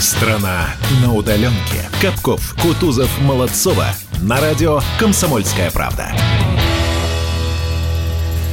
Страна 0.00 0.76
на 1.02 1.12
удаленке. 1.12 1.90
Капков, 2.00 2.54
Кутузов, 2.62 3.10
Молодцова. 3.20 3.86
На 4.22 4.40
радио 4.40 4.80
«Комсомольская 4.96 5.72
правда». 5.72 6.12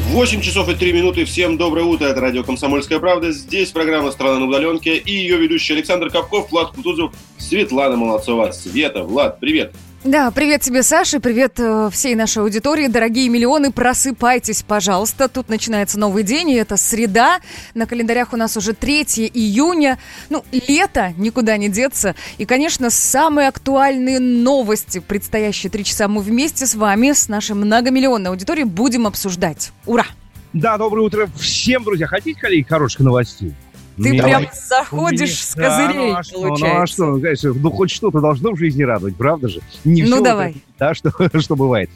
8 0.08 0.42
часов 0.42 0.70
и 0.70 0.73
3 0.73 0.94
минуты. 0.94 1.23
Всем 1.26 1.58
доброе 1.58 1.84
утро. 1.84 2.05
Это 2.05 2.20
радио 2.20 2.44
«Комсомольская 2.44 2.97
правда». 2.97 3.31
Здесь 3.31 3.70
программа 3.70 4.10
«Страна 4.10 4.39
на 4.39 4.46
удаленке» 4.46 4.97
и 4.97 5.12
ее 5.12 5.38
ведущий 5.38 5.73
Александр 5.73 6.10
Капков, 6.10 6.50
Влад 6.50 6.71
Кутузов, 6.71 7.13
Светлана 7.38 7.96
Молодцова. 7.96 8.52
Света, 8.52 9.04
Влад, 9.04 9.39
привет. 9.39 9.75
Да, 10.05 10.29
привет 10.29 10.61
тебе, 10.61 10.83
Саша, 10.83 11.19
привет 11.19 11.53
э, 11.57 11.89
всей 11.91 12.13
нашей 12.13 12.43
аудитории. 12.43 12.85
Дорогие 12.85 13.27
миллионы, 13.27 13.71
просыпайтесь, 13.71 14.61
пожалуйста. 14.61 15.27
Тут 15.27 15.49
начинается 15.49 15.97
новый 15.97 16.21
день, 16.21 16.51
и 16.51 16.54
это 16.54 16.77
среда. 16.77 17.39
На 17.73 17.87
календарях 17.87 18.31
у 18.31 18.37
нас 18.37 18.55
уже 18.55 18.73
3 18.73 19.01
июня. 19.33 19.97
Ну, 20.29 20.45
лето, 20.51 21.15
никуда 21.18 21.57
не 21.57 21.69
деться. 21.69 22.13
И, 22.37 22.45
конечно, 22.45 22.91
самые 22.91 23.47
актуальные 23.47 24.19
новости. 24.19 24.99
Предстоящие 24.99 25.71
три 25.71 25.83
часа 25.83 26.07
мы 26.07 26.21
вместе 26.21 26.68
с 26.68 26.75
вами, 26.75 27.13
с 27.13 27.27
нашей 27.27 27.55
многомиллионной 27.55 28.29
аудиторией, 28.29 28.68
будем 28.68 29.07
обсуждать. 29.07 29.71
Ура! 29.87 30.05
Да, 30.54 30.77
доброе 30.77 31.01
утро 31.01 31.27
всем, 31.35 31.83
друзья. 31.83 32.05
Хотите, 32.05 32.39
коллеги, 32.39 32.67
хороших 32.67 32.99
новостей? 32.99 33.55
Ты 33.97 34.11
Меня- 34.11 34.23
прям 34.23 34.45
заходишь 34.53 35.41
с 35.41 35.55
Да, 35.55 35.63
козырей, 35.69 36.11
ну, 36.11 36.16
а 36.17 36.23
что, 36.23 36.39
ну, 36.39 36.45
а 36.45 36.47
получается. 36.49 36.94
что, 36.94 37.05
ну, 37.05 37.22
конечно, 37.22 37.53
ну 37.53 37.72
хоть 37.72 37.91
что-то 37.91 38.19
должно 38.19 38.52
в 38.52 38.58
жизни 38.58 38.83
радовать, 38.83 39.16
правда 39.16 39.47
же? 39.47 39.61
Не 39.85 40.02
Ну, 40.02 40.08
всё 40.08 40.16
вот 40.17 40.23
давай. 40.25 40.49
это, 40.52 40.59
да, 40.80 40.94
что, 40.94 41.11
что 41.41 41.55
бывает. 41.55 41.89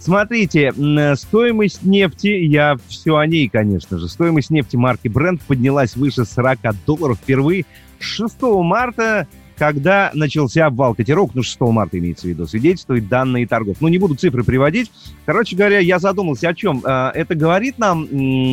Смотрите, 0.00 0.72
стоимость 1.16 1.82
нефти, 1.82 2.28
я 2.28 2.76
все 2.88 3.16
о 3.16 3.26
ней, 3.26 3.48
конечно 3.48 3.98
же. 3.98 4.08
Стоимость 4.08 4.50
нефти 4.50 4.76
марки 4.76 5.08
Brent 5.08 5.40
поднялась 5.46 5.94
выше 5.96 6.24
40 6.24 6.58
долларов 6.86 7.18
впервые 7.22 7.64
с 8.00 8.04
6 8.04 8.62
марта 8.62 9.26
когда 9.54 10.10
начался 10.14 10.66
обвал 10.66 10.92
котировок, 10.94 11.32
ну, 11.34 11.42
6 11.44 11.60
марта 11.72 11.96
имеется 11.98 12.26
в 12.26 12.30
виду, 12.30 12.48
свидетельствует 12.48 13.06
данные 13.06 13.46
торгов. 13.46 13.76
Ну, 13.80 13.86
не 13.88 13.98
буду 13.98 14.16
цифры 14.16 14.42
приводить. 14.42 14.90
Короче 15.24 15.54
говоря, 15.54 15.78
я 15.78 16.00
задумался 16.00 16.48
о 16.48 16.54
чем. 16.54 16.80
А, 16.84 17.12
Это 17.14 17.36
говорит 17.36 17.78
нам 17.78 18.08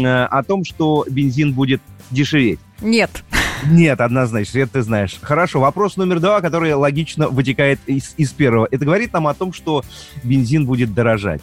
о 0.06 0.44
том, 0.44 0.64
что 0.64 1.06
бензин 1.10 1.54
будет 1.54 1.82
дешеветь. 2.12 2.60
Нет. 2.82 3.24
Нет, 3.66 4.00
однозначно, 4.00 4.60
это 4.60 4.74
ты 4.74 4.82
знаешь. 4.82 5.18
Хорошо, 5.22 5.60
вопрос 5.60 5.98
номер 5.98 6.20
два, 6.20 6.42
который 6.42 6.74
логично 6.74 7.28
вытекает 7.28 7.80
из, 7.88 8.14
из 8.18 8.32
первого. 8.32 8.68
Это 8.72 8.86
говорит 8.86 9.12
нам 9.14 9.28
о 9.28 9.34
том, 9.34 9.52
что 9.52 9.84
бензин 10.24 10.66
будет 10.66 10.94
дорожать. 10.94 11.42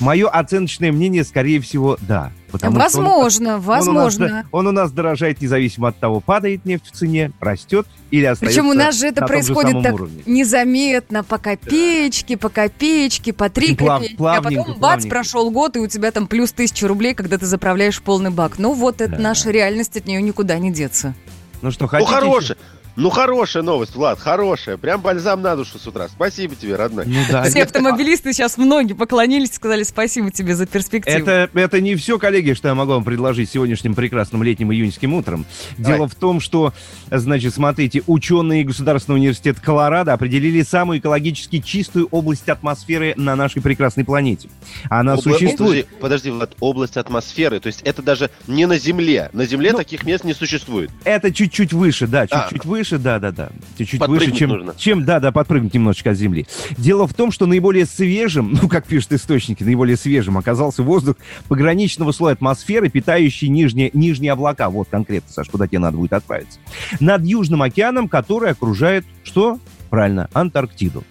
Мое 0.00 0.28
оценочное 0.28 0.92
мнение, 0.92 1.24
скорее 1.24 1.60
всего, 1.60 1.96
да. 2.02 2.30
Потому 2.52 2.78
что 2.88 2.98
он- 2.98 3.04
возможно, 3.04 3.48
он 3.48 3.54
у 3.54 3.58
нас- 3.58 3.64
возможно. 3.66 4.46
Он 4.52 4.66
у, 4.66 4.70
нас, 4.72 4.92
дорожает 4.92 5.40
независимо 5.40 5.88
от 5.88 5.98
того, 5.98 6.20
падает 6.20 6.64
нефть 6.64 6.86
в 6.86 6.92
цене, 6.92 7.32
растет 7.40 7.86
или 8.10 8.24
остается 8.24 8.60
Причем 8.60 8.70
у 8.70 8.74
нас 8.74 8.94
же 8.98 9.06
это 9.08 9.22
на 9.22 9.26
же 9.26 9.32
происходит 9.32 9.70
самом 9.70 9.82
так 9.82 9.94
уровне. 9.94 10.22
незаметно, 10.26 11.24
по 11.24 11.38
копеечке, 11.38 12.36
по 12.36 12.48
копеечке, 12.48 13.32
по 13.32 13.48
три 13.50 13.74
плав- 13.74 14.00
копейки, 14.00 14.14
а 14.14 14.16
плавненько, 14.16 14.62
потом 14.64 14.80
бац, 14.80 15.06
прошел 15.06 15.50
год, 15.50 15.76
и 15.76 15.80
у 15.80 15.86
тебя 15.86 16.10
там 16.10 16.26
плюс 16.26 16.52
тысяча 16.52 16.86
рублей, 16.88 17.14
когда 17.14 17.38
ты 17.38 17.46
заправляешь 17.46 18.00
полный 18.00 18.30
бак. 18.30 18.58
Ну 18.58 18.72
вот 18.74 19.00
это 19.00 19.12
Да. 19.16 19.18
наша 19.18 19.50
реальность, 19.50 19.96
от 19.96 20.06
нее 20.06 20.22
никуда 20.22 20.58
не 20.58 20.70
деться. 20.72 21.14
Ну 21.62 21.70
что, 21.70 21.84
Ну, 21.84 21.88
хотите 21.88 22.12
хорошая. 22.12 22.56
Ну, 22.96 23.10
хорошая 23.10 23.62
новость, 23.62 23.94
Влад, 23.94 24.18
хорошая. 24.18 24.78
Прям 24.78 25.02
бальзам 25.02 25.42
на 25.42 25.54
душу 25.54 25.78
с 25.78 25.86
утра. 25.86 26.08
Спасибо 26.08 26.54
тебе, 26.54 26.76
родной. 26.76 27.04
Ну 27.06 27.20
да. 27.30 27.42
Все 27.44 27.62
автомобилисты 27.64 28.32
сейчас 28.32 28.56
многие 28.56 28.94
поклонились, 28.94 29.54
сказали 29.54 29.82
спасибо 29.82 30.30
тебе 30.30 30.54
за 30.54 30.66
перспективу. 30.66 31.18
Это, 31.18 31.50
это 31.52 31.80
не 31.82 31.94
все, 31.96 32.18
коллеги, 32.18 32.54
что 32.54 32.68
я 32.68 32.74
могу 32.74 32.92
вам 32.92 33.04
предложить 33.04 33.50
сегодняшним 33.50 33.94
прекрасным 33.94 34.42
летним 34.42 34.72
июньским 34.72 35.12
утром. 35.12 35.44
Давай. 35.76 35.96
Дело 35.98 36.08
в 36.08 36.14
том, 36.14 36.40
что, 36.40 36.72
значит, 37.10 37.54
смотрите, 37.54 38.02
ученые 38.06 38.64
Государственного 38.64 39.18
университета 39.18 39.60
Колорадо 39.60 40.14
определили 40.14 40.62
самую 40.62 40.98
экологически 41.00 41.60
чистую 41.60 42.08
область 42.10 42.48
атмосферы 42.48 43.12
на 43.16 43.36
нашей 43.36 43.60
прекрасной 43.60 44.04
планете. 44.04 44.48
Она 44.88 45.14
Обла- 45.16 45.22
существует. 45.22 45.86
Подожди, 45.86 46.00
подожди, 46.00 46.30
Влад, 46.30 46.54
область 46.60 46.96
атмосферы. 46.96 47.60
То 47.60 47.66
есть 47.66 47.82
это 47.82 48.00
даже 48.00 48.30
не 48.46 48.64
на 48.66 48.78
Земле. 48.78 49.28
На 49.34 49.44
Земле 49.44 49.72
Ну, 49.72 49.78
таких 49.78 50.04
мест 50.04 50.24
не 50.24 50.32
существует. 50.32 50.90
Это 51.04 51.30
чуть-чуть 51.32 51.74
выше, 51.74 52.06
да, 52.06 52.26
А. 52.30 52.48
чуть-чуть 52.48 52.64
выше, 52.86 53.02
да, 53.02 53.18
да, 53.18 53.32
да. 53.32 53.48
Чуть-чуть 53.76 54.00
Подпрыгнуть 54.00 54.28
выше, 54.28 54.38
чем, 54.38 54.50
нужно. 54.50 54.74
чем, 54.76 55.04
да, 55.04 55.20
да, 55.20 55.32
подпрыгнуть 55.32 55.74
немножечко 55.74 56.10
от 56.10 56.16
земли. 56.16 56.46
Дело 56.78 57.06
в 57.06 57.14
том, 57.14 57.32
что 57.32 57.46
наиболее 57.46 57.86
свежим, 57.86 58.58
ну, 58.62 58.68
как 58.68 58.86
пишут 58.86 59.12
источники, 59.12 59.64
наиболее 59.64 59.96
свежим 59.96 60.38
оказался 60.38 60.82
воздух 60.82 61.16
пограничного 61.48 62.12
слоя 62.12 62.34
атмосферы, 62.34 62.88
питающий 62.88 63.48
нижние, 63.48 63.90
нижние 63.92 64.32
облака. 64.32 64.70
Вот 64.70 64.88
конкретно, 64.90 65.32
Саш, 65.32 65.48
куда 65.48 65.66
тебе 65.66 65.80
надо 65.80 65.96
будет 65.96 66.12
отправиться. 66.12 66.58
Над 67.00 67.24
Южным 67.24 67.62
океаном, 67.62 68.08
который 68.08 68.50
окружает, 68.50 69.04
что? 69.24 69.58
Правильно, 69.90 70.28
Антарктиду. 70.32 71.04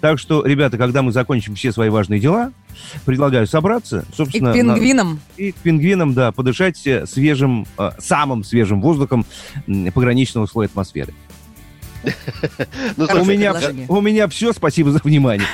Так 0.00 0.18
что, 0.18 0.44
ребята, 0.44 0.78
когда 0.78 1.02
мы 1.02 1.12
закончим 1.12 1.54
все 1.54 1.70
свои 1.72 1.88
важные 1.90 2.18
дела, 2.20 2.52
предлагаю 3.04 3.46
собраться, 3.46 4.04
И 4.10 4.16
собственно... 4.16 4.52
к 4.52 4.56
на- 4.56 4.74
пингвинам. 4.74 5.20
и 5.36 5.52
к 5.52 5.56
пингвинам, 5.56 6.14
да, 6.14 6.32
подышать 6.32 6.86
э, 6.86 7.06
свежим, 7.06 7.66
э, 7.78 7.90
самым 7.98 8.42
свежим 8.44 8.80
воздухом 8.80 9.26
пограничного 9.94 10.46
слоя 10.46 10.66
атмосферы. 10.68 11.12
Ну, 12.96 13.06
у 13.88 14.00
меня 14.00 14.26
все, 14.28 14.52
спасибо 14.52 14.90
за 14.90 15.00
внимание. 15.04 15.46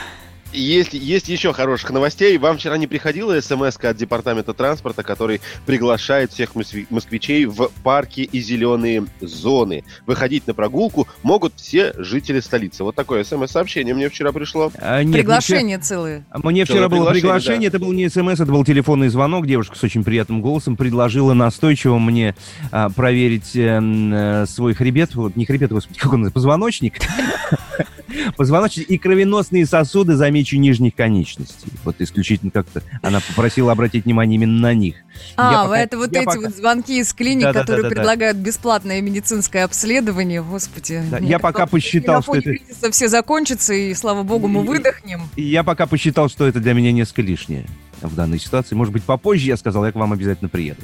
Есть, 0.53 0.95
есть 0.95 1.29
еще 1.29 1.53
хороших 1.53 1.91
новостей. 1.91 2.39
Вам 2.39 2.57
вчера 2.57 2.79
не 2.79 2.87
приходила 2.87 3.39
смс 3.41 3.77
от 3.77 3.97
Департамента 3.97 4.55
транспорта, 4.55 5.03
который 5.03 5.41
приглашает 5.67 6.33
всех 6.33 6.55
москвичей 6.55 7.45
в 7.45 7.71
парки 7.83 8.21
и 8.21 8.41
зеленые 8.41 9.07
зоны. 9.21 9.85
Выходить 10.07 10.47
на 10.47 10.55
прогулку 10.55 11.07
могут 11.23 11.55
все 11.57 11.93
жители 11.99 12.41
столицы. 12.41 12.83
Вот 12.83 12.95
такое 12.95 13.25
смс-сообщение 13.25 13.95
мне 13.95 14.09
вчера 14.09 14.33
пришло. 14.33 14.73
А, 14.79 15.03
нет, 15.03 15.15
Приглашения 15.15 15.79
целые. 15.79 16.25
Мне 16.33 16.39
вчера, 16.39 16.51
мне 16.51 16.65
вчера 16.65 16.77
Целое 16.77 16.89
было 16.89 17.11
приглашение, 17.11 17.21
приглашение, 17.21 17.69
это 17.69 17.79
был 17.79 17.93
не 17.93 18.09
смс, 18.09 18.41
это 18.41 18.53
был 18.53 18.65
телефонный 18.65 19.09
звонок. 19.09 19.47
Девушка 19.47 19.77
с 19.77 19.85
очень 19.85 20.03
приятным 20.03 20.41
голосом 20.41 20.77
предложила 20.77 21.35
настойчиво 21.35 21.99
мне 21.99 22.35
а, 22.71 22.89
проверить 22.89 23.55
э, 23.55 23.81
э, 23.81 24.47
свой 24.47 24.75
хребет, 24.75 25.15
вот 25.15 25.37
не 25.37 25.45
хребет, 25.45 25.73
господи, 25.73 25.99
как 26.01 26.13
он 26.13 26.31
позвоночник. 26.31 26.95
Позвоночник 28.37 28.89
и 28.89 28.99
кровеносные 28.99 29.67
сосуды, 29.67 30.17
замечу, 30.17 30.57
нижних 30.57 30.95
конечностей. 30.95 31.69
Вот 31.85 31.97
исключительно 32.01 32.51
как-то 32.51 32.83
она 33.03 33.21
попросила 33.21 33.73
обратить 33.73 34.05
внимание 34.05 34.37
именно 34.37 34.59
на 34.61 34.75
них. 34.75 34.97
А, 35.37 35.65
пока- 35.65 35.79
это 35.79 35.99
вот 35.99 36.13
эти 36.13 36.25
пока- 36.25 36.41
вот 36.41 36.55
звонки 36.55 37.01
из 37.01 37.13
клиник, 37.13 37.43
Да-да-да-да-да. 37.43 37.77
которые 37.77 37.91
предлагают 37.97 38.37
бесплатное 38.39 39.01
медицинское 39.01 39.65
обследование. 39.65 40.43
Господи. 40.43 41.03
Да, 41.11 41.19
я 41.19 41.39
пока 41.39 41.67
посчитал, 41.67 42.23
что 42.23 42.37
это- 42.37 42.91
все 42.93 43.09
закончится, 43.09 43.75
и, 43.75 43.93
слава 43.95 44.23
богу, 44.23 44.49
мы 44.49 44.63
выдохнем. 44.63 45.23
Я 45.37 45.65
пока 45.65 45.87
посчитал, 45.87 46.29
что 46.29 46.47
это 46.47 46.61
для 46.61 46.73
меня 46.75 46.93
несколько 46.93 47.23
лишнее 47.23 47.67
в 48.03 48.15
данной 48.15 48.39
ситуации. 48.39 48.75
Может 48.75 48.93
быть, 48.93 49.03
попозже 49.05 49.47
я 49.47 49.57
сказал, 49.57 49.85
я 49.85 49.93
к 49.93 49.95
вам 49.95 50.13
обязательно 50.13 50.49
приеду. 50.49 50.83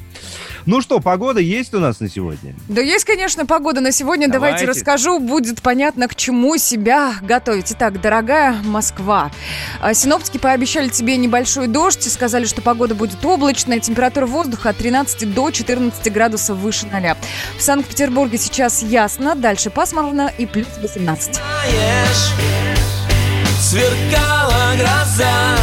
Ну 0.65 0.81
что, 0.81 0.99
погода 0.99 1.39
есть 1.39 1.73
у 1.73 1.79
нас 1.79 1.99
на 1.99 2.09
сегодня? 2.09 2.55
Да 2.67 2.81
есть, 2.81 3.05
конечно, 3.05 3.45
погода 3.45 3.81
на 3.81 3.91
сегодня. 3.91 4.27
Давайте, 4.27 4.65
Давайте. 4.65 4.79
расскажу, 4.79 5.19
будет 5.19 5.61
понятно, 5.61 6.07
к 6.07 6.15
чему 6.15 6.57
себя 6.57 7.13
готовить. 7.21 7.71
Итак, 7.71 8.01
дорогая 8.01 8.55
Москва, 8.63 9.31
а, 9.81 9.93
синоптики 9.93 10.37
пообещали 10.37 10.89
тебе 10.89 11.17
небольшой 11.17 11.67
дождь 11.67 12.05
и 12.07 12.09
сказали, 12.09 12.45
что 12.45 12.61
погода 12.61 12.95
будет 12.95 13.23
облачная, 13.23 13.79
температура 13.79 14.25
воздуха 14.25 14.69
от 14.69 14.77
13 14.77 15.33
до 15.33 15.51
14 15.51 16.11
градусов 16.11 16.57
выше 16.57 16.87
ноля. 16.87 17.17
В 17.57 17.61
Санкт-Петербурге 17.61 18.37
сейчас 18.37 18.81
ясно, 18.81 19.35
дальше 19.35 19.69
пасмурно 19.69 20.31
и 20.37 20.45
плюс 20.45 20.67
18. 20.81 21.35
знаешь, 21.35 22.33
сверкала 23.59 24.75
гроза, 24.77 25.57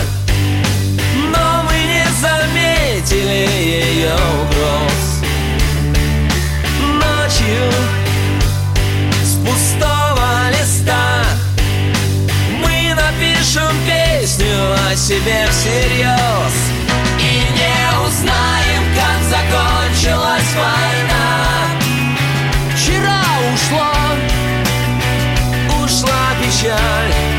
Ночью 6.81 7.72
с 9.25 9.37
пустого 9.37 10.50
листа 10.50 11.25
мы 12.61 12.94
напишем 12.94 13.75
песню 13.87 14.75
о 14.87 14.94
себе 14.94 15.46
всерьез. 15.50 16.55
И 17.19 17.23
не 17.56 17.79
узнаем, 18.06 18.84
как 18.94 19.20
закончилась 19.31 20.52
война. 20.55 21.28
Вчера 22.76 23.23
ушло 23.55 23.93
ушла 25.82 26.35
печаль 26.38 27.31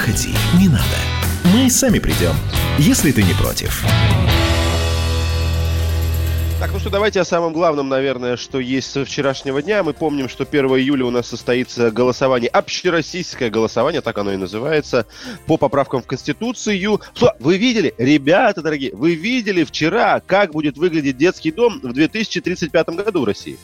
выходи, 0.00 0.34
не 0.58 0.68
надо. 0.68 0.82
Мы 1.52 1.68
сами 1.68 1.98
придем, 1.98 2.32
если 2.78 3.12
ты 3.12 3.22
не 3.22 3.34
против. 3.34 3.84
Так, 6.58 6.72
ну 6.72 6.78
что, 6.78 6.88
давайте 6.88 7.20
о 7.20 7.24
самом 7.24 7.52
главном, 7.52 7.90
наверное, 7.90 8.38
что 8.38 8.60
есть 8.60 8.90
со 8.90 9.04
вчерашнего 9.04 9.60
дня. 9.60 9.82
Мы 9.82 9.92
помним, 9.92 10.30
что 10.30 10.44
1 10.44 10.66
июля 10.78 11.04
у 11.04 11.10
нас 11.10 11.26
состоится 11.28 11.90
голосование, 11.90 12.48
общероссийское 12.48 13.50
голосование, 13.50 14.00
так 14.00 14.16
оно 14.16 14.32
и 14.32 14.36
называется, 14.36 15.06
по 15.46 15.58
поправкам 15.58 16.02
в 16.02 16.06
Конституцию. 16.06 17.00
Что, 17.14 17.34
вы 17.38 17.58
видели, 17.58 17.94
ребята 17.98 18.62
дорогие, 18.62 18.94
вы 18.94 19.14
видели 19.14 19.64
вчера, 19.64 20.20
как 20.26 20.52
будет 20.52 20.78
выглядеть 20.78 21.18
детский 21.18 21.52
дом 21.52 21.78
в 21.82 21.92
2035 21.92 22.88
году 22.88 23.22
в 23.22 23.24
России? 23.24 23.58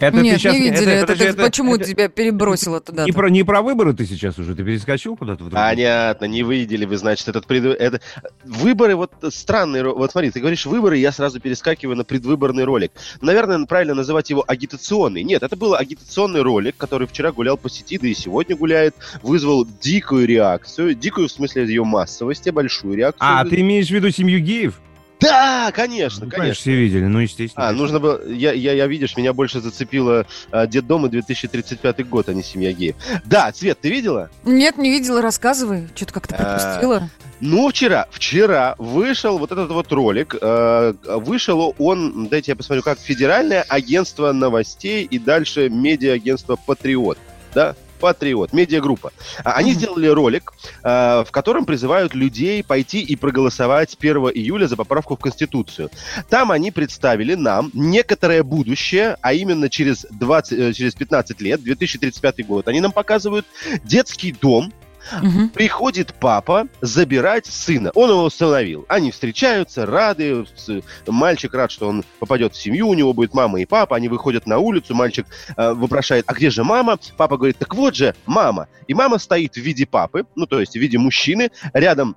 Это 0.00 0.20
Нет, 0.20 0.36
ты 0.36 0.40
щас- 0.42 0.54
не 0.54 0.60
видели. 0.60 0.92
Это, 0.92 1.06
подожди, 1.12 1.32
ты 1.32 1.42
почему 1.42 1.74
это- 1.74 1.84
тебя 1.84 2.08
перебросило 2.08 2.80
туда? 2.80 3.04
Не 3.04 3.12
про, 3.12 3.28
не 3.28 3.42
про 3.42 3.62
выборы 3.62 3.92
ты 3.94 4.06
сейчас 4.06 4.38
уже, 4.38 4.54
ты 4.54 4.62
перескочил 4.62 5.16
куда-то? 5.16 5.44
Понятно, 5.44 6.26
не 6.26 6.42
видели 6.42 6.84
вы, 6.84 6.96
значит, 6.96 7.28
этот 7.28 7.46
пред... 7.46 7.64
это... 7.64 8.00
Выборы, 8.44 8.94
вот 8.96 9.12
странный... 9.30 9.80
ро- 9.80 9.94
Вот 9.94 10.12
смотри, 10.12 10.30
ты 10.30 10.40
говоришь 10.40 10.66
выборы, 10.66 10.96
я 10.98 11.10
сразу 11.10 11.40
перескакиваю 11.40 11.96
на 11.96 12.04
предвыборный 12.04 12.64
ролик. 12.64 12.92
Наверное, 13.20 13.64
правильно 13.66 13.94
называть 13.94 14.30
его 14.30 14.44
агитационный. 14.46 15.22
Нет, 15.24 15.42
это 15.42 15.56
был 15.56 15.74
агитационный 15.74 16.42
ролик, 16.42 16.76
который 16.76 17.08
вчера 17.08 17.32
гулял 17.32 17.56
по 17.56 17.68
сети, 17.68 17.98
да 17.98 18.06
и 18.06 18.14
сегодня 18.14 18.56
гуляет, 18.56 18.94
вызвал 19.22 19.66
дикую 19.80 20.26
реакцию, 20.26 20.94
дикую 20.94 21.28
в 21.28 21.32
смысле 21.32 21.66
ее 21.66 21.84
массовости, 21.84 22.50
большую 22.50 22.96
реакцию. 22.96 23.26
А, 23.28 23.44
ты 23.44 23.60
имеешь 23.60 23.88
в 23.88 23.90
виду 23.90 24.10
семью 24.10 24.40
геев? 24.40 24.80
Да, 25.20 25.72
конечно, 25.74 26.26
Ну, 26.26 26.30
конечно. 26.30 26.54
все 26.54 26.74
видели, 26.74 27.04
ну, 27.06 27.18
естественно. 27.18 27.68
А, 27.68 27.72
нужно 27.72 27.98
было... 27.98 28.24
Я, 28.28 28.52
я, 28.52 28.72
я 28.72 28.86
видишь, 28.86 29.16
меня 29.16 29.32
больше 29.32 29.60
зацепило 29.60 30.26
а, 30.50 30.66
Детдом 30.66 31.06
и 31.06 31.08
2035 31.08 32.08
год, 32.08 32.28
а 32.28 32.34
не 32.34 32.42
Семья 32.42 32.72
геев. 32.72 32.94
Да, 33.24 33.50
Цвет, 33.52 33.80
ты 33.80 33.90
видела? 33.90 34.30
Нет, 34.44 34.78
не 34.78 34.90
видела, 34.90 35.20
рассказывай. 35.20 35.88
Что-то 35.94 36.12
как-то 36.12 36.36
А, 36.38 36.42
пропустила. 36.44 37.10
Ну, 37.40 37.68
вчера, 37.70 38.06
вчера 38.10 38.74
вышел 38.78 39.38
вот 39.38 39.50
этот 39.52 39.70
вот 39.70 39.90
ролик. 39.92 40.34
э, 40.40 40.94
вышел 41.04 41.74
он, 41.78 42.26
дайте 42.28 42.52
я 42.52 42.56
посмотрю, 42.56 42.82
как 42.82 42.98
Федеральное 42.98 43.62
агентство 43.62 44.32
новостей 44.32 45.04
и 45.04 45.18
дальше 45.18 45.68
медиа-агентство 45.68 46.56
Патриот. 46.56 47.18
Да? 47.54 47.74
Патриот, 47.98 48.52
медиагруппа. 48.52 49.12
А 49.44 49.52
Они 49.52 49.72
Мгм. 49.72 49.78
сделали 49.80 50.06
ролик, 50.06 50.52
э, 50.82 51.24
в 51.26 51.30
котором 51.30 51.64
призывают 51.64 52.14
людей 52.14 52.62
пойти 52.62 53.00
и 53.00 53.16
проголосовать 53.16 53.96
1 53.98 54.30
июля 54.30 54.66
за 54.66 54.76
поправку 54.76 55.16
в 55.16 55.20
Конституцию. 55.20 55.90
Там 56.28 56.50
они 56.50 56.70
представили 56.70 57.34
нам 57.34 57.70
некоторое 57.74 58.42
будущее, 58.42 59.16
а 59.20 59.32
именно 59.32 59.68
через, 59.68 60.06
20, 60.10 60.58
э, 60.58 60.72
через 60.72 60.94
15 60.94 61.40
лет, 61.40 61.62
2035 61.62 62.42
год. 62.42 62.68
Они 62.68 62.80
нам 62.80 62.92
показывают 62.92 63.46
детский 63.84 64.32
дом, 64.32 64.72
Мгм. 65.22 65.50
Приходит 65.50 66.14
папа 66.14 66.68
забирать 66.80 67.46
сына. 67.46 67.90
Он 67.94 68.10
его 68.10 68.24
установил. 68.24 68.84
Они 68.88 69.10
встречаются, 69.10 69.86
рады. 69.86 70.46
Мальчик 71.06 71.54
рад, 71.54 71.70
что 71.70 71.88
он 71.88 72.04
попадет 72.18 72.54
в 72.54 72.60
семью. 72.60 72.88
У 72.88 72.94
него 72.94 73.12
будет 73.12 73.34
мама 73.34 73.60
и 73.60 73.66
папа. 73.66 73.96
Они 73.96 74.08
выходят 74.08 74.46
на 74.46 74.58
улицу. 74.58 74.94
Мальчик 74.94 75.26
э, 75.56 75.72
вопрошает, 75.72 76.24
а 76.26 76.34
где 76.34 76.50
же 76.50 76.64
мама? 76.64 76.98
Папа 77.16 77.36
говорит, 77.36 77.58
так 77.58 77.74
вот 77.74 77.94
же 77.94 78.14
мама. 78.26 78.68
И 78.86 78.94
мама 78.94 79.18
стоит 79.18 79.54
в 79.54 79.60
виде 79.60 79.86
папы, 79.86 80.24
ну 80.34 80.46
то 80.46 80.60
есть 80.60 80.72
в 80.72 80.76
виде 80.80 80.98
мужчины. 80.98 81.50
Рядом 81.72 82.16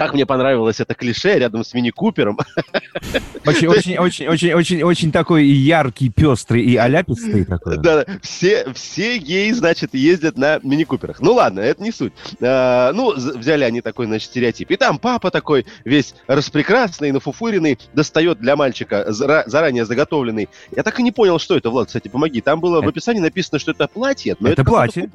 как 0.00 0.14
мне 0.14 0.24
понравилось 0.24 0.80
это 0.80 0.94
клише, 0.94 1.38
рядом 1.38 1.62
с 1.62 1.74
Мини-Купером. 1.74 2.38
Очень, 3.46 3.68
очень, 3.68 3.98
очень, 3.98 4.28
очень, 4.28 4.52
очень, 4.52 4.82
очень 4.82 5.12
такой 5.12 5.46
яркий, 5.46 6.08
пестрый 6.10 6.62
и 6.64 6.76
аляпистый 6.76 7.44
такой. 7.44 7.78
Да, 7.78 8.04
все, 8.22 8.72
все 8.74 9.18
геи, 9.18 9.50
значит, 9.52 9.94
ездят 9.94 10.36
на 10.36 10.58
мини-куперах. 10.62 11.20
Ну 11.20 11.32
ладно, 11.34 11.60
это 11.60 11.82
не 11.82 11.90
суть. 11.90 12.12
А, 12.40 12.92
ну, 12.92 13.14
взяли 13.16 13.64
они 13.64 13.80
такой, 13.80 14.06
значит, 14.06 14.28
стереотип. 14.30 14.70
И 14.70 14.76
там 14.76 14.98
папа 14.98 15.30
такой, 15.30 15.66
весь 15.84 16.14
распрекрасный, 16.26 17.12
нафуфыренный, 17.12 17.78
достает 17.94 18.38
для 18.40 18.56
мальчика 18.56 19.06
зара- 19.08 19.44
заранее 19.46 19.84
заготовленный. 19.84 20.48
Я 20.74 20.82
так 20.82 20.98
и 21.00 21.02
не 21.02 21.12
понял, 21.12 21.38
что 21.38 21.56
это, 21.56 21.70
Влад, 21.70 21.86
кстати, 21.88 22.08
помоги. 22.08 22.40
Там 22.40 22.60
было 22.60 22.76
в 22.78 22.82
Это- 22.82 22.90
описании 22.90 23.20
написано, 23.20 23.58
что 23.58 23.70
это 23.72 23.88
платье, 23.88 24.36
но 24.40 24.48
Это 24.50 24.64
платье. 24.64 25.08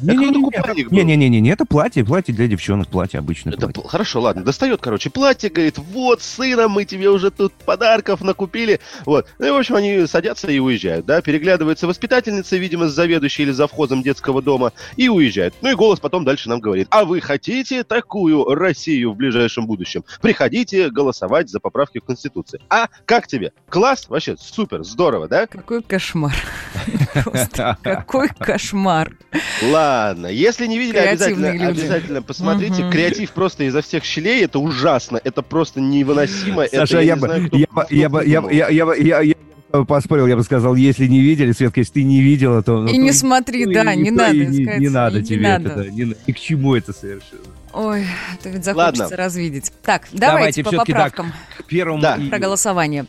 Не-не-не, 0.00 1.04
не-не-не, 1.04 1.40
не, 1.40 1.50
это 1.50 1.64
платье, 1.64 2.04
платье 2.04 2.34
для 2.34 2.46
девчонок, 2.48 2.88
платье 2.88 3.18
обычное 3.18 3.52
Это 3.54 3.68
платье. 3.68 3.88
хорошо, 3.88 4.20
ладно. 4.20 4.31
Достает, 4.34 4.80
короче, 4.80 5.10
платье, 5.10 5.50
говорит, 5.50 5.78
вот, 5.78 6.22
сына, 6.22 6.68
мы 6.68 6.84
тебе 6.84 7.10
уже 7.10 7.30
тут 7.30 7.52
подарков 7.52 8.20
накупили. 8.20 8.80
Вот. 9.04 9.26
Ну 9.38 9.46
и, 9.46 9.50
в 9.50 9.56
общем, 9.56 9.76
они 9.76 10.06
садятся 10.06 10.50
и 10.50 10.58
уезжают, 10.58 11.06
да. 11.06 11.20
Переглядывается 11.20 11.86
воспитательница, 11.86 12.56
видимо, 12.56 12.88
с 12.88 12.92
заведующей 12.92 13.44
или 13.44 13.52
завхозом 13.52 14.02
детского 14.02 14.42
дома, 14.42 14.72
и 14.96 15.08
уезжает. 15.08 15.54
Ну 15.60 15.70
и 15.70 15.74
голос 15.74 16.00
потом 16.00 16.24
дальше 16.24 16.48
нам 16.48 16.60
говорит, 16.60 16.88
а 16.90 17.04
вы 17.04 17.20
хотите 17.20 17.84
такую 17.84 18.44
Россию 18.54 19.12
в 19.12 19.16
ближайшем 19.16 19.66
будущем? 19.66 20.04
Приходите 20.20 20.90
голосовать 20.90 21.48
за 21.48 21.60
поправки 21.60 21.98
в 21.98 22.04
Конституции. 22.04 22.60
А 22.68 22.88
как 23.04 23.26
тебе? 23.26 23.52
Класс? 23.68 24.06
Вообще 24.08 24.36
супер, 24.38 24.84
здорово, 24.84 25.28
да? 25.28 25.46
Какой 25.46 25.82
кошмар. 25.82 26.34
Просто 27.24 27.76
какой 27.82 28.28
кошмар. 28.28 29.16
Ладно, 29.62 30.26
если 30.26 30.66
не 30.66 30.78
видели, 30.78 30.98
обязательно, 30.98 31.50
обязательно 31.50 32.22
посмотрите. 32.22 32.90
Креатив 32.90 33.32
просто 33.32 33.64
изо 33.64 33.82
всех 33.82 34.04
щелей, 34.12 34.44
это 34.44 34.58
ужасно, 34.58 35.20
это 35.22 35.42
просто 35.42 35.80
невыносимо. 35.80 36.66
Саша, 36.68 37.00
я 37.00 37.16
бы, 37.16 37.48
я 37.52 37.66
бы, 37.68 37.86
я 37.90 38.08
бы, 38.08 38.24
я 38.24 38.40
бы, 38.40 38.52
я, 38.52 38.86
бы, 38.86 38.96
я 38.98 39.16
бы 39.24 39.34
поспорил, 39.86 40.26
я 40.26 40.36
бы 40.36 40.42
сказал, 40.42 40.74
если 40.74 41.06
не 41.06 41.20
видели, 41.20 41.52
Светка, 41.52 41.80
если 41.80 41.92
ты 41.94 42.02
не 42.04 42.20
видела, 42.20 42.62
то... 42.62 42.80
ну, 42.82 42.88
И 42.88 42.92
то 42.94 42.96
не 42.98 43.12
смотри, 43.12 43.64
то 43.66 43.72
да, 43.84 43.92
и- 43.92 43.96
не 43.98 44.10
то 44.10 44.16
надо 44.16 44.34
и 44.34 44.46
не, 44.46 44.88
надо 44.88 45.18
и 45.18 45.20
не 45.22 45.26
тебе 45.26 45.48
надо. 45.48 45.68
это, 45.70 45.84
да, 45.84 45.90
не 45.90 46.14
ни 46.26 46.32
к 46.32 46.38
чему 46.38 46.74
это 46.76 46.92
совершенно. 46.92 47.42
Ой, 47.74 48.04
это 48.38 48.50
ведь 48.50 48.66
Ладно. 48.66 48.92
захочется 48.96 49.16
развидеть. 49.16 49.72
Так, 49.82 50.02
Давайте 50.12 50.62
давайте 50.62 50.64
по 50.64 50.68
всё-таки 50.70 50.92
так. 50.92 51.02
поправкам 51.14 51.32
К 51.58 51.64
первому 51.64 52.02
Да. 52.02 52.16
июля. 52.18 52.28
про 52.30 52.38
голосование. 52.38 53.06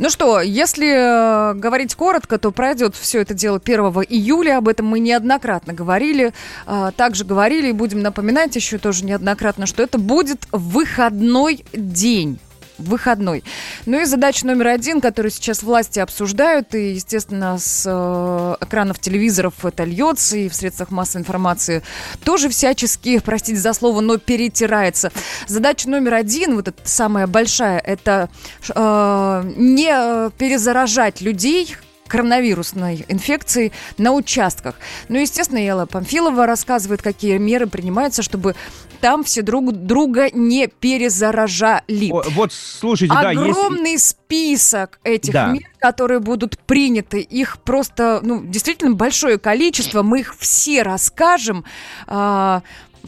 Ну 0.00 0.10
что, 0.10 0.40
если 0.40 1.52
э, 1.52 1.54
говорить 1.54 1.94
коротко, 1.94 2.38
то 2.38 2.50
пройдет 2.50 2.96
все 2.96 3.20
это 3.20 3.34
дело 3.34 3.60
1 3.64 3.80
июля. 4.08 4.58
Об 4.58 4.66
этом 4.66 4.86
мы 4.86 4.98
неоднократно 4.98 5.72
говорили. 5.74 6.32
А, 6.66 6.90
также 6.90 7.24
говорили 7.24 7.68
и 7.68 7.72
будем 7.72 8.00
напоминать 8.02 8.56
еще 8.56 8.78
тоже 8.78 9.04
неоднократно, 9.04 9.66
что 9.66 9.84
это 9.84 9.98
будет 9.98 10.48
выходной 10.50 11.64
день 11.72 12.40
выходной. 12.78 13.44
Ну 13.86 14.00
и 14.00 14.04
задача 14.04 14.46
номер 14.46 14.68
один, 14.68 15.00
которую 15.00 15.30
сейчас 15.30 15.62
власти 15.62 15.98
обсуждают, 15.98 16.74
и, 16.74 16.92
естественно, 16.94 17.58
с 17.58 17.84
э, 17.86 18.64
экранов 18.64 18.98
телевизоров 18.98 19.64
это 19.64 19.84
льется, 19.84 20.36
и 20.36 20.48
в 20.48 20.54
средствах 20.54 20.90
массовой 20.90 21.22
информации 21.22 21.82
тоже 22.24 22.48
всячески, 22.48 23.18
простите 23.18 23.58
за 23.58 23.72
слово, 23.72 24.00
но 24.00 24.18
перетирается. 24.18 25.12
Задача 25.46 25.88
номер 25.88 26.14
один, 26.14 26.56
вот 26.56 26.68
эта 26.68 26.80
самая 26.84 27.26
большая, 27.26 27.78
это 27.78 28.28
э, 28.74 29.52
не 29.56 30.30
перезаражать 30.38 31.20
людей, 31.20 31.76
коронавирусной 32.06 33.04
инфекцией 33.08 33.72
на 33.98 34.12
участках. 34.12 34.76
Ну, 35.08 35.18
естественно, 35.18 35.58
Елла 35.58 35.86
Памфилова 35.86 36.46
рассказывает, 36.46 37.02
какие 37.02 37.38
меры 37.38 37.66
принимаются, 37.66 38.22
чтобы 38.22 38.54
там 39.04 39.22
все 39.22 39.42
друг 39.42 39.70
друга 39.70 40.30
не 40.32 40.66
перезаражали. 40.66 42.10
О, 42.10 42.22
Вот, 42.30 42.54
слушайте, 42.54 43.12
да, 43.12 43.32
есть... 43.32 43.42
Огромный 43.58 43.98
список 43.98 44.98
этих 45.04 45.34
Да. 45.34 45.48
мер, 45.48 45.64
которые 45.78 46.20
будут 46.20 46.58
приняты. 46.60 47.20
Их 47.20 47.58
просто, 47.58 48.20
ну, 48.22 48.42
действительно 48.42 48.94
большое 48.94 49.38
количество. 49.38 50.02
Мы 50.02 50.20
их 50.20 50.34
все 50.38 50.82
расскажем. 50.82 51.66
А, 52.06 52.62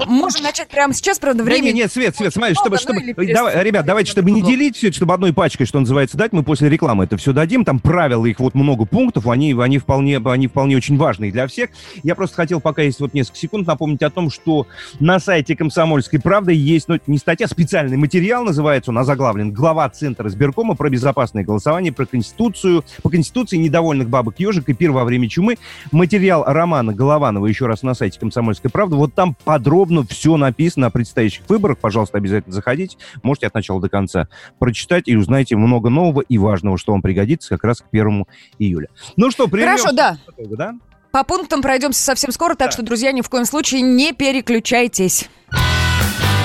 Можем 0.04 0.42
начать 0.42 0.68
прямо 0.68 0.92
сейчас, 0.92 1.18
правда, 1.18 1.38
Да 1.38 1.44
время... 1.44 1.66
нет, 1.66 1.74
нет, 1.74 1.92
Свет, 1.92 2.16
Свет, 2.16 2.32
смотри, 2.32 2.54
чтобы, 2.54 2.76
чтобы, 2.76 3.00
ну 3.00 3.22
или 3.22 3.32
давай, 3.32 3.64
ребят, 3.64 3.86
давайте, 3.86 4.10
чтобы 4.10 4.30
не 4.30 4.42
делить 4.42 4.76
все 4.76 4.88
это, 4.88 4.96
чтобы 4.96 5.14
одной 5.14 5.32
пачкой, 5.32 5.66
что 5.66 5.80
называется, 5.80 6.16
дать, 6.16 6.32
мы 6.32 6.42
после 6.42 6.68
рекламы 6.68 7.04
это 7.04 7.16
все 7.16 7.32
дадим, 7.32 7.64
там 7.64 7.78
правила, 7.78 8.26
их 8.26 8.38
вот 8.40 8.54
много 8.54 8.84
пунктов, 8.84 9.26
они, 9.26 9.54
они 9.58 9.78
вполне, 9.78 10.18
они 10.18 10.48
вполне 10.48 10.76
очень 10.76 10.96
важные 10.96 11.32
для 11.32 11.46
всех. 11.46 11.70
Я 12.02 12.14
просто 12.14 12.36
хотел, 12.36 12.60
пока 12.60 12.82
есть 12.82 13.00
вот 13.00 13.14
несколько 13.14 13.38
секунд, 13.38 13.66
напомнить 13.66 14.02
о 14.02 14.10
том, 14.10 14.30
что 14.30 14.66
на 15.00 15.18
сайте 15.18 15.56
«Комсомольской 15.56 16.20
правды» 16.20 16.52
есть, 16.52 16.88
ну, 16.88 16.98
не 17.06 17.18
статья, 17.18 17.46
а 17.46 17.48
специальный 17.48 17.96
материал, 17.96 18.44
называется 18.44 18.90
он, 18.90 18.98
озаглавлен, 18.98 19.52
глава 19.52 19.88
Центра 19.88 20.28
избиркома 20.28 20.74
про 20.74 20.90
безопасное 20.90 21.44
голосование, 21.44 21.92
про 21.92 22.06
Конституцию, 22.06 22.84
по 23.02 23.08
Конституции 23.08 23.56
недовольных 23.56 24.08
бабок 24.08 24.38
ежик 24.38 24.68
и 24.68 24.74
пир 24.74 24.92
во 24.92 25.04
время 25.04 25.28
чумы. 25.28 25.56
Материал 25.92 26.44
Романа 26.46 26.92
Голованова 26.92 27.46
еще 27.46 27.66
раз 27.66 27.82
на 27.82 27.94
сайте 27.94 28.18
«Комсомольской 28.20 28.70
правды». 28.70 28.96
Вот 28.96 29.14
там 29.14 29.36
подробно 29.44 29.85
все 30.08 30.36
написано 30.36 30.86
о 30.86 30.90
предстоящих 30.90 31.48
выборах. 31.48 31.78
Пожалуйста, 31.78 32.18
обязательно 32.18 32.54
заходите. 32.54 32.96
Можете 33.22 33.46
от 33.46 33.54
начала 33.54 33.80
до 33.80 33.88
конца 33.88 34.28
прочитать 34.58 35.04
и 35.06 35.16
узнаете 35.16 35.56
много 35.56 35.88
нового 35.90 36.20
и 36.20 36.38
важного, 36.38 36.78
что 36.78 36.92
вам 36.92 37.02
пригодится 37.02 37.50
как 37.50 37.64
раз 37.64 37.80
к 37.80 37.86
1 37.90 38.24
июля. 38.58 38.88
Ну 39.16 39.30
что, 39.30 39.48
прервемся 39.48 39.84
Хорошо, 39.84 39.96
да. 39.96 40.18
ненадолго, 40.36 40.56
да? 40.56 40.74
По 41.12 41.24
пунктам 41.24 41.62
пройдемся 41.62 42.02
совсем 42.02 42.30
скоро, 42.30 42.54
так 42.54 42.72
что, 42.72 42.82
друзья, 42.82 43.12
ни 43.12 43.22
в 43.22 43.30
коем 43.30 43.46
случае 43.46 43.80
не 43.80 44.12
переключайтесь. 44.12 45.28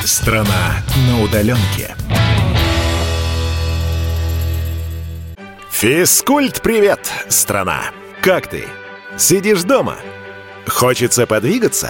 Страна 0.03 0.77
на 1.07 1.21
удаленке. 1.23 1.95
Физкульт-привет, 5.69 7.11
страна! 7.27 7.81
Как 8.21 8.47
ты? 8.47 8.65
Сидишь 9.17 9.63
дома? 9.63 9.95
Хочется 10.67 11.25
подвигаться? 11.25 11.89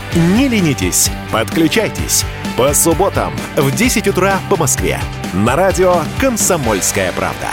Не 0.15 0.49
ленитесь, 0.49 1.09
подключайтесь. 1.31 2.25
По 2.57 2.73
субботам 2.73 3.33
в 3.55 3.73
10 3.73 4.09
утра 4.09 4.39
по 4.49 4.57
Москве. 4.57 4.99
На 5.33 5.55
радио 5.55 6.01
«Комсомольская 6.19 7.13
правда». 7.13 7.47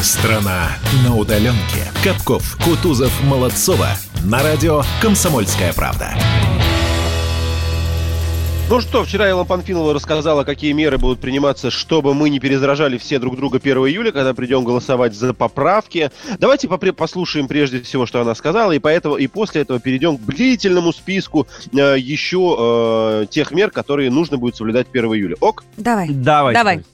Страна 0.00 0.68
на 1.02 1.16
удаленке. 1.16 1.90
Капков, 2.04 2.56
Кутузов, 2.62 3.10
Молодцова. 3.24 3.88
На 4.22 4.44
радио 4.44 4.84
«Комсомольская 5.02 5.72
правда». 5.72 6.14
Ну 8.70 8.80
что, 8.80 9.04
вчера 9.04 9.28
Элла 9.28 9.44
Панфилова 9.44 9.92
рассказала, 9.92 10.42
какие 10.42 10.72
меры 10.72 10.96
будут 10.96 11.20
приниматься, 11.20 11.70
чтобы 11.70 12.14
мы 12.14 12.30
не 12.30 12.40
перезаражали 12.40 12.96
все 12.96 13.18
друг 13.18 13.36
друга 13.36 13.58
1 13.58 13.76
июля, 13.76 14.10
когда 14.10 14.32
придем 14.32 14.64
голосовать 14.64 15.14
за 15.14 15.34
поправки. 15.34 16.10
Давайте 16.38 16.66
послушаем 16.68 17.46
прежде 17.46 17.82
всего, 17.82 18.06
что 18.06 18.22
она 18.22 18.34
сказала, 18.34 18.72
и, 18.72 18.78
поэтому, 18.78 19.16
и 19.16 19.26
после 19.26 19.62
этого 19.62 19.80
перейдем 19.80 20.16
к 20.16 20.22
длительному 20.22 20.94
списку 20.94 21.46
э, 21.72 21.96
еще 21.98 22.56
э, 22.58 23.26
тех 23.28 23.52
мер, 23.52 23.70
которые 23.70 24.10
нужно 24.10 24.38
будет 24.38 24.56
соблюдать 24.56 24.86
1 24.90 25.04
июля. 25.12 25.36
Ок? 25.40 25.62
Давай. 25.76 26.08
Давайте. 26.08 26.58
Давай. 26.58 26.84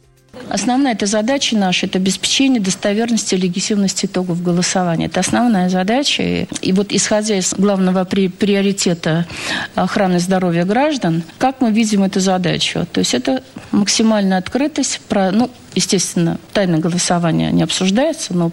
Основная 0.49 0.93
эта 0.93 1.07
задача 1.07 1.57
наша– 1.57 1.87
это 1.87 1.99
обеспечение 1.99 2.61
достоверности 2.61 3.35
и 3.35 3.39
легитимности 3.39 4.07
итогов 4.07 4.43
голосования. 4.43 5.07
Это 5.07 5.21
основная 5.21 5.69
задача. 5.69 6.23
И, 6.23 6.73
вот 6.73 6.93
исходя 6.93 7.37
из 7.37 7.55
главного 7.55 8.05
при- 8.05 8.29
приоритета 8.29 9.27
охраны 9.75 10.19
здоровья 10.21 10.65
граждан, 10.65 11.23
как 11.39 11.61
мы 11.61 11.73
видим 11.73 12.05
эту 12.05 12.21
задачу? 12.21 12.87
То 12.93 13.01
есть 13.01 13.15
это 13.15 13.43
максимальная 13.73 14.39
открытость, 14.39 15.01
про, 15.09 15.31
ну, 15.31 15.51
естественно, 15.75 16.39
тайное 16.53 16.79
голосование 16.79 17.53
не 17.53 17.63
обсуждается, 17.63 18.35
но 18.35 18.53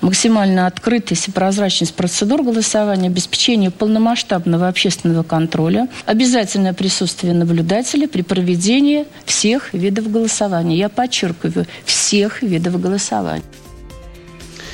максимальная 0.00 0.66
открытость 0.66 1.28
и 1.28 1.30
прозрачность 1.30 1.94
процедур 1.94 2.42
голосования, 2.42 3.08
обеспечение 3.08 3.70
полномасштабного 3.70 4.68
общественного 4.68 5.22
контроля, 5.22 5.88
обязательное 6.04 6.72
присутствие 6.72 7.34
наблюдателей 7.34 8.06
при 8.06 8.22
проведении 8.22 9.06
всех 9.24 9.72
видов 9.74 10.10
голосования. 10.10 10.76
Я 10.76 10.88
подчеркиваю, 10.88 11.66
всех 11.84 12.42
видов 12.42 12.80
голосования. 12.80 13.42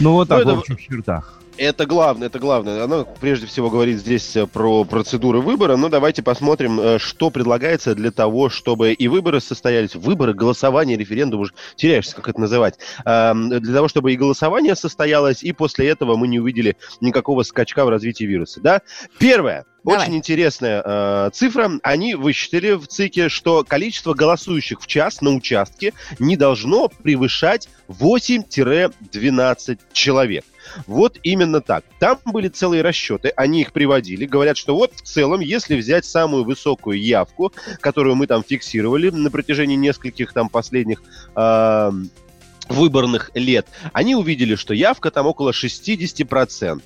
Ну 0.00 0.12
вот 0.12 0.28
так 0.28 0.44
Ну, 0.44 0.50
это- 0.50 0.54
в 0.56 0.58
общих 0.60 0.80
чертах. 0.80 1.41
Это 1.58 1.86
главное, 1.86 2.28
это 2.28 2.38
главное. 2.38 2.82
Она 2.82 3.04
прежде 3.04 3.46
всего 3.46 3.68
говорит 3.68 3.98
здесь 3.98 4.36
э, 4.36 4.46
про 4.46 4.84
процедуры 4.84 5.40
выбора. 5.40 5.76
Но 5.76 5.88
давайте 5.88 6.22
посмотрим, 6.22 6.80
э, 6.80 6.98
что 6.98 7.30
предлагается 7.30 7.94
для 7.94 8.10
того, 8.10 8.48
чтобы 8.48 8.92
и 8.92 9.08
выборы 9.08 9.40
состоялись. 9.40 9.94
Выборы, 9.94 10.32
голосование, 10.32 10.96
референдум, 10.96 11.40
уже 11.40 11.52
теряешься, 11.76 12.16
как 12.16 12.28
это 12.28 12.40
называть. 12.40 12.78
Эм, 13.04 13.50
Для 13.50 13.74
того, 13.74 13.88
чтобы 13.88 14.12
и 14.12 14.16
голосование 14.16 14.74
состоялось, 14.74 15.42
и 15.42 15.52
после 15.52 15.88
этого 15.88 16.16
мы 16.16 16.26
не 16.26 16.40
увидели 16.40 16.76
никакого 17.00 17.42
скачка 17.42 17.84
в 17.84 17.90
развитии 17.90 18.24
вируса. 18.24 18.60
Да? 18.60 18.80
Первое. 19.18 19.66
Давай. 19.84 20.02
Очень 20.02 20.16
интересная 20.16 20.82
э, 20.84 21.30
цифра. 21.34 21.70
Они 21.82 22.14
высчитали 22.14 22.72
в 22.72 22.86
ЦИКе, 22.86 23.28
что 23.28 23.64
количество 23.64 24.14
голосующих 24.14 24.80
в 24.80 24.86
час 24.86 25.20
на 25.20 25.34
участке 25.34 25.92
не 26.18 26.36
должно 26.36 26.88
превышать 26.88 27.68
8-12 27.88 29.78
человек. 29.92 30.44
Вот 30.86 31.18
именно 31.22 31.60
так. 31.60 31.84
Там 31.98 32.18
были 32.24 32.48
целые 32.48 32.82
расчеты, 32.82 33.32
они 33.36 33.62
их 33.62 33.72
приводили. 33.72 34.26
Говорят, 34.26 34.56
что 34.56 34.74
вот 34.74 34.92
в 34.94 35.02
целом, 35.02 35.40
если 35.40 35.76
взять 35.76 36.04
самую 36.04 36.44
высокую 36.44 37.00
явку, 37.00 37.52
которую 37.80 38.16
мы 38.16 38.26
там 38.26 38.42
фиксировали 38.42 39.10
на 39.10 39.30
протяжении 39.30 39.76
нескольких 39.76 40.32
там 40.32 40.48
последних 40.48 41.02
э, 41.36 41.90
выборных 42.68 43.30
лет, 43.34 43.66
они 43.92 44.14
увидели, 44.14 44.54
что 44.54 44.74
явка 44.74 45.10
там 45.10 45.26
около 45.26 45.50
60%. 45.50 46.82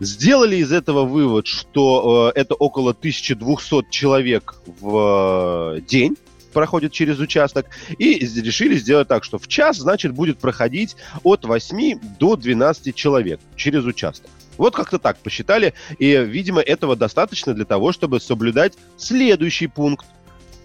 Сделали 0.00 0.56
из 0.56 0.72
этого 0.72 1.04
вывод, 1.04 1.46
что 1.46 2.32
э, 2.34 2.40
это 2.40 2.54
около 2.54 2.90
1200 2.90 3.90
человек 3.90 4.54
в 4.66 5.76
э, 5.76 5.80
день 5.80 6.16
проходит 6.52 6.92
через 6.92 7.18
участок, 7.18 7.66
и 7.98 8.18
решили 8.18 8.76
сделать 8.76 9.08
так, 9.08 9.24
что 9.24 9.38
в 9.38 9.48
час, 9.48 9.78
значит, 9.78 10.12
будет 10.12 10.38
проходить 10.38 10.96
от 11.22 11.44
8 11.44 11.98
до 12.18 12.36
12 12.36 12.94
человек 12.94 13.40
через 13.56 13.84
участок. 13.84 14.30
Вот 14.56 14.74
как-то 14.74 14.98
так 14.98 15.18
посчитали, 15.18 15.72
и, 15.98 16.16
видимо, 16.16 16.60
этого 16.60 16.96
достаточно 16.96 17.54
для 17.54 17.64
того, 17.64 17.92
чтобы 17.92 18.20
соблюдать 18.20 18.74
следующий 18.96 19.68
пункт. 19.68 20.06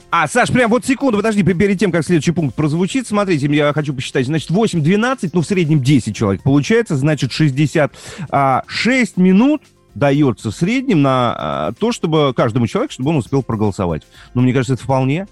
А, 0.10 0.28
Саш, 0.28 0.50
прям 0.50 0.70
вот 0.70 0.86
секунду, 0.86 1.18
подожди, 1.18 1.42
пе- 1.42 1.56
перед 1.56 1.80
тем, 1.80 1.92
как 1.92 2.06
следующий 2.06 2.32
пункт 2.32 2.56
прозвучит, 2.56 3.08
смотрите, 3.08 3.48
я 3.48 3.74
хочу 3.74 3.94
посчитать, 3.94 4.26
значит, 4.26 4.52
8-12, 4.52 5.32
ну, 5.34 5.42
в 5.42 5.46
среднем 5.46 5.82
10 5.82 6.16
человек 6.16 6.44
получается, 6.44 6.96
значит, 6.96 7.32
66 7.32 9.18
минут 9.18 9.62
дается 9.96 10.52
в 10.52 10.56
среднем 10.56 11.02
на 11.02 11.36
а, 11.36 11.72
то, 11.74 11.92
чтобы 11.92 12.34
каждому 12.36 12.68
человеку, 12.68 12.94
чтобы 12.94 13.12
он 13.12 13.18
успел 13.18 13.44
проголосовать. 13.44 14.04
Ну, 14.34 14.42
мне 14.42 14.54
кажется, 14.54 14.74
это 14.74 14.84
вполне, 14.84 15.28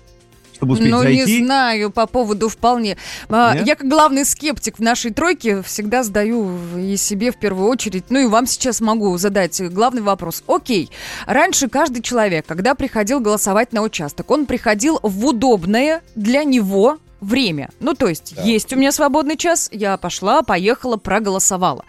чтобы 0.61 0.73
успеть 0.73 0.91
Ну, 0.91 0.99
зайти. 1.01 1.39
не 1.39 1.45
знаю 1.45 1.89
по 1.89 2.05
поводу 2.05 2.47
вполне. 2.47 2.95
А, 3.29 3.55
Нет? 3.55 3.65
Я, 3.67 3.75
как 3.75 3.87
главный 3.87 4.25
скептик 4.25 4.77
в 4.77 4.81
нашей 4.81 5.11
тройке, 5.11 5.63
всегда 5.63 6.03
задаю 6.03 6.51
и 6.77 6.95
себе 6.97 7.31
в 7.31 7.37
первую 7.37 7.67
очередь, 7.67 8.05
ну 8.09 8.19
и 8.19 8.25
вам 8.27 8.45
сейчас 8.45 8.79
могу 8.79 9.17
задать 9.17 9.59
главный 9.71 10.03
вопрос. 10.03 10.43
Окей, 10.45 10.91
раньше 11.25 11.67
каждый 11.67 12.03
человек, 12.03 12.45
когда 12.45 12.75
приходил 12.75 13.19
голосовать 13.19 13.73
на 13.73 13.81
участок, 13.81 14.29
он 14.29 14.45
приходил 14.45 14.99
в 15.01 15.25
удобное 15.25 16.03
для 16.15 16.43
него 16.43 16.99
время. 17.21 17.69
Ну, 17.79 17.93
то 17.93 18.07
есть, 18.07 18.33
есть 18.43 18.73
у 18.73 18.75
меня 18.75 18.91
свободный 18.91 19.37
час, 19.37 19.69
я 19.71 19.95
пошла, 19.97 20.41
поехала, 20.41 20.97
проголосовала. 20.97 21.85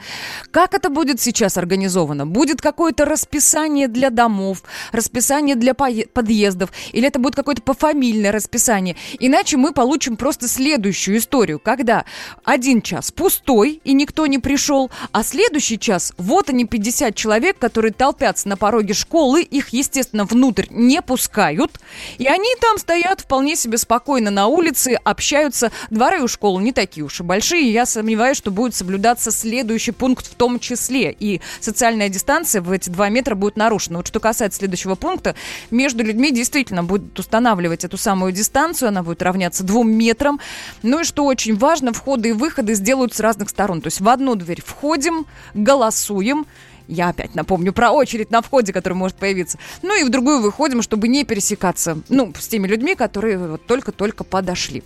Как 0.50 0.74
это 0.74 0.90
будет 0.90 1.20
сейчас 1.20 1.56
организовано? 1.56 2.26
Будет 2.26 2.60
какое-то 2.60 3.06
расписание 3.06 3.88
для 3.88 4.10
домов, 4.10 4.62
расписание 4.92 5.56
для 5.56 5.74
подъездов, 5.74 6.70
или 6.92 7.08
это 7.08 7.18
будет 7.18 7.34
какое-то 7.34 7.62
пофамильное 7.62 8.30
расписание? 8.30 8.96
Иначе 9.18 9.56
мы 9.56 9.72
получим 9.72 10.16
просто 10.16 10.46
следующую 10.48 11.16
историю, 11.16 11.58
когда 11.58 12.04
один 12.44 12.82
час 12.82 13.10
пустой, 13.10 13.80
и 13.82 13.94
никто 13.94 14.26
не 14.26 14.38
пришел, 14.38 14.90
а 15.12 15.24
следующий 15.24 15.78
час, 15.78 16.12
вот 16.18 16.50
они 16.50 16.66
50 16.66 17.14
человек, 17.14 17.58
которые 17.58 17.92
толпятся 17.92 18.48
на 18.48 18.58
пороге 18.58 18.92
школы, 18.92 19.42
их, 19.42 19.70
естественно, 19.70 20.24
внутрь 20.24 20.66
не 20.68 21.00
пускают, 21.00 21.80
и 22.18 22.26
они 22.26 22.54
там 22.60 22.76
стоят 22.76 23.22
вполне 23.22 23.56
себе 23.56 23.78
спокойно 23.78 24.30
на 24.30 24.46
улице, 24.46 24.98
общаются, 25.02 25.21
общаются. 25.22 25.70
Дворы 25.90 26.20
у 26.20 26.26
школ 26.26 26.58
не 26.58 26.72
такие 26.72 27.04
уж 27.04 27.20
и 27.20 27.22
большие. 27.22 27.72
Я 27.72 27.86
сомневаюсь, 27.86 28.36
что 28.36 28.50
будет 28.50 28.74
соблюдаться 28.74 29.30
следующий 29.30 29.92
пункт 29.92 30.26
в 30.26 30.34
том 30.34 30.58
числе. 30.58 31.14
И 31.16 31.40
социальная 31.60 32.08
дистанция 32.08 32.60
в 32.60 32.72
эти 32.72 32.90
два 32.90 33.08
метра 33.08 33.36
будет 33.36 33.56
нарушена. 33.56 33.98
Вот 33.98 34.08
что 34.08 34.18
касается 34.18 34.58
следующего 34.58 34.96
пункта, 34.96 35.36
между 35.70 36.02
людьми 36.02 36.32
действительно 36.32 36.82
будут 36.82 37.16
устанавливать 37.18 37.84
эту 37.84 37.96
самую 37.96 38.32
дистанцию, 38.32 38.88
она 38.88 39.04
будет 39.04 39.22
равняться 39.22 39.62
двум 39.62 39.92
метрам. 39.92 40.40
Ну 40.82 41.00
и 41.00 41.04
что 41.04 41.24
очень 41.24 41.56
важно, 41.56 41.92
входы 41.92 42.30
и 42.30 42.32
выходы 42.32 42.74
сделают 42.74 43.14
с 43.14 43.20
разных 43.20 43.48
сторон. 43.48 43.80
То 43.80 43.86
есть 43.86 44.00
в 44.00 44.08
одну 44.08 44.34
дверь 44.34 44.60
входим, 44.60 45.26
голосуем, 45.54 46.46
я 46.88 47.08
опять 47.08 47.34
напомню 47.34 47.72
про 47.72 47.90
очередь 47.90 48.30
на 48.30 48.42
входе, 48.42 48.72
которая 48.72 48.98
может 48.98 49.16
появиться. 49.16 49.58
Ну 49.82 49.98
и 49.98 50.04
в 50.04 50.10
другую 50.10 50.40
выходим, 50.40 50.82
чтобы 50.82 51.08
не 51.08 51.24
пересекаться, 51.24 51.98
ну, 52.08 52.32
с 52.38 52.48
теми 52.48 52.66
людьми, 52.66 52.94
которые 52.94 53.38
вот 53.38 53.66
только-только 53.66 54.24
подошли. 54.24 54.82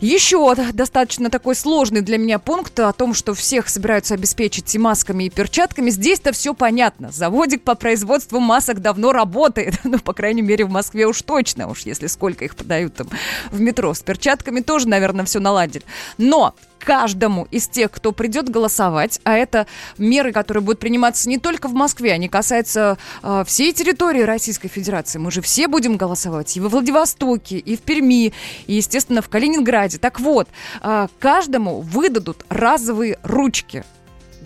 Еще 0.00 0.54
достаточно 0.72 1.30
такой 1.30 1.54
сложный 1.54 2.00
для 2.00 2.18
меня 2.18 2.38
пункт 2.38 2.78
о 2.80 2.92
том, 2.92 3.14
что 3.14 3.34
всех 3.34 3.68
собираются 3.68 4.14
обеспечить 4.14 4.74
и 4.74 4.78
масками, 4.78 5.24
и 5.24 5.30
перчатками. 5.30 5.90
Здесь-то 5.90 6.32
все 6.32 6.54
понятно. 6.54 7.10
Заводик 7.12 7.62
по 7.62 7.74
производству 7.74 8.40
масок 8.40 8.80
давно 8.80 9.12
работает. 9.12 9.74
Ну, 9.94 10.00
по 10.00 10.12
крайней 10.12 10.42
мере, 10.42 10.64
в 10.64 10.70
Москве 10.70 11.06
уж 11.06 11.22
точно, 11.22 11.68
уж 11.68 11.82
если 11.82 12.08
сколько 12.08 12.44
их 12.44 12.56
подают 12.56 12.94
там 12.94 13.08
в 13.52 13.60
метро. 13.60 13.94
С 13.94 14.00
перчатками 14.00 14.60
тоже, 14.60 14.88
наверное, 14.88 15.24
все 15.24 15.38
наладили. 15.38 15.84
Но 16.18 16.54
каждому 16.84 17.48
из 17.50 17.66
тех, 17.66 17.90
кто 17.90 18.12
придет 18.12 18.48
голосовать, 18.48 19.20
а 19.24 19.34
это 19.34 19.66
меры, 19.98 20.32
которые 20.32 20.62
будут 20.62 20.80
приниматься 20.80 21.28
не 21.28 21.38
только 21.38 21.68
в 21.68 21.74
Москве, 21.74 22.12
они 22.12 22.28
касаются 22.28 22.98
э, 23.22 23.44
всей 23.46 23.72
территории 23.72 24.22
Российской 24.22 24.68
Федерации. 24.68 25.18
Мы 25.18 25.30
же 25.30 25.40
все 25.40 25.66
будем 25.66 25.96
голосовать 25.96 26.56
и 26.56 26.60
во 26.60 26.68
Владивостоке, 26.68 27.58
и 27.58 27.76
в 27.76 27.80
Перми, 27.80 28.32
и, 28.66 28.74
естественно, 28.74 29.22
в 29.22 29.28
Калининграде. 29.28 29.98
Так 29.98 30.20
вот, 30.20 30.48
э, 30.82 31.08
каждому 31.18 31.80
выдадут 31.80 32.44
разовые 32.48 33.18
ручки. 33.22 33.84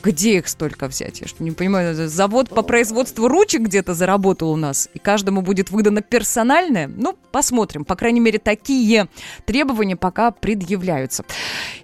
Где 0.09 0.38
их 0.38 0.49
столько 0.49 0.88
взять? 0.88 1.21
Я 1.21 1.27
что 1.27 1.45
не 1.45 1.50
понимаю. 1.50 1.95
Завод 2.09 2.49
по 2.49 2.62
производству 2.62 3.29
ручек 3.29 3.61
где-то 3.61 3.93
заработал 3.93 4.50
у 4.50 4.57
нас, 4.57 4.88
и 4.95 4.99
каждому 4.99 5.43
будет 5.43 5.71
выдано 5.71 6.00
персональное? 6.00 6.88
Ну, 6.88 7.15
посмотрим. 7.31 7.85
По 7.85 7.95
крайней 7.95 8.21
мере, 8.21 8.38
такие 8.38 9.09
требования 9.45 9.97
пока 9.97 10.31
предъявляются. 10.31 11.27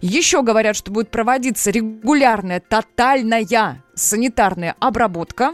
Еще 0.00 0.43
говорят, 0.43 0.75
что 0.75 0.90
будет 0.90 1.11
проводиться 1.11 1.71
регулярная, 1.71 2.61
тотальная 2.66 3.83
санитарная 3.95 4.75
обработка 4.81 5.52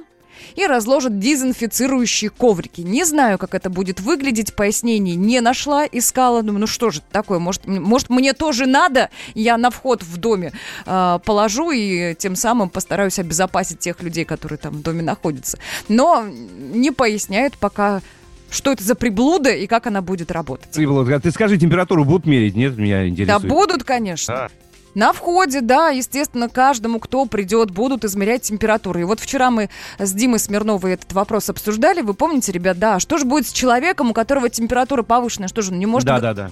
и 0.56 0.66
разложат 0.66 1.18
дезинфицирующие 1.18 2.30
коврики. 2.30 2.80
Не 2.80 3.04
знаю, 3.04 3.38
как 3.38 3.54
это 3.54 3.70
будет 3.70 4.00
выглядеть, 4.00 4.54
пояснений 4.54 5.16
не 5.16 5.40
нашла, 5.40 5.86
искала. 5.86 6.42
Думаю, 6.42 6.60
ну 6.60 6.66
что 6.66 6.90
же 6.90 7.00
это 7.00 7.08
такое, 7.12 7.38
может, 7.38 7.66
может 7.66 8.10
мне 8.10 8.32
тоже 8.32 8.66
надо? 8.66 9.10
Я 9.34 9.56
на 9.56 9.70
вход 9.70 10.02
в 10.02 10.16
доме 10.16 10.52
э, 10.86 11.18
положу 11.24 11.70
и 11.70 12.14
тем 12.14 12.36
самым 12.36 12.70
постараюсь 12.70 13.18
обезопасить 13.18 13.78
тех 13.78 14.02
людей, 14.02 14.24
которые 14.24 14.58
там 14.58 14.74
в 14.74 14.82
доме 14.82 15.02
находятся. 15.02 15.58
Но 15.88 16.26
не 16.26 16.90
поясняют 16.90 17.56
пока 17.58 18.02
что 18.50 18.72
это 18.72 18.82
за 18.82 18.94
приблуда 18.94 19.50
и 19.50 19.66
как 19.66 19.86
она 19.86 20.02
будет 20.02 20.30
работать. 20.30 20.70
Приблуда. 20.72 21.16
А 21.16 21.20
ты 21.20 21.30
скажи, 21.30 21.56
температуру 21.56 22.04
будут 22.04 22.26
мерить? 22.26 22.56
Нет, 22.56 22.76
меня 22.76 23.08
интересует. 23.08 23.42
Да 23.42 23.48
будут, 23.48 23.84
конечно. 23.84 24.46
А. 24.46 24.50
На 24.94 25.12
входе, 25.12 25.60
да, 25.60 25.90
естественно, 25.90 26.48
каждому, 26.48 26.98
кто 26.98 27.24
придет, 27.26 27.70
будут 27.70 28.04
измерять 28.04 28.42
температуру. 28.42 29.00
И 29.00 29.04
вот 29.04 29.20
вчера 29.20 29.50
мы 29.50 29.70
с 29.98 30.12
Димой 30.12 30.38
Смирновой 30.40 30.94
этот 30.94 31.12
вопрос 31.12 31.48
обсуждали. 31.48 32.00
Вы 32.00 32.14
помните, 32.14 32.50
ребят, 32.50 32.78
да, 32.78 32.98
что 32.98 33.16
же 33.18 33.24
будет 33.24 33.46
с 33.46 33.52
человеком, 33.52 34.10
у 34.10 34.14
которого 34.14 34.48
температура 34.48 35.02
повышенная? 35.02 35.48
Что 35.48 35.62
же, 35.62 35.72
он 35.72 35.78
не 35.78 35.86
может 35.86 36.06
Да, 36.06 36.18
да, 36.20 36.34
да. 36.34 36.50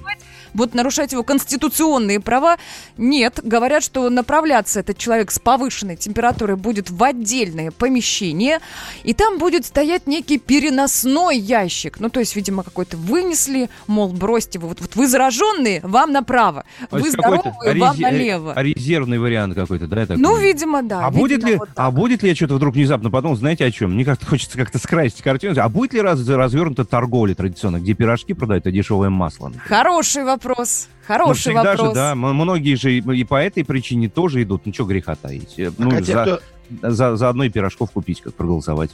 будут 0.55 0.75
нарушать 0.75 1.13
его 1.13 1.25
конституционные 1.25 2.21
права. 2.21 2.59
Нет, 2.97 3.41
говорят, 3.43 3.83
что 3.83 4.09
направляться 4.09 4.81
этот 4.81 4.99
человек 4.99 5.31
с 5.33 5.39
повышенной 5.41 5.97
температурой 5.97 6.57
будет 6.57 6.91
в 6.91 7.03
отдельное 7.03 7.73
помещение, 7.73 8.61
и 9.03 9.15
там 9.15 9.39
будет 9.39 9.67
стоять 9.67 10.07
некий 10.07 10.39
переносной 10.39 11.39
ящик. 11.39 11.99
Ну, 11.99 12.09
то 12.09 12.21
есть, 12.21 12.37
видимо, 12.37 12.63
какой-то 12.63 12.97
вынесли, 12.97 13.69
мол, 13.89 14.09
бросьте 14.13 14.59
вы, 14.61 14.69
вот, 14.69 14.81
вот 14.81 14.95
вы 14.95 15.09
зараженные, 15.09 15.81
вам 15.83 16.13
направо, 16.13 16.65
вы 16.91 17.11
здоровые, 17.11 17.53
вам 17.81 17.97
рези- 17.97 18.28
налево. 18.29 18.53
а 18.55 18.63
резервный 18.63 19.19
вариант 19.19 19.55
какой-то, 19.55 19.87
да? 19.87 20.07
такой? 20.07 20.23
Ну, 20.23 20.37
видимо, 20.37 20.83
да. 20.83 21.07
А 21.07 21.11
будет 21.11 21.39
видимо, 21.39 21.51
ли, 21.51 21.57
вот 21.57 21.69
так. 21.69 21.87
а 21.87 21.91
будет 21.91 22.23
ли 22.23 22.29
я 22.31 22.35
что-то 22.35 22.55
вдруг 22.57 22.75
внезапно 22.75 23.11
подумал, 23.11 23.37
знаете 23.37 23.65
о 23.65 23.71
чем? 23.71 23.95
Мне 23.95 24.05
как-то 24.05 24.27
хочется 24.27 24.57
как-то 24.57 24.79
скрасить 24.79 25.23
картину. 25.23 25.55
А 25.59 25.69
будет 25.69 25.95
ли 25.95 26.01
раз, 26.01 26.27
развернута 26.29 26.85
торговля 26.85 27.35
традиционно, 27.35 27.81
где 27.81 27.95
пирожки 27.95 28.35
продают, 28.35 28.67
а 28.67 28.71
дешевое 28.71 29.11
масло? 29.11 29.53
Хороший 29.67 30.25
вопрос. 30.25 30.89
Ну, 31.09 31.15
Хороший 31.15 31.41
всегда 31.41 31.63
вопрос. 31.65 31.89
же, 31.89 31.95
да, 31.95 32.15
многие 32.15 32.75
же 32.75 32.99
и, 32.99 33.25
по 33.25 33.37
этой 33.37 33.65
причине 33.65 34.11
тоже 34.11 34.43
идут, 34.43 34.67
ничего 34.67 34.87
греха 34.87 35.15
таить. 35.15 35.55
Э, 35.57 35.71
Ну, 35.79 35.91
а, 35.97 36.03
за, 36.03 36.41
кто, 36.81 36.91
за, 36.91 37.17
за 37.17 37.29
одной 37.31 37.49
пирожков 37.49 37.91
купить, 37.93 38.21
как 38.21 38.35
проголосовать. 38.35 38.91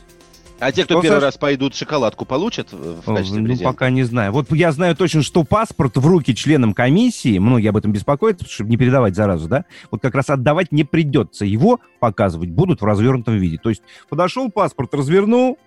А 0.61 0.73
те, 0.73 0.85
кто 0.85 0.95
Кто, 0.95 1.03
первый 1.03 1.21
раз 1.21 1.37
пойдут, 1.37 1.75
шоколадку 1.75 2.25
получат 2.25 2.73
в 2.73 3.03
качестве 3.03 3.41
ну, 3.41 3.47
презента? 3.47 3.73
пока 3.73 3.91
не 3.91 4.05
знаю. 4.05 4.33
Вот 4.33 4.53
я 4.53 4.73
знаю 4.73 4.97
точно, 4.97 5.23
что 5.23 5.45
паспорт 5.45 5.97
в 5.97 6.07
руки 6.07 6.35
членам 6.35 6.75
комиссии, 6.75 7.39
многие 7.39 7.69
об 7.69 7.77
этом 7.77 7.93
беспокоятся, 7.93 8.47
чтобы 8.49 8.71
не 8.71 8.77
передавать 8.77 9.15
заразу, 9.15 9.49
да, 9.49 9.65
вот 9.91 10.01
как 10.01 10.15
раз 10.15 10.31
отдавать 10.31 10.73
не 10.73 10.85
придется. 10.85 11.45
Его 11.45 11.81
показывать 12.01 12.51
будут 12.51 12.81
в 12.81 12.85
развернутом 12.85 13.37
виде. 13.37 13.59
То 13.59 13.69
есть 13.69 13.83
подошел 14.09 14.51
паспорт, 14.51 14.95
развернул, 14.95 15.59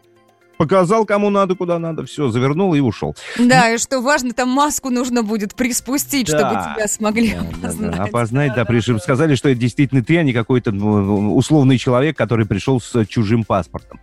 показал, 0.58 1.06
кому 1.06 1.30
надо, 1.30 1.56
куда 1.56 1.80
надо, 1.80 2.06
все, 2.06 2.30
завернул 2.30 2.74
и 2.74 2.80
ушел. 2.80 3.15
Да, 3.38 3.72
и 3.74 3.78
что 3.78 4.02
важно, 4.02 4.34
там 4.34 4.50
маску 4.50 4.89
нужно 4.89 5.24
будет 5.24 5.56
приспустить, 5.56 6.28
Да. 6.30 6.38
чтобы 6.38 6.76
тебя 6.76 6.88
смогли 6.88 7.34
Да, 7.34 7.41
да, 7.41 7.48
да. 7.52 7.67
опознать. 7.67 8.00
Опознать, 8.10 8.56
да, 8.56 8.65
пришли. 8.65 9.00
Сказали, 9.00 9.36
что 9.36 9.50
это 9.50 9.60
действительно 9.60 10.04
ты, 10.04 10.17
а 10.17 10.24
не 10.24 10.34
какой-то 10.34 10.72
ну, 10.72 11.36
условный 11.36 11.78
человек, 11.78 12.17
который 12.17 12.46
пришел 12.46 12.82
с 12.82 13.06
чужим 13.06 13.43
паспортом. 13.43 14.00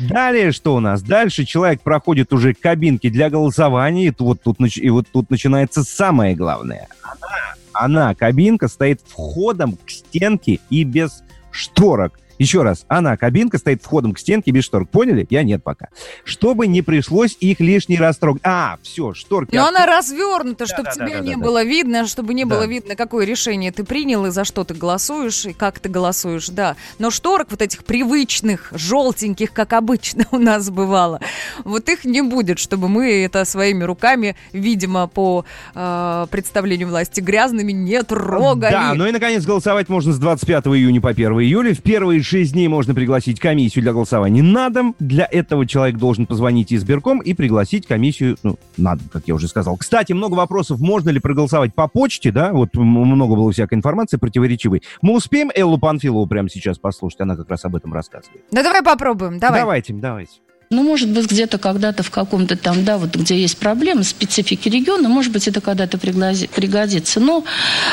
Далее 0.00 0.52
что 0.52 0.74
у 0.74 0.80
нас? 0.80 1.02
Дальше 1.02 1.44
человек 1.44 1.80
проходит 1.82 2.32
уже 2.32 2.54
кабинки 2.54 3.08
для 3.08 3.30
голосования, 3.30 4.06
и 4.06 4.14
вот 4.18 4.42
тут, 4.42 4.56
и 4.76 4.90
вот 4.90 5.06
тут 5.12 5.30
начинается 5.30 5.82
самое 5.84 6.34
главное. 6.34 6.88
Она, 7.02 7.54
она, 7.72 8.14
кабинка, 8.14 8.68
стоит 8.68 9.00
входом 9.06 9.76
к 9.84 9.90
стенке 9.90 10.60
и 10.70 10.84
без 10.84 11.22
шторок. 11.50 12.18
Еще 12.38 12.62
раз, 12.62 12.84
она, 12.88 13.16
кабинка, 13.16 13.58
стоит 13.58 13.82
входом 13.82 14.12
к 14.14 14.18
стенке 14.18 14.50
без 14.50 14.64
шторок. 14.64 14.90
Поняли? 14.90 15.26
Я 15.30 15.42
нет 15.42 15.62
пока. 15.64 15.88
Чтобы 16.24 16.66
не 16.66 16.82
пришлось 16.82 17.36
их 17.40 17.60
лишний 17.60 17.98
раз 17.98 18.16
трогать. 18.18 18.42
А, 18.44 18.78
все, 18.82 19.12
шторки. 19.14 19.54
Но 19.54 19.64
от- 19.64 19.70
она 19.70 19.86
развернута, 19.86 20.66
чтобы 20.66 20.84
да, 20.84 20.90
тебя 20.92 21.18
да, 21.18 21.20
не 21.20 21.34
да, 21.34 21.40
да. 21.40 21.44
было 21.44 21.64
видно, 21.64 22.06
чтобы 22.06 22.34
не 22.34 22.44
Да. 22.44 22.54
было 22.56 22.66
видно, 22.66 22.96
какое 22.96 23.24
решение 23.26 23.72
ты 23.72 23.84
принял 23.84 24.26
и 24.26 24.30
за 24.30 24.44
что 24.44 24.64
ты 24.64 24.74
голосуешь, 24.74 25.46
и 25.46 25.52
как 25.52 25.80
ты 25.80 25.88
голосуешь, 25.88 26.48
да. 26.48 26.76
Но 26.98 27.10
шторок 27.10 27.48
вот 27.50 27.62
этих 27.62 27.84
привычных, 27.84 28.72
желтеньких, 28.72 29.52
как 29.52 29.72
обычно 29.72 30.26
у 30.30 30.38
нас 30.38 30.70
бывало, 30.70 31.20
вот 31.64 31.88
их 31.88 32.04
не 32.04 32.22
будет, 32.22 32.58
чтобы 32.58 32.88
мы 32.88 33.24
это 33.24 33.44
своими 33.44 33.84
руками, 33.84 34.36
видимо, 34.52 35.06
по 35.08 35.44
э, 35.74 36.26
представлению 36.30 36.88
власти 36.88 37.20
грязными 37.20 37.72
не 37.72 38.02
трогали. 38.02 38.70
Да, 38.72 38.94
ну 38.94 39.06
и, 39.06 39.12
наконец, 39.12 39.44
голосовать 39.44 39.88
можно 39.88 40.12
с 40.12 40.18
25 40.18 40.66
июня 40.68 41.00
по 41.00 41.10
1 41.10 41.32
июля. 41.40 41.74
В 41.74 41.82
первые 41.82 42.22
шесть 42.28 42.52
дней 42.52 42.68
можно 42.68 42.94
пригласить 42.94 43.40
комиссию 43.40 43.82
для 43.82 43.92
голосования 43.92 44.42
на 44.42 44.68
дом. 44.68 44.94
Для 44.98 45.26
этого 45.30 45.66
человек 45.66 45.96
должен 45.96 46.26
позвонить 46.26 46.72
избирком 46.74 47.20
и 47.20 47.32
пригласить 47.32 47.86
комиссию, 47.86 48.36
ну, 48.42 48.58
на 48.76 48.96
дом, 48.96 49.08
как 49.10 49.22
я 49.26 49.34
уже 49.34 49.48
сказал. 49.48 49.78
Кстати, 49.78 50.12
много 50.12 50.34
вопросов, 50.34 50.78
можно 50.78 51.08
ли 51.08 51.20
проголосовать 51.20 51.74
по 51.74 51.88
почте, 51.88 52.30
да? 52.30 52.52
Вот 52.52 52.74
много 52.74 53.34
было 53.34 53.50
всякой 53.50 53.74
информации 53.74 54.18
противоречивой. 54.18 54.82
Мы 55.00 55.16
успеем 55.16 55.50
Эллу 55.54 55.78
Панфилову 55.78 56.26
прямо 56.26 56.50
сейчас 56.50 56.78
послушать? 56.78 57.22
Она 57.22 57.34
как 57.34 57.48
раз 57.48 57.64
об 57.64 57.74
этом 57.74 57.94
рассказывает. 57.94 58.42
Да 58.50 58.62
давай 58.62 58.82
попробуем, 58.82 59.38
давай. 59.38 59.60
Давайте, 59.60 59.94
давайте. 59.94 60.32
Ну, 60.70 60.82
может 60.82 61.08
быть, 61.08 61.30
где-то 61.30 61.56
когда-то 61.56 62.02
в 62.02 62.10
каком-то 62.10 62.54
там, 62.54 62.84
да, 62.84 62.98
вот 62.98 63.16
где 63.16 63.40
есть 63.40 63.56
проблемы, 63.56 64.04
специфики 64.04 64.68
региона, 64.68 65.08
может 65.08 65.32
быть, 65.32 65.48
это 65.48 65.62
когда-то 65.62 65.96
пригодится. 65.96 67.20
Но 67.20 67.42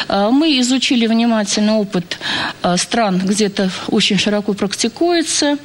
э, 0.10 0.30
мы 0.30 0.60
изучили 0.60 1.08
внимательно 1.08 1.78
опыт 1.78 2.20
э, 2.64 2.76
стран, 2.76 3.22
где 3.24 3.46
это 3.46 3.72
очень 3.88 4.18
широко 4.18 4.52
практикуется, 4.52 5.58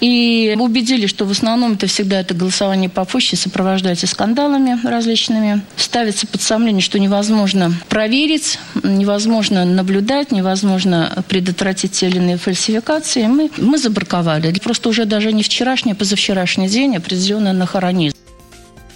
и 0.00 0.54
убедились, 0.56 1.10
что 1.10 1.24
в 1.24 1.32
основном 1.32 1.72
это 1.72 1.88
всегда 1.88 2.20
это 2.20 2.32
голосование 2.32 2.88
по 2.88 3.04
почте 3.04 3.34
сопровождается 3.36 4.06
скандалами 4.06 4.78
различными. 4.84 5.62
Ставится 5.76 6.28
под 6.28 6.42
сомнение, 6.42 6.80
что 6.80 7.00
невозможно 7.00 7.72
проверить, 7.88 8.60
невозможно 8.84 9.64
наблюдать, 9.64 10.30
невозможно 10.30 11.24
предотвратить 11.28 11.90
те 11.90 12.06
или 12.06 12.18
иные 12.18 12.36
фальсификации. 12.36 13.26
Мы, 13.26 13.50
мы 13.56 13.78
забраковали. 13.78 14.56
Просто 14.60 14.88
уже 14.88 15.06
даже 15.06 15.32
не 15.32 15.42
вчерашний, 15.42 15.90
а 15.90 15.96
позавчерашний 16.36 16.68
день 16.68 16.96
определенно 16.96 17.52
на 17.52 17.66
хоронизм. 17.66 18.16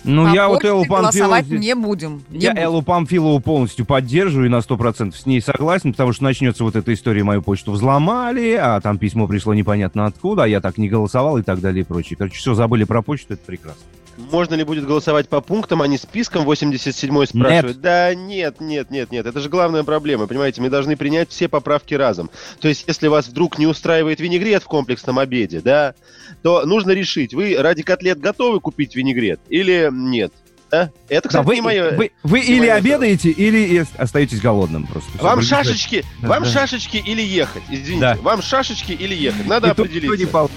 Ну, 0.03 0.25
По 0.25 0.35
я 0.35 0.49
вот 0.49 0.65
Эллу 0.65 0.85
голосовать 0.85 1.45
Панфилову... 1.45 1.63
не 1.63 1.75
будем. 1.75 2.23
не 2.31 2.41
Я 2.41 2.51
будем. 2.51 2.63
Эллу 2.63 2.83
Памфилову 2.83 3.41
полностью 3.41 3.85
поддерживаю 3.85 4.47
и 4.47 4.49
на 4.49 4.59
100% 4.59 5.15
с 5.15 5.27
ней 5.27 5.43
согласен, 5.43 5.93
потому 5.93 6.15
что 6.15 6.25
начнется 6.25 6.65
вот 6.65 6.75
эта 6.75 6.95
история, 6.95 7.23
мою 7.23 7.43
почту 7.43 7.73
взломали, 7.73 8.55
а 8.55 8.81
там 8.81 8.97
письмо 8.97 9.27
пришло 9.27 9.53
непонятно 9.53 10.07
откуда, 10.07 10.45
а 10.45 10.47
я 10.47 10.63
так 10.63 10.79
не 10.79 10.89
голосовал 10.89 11.37
и 11.37 11.43
так 11.43 11.61
далее 11.61 11.83
и 11.83 11.85
прочее. 11.85 12.17
Короче, 12.17 12.39
все, 12.39 12.55
забыли 12.55 12.85
про 12.85 13.03
почту, 13.03 13.35
это 13.35 13.43
прекрасно. 13.45 13.83
Можно 14.31 14.55
ли 14.55 14.65
будет 14.65 14.87
голосовать 14.87 15.29
по 15.29 15.41
пунктам, 15.41 15.83
а 15.83 15.87
не 15.87 15.97
списком 15.99 16.49
87-й 16.49 17.27
спрашивает? 17.27 17.81
Да 17.81 18.15
нет, 18.15 18.61
нет, 18.61 18.91
нет, 18.91 19.11
нет. 19.11 19.27
Это 19.27 19.41
же 19.41 19.49
главная 19.49 19.83
проблема, 19.83 20.27
понимаете? 20.27 20.61
Мы 20.61 20.69
должны 20.71 20.97
принять 20.97 21.31
все 21.31 21.49
поправки 21.49 21.95
разом. 21.95 22.31
То 22.61 22.69
есть, 22.69 22.85
если 22.87 23.09
вас 23.09 23.29
вдруг 23.29 23.59
не 23.59 23.67
устраивает 23.67 24.21
винегрет 24.21 24.63
в 24.63 24.67
комплексном 24.67 25.19
обеде, 25.19 25.61
да, 25.61 25.95
то 26.43 26.65
нужно 26.67 26.91
решить, 26.93 27.35
вы 27.35 27.57
ради 27.59 27.83
котлет 27.83 28.21
готовы 28.21 28.61
купить 28.61 28.95
винегрет 28.95 29.41
или 29.49 29.89
нет? 29.93 30.33
Да? 30.71 30.91
Это, 31.09 31.27
кстати, 31.29 31.43
Да, 31.43 31.49
вы, 31.49 31.55
не 31.57 31.61
мое... 31.63 31.97
вы, 31.97 32.13
вы 32.23 32.41
не 32.41 32.47
или 32.47 32.59
моя 32.61 32.75
обедаете, 32.77 33.31
или 33.31 33.59
и 33.59 33.85
остаетесь 33.97 34.41
голодным 34.41 34.87
просто. 34.87 35.11
Вам 35.21 35.35
больше- 35.41 35.49
шашечки, 35.49 36.05
Да, 36.23 36.29
вам 36.29 36.45
да. 36.45 36.49
шашечки 36.49 36.97
или 36.99 37.23
ехать? 37.23 37.65
Извините, 37.69 38.01
Да. 38.01 38.17
вам 38.23 38.41
шашечки 38.41 38.93
или 38.93 39.15
ехать? 39.15 39.47
Надо 39.49 39.67
И 39.67 39.71
и 39.73 39.75
то 39.75 39.83
не 39.83 39.89
определиться. 39.89 40.27
пол- 40.29 40.51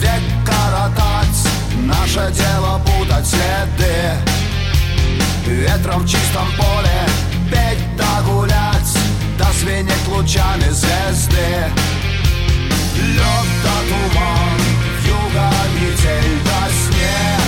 век 0.00 0.20
коротать 0.46 1.45
Ветром 5.66 6.02
в 6.02 6.08
чистом 6.08 6.46
поле. 6.56 7.00
Петь 7.50 7.96
да 7.96 8.22
гулять 8.22 8.98
Да 9.36 9.50
звенеть 9.52 10.06
лучами 10.08 10.68
звезды. 10.70 11.72
Лед 12.96 13.48
да 13.64 13.76
туман, 13.88 14.60
юга 15.04 15.50
метель 15.74 16.38
да 16.44 16.68
снег 16.68 17.45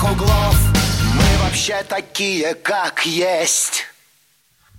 острых 0.00 0.12
углов. 0.12 0.56
Мы 1.14 1.44
вообще 1.44 1.82
такие, 1.88 2.54
как 2.54 3.06
есть. 3.06 3.84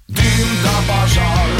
Дым 0.07 0.23
да 0.63 0.93
пожар, 0.93 1.50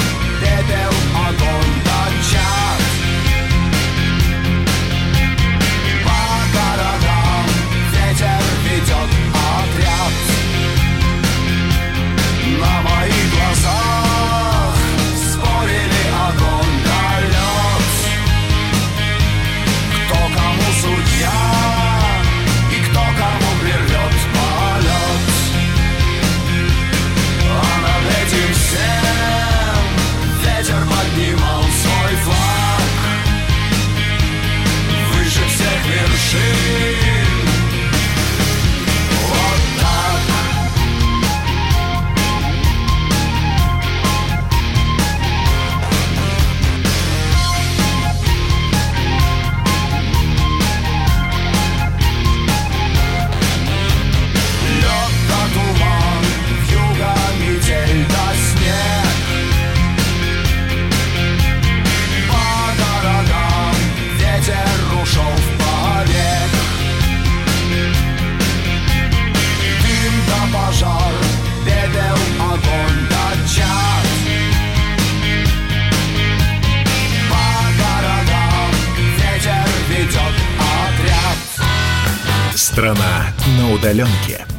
удаленке. 83.72 84.51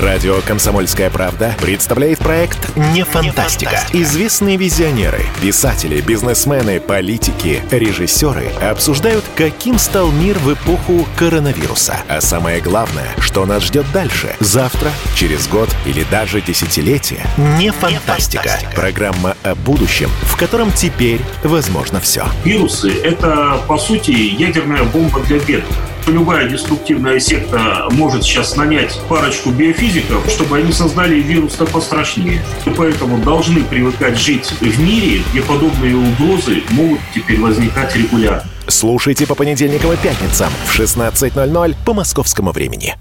Радио 0.00 0.40
«Комсомольская 0.46 1.10
правда» 1.10 1.54
представляет 1.60 2.18
проект 2.18 2.74
«Не 2.76 3.04
фантастика». 3.04 3.78
Известные 3.92 4.56
визионеры, 4.56 5.20
писатели, 5.42 6.00
бизнесмены, 6.00 6.80
политики, 6.80 7.62
режиссеры 7.70 8.46
обсуждают, 8.62 9.22
каким 9.36 9.78
стал 9.78 10.10
мир 10.10 10.38
в 10.38 10.54
эпоху 10.54 11.06
коронавируса. 11.18 11.98
А 12.08 12.22
самое 12.22 12.62
главное, 12.62 13.08
что 13.18 13.44
нас 13.44 13.64
ждет 13.64 13.84
дальше, 13.92 14.34
завтра, 14.40 14.90
через 15.14 15.46
год 15.46 15.68
или 15.84 16.04
даже 16.10 16.40
десятилетие. 16.40 17.26
«Не 17.58 17.70
фантастика». 17.70 18.58
Программа 18.74 19.36
о 19.42 19.54
будущем, 19.54 20.08
в 20.22 20.38
котором 20.38 20.72
теперь 20.72 21.20
возможно 21.44 22.00
все. 22.00 22.24
Вирусы— 22.44 22.90
это, 23.04 23.60
по 23.68 23.76
сути, 23.76 24.12
ядерная 24.12 24.84
бомба 24.84 25.20
для 25.20 25.38
бедных. 25.38 25.76
Любая 26.06 26.48
деструктивная 26.48 27.20
секта 27.20 27.86
может 27.90 28.24
сейчас 28.24 28.56
нанять 28.56 28.98
парочку 29.08 29.50
биофизиков, 29.50 30.28
чтобы 30.28 30.58
они 30.58 30.72
создали 30.72 31.16
вирус-то 31.20 31.64
пострашнее. 31.66 32.42
И 32.66 32.70
поэтому 32.70 33.18
должны 33.18 33.62
привыкать 33.64 34.18
жить 34.18 34.52
в 34.60 34.80
мире, 34.80 35.22
где 35.30 35.42
подобные 35.42 35.96
угрозы 35.96 36.62
могут 36.70 37.00
теперь 37.14 37.40
возникать 37.40 37.94
регулярно. 37.96 38.44
Слушайте 38.66 39.26
по 39.26 39.34
понедельникам 39.34 39.92
и 39.92 39.96
пятницам 39.96 40.50
в 40.66 40.78
16.00 40.78 41.76
по 41.84 41.94
московскому 41.94 42.52
времени. 42.52 42.96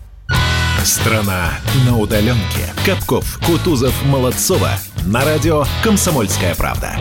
Страна 0.83 1.51
на 1.85 1.97
удаленке. 1.97 2.73
Капков, 2.85 3.39
Кутузов, 3.45 3.93
Молодцова. 4.05 4.71
На 5.05 5.23
радио 5.23 5.65
«Комсомольская 5.83 6.55
правда». 6.55 6.95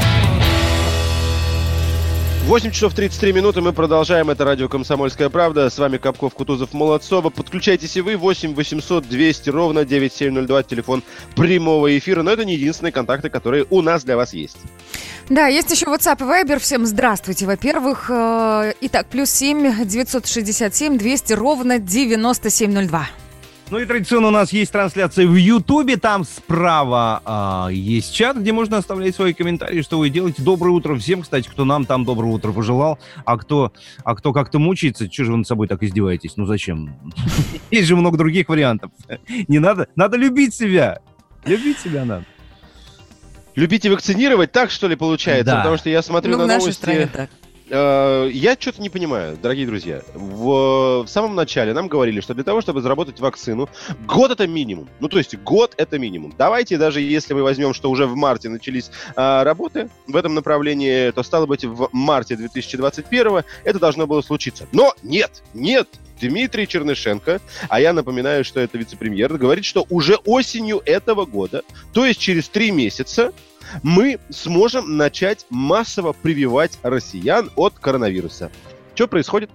8 2.47 2.73
часов 2.73 2.95
33 2.95 3.33
минуты, 3.33 3.61
мы 3.61 3.73
продолжаем. 3.73 4.29
Это 4.31 4.45
радио 4.45 4.69
«Комсомольская 4.69 5.29
правда». 5.29 5.71
С 5.71 5.79
вами 5.79 5.99
Капков, 5.99 6.35
Кутузов, 6.35 6.73
Молодцова. 6.73 7.31
Подключайтесь 7.31 7.97
и 7.97 8.01
вы. 8.01 8.17
8 8.17 8.55
800 8.55 9.09
200 9.09 9.51
ровно 9.51 9.85
9702. 9.85 10.63
Телефон 10.65 11.03
прямого 11.37 11.97
эфира. 11.97 12.23
Но 12.23 12.33
это 12.33 12.45
не 12.45 12.55
единственные 12.55 12.91
контакты, 12.93 13.31
которые 13.31 13.67
у 13.71 13.83
нас 13.83 14.03
для 14.03 14.17
вас 14.17 14.33
есть. 14.33 14.57
Да, 15.29 15.47
есть 15.47 15.71
еще 15.71 15.87
WhatsApp 15.87 16.19
и 16.21 16.25
Viber. 16.25 16.59
Всем 16.59 16.87
здравствуйте, 16.87 17.47
во-первых. 17.47 18.11
Э, 18.11 18.73
Итак, 18.81 19.07
плюс 19.07 19.31
7 19.31 19.85
967 19.85 20.99
200 20.99 21.33
ровно 21.35 21.79
9702. 21.79 23.07
Ну 23.71 23.79
и 23.79 23.85
традиционно 23.87 24.29
у 24.29 24.33
нас 24.33 24.53
есть 24.53 24.73
трансляция 24.73 25.29
в 25.29 25.37
Ютубе. 25.37 25.97
Там 25.97 26.25
справа 26.25 27.23
а, 27.25 27.69
есть 27.71 28.13
чат, 28.13 28.37
где 28.37 28.53
можно 28.53 28.79
оставлять 28.79 29.15
свои 29.15 29.33
комментарии, 29.33 29.83
что 29.83 29.99
вы 30.01 30.11
делаете. 30.11 30.43
Доброе 30.43 30.71
утро 30.71 30.97
всем, 30.97 31.23
кстати, 31.23 31.49
кто 31.49 31.65
нам 31.65 31.85
там 31.87 32.05
доброе 32.05 32.33
утро 32.33 32.51
пожелал. 32.51 32.99
А 33.25 33.39
кто, 33.39 33.73
а 34.03 34.17
кто 34.17 34.33
как-то 34.33 34.59
мучается, 34.59 35.09
что 35.11 35.25
же 35.25 35.31
вы 35.31 35.39
над 35.39 35.47
собой 35.47 35.69
так 35.69 35.85
издеваетесь? 35.85 36.37
Ну 36.37 36.47
зачем? 36.47 36.97
Есть 37.71 37.87
же 37.87 37.95
много 37.95 38.19
других 38.19 38.49
вариантов. 38.49 38.91
Не 39.47 39.61
надо, 39.61 39.87
надо 39.95 40.17
любить 40.17 40.53
себя. 40.53 40.99
Любить 41.45 41.79
себя 41.79 42.05
надо. 42.05 42.25
Любите 43.55 43.89
вакцинировать, 43.89 44.51
так 44.51 44.73
что 44.73 44.89
ли 44.89 44.97
получается? 44.97 45.45
Да. 45.45 45.57
Потому 45.59 45.77
что 45.77 45.91
я 45.91 46.03
смотрю 46.03 46.33
Ну, 46.33 46.39
на 46.39 46.45
в 46.45 46.47
нашей 46.49 46.61
новости. 46.63 46.79
стране 46.81 47.07
так. 47.07 47.31
Э, 47.71 48.31
я 48.33 48.57
что-то 48.59 48.83
не 48.83 48.91
понимаю, 48.91 49.39
дорогие 49.41 49.67
друзья. 49.67 50.03
В, 50.15 51.05
в 51.05 51.09
самом 51.09 51.35
начале 51.35 51.73
нам 51.73 51.89
говорили, 51.89 52.21
что 52.21 52.35
для 52.35 52.45
того, 52.45 52.61
чтобы 52.61 52.83
заработать 52.83 53.21
вакцину, 53.21 53.69
год 54.07 54.31
это 54.31 54.47
минимум. 54.47 54.89
Ну, 55.01 55.09
то 55.09 55.19
есть 55.19 55.37
год 55.39 55.75
это 55.77 55.99
минимум. 55.99 56.35
Давайте 56.37 56.77
даже 56.77 57.01
если 57.01 57.35
мы 57.35 57.43
возьмем, 57.43 57.75
что 57.75 57.91
уже 57.91 58.07
в 58.07 58.17
марте 58.17 58.49
начались 58.49 58.91
э, 59.17 59.43
работы 59.43 59.89
в 60.07 60.17
этом 60.17 60.35
направлении, 60.35 61.11
то 61.11 61.23
стало 61.23 61.47
быть 61.47 61.65
в 61.65 61.89
марте 61.93 62.37
2021 62.37 63.43
это 63.65 63.79
должно 63.79 64.07
было 64.07 64.23
случиться. 64.23 64.67
Но 64.73 64.95
нет, 65.03 65.43
нет, 65.55 65.89
Дмитрий 66.21 66.69
Чернышенко, 66.69 67.41
а 67.69 67.81
я 67.81 67.93
напоминаю, 67.93 68.45
что 68.45 68.61
это 68.61 68.79
вице-премьер, 68.79 69.33
говорит, 69.37 69.65
что 69.65 69.87
уже 69.89 70.17
осенью 70.25 70.83
этого 70.85 71.25
года, 71.25 71.63
то 71.93 72.05
есть 72.05 72.21
через 72.21 72.49
три 72.49 72.71
месяца, 72.71 73.33
мы 73.83 74.19
сможем 74.31 74.97
начать 74.97 75.47
массово 75.51 76.13
прививать 76.13 76.79
россиян 76.83 77.51
от 77.57 77.79
коронавируса. 77.79 78.51
Что 78.95 79.09
происходит? 79.09 79.51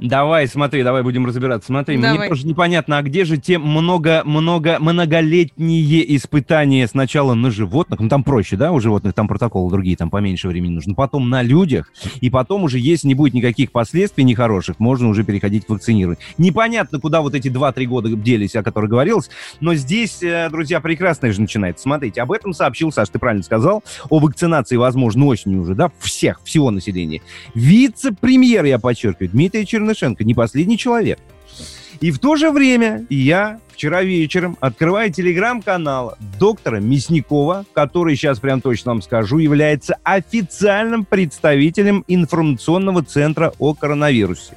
Давай, 0.00 0.48
смотри, 0.48 0.82
давай 0.82 1.02
будем 1.02 1.26
разбираться. 1.26 1.66
Смотри, 1.66 1.98
мне 1.98 2.12
Давай. 2.12 2.28
тоже 2.28 2.46
непонятно, 2.46 2.96
а 2.96 3.02
где 3.02 3.26
же 3.26 3.36
те 3.36 3.58
много, 3.58 4.22
много, 4.24 4.78
многолетние 4.80 6.16
испытания 6.16 6.86
сначала 6.86 7.34
на 7.34 7.50
животных, 7.50 8.00
ну 8.00 8.08
там 8.08 8.24
проще, 8.24 8.56
да, 8.56 8.72
у 8.72 8.80
животных 8.80 9.12
там 9.12 9.28
протоколы 9.28 9.70
другие, 9.70 9.98
там 9.98 10.08
поменьше 10.08 10.48
времени 10.48 10.72
нужно, 10.72 10.94
потом 10.94 11.28
на 11.28 11.42
людях, 11.42 11.92
и 12.20 12.30
потом 12.30 12.64
уже, 12.64 12.78
если 12.78 13.08
не 13.08 13.14
будет 13.14 13.34
никаких 13.34 13.72
последствий 13.72 14.24
нехороших, 14.24 14.78
можно 14.78 15.08
уже 15.08 15.22
переходить 15.22 15.66
к 15.66 15.68
вакцинированию. 15.68 16.22
Непонятно, 16.38 16.98
куда 16.98 17.20
вот 17.20 17.34
эти 17.34 17.48
2-3 17.48 17.84
года 17.84 18.08
делись, 18.08 18.56
о 18.56 18.62
которых 18.62 18.88
говорилось, 18.88 19.28
но 19.60 19.74
здесь, 19.74 20.22
э, 20.22 20.48
друзья, 20.50 20.80
прекрасное 20.80 21.32
же 21.32 21.42
начинается. 21.42 21.82
Смотрите, 21.82 22.22
об 22.22 22.32
этом 22.32 22.54
сообщил, 22.54 22.90
Саш, 22.90 23.10
ты 23.10 23.18
правильно 23.18 23.42
сказал, 23.42 23.84
о 24.08 24.18
вакцинации, 24.18 24.76
возможно, 24.76 25.26
осенью 25.26 25.60
уже, 25.60 25.74
да, 25.74 25.92
всех, 25.98 26.40
всего 26.42 26.70
населения. 26.70 27.20
Вице-премьер, 27.54 28.64
я 28.64 28.78
подчеркиваю, 28.78 29.30
Дмитрий 29.30 29.66
Чернышенко, 29.94 30.24
не 30.24 30.34
последний 30.34 30.78
человек. 30.78 31.18
И 32.00 32.10
в 32.10 32.18
то 32.18 32.36
же 32.36 32.50
время 32.50 33.04
я 33.10 33.60
вчера 33.72 34.02
вечером 34.02 34.56
открываю 34.60 35.12
телеграм-канал 35.12 36.14
доктора 36.38 36.80
Мясникова, 36.80 37.64
который, 37.74 38.16
сейчас 38.16 38.38
прям 38.38 38.60
точно 38.60 38.92
вам 38.92 39.02
скажу, 39.02 39.38
является 39.38 39.96
официальным 40.02 41.04
представителем 41.04 42.04
информационного 42.08 43.02
центра 43.02 43.52
о 43.58 43.74
коронавирусе. 43.74 44.54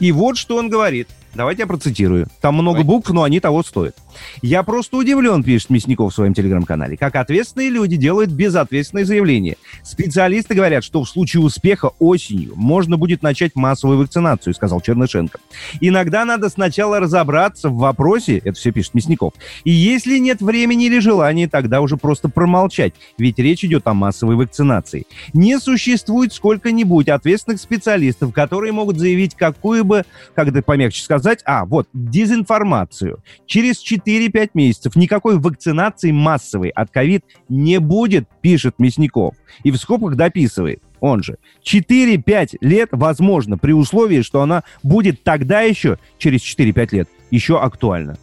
И 0.00 0.12
вот 0.12 0.36
что 0.36 0.56
он 0.56 0.68
говорит. 0.68 1.08
Давайте 1.34 1.62
я 1.62 1.66
процитирую. 1.66 2.26
Там 2.40 2.54
много 2.54 2.82
букв, 2.82 3.10
но 3.10 3.22
они 3.22 3.38
того 3.38 3.62
стоят. 3.62 3.94
Я 4.42 4.62
просто 4.62 4.96
удивлен, 4.96 5.42
пишет 5.42 5.70
Мясников 5.70 6.12
в 6.12 6.14
своем 6.14 6.34
телеграм-канале, 6.34 6.96
как 6.96 7.16
ответственные 7.16 7.70
люди 7.70 7.96
делают 7.96 8.30
безответственные 8.30 9.04
заявления. 9.04 9.56
Специалисты 9.82 10.54
говорят, 10.54 10.84
что 10.84 11.02
в 11.02 11.08
случае 11.08 11.42
успеха 11.42 11.90
осенью 11.98 12.52
можно 12.56 12.96
будет 12.96 13.22
начать 13.22 13.54
массовую 13.54 13.98
вакцинацию, 13.98 14.54
сказал 14.54 14.80
Чернышенко. 14.80 15.38
Иногда 15.80 16.24
надо 16.24 16.48
сначала 16.48 17.00
разобраться 17.00 17.68
в 17.68 17.76
вопросе, 17.76 18.38
это 18.38 18.52
все 18.52 18.72
пишет 18.72 18.94
Мясников, 18.94 19.34
и 19.64 19.70
если 19.70 20.18
нет 20.18 20.40
времени 20.40 20.86
или 20.86 20.98
желания, 20.98 21.48
тогда 21.48 21.80
уже 21.80 21.96
просто 21.96 22.28
промолчать, 22.28 22.94
ведь 23.18 23.38
речь 23.38 23.64
идет 23.64 23.86
о 23.86 23.94
массовой 23.94 24.36
вакцинации. 24.36 25.06
Не 25.32 25.58
существует 25.58 26.32
сколько-нибудь 26.32 27.08
ответственных 27.08 27.60
специалистов, 27.60 28.32
которые 28.32 28.72
могут 28.72 28.98
заявить 28.98 29.34
какую 29.34 29.84
бы, 29.84 30.04
как 30.34 30.48
это 30.48 30.62
помягче 30.62 31.02
сказать, 31.02 31.40
а, 31.44 31.64
вот, 31.64 31.88
дезинформацию. 31.92 33.22
Через 33.46 33.78
4-5 34.08 34.50
месяцев 34.54 34.96
никакой 34.96 35.38
вакцинации 35.38 36.10
массовой 36.10 36.70
от 36.70 36.90
ковид 36.90 37.24
не 37.48 37.78
будет, 37.78 38.28
пишет 38.40 38.76
Мясников. 38.78 39.34
И 39.62 39.70
в 39.70 39.76
скобках 39.76 40.16
дописывает. 40.16 40.82
Он 41.00 41.22
же. 41.22 41.36
4-5 41.62 42.56
лет 42.60 42.88
возможно, 42.92 43.58
при 43.58 43.72
условии, 43.72 44.22
что 44.22 44.40
она 44.40 44.64
будет 44.82 45.22
тогда 45.22 45.60
еще, 45.60 45.98
через 46.16 46.40
4-5 46.40 46.88
лет, 46.92 47.08
еще 47.30 47.60
актуальна. 47.60 48.18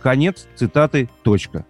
Конец 0.00 0.46
цитаты, 0.54 1.08
точка. 1.22 1.64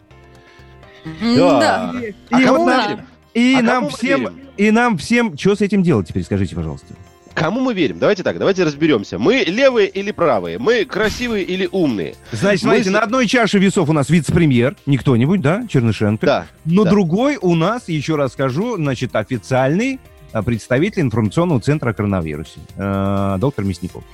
Да. 1.21 1.93
А 2.31 2.41
И 2.41 2.45
кому 2.45 2.59
вот 2.59 2.67
мы 2.67 2.73
нам-? 2.73 3.01
И 3.35 3.57
А 3.59 3.63
нам 3.63 3.89
всем, 3.89 4.29
и 4.57 4.71
нам 4.71 4.97
всем, 4.97 5.37
что 5.37 5.57
с 5.57 5.61
этим 5.61 5.83
делать 5.83 6.09
теперь, 6.09 6.23
скажите, 6.23 6.55
пожалуйста. 6.55 6.95
Кому 7.35 7.61
мы 7.61 7.75
верим? 7.75 7.99
Давайте 7.99 8.23
так, 8.23 8.39
давайте 8.39 8.63
разберемся. 8.63 9.19
Мы 9.19 9.45
левые 9.47 9.89
или 9.89 10.13
правые? 10.13 10.59
Мы 10.59 10.85
красивые 10.85 11.45
или 11.45 11.69
умные? 11.71 12.15
Значит, 12.31 12.63
Мы 12.63 12.71
смотрите, 12.71 12.91
на 12.91 13.01
одной 13.01 13.27
чаше 13.27 13.59
весов 13.59 13.89
у 13.89 13.93
нас 13.93 14.09
вице-премьер, 14.09 14.77
не 14.87 14.97
кто-нибудь, 14.99 15.41
да, 15.41 15.67
Чернышенко. 15.69 16.25
Да. 16.25 16.47
Но 16.65 16.85
да. 16.85 16.91
другой 16.91 17.39
у 17.41 17.55
нас, 17.57 17.89
еще 17.89 18.17
раз 18.17 18.33
скажу, 18.33 18.77
значит, 18.77 19.17
официальный 19.17 19.99
а, 20.33 20.43
представитель 20.43 21.03
информационного 21.03 21.61
центра 21.61 21.91
о 21.91 21.93
коронавирусе, 21.93 22.61
э, 22.77 23.37
доктор 23.39 23.65
Мясников. 23.65 24.05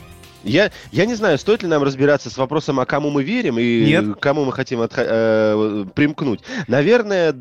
Я, 0.42 0.70
я 0.90 1.04
не 1.04 1.14
знаю, 1.14 1.38
стоит 1.38 1.62
ли 1.62 1.68
нам 1.68 1.82
разбираться 1.82 2.30
с 2.30 2.38
вопросом, 2.38 2.80
а 2.80 2.86
кому 2.86 3.10
мы 3.10 3.22
верим 3.22 3.58
и 3.58 3.84
Нет. 3.86 4.16
кому 4.20 4.44
мы 4.46 4.52
хотим 4.52 4.80
отха- 4.80 5.04
э, 5.06 5.84
примкнуть. 5.94 6.40
Наверное, 6.66 7.34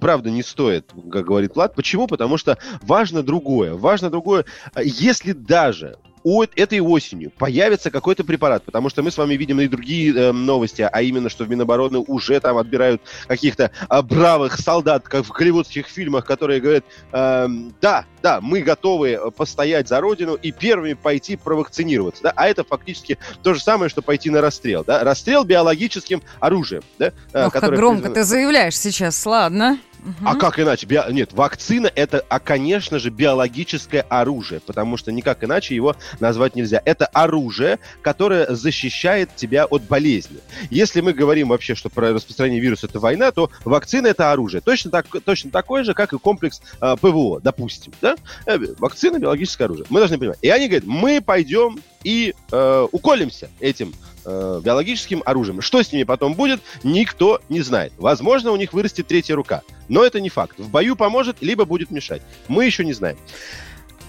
правда, 0.00 0.30
не 0.30 0.42
стоит, 0.42 0.92
как 1.10 1.26
говорит 1.26 1.54
Влад. 1.54 1.74
Почему? 1.74 2.06
Потому 2.06 2.36
что 2.36 2.58
важно 2.82 3.22
другое. 3.22 3.74
Важно 3.74 4.10
другое, 4.10 4.44
а 4.74 4.82
если 4.82 5.32
даже 5.32 5.98
этой 6.24 6.80
осенью 6.80 7.30
появится 7.36 7.90
какой-то 7.90 8.24
препарат, 8.24 8.62
потому 8.64 8.88
что 8.88 9.02
мы 9.02 9.10
с 9.10 9.18
вами 9.18 9.34
видим 9.34 9.60
и 9.60 9.68
другие 9.68 10.14
э, 10.14 10.32
новости, 10.32 10.88
а 10.90 11.02
именно, 11.02 11.28
что 11.28 11.44
в 11.44 11.50
Минобороны 11.50 11.98
уже 11.98 12.38
там 12.40 12.56
отбирают 12.58 13.02
каких-то 13.26 13.70
а, 13.88 14.02
бравых 14.02 14.58
солдат, 14.58 15.08
как 15.08 15.24
в 15.24 15.30
голливудских 15.30 15.86
фильмах, 15.86 16.24
которые 16.24 16.60
говорят, 16.60 16.84
эм, 17.12 17.74
да, 17.80 18.04
да, 18.22 18.40
мы 18.40 18.60
готовы 18.60 19.10
э, 19.10 19.30
постоять 19.30 19.88
за 19.88 20.00
родину 20.00 20.34
и 20.34 20.52
первыми 20.52 20.94
пойти 20.94 21.36
провакцинироваться, 21.36 22.22
да, 22.22 22.32
а 22.36 22.48
это 22.48 22.64
фактически 22.64 23.18
то 23.42 23.54
же 23.54 23.60
самое, 23.60 23.88
что 23.88 24.02
пойти 24.02 24.30
на 24.30 24.40
расстрел, 24.40 24.84
да, 24.84 25.02
расстрел 25.04 25.44
биологическим 25.44 26.22
оружием, 26.40 26.82
да, 26.98 27.06
э, 27.32 27.46
Ох, 27.46 27.52
как 27.52 27.62
которое 27.62 27.76
громко 27.76 28.02
признано- 28.08 28.14
ты 28.14 28.24
заявляешь 28.24 28.78
сейчас, 28.78 29.24
ладно. 29.26 29.78
Мгм. 30.02 30.26
а 30.28 30.34
как 30.34 30.58
иначе? 30.58 30.86
Био- 30.86 31.10
Нет, 31.12 31.32
вакцина 31.32 31.90
это, 31.94 32.24
а, 32.28 32.38
конечно 32.40 32.98
же, 32.98 33.10
биологическое 33.10 34.02
оружие, 34.08 34.60
потому 34.60 34.96
что 34.96 35.12
никак 35.12 35.44
иначе 35.44 35.74
его 35.76 35.94
назвать 36.20 36.56
нельзя. 36.56 36.82
Это 36.84 37.06
оружие, 37.06 37.78
которое 38.02 38.52
защищает 38.54 39.34
тебя 39.36 39.64
от 39.64 39.82
болезни. 39.84 40.38
Если 40.70 41.00
мы 41.00 41.12
говорим 41.12 41.48
вообще, 41.48 41.74
что 41.74 41.88
про 41.88 42.12
распространение 42.12 42.60
вируса 42.60 42.86
это 42.86 42.98
война, 42.98 43.30
то 43.30 43.50
вакцина 43.64 44.08
это 44.08 44.32
оружие. 44.32 44.60
Точно, 44.60 44.90
так, 44.90 45.06
точно 45.24 45.50
такое 45.50 45.84
же, 45.84 45.94
как 45.94 46.12
и 46.12 46.18
комплекс 46.18 46.60
э, 46.80 46.96
ПВО, 47.00 47.40
допустим. 47.40 47.92
Да? 48.00 48.16
Э, 48.46 48.58
Вакцина 48.78 49.18
биологическое 49.18 49.66
оружие. 49.66 49.86
Мы 49.88 50.00
должны 50.00 50.18
понимать. 50.18 50.38
И 50.42 50.48
они 50.48 50.66
говорят, 50.66 50.84
мы 50.86 51.20
пойдем 51.20 51.80
и 52.02 52.34
э, 52.50 52.86
уколемся 52.90 53.48
этим 53.60 53.94
э, 54.24 54.60
биологическим 54.64 55.22
оружием. 55.24 55.60
Что 55.60 55.82
с 55.82 55.92
ними 55.92 56.04
потом 56.04 56.34
будет, 56.34 56.60
никто 56.82 57.40
не 57.48 57.60
знает. 57.62 57.92
Возможно, 57.98 58.52
у 58.52 58.56
них 58.56 58.72
вырастет 58.72 59.06
третья 59.06 59.34
рука. 59.34 59.62
Но 59.88 60.04
это 60.04 60.20
не 60.20 60.28
факт. 60.28 60.58
В 60.58 60.70
бою 60.70 60.96
поможет, 60.96 61.36
либо 61.40 61.64
будет 61.64 61.90
мешать. 61.90 62.22
Мы 62.48 62.64
еще 62.64 62.84
не 62.84 62.92
знаем. 62.92 63.18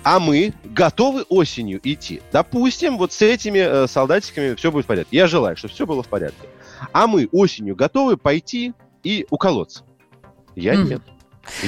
А 0.03 0.19
мы 0.19 0.53
готовы 0.65 1.21
осенью 1.29 1.79
идти. 1.83 2.21
Допустим, 2.31 2.97
вот 2.97 3.13
с 3.13 3.21
этими 3.21 3.59
э, 3.59 3.87
солдатиками 3.87 4.55
все 4.55 4.71
будет 4.71 4.83
в 4.83 4.87
порядке. 4.87 5.15
Я 5.15 5.27
желаю, 5.27 5.55
чтобы 5.55 5.73
все 5.73 5.85
было 5.85 6.03
в 6.03 6.07
порядке. 6.07 6.47
А 6.91 7.07
мы 7.07 7.29
осенью 7.31 7.75
готовы 7.75 8.17
пойти 8.17 8.73
и 9.03 9.25
уколоться. 9.29 9.83
Я 10.55 10.73
Мгм. 10.75 10.89
нет. 10.89 11.01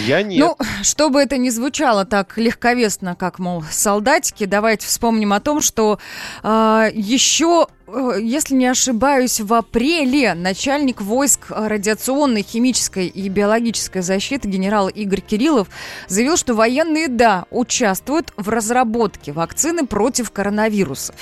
Я 0.05 0.21
нет. 0.23 0.39
Ну, 0.39 0.57
чтобы 0.83 1.21
это 1.21 1.37
не 1.37 1.49
звучало 1.49 2.05
так 2.05 2.37
легковесно, 2.37 3.13
как, 3.15 3.39
мол, 3.39 3.61
солдатики, 3.69 4.45
давайте 4.45 4.87
вспомним 4.87 5.33
о 5.33 5.41
том, 5.41 5.59
что 5.59 5.99
э, 6.43 6.89
еще, 6.93 7.67
э, 7.84 7.84
если 8.21 8.55
не 8.55 8.67
ошибаюсь, 8.67 9.39
в 9.39 9.53
апреле 9.53 10.33
начальник 10.33 11.01
войск 11.01 11.47
э, 11.49 11.67
радиационной, 11.67 12.43
химической 12.43 13.07
и 13.07 13.29
биологической 13.29 14.01
защиты 14.01 14.49
генерал 14.49 14.89
Игорь 14.89 15.21
Кириллов 15.21 15.69
заявил, 16.07 16.35
что 16.35 16.55
военные, 16.55 17.07
да, 17.07 17.45
участвуют 17.51 18.33
в 18.35 18.49
разработке 18.49 19.31
вакцины 19.31 19.85
против 19.85 20.31
коронавируса. 20.31 21.13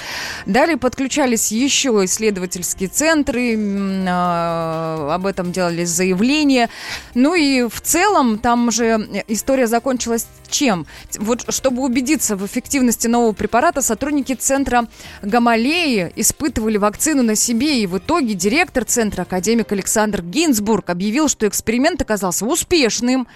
Далее 0.46 0.78
подключались 0.78 1.52
еще 1.52 1.90
исследовательские 2.06 2.90
центры, 2.90 3.56
э, 3.56 5.12
об 5.12 5.26
этом 5.26 5.52
делались 5.52 5.90
заявления. 5.90 6.70
Ну 7.14 7.36
и 7.36 7.68
в 7.68 7.82
целом 7.82 8.40
там 8.40 8.72
же 8.72 9.24
история 9.28 9.68
закончилась 9.68 10.28
чем? 10.54 10.86
Вот 11.18 11.46
чтобы 11.50 11.82
убедиться 11.82 12.38
в 12.38 12.46
эффективности 12.46 13.08
нового 13.08 13.34
препарата, 13.34 13.82
сотрудники 13.82 14.34
центра 14.34 14.88
Гамалеи 15.22 16.13
испытывали 16.16 16.78
вакцину 16.78 17.24
на 17.24 17.36
себе, 17.36 17.82
и 17.82 17.88
в 17.88 17.98
итоге 17.98 18.36
директор 18.36 18.86
центра, 18.86 19.24
академик 19.24 19.72
Александр 19.72 20.22
Гинзбург, 20.22 20.89
объявил, 20.89 21.28
что 21.28 21.48
эксперимент 21.48 22.02
оказался 22.02 22.46
успешным, 22.46 23.28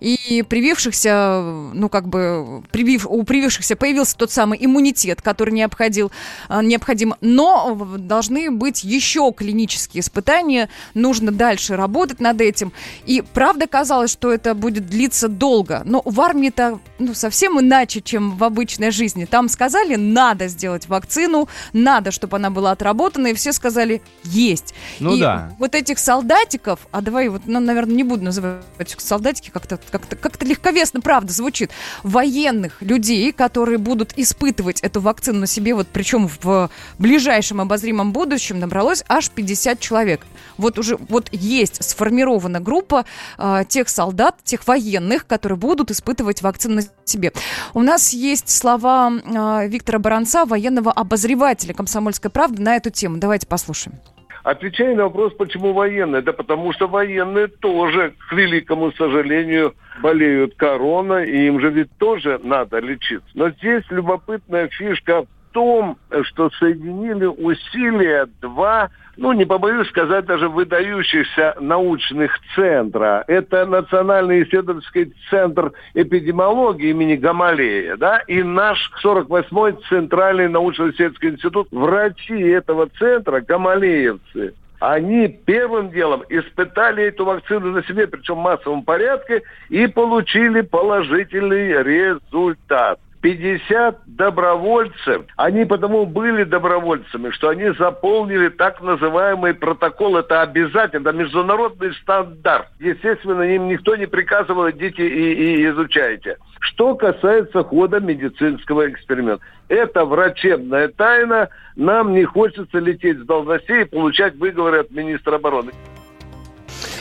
и 0.00 0.44
привившихся, 0.46 1.40
ну, 1.72 1.88
как 1.88 2.08
бы, 2.08 2.62
привив, 2.70 3.06
у 3.08 3.22
привившихся 3.22 3.76
появился 3.76 4.16
тот 4.16 4.30
самый 4.30 4.58
иммунитет, 4.64 5.22
который 5.22 5.54
необходил, 5.54 6.10
э, 6.48 6.60
необходим, 6.62 7.14
но 7.20 7.74
должны 7.98 8.50
быть 8.50 8.82
еще 8.84 9.32
клинические 9.32 10.00
испытания, 10.00 10.68
нужно 10.94 11.30
дальше 11.30 11.76
работать 11.76 12.20
над 12.20 12.40
этим, 12.40 12.72
и 13.06 13.22
правда 13.22 13.66
казалось, 13.66 14.10
что 14.10 14.32
это 14.32 14.54
будет 14.54 14.86
длиться 14.86 15.28
долго, 15.28 15.82
но 15.84 16.02
в 16.04 16.20
армии-то 16.56 16.80
ну, 16.98 17.14
совсем 17.14 17.60
иначе, 17.60 18.00
чем 18.00 18.36
в 18.36 18.44
обычной 18.44 18.90
жизни. 18.90 19.24
Там 19.24 19.48
сказали, 19.48 19.96
надо 19.96 20.48
сделать 20.48 20.88
вакцину, 20.88 21.48
надо, 21.72 22.10
чтобы 22.10 22.36
она 22.36 22.50
была 22.50 22.72
отработана, 22.72 23.28
и 23.28 23.34
все 23.34 23.52
сказали, 23.52 24.02
есть. 24.24 24.74
Ну 24.98 25.14
и 25.14 25.20
да. 25.20 25.52
вот 25.58 25.74
этих 25.74 25.98
солдатиков, 25.98 26.80
а 26.90 27.00
давай 27.00 27.28
вот, 27.28 27.42
ну, 27.46 27.60
наверное, 27.60 27.94
не 27.94 28.04
буду 28.04 28.24
называть 28.24 28.62
солдатики, 28.98 29.50
как-то 29.50 29.78
как 29.90 30.06
как 30.20 30.42
легковесно, 30.42 31.00
правда, 31.00 31.32
звучит, 31.32 31.70
военных 32.02 32.80
людей, 32.80 33.32
которые 33.32 33.78
будут 33.78 34.12
испытывать 34.16 34.80
эту 34.80 35.00
вакцину 35.00 35.40
на 35.40 35.46
себе, 35.46 35.74
вот 35.74 35.88
причем 35.92 36.28
в 36.42 36.70
ближайшем 36.98 37.60
обозримом 37.60 38.12
будущем 38.12 38.58
набралось 38.58 39.04
аж 39.08 39.30
50 39.30 39.80
человек. 39.80 40.26
Вот 40.56 40.78
уже 40.78 40.96
вот 40.96 41.28
есть 41.32 41.82
сформирована 41.84 42.60
группа 42.60 43.04
э, 43.38 43.64
тех 43.68 43.88
солдат, 43.88 44.36
тех 44.44 44.66
военных, 44.66 45.26
которые 45.26 45.58
будут 45.58 45.90
испытывать 45.90 46.42
вакцину 46.46 46.76
на 46.76 46.82
себе. 47.04 47.32
У 47.74 47.82
нас 47.82 48.12
есть 48.12 48.50
слова 48.50 49.10
э, 49.10 49.68
Виктора 49.68 49.98
Баранца, 49.98 50.44
военного 50.44 50.92
обозревателя 50.92 51.74
«Комсомольской 51.74 52.30
правды» 52.30 52.62
на 52.62 52.76
эту 52.76 52.90
тему. 52.90 53.18
Давайте 53.18 53.46
послушаем. 53.46 53.98
Отвечая 54.46 54.94
на 54.94 55.04
вопрос, 55.04 55.32
почему 55.34 55.72
военные, 55.72 56.22
да 56.22 56.32
потому 56.32 56.72
что 56.72 56.86
военные 56.86 57.48
тоже, 57.48 58.14
к 58.30 58.32
великому 58.32 58.92
сожалению, 58.92 59.74
болеют 60.00 60.54
короной, 60.54 61.28
и 61.28 61.48
им 61.48 61.58
же 61.60 61.68
ведь 61.70 61.90
тоже 61.98 62.38
надо 62.44 62.78
лечиться. 62.78 63.28
Но 63.34 63.50
здесь 63.50 63.82
любопытная 63.90 64.68
фишка 64.68 65.26
том, 65.56 65.96
что 66.24 66.50
соединили 66.58 67.24
усилия 67.24 68.28
два, 68.42 68.90
ну, 69.16 69.32
не 69.32 69.46
побоюсь 69.46 69.88
сказать, 69.88 70.26
даже 70.26 70.50
выдающихся 70.50 71.56
научных 71.58 72.38
центра. 72.54 73.24
Это 73.26 73.64
Национальный 73.64 74.42
исследовательский 74.42 75.14
центр 75.30 75.72
эпидемиологии 75.94 76.90
имени 76.90 77.16
Гамалея, 77.16 77.96
да, 77.96 78.18
и 78.26 78.42
наш 78.42 78.92
48-й 79.02 79.78
Центральный 79.88 80.48
научно-исследовательский 80.50 81.30
институт. 81.30 81.68
Врачи 81.70 82.38
этого 82.38 82.90
центра, 82.98 83.40
гамалеевцы, 83.40 84.52
они 84.78 85.28
первым 85.28 85.88
делом 85.88 86.22
испытали 86.28 87.04
эту 87.04 87.24
вакцину 87.24 87.70
на 87.70 87.82
себе, 87.84 88.06
причем 88.06 88.34
в 88.34 88.42
массовом 88.42 88.82
порядке, 88.82 89.40
и 89.70 89.86
получили 89.86 90.60
положительный 90.60 91.82
результат. 91.82 93.00
50 93.26 94.02
добровольцев, 94.06 95.24
они 95.36 95.64
потому 95.64 96.06
были 96.06 96.44
добровольцами, 96.44 97.30
что 97.30 97.48
они 97.48 97.72
заполнили 97.76 98.50
так 98.50 98.80
называемый 98.80 99.52
протокол, 99.52 100.16
это 100.16 100.42
обязательно, 100.42 101.08
международный 101.08 101.92
стандарт. 101.94 102.68
Естественно, 102.78 103.42
им 103.42 103.66
никто 103.66 103.96
не 103.96 104.06
приказывал, 104.06 104.70
идите 104.70 105.08
и, 105.08 105.32
и 105.56 105.66
изучайте. 105.70 106.36
Что 106.60 106.94
касается 106.94 107.64
хода 107.64 107.98
медицинского 107.98 108.88
эксперимента. 108.88 109.42
Это 109.66 110.04
врачебная 110.04 110.86
тайна, 110.86 111.48
нам 111.74 112.12
не 112.12 112.22
хочется 112.24 112.78
лететь 112.78 113.18
с 113.18 113.26
должностей 113.26 113.82
и 113.82 113.86
получать 113.86 114.36
выговоры 114.36 114.78
от 114.82 114.92
министра 114.92 115.34
обороны. 115.34 115.72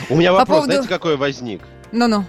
У 0.10 0.16
меня 0.16 0.32
По 0.32 0.40
вопрос, 0.40 0.58
поводу- 0.58 0.72
знаете, 0.72 0.90
какой 0.90 1.18
возник? 1.18 1.62
Ну-ну. 1.92 2.24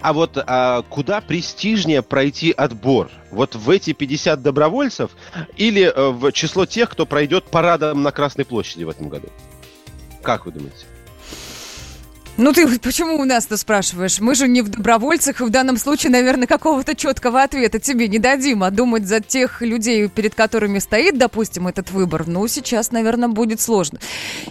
А 0.00 0.12
вот 0.12 0.36
а, 0.36 0.82
куда 0.82 1.20
престижнее 1.20 2.02
пройти 2.02 2.52
отбор? 2.52 3.10
Вот 3.30 3.54
в 3.54 3.70
эти 3.70 3.92
50 3.92 4.42
добровольцев 4.42 5.10
или 5.56 5.82
э, 5.82 6.10
в 6.10 6.32
число 6.32 6.66
тех, 6.66 6.90
кто 6.90 7.06
пройдет 7.06 7.44
парадом 7.44 8.02
на 8.02 8.12
Красной 8.12 8.44
площади 8.44 8.84
в 8.84 8.88
этом 8.88 9.08
году? 9.08 9.28
Как 10.22 10.46
вы 10.46 10.52
думаете? 10.52 10.86
Ну 12.38 12.52
ты 12.52 12.78
почему 12.78 13.16
у 13.18 13.24
нас-то 13.24 13.56
спрашиваешь? 13.56 14.20
Мы 14.20 14.34
же 14.34 14.46
не 14.46 14.60
в 14.60 14.68
добровольцах, 14.68 15.40
и 15.40 15.44
в 15.44 15.48
данном 15.48 15.78
случае, 15.78 16.12
наверное, 16.12 16.46
какого-то 16.46 16.94
четкого 16.94 17.42
ответа 17.42 17.78
тебе 17.78 18.08
не 18.08 18.18
дадим. 18.18 18.62
А 18.62 18.70
думать 18.70 19.06
за 19.06 19.20
тех 19.20 19.62
людей, 19.62 20.06
перед 20.08 20.34
которыми 20.34 20.78
стоит, 20.78 21.16
допустим, 21.16 21.66
этот 21.66 21.90
выбор, 21.92 22.26
ну, 22.26 22.46
сейчас, 22.46 22.92
наверное, 22.92 23.30
будет 23.30 23.62
сложно. 23.62 24.00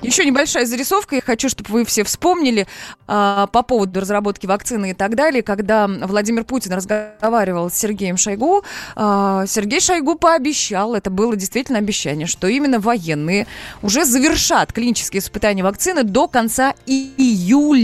Еще 0.01 0.25
небольшая 0.25 0.65
зарисовка. 0.65 1.17
Я 1.17 1.21
хочу, 1.21 1.47
чтобы 1.47 1.69
вы 1.69 1.85
все 1.85 2.03
вспомнили 2.03 2.65
а, 3.05 3.45
по 3.47 3.61
поводу 3.61 3.99
разработки 3.99 4.47
вакцины 4.47 4.89
и 4.89 4.93
так 4.95 5.15
далее. 5.15 5.43
Когда 5.43 5.87
Владимир 5.87 6.43
Путин 6.43 6.73
разговаривал 6.73 7.69
с 7.69 7.75
Сергеем 7.75 8.17
Шойгу, 8.17 8.63
а, 8.95 9.45
Сергей 9.45 9.79
Шойгу 9.79 10.15
пообещал, 10.15 10.95
это 10.95 11.11
было 11.11 11.35
действительно 11.35 11.77
обещание, 11.77 12.25
что 12.25 12.47
именно 12.47 12.79
военные 12.79 13.45
уже 13.83 14.05
завершат 14.05 14.73
клинические 14.73 15.19
испытания 15.19 15.61
вакцины 15.61 16.01
до 16.01 16.27
конца 16.27 16.73
июля. 16.87 17.74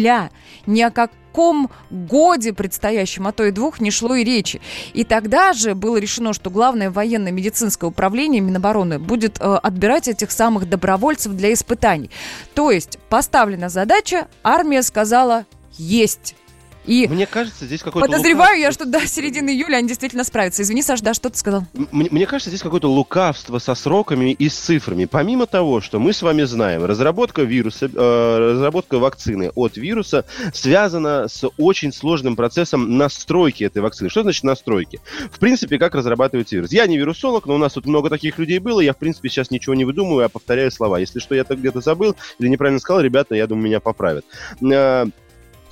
Ни 0.66 0.82
о 0.82 0.92
каком 0.92 1.70
годе 1.90 2.54
предстоящем, 2.54 3.28
а 3.28 3.32
то 3.32 3.44
и 3.46 3.52
двух, 3.52 3.80
не 3.80 3.92
шло 3.92 4.16
и 4.16 4.24
речи. 4.24 4.62
И 4.94 5.04
тогда 5.04 5.54
же 5.54 5.76
было 5.76 5.98
решено, 5.98 6.34
что 6.34 6.50
Главное 6.52 6.92
военное 6.92 7.32
медицинское 7.32 7.88
управление 7.88 8.42
Минобороны 8.42 9.00
будет 9.00 9.40
э, 9.40 9.44
отбирать 9.44 10.08
этих 10.08 10.30
самых 10.32 10.70
добровольцев 10.70 11.34
для 11.34 11.54
испытаний. 11.54 12.12
То 12.54 12.70
есть 12.70 13.00
поставлена 13.10 13.70
задача, 13.70 14.28
армия 14.44 14.84
сказала 14.84 15.46
«есть». 15.72 16.36
И 16.86 17.08
Мне 17.08 17.28
кажется, 17.28 17.66
здесь 17.66 17.82
какой-то... 17.82 18.08
подозреваю 18.08 18.60
я, 18.60 18.68
лукавство. 18.68 18.86
что 18.88 19.00
до 19.00 19.08
середины 19.08 19.52
июля 19.52 19.78
они 19.78 19.88
действительно 19.88 20.24
справятся. 20.24 20.64
Извини, 20.64 20.82
Саш, 20.82 21.02
да, 21.02 21.14
что 21.14 21.30
ты 21.30 21.38
сказал? 21.38 21.66
Мне, 21.92 22.10
мне 22.12 22.26
кажется, 22.26 22.50
здесь 22.50 22.62
какое-то 22.62 22.90
лукавство 22.90 23.60
со 23.60 23.76
сроками 23.76 24.32
и 24.32 24.50
с 24.50 24.56
цифрами. 24.56 25.06
Помимо 25.06 25.46
того, 25.46 25.82
что 25.82 26.00
мы 26.00 26.12
с 26.14 26.22
вами 26.22 26.44
знаем, 26.44 26.84
разработка 26.84 27.44
вируса, 27.44 27.86
э, 27.86 28.38
разработка 28.54 28.98
вакцины 28.98 29.52
от 29.54 29.78
вируса 29.78 30.26
связана 30.54 31.28
с 31.28 31.48
очень 31.58 31.94
сложным 31.94 32.36
процессом 32.36 32.98
настройки 32.98 33.64
этой 33.64 33.82
вакцины. 33.82 34.10
Что 34.10 34.24
значит 34.24 34.44
настройки? 34.44 35.00
В 35.32 35.40
принципе, 35.40 35.78
как 35.78 35.94
разрабатывается 35.94 36.56
вирус. 36.56 36.72
Я 36.72 36.88
не 36.88 36.98
вирусолог, 36.98 37.46
но 37.46 37.56
у 37.56 37.60
нас 37.60 37.74
тут 37.74 37.86
много 37.86 38.10
таких 38.10 38.40
людей 38.40 38.58
было. 38.58 38.80
Я, 38.80 38.94
в 38.94 38.98
принципе, 38.98 39.30
сейчас 39.30 39.52
ничего 39.52 39.76
не 39.76 39.86
выдумываю, 39.86 40.26
а 40.26 40.30
повторяю 40.30 40.72
слова. 40.72 41.00
Если 41.00 41.20
что, 41.20 41.36
я 41.36 41.44
так 41.44 41.60
где-то 41.60 41.82
забыл 41.82 42.16
или 42.40 42.48
неправильно 42.48 42.80
сказал, 42.80 43.02
ребята, 43.02 43.36
я 43.36 43.46
думаю, 43.46 43.66
меня 43.66 43.80
поправят. 43.80 44.26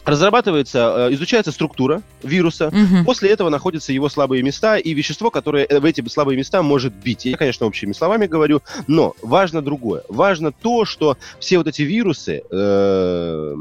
Разрабатывается, 0.05 1.09
э, 1.09 1.13
изучается 1.13 1.51
структура 1.51 2.01
вируса, 2.23 2.69
Мгм. 2.71 3.05
После 3.05 3.29
этого 3.29 3.49
находятся 3.49 3.93
его 3.93 4.09
слабые 4.09 4.43
места 4.43 4.77
и 4.77 4.93
вещество, 4.93 5.29
которое 5.29 5.65
э, 5.65 5.79
в 5.79 5.85
эти 5.85 6.07
слабые 6.07 6.37
места 6.37 6.61
может 6.63 6.93
бить. 6.93 7.25
Я, 7.25 7.37
конечно, 7.37 7.65
общими 7.65 7.93
словами 7.93 8.25
говорю, 8.25 8.61
но 8.87 9.13
важно 9.21 9.61
другое. 9.61 10.03
Важно 10.09 10.51
то, 10.51 10.85
что 10.85 11.17
все 11.39 11.57
вот 11.57 11.67
эти 11.67 11.81
вирусы, 11.83 12.41
э, 12.49 13.55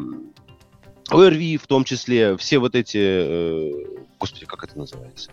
ОРВИ 1.11 1.57
в 1.57 1.67
том 1.67 1.85
числе, 1.85 2.37
все 2.37 2.59
вот 2.59 2.75
эти... 2.75 2.99
э, 2.99 3.73
господи, 4.19 4.47
как 4.47 4.65
это 4.65 4.77
называется? 4.79 5.31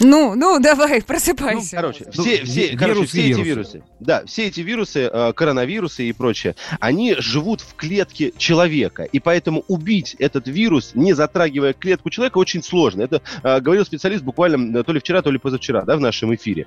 Ну, 0.00 0.34
ну, 0.34 0.58
давай, 0.60 0.98
Ну, 1.00 1.04
просыпайся. 1.06 1.76
короче, 1.76 2.04
Ну, 2.14 2.22
все, 2.24 2.38
ви- 2.38 2.44
все, 2.44 2.76
короче, 2.76 2.94
вирусы, 3.00 3.08
все 3.08 3.20
эти 3.20 3.28
вирусы. 3.28 3.44
вирусы, 3.44 3.82
да, 4.00 4.24
все 4.26 4.46
эти 4.46 4.60
вирусы, 4.60 5.00
э, 5.12 5.32
коронавирусы 5.32 6.04
и 6.08 6.12
прочее, 6.12 6.56
они 6.80 7.14
живут 7.18 7.60
в 7.60 7.74
клетке 7.74 8.32
человека, 8.36 9.04
и 9.04 9.20
поэтому 9.20 9.64
убить 9.68 10.16
этот 10.18 10.48
вирус, 10.48 10.92
не 10.94 11.12
затрагивая 11.12 11.72
клетку 11.72 12.10
человека, 12.10 12.38
очень 12.38 12.62
сложно. 12.62 13.02
Это 13.02 13.22
э, 13.42 13.60
говорил 13.60 13.84
специалист 13.84 14.22
буквально 14.24 14.78
э, 14.78 14.82
то 14.82 14.92
ли 14.92 15.00
вчера, 15.00 15.22
то 15.22 15.30
ли 15.30 15.38
позавчера, 15.38 15.82
да, 15.82 15.96
в 15.96 16.00
нашем 16.00 16.34
эфире. 16.34 16.66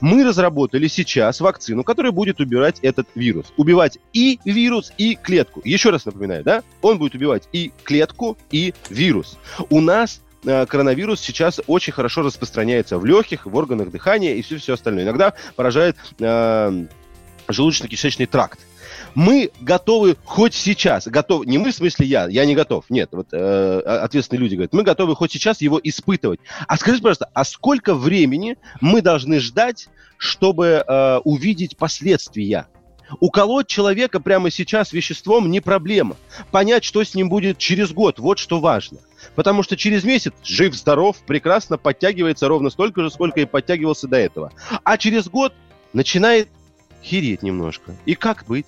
Мы 0.00 0.24
разработали 0.24 0.86
сейчас 0.88 1.40
вакцину, 1.40 1.84
которая 1.84 2.12
будет 2.12 2.40
убирать 2.40 2.78
этот 2.82 3.08
вирус, 3.14 3.52
убивать 3.56 3.98
и 4.12 4.38
вирус, 4.44 4.92
и 4.98 5.16
клетку. 5.16 5.60
Еще 5.64 5.90
раз 5.90 6.04
напоминаю, 6.06 6.44
да, 6.44 6.62
он 6.82 6.98
будет 6.98 7.14
убивать 7.14 7.48
и 7.52 7.72
клетку, 7.84 8.36
и 8.50 8.74
вирус. 8.88 9.38
У 9.68 9.80
нас 9.80 10.20
коронавирус 10.44 11.20
сейчас 11.20 11.60
очень 11.66 11.92
хорошо 11.92 12.22
распространяется 12.22 12.98
в 12.98 13.04
легких, 13.04 13.46
в 13.46 13.54
органах 13.54 13.90
дыхания 13.90 14.34
и 14.34 14.42
все, 14.42 14.58
все 14.58 14.74
остальное. 14.74 15.04
Иногда 15.04 15.34
поражает 15.56 15.96
э, 16.18 16.86
желудочно-кишечный 17.48 18.26
тракт. 18.26 18.60
Мы 19.14 19.50
готовы 19.60 20.16
хоть 20.24 20.54
сейчас, 20.54 21.08
готов, 21.08 21.46
не 21.46 21.58
мы 21.58 21.72
в 21.72 21.74
смысле 21.74 22.06
я, 22.06 22.28
я 22.28 22.44
не 22.44 22.54
готов, 22.54 22.84
нет, 22.88 23.08
вот 23.12 23.28
э, 23.32 23.80
ответственные 23.80 24.40
люди 24.40 24.54
говорят, 24.54 24.72
мы 24.72 24.82
готовы 24.82 25.16
хоть 25.16 25.32
сейчас 25.32 25.60
его 25.60 25.80
испытывать. 25.82 26.40
А 26.68 26.76
скажите, 26.76 27.02
пожалуйста, 27.02 27.28
а 27.34 27.44
сколько 27.44 27.94
времени 27.94 28.56
мы 28.80 29.02
должны 29.02 29.40
ждать, 29.40 29.88
чтобы 30.16 30.84
э, 30.86 31.18
увидеть 31.24 31.76
последствия? 31.76 32.68
Уколоть 33.18 33.66
человека 33.66 34.20
прямо 34.20 34.50
сейчас 34.50 34.92
веществом 34.92 35.50
не 35.50 35.60
проблема. 35.60 36.16
Понять, 36.50 36.84
что 36.84 37.02
с 37.02 37.14
ним 37.14 37.28
будет 37.28 37.58
через 37.58 37.92
год, 37.92 38.18
вот 38.18 38.38
что 38.38 38.60
важно. 38.60 38.98
Потому 39.34 39.62
что 39.62 39.76
через 39.76 40.04
месяц 40.04 40.32
жив-здоров, 40.44 41.16
прекрасно 41.26 41.76
подтягивается 41.78 42.48
ровно 42.48 42.70
столько 42.70 43.02
же, 43.02 43.10
сколько 43.10 43.40
и 43.40 43.44
подтягивался 43.44 44.08
до 44.08 44.16
этого. 44.16 44.52
А 44.84 44.96
через 44.96 45.28
год 45.28 45.52
начинает 45.92 46.48
хереть 47.02 47.42
немножко. 47.42 47.94
И 48.06 48.14
как 48.14 48.44
быть? 48.46 48.66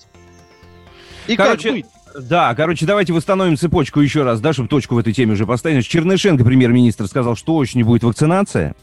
И 1.27 1.37
Короче, 1.37 1.69
как 1.69 1.73
быть? 1.73 1.87
Да, 2.21 2.55
короче, 2.55 2.85
давайте 2.85 3.13
восстановим 3.13 3.57
цепочку 3.57 4.01
еще 4.01 4.23
раз, 4.23 4.41
да, 4.41 4.53
чтобы 4.53 4.69
точку 4.69 4.97
в 4.97 4.99
этой 4.99 5.13
теме 5.13 5.33
уже 5.33 5.47
поставить. 5.47 5.87
Чернышенко, 5.87 6.45
премьер-министр, 6.45 7.07
сказал, 7.07 7.37
что 7.37 7.57
очень 7.57 7.79
не 7.79 7.85
будет 7.85 8.03
вакцинация. 8.03 8.75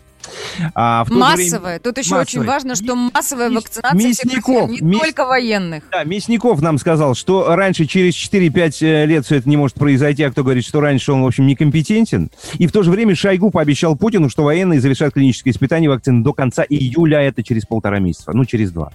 А 0.76 1.06
же 1.06 1.14
время- 1.14 1.20
Массовая. 1.26 1.80
Тут 1.80 1.98
еще 1.98 2.12
Массовая. 2.16 2.22
очень 2.22 2.44
важно, 2.44 2.76
что 2.76 2.96
массовая 2.96 3.50
вакцинация 3.50 4.12
всех 4.14 4.26
мясников. 4.26 4.70
не 4.70 4.82
Мяс- 4.82 5.02
только 5.02 5.26
военных. 5.26 5.84
Да, 5.92 6.04
Мясников 6.04 6.62
нам 6.62 6.78
сказал, 6.78 7.16
что 7.16 7.56
раньше, 7.56 7.86
через 7.86 8.14
4-5 8.16 8.82
э, 8.82 9.06
лет 9.06 9.26
все 9.26 9.38
это 9.38 9.50
не 9.50 9.58
может 9.58 9.76
произойти, 9.78 10.24
а 10.24 10.32
кто 10.32 10.44
говорит, 10.44 10.66
что 10.66 10.82
раньше 10.82 11.12
он, 11.14 11.24
в 11.24 11.28
общем, 11.28 11.48
некомпетентен. 11.48 12.30
И 12.58 12.68
в 12.68 12.72
то 12.72 12.84
же 12.84 12.92
время 12.92 13.16
Шойгу 13.16 13.50
пообещал 13.52 13.96
Путину, 13.96 14.30
что 14.30 14.44
военные 14.44 14.82
завершат 14.82 15.14
клинические 15.14 15.54
испытания 15.54 15.90
вакцины 15.90 16.24
до 16.24 16.34
конца 16.34 16.64
июля, 16.68 17.18
а 17.18 17.22
это 17.22 17.44
через 17.44 17.66
полтора 17.66 18.00
месяца, 18.00 18.32
ну, 18.34 18.46
через 18.46 18.72
два. 18.72 18.92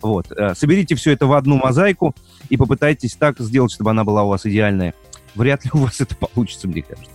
Вот. 0.00 0.30
э, 0.32 0.54
Соберите 0.56 0.94
все 0.94 1.12
это 1.12 1.26
в 1.26 1.32
одну 1.34 1.56
мозаику 1.56 2.14
и 2.48 2.56
попытайтесь 2.56 3.14
так 3.14 3.38
сделать, 3.38 3.72
чтобы 3.72 3.90
она 3.90 4.04
была 4.04 4.22
у 4.24 4.28
вас 4.28 4.46
идеальная. 4.46 4.94
Вряд 5.34 5.64
ли 5.64 5.70
у 5.74 5.78
вас 5.78 6.00
это 6.00 6.14
получится, 6.16 6.68
мне 6.68 6.82
кажется. 6.82 7.10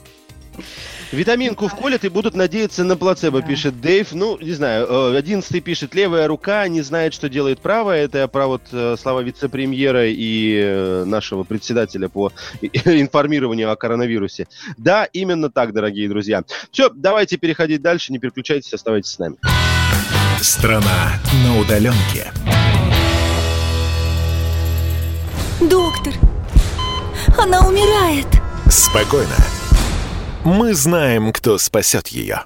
Витаминку 1.12 1.68
вколят 1.68 2.04
и 2.04 2.10
будут 2.10 2.36
надеяться 2.36 2.84
на 2.84 2.98
плацебо, 2.98 3.42
пишет 3.42 3.80
Дэйв. 3.80 4.12
Ну, 4.12 4.38
не 4.40 4.52
знаю, 4.52 4.86
э, 4.88 5.18
одиннадцатый 5.18 5.62
пишет, 5.62 5.96
левая 5.96 6.28
рука 6.28 6.68
не 6.68 6.82
знает, 6.82 7.14
что 7.14 7.30
делает 7.30 7.60
правая. 7.60 8.04
Это 8.04 8.28
про 8.28 8.48
вот 8.48 8.62
э, 8.72 8.96
слова 9.00 9.22
вице-премьера 9.22 10.08
и 10.08 10.60
э, 10.62 11.04
нашего 11.06 11.44
председателя 11.44 12.10
по 12.10 12.32
информированию 12.62 13.72
о 13.72 13.76
коронавирусе. 13.76 14.48
Да, 14.78 15.06
именно 15.06 15.50
так, 15.50 15.74
дорогие 15.74 16.10
друзья. 16.10 16.44
Все, 16.72 16.90
давайте 16.90 17.38
переходить 17.38 17.82
дальше, 17.82 18.12
не 18.12 18.20
переключайтесь, 18.20 18.74
оставайтесь 18.74 19.12
с 19.12 19.20
нами. 19.20 19.38
Страна 20.42 21.14
на 21.46 21.60
удаленке. 21.60 22.32
Доктор, 25.62 26.14
она 27.38 27.68
умирает. 27.68 28.28
Спокойно. 28.70 29.36
Мы 30.48 30.74
знаем, 30.74 31.34
кто 31.34 31.58
спасет 31.58 32.08
ее. 32.08 32.46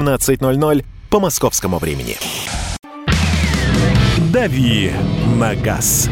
17.00 0.01 0.83
по 1.09 1.19
московскому 1.19 1.77
времени. 1.77 2.17
«Дави 4.33 4.91
на 5.39 5.55
газ». 5.55 6.09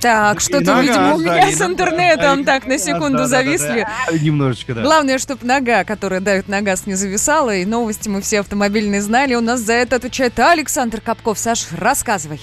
Так, 0.00 0.40
что-то, 0.40 0.66
нога, 0.66 0.82
видимо, 0.82 1.14
у 1.14 1.18
меня 1.18 1.50
с 1.50 1.62
интернетом 1.62 2.44
так 2.44 2.66
на 2.66 2.76
секунду 2.76 3.24
зависли. 3.24 3.86
Немножечко, 4.12 4.74
да. 4.74 4.82
Главное, 4.82 5.16
чтобы 5.16 5.46
нога, 5.46 5.84
которая 5.84 6.20
давит 6.20 6.46
на 6.46 6.60
газ, 6.60 6.84
не 6.84 6.94
зависала, 6.94 7.56
и 7.56 7.64
новости 7.64 8.10
мы 8.10 8.20
все 8.20 8.40
автомобильные 8.40 9.00
знали. 9.00 9.34
У 9.34 9.40
нас 9.40 9.60
за 9.60 9.72
это 9.72 9.96
отвечает 9.96 10.38
Александр 10.38 11.00
Капков. 11.00 11.38
Саш, 11.38 11.68
рассказывай. 11.72 12.40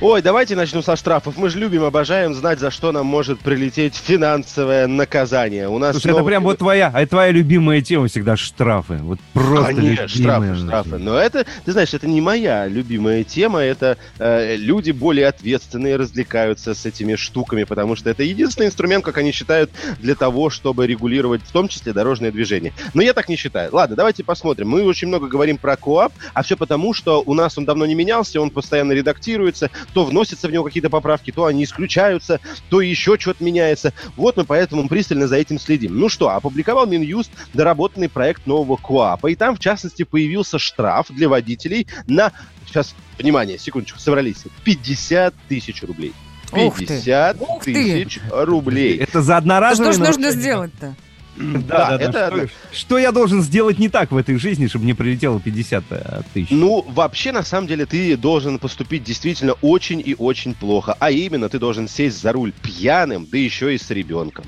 Ой, 0.00 0.20
давайте 0.20 0.54
начну 0.56 0.82
со 0.82 0.96
штрафов. 0.96 1.38
Мы 1.38 1.48
же 1.48 1.58
любим, 1.58 1.84
обожаем 1.84 2.34
знать, 2.34 2.58
за 2.58 2.70
что 2.70 2.92
нам 2.92 3.06
может 3.06 3.38
прилететь 3.40 3.94
финансовое 3.94 4.86
наказание. 4.86 5.68
У 5.68 5.78
нас 5.78 5.92
Слушай, 5.92 6.08
это 6.08 6.18
новый- 6.18 6.26
прям 6.30 6.42
вот 6.42 6.58
твоя, 6.58 6.90
а 6.92 7.00
это 7.00 7.10
твоя 7.10 7.30
любимая 7.30 7.80
тема 7.80 8.08
всегда 8.08 8.36
штрафы. 8.36 8.96
Вот 8.96 9.18
просто 9.32 9.66
Конечно, 9.66 10.02
любимая. 10.02 10.08
штрафы, 10.08 10.56
штрафы. 10.56 10.98
Но 10.98 11.16
это, 11.16 11.46
ты 11.64 11.72
знаешь, 11.72 11.94
это 11.94 12.06
не 12.06 12.20
моя 12.20 12.66
любимая 12.66 13.24
тема. 13.24 13.60
Это 13.60 13.96
э, 14.18 14.56
люди 14.56 14.90
более 14.90 15.28
ответственные 15.28 15.96
развлекаются 15.96 16.74
с 16.74 16.84
этими 16.84 17.14
штуками, 17.14 17.62
потому 17.64 17.94
что 17.96 18.10
это 18.10 18.24
единственный 18.24 18.66
инструмент, 18.66 19.04
как 19.04 19.16
они 19.16 19.30
считают, 19.32 19.70
для 20.00 20.16
того, 20.16 20.50
чтобы 20.50 20.86
регулировать 20.86 21.40
в 21.42 21.52
том 21.52 21.68
числе 21.68 21.92
дорожное 21.94 22.30
движение. 22.32 22.74
Но 22.94 23.00
я 23.00 23.14
так 23.14 23.28
не 23.28 23.36
считаю. 23.36 23.70
Ладно, 23.72 23.96
давайте 23.96 24.22
посмотрим. 24.24 24.68
Мы 24.68 24.82
очень 24.82 25.08
много 25.08 25.28
говорим 25.28 25.56
про 25.56 25.76
КОАП, 25.76 26.12
а 26.34 26.42
все 26.42 26.56
потому, 26.56 26.92
что 26.92 27.22
у 27.24 27.32
нас 27.32 27.56
он 27.56 27.64
давно 27.64 27.86
не 27.86 27.94
менялся, 27.94 28.40
он 28.40 28.50
постоянно 28.50 28.92
редактируется, 28.92 29.70
то 29.92 30.04
вносятся 30.04 30.48
в 30.48 30.52
него 30.52 30.64
какие-то 30.64 30.90
поправки, 30.90 31.30
то 31.30 31.46
они 31.46 31.64
исключаются, 31.64 32.40
то 32.68 32.80
еще 32.80 33.18
что-то 33.18 33.42
меняется. 33.44 33.92
Вот 34.16 34.36
мы 34.36 34.44
поэтому 34.44 34.88
пристально 34.88 35.28
за 35.28 35.36
этим 35.36 35.58
следим. 35.58 35.98
Ну 35.98 36.08
что, 36.08 36.30
опубликовал 36.30 36.86
Минюст 36.86 37.30
доработанный 37.52 38.08
проект 38.08 38.46
нового 38.46 38.76
КОАПа, 38.76 39.28
и 39.28 39.34
там, 39.34 39.56
в 39.56 39.58
частности, 39.58 40.02
появился 40.04 40.58
штраф 40.58 41.06
для 41.10 41.28
водителей 41.28 41.86
на, 42.06 42.32
сейчас, 42.66 42.94
внимание, 43.18 43.58
секундочку, 43.58 43.98
собрались, 43.98 44.44
50 44.64 45.34
тысяч 45.48 45.82
рублей. 45.82 46.12
Ух 46.52 46.78
ты. 46.78 46.86
50 46.86 47.40
Ух 47.40 47.64
ты. 47.64 47.74
тысяч 47.74 48.20
рублей. 48.30 48.98
Это 48.98 49.22
за 49.22 49.36
одноразовые 49.36 49.92
что 49.92 50.02
ж 50.02 50.06
нужно 50.06 50.30
сделать-то? 50.30 50.94
Да, 51.36 51.96
да, 51.96 51.96
это 51.96 52.12
да. 52.12 52.28
Что, 52.30 52.48
что 52.72 52.98
я 52.98 53.12
должен 53.12 53.42
сделать 53.42 53.78
не 53.78 53.88
так 53.88 54.12
в 54.12 54.16
этой 54.16 54.36
жизни, 54.36 54.66
чтобы 54.66 54.84
мне 54.84 54.94
прилетело 54.94 55.40
50 55.40 55.84
тысяч? 56.32 56.48
Ну, 56.50 56.84
вообще, 56.88 57.32
на 57.32 57.42
самом 57.42 57.66
деле, 57.66 57.86
ты 57.86 58.16
должен 58.16 58.58
поступить 58.58 59.04
действительно 59.04 59.54
очень 59.54 60.02
и 60.04 60.14
очень 60.16 60.54
плохо. 60.54 60.96
А 60.98 61.10
именно, 61.10 61.48
ты 61.48 61.58
должен 61.58 61.88
сесть 61.88 62.20
за 62.20 62.32
руль 62.32 62.52
пьяным, 62.52 63.26
да 63.30 63.38
еще 63.38 63.74
и 63.74 63.78
с 63.78 63.90
ребенком. 63.90 64.44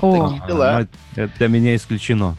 Вот 0.00 0.02
О. 0.02 0.28
такие 0.28 0.46
дела. 0.46 0.76
А, 0.76 0.80
ну, 0.80 1.22
это 1.24 1.32
для 1.38 1.48
меня 1.48 1.76
исключено. 1.76 2.36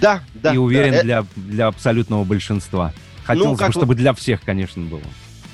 Да, 0.00 0.22
да. 0.34 0.52
И 0.54 0.56
уверен, 0.56 0.92
да, 0.92 0.98
э, 0.98 1.02
для, 1.02 1.26
для 1.36 1.66
абсолютного 1.68 2.24
большинства. 2.24 2.92
Хотелось 3.24 3.58
как 3.58 3.68
бы, 3.68 3.72
вы- 3.74 3.80
чтобы 3.80 3.94
для 3.94 4.12
всех, 4.12 4.42
конечно, 4.42 4.82
было. 4.82 5.00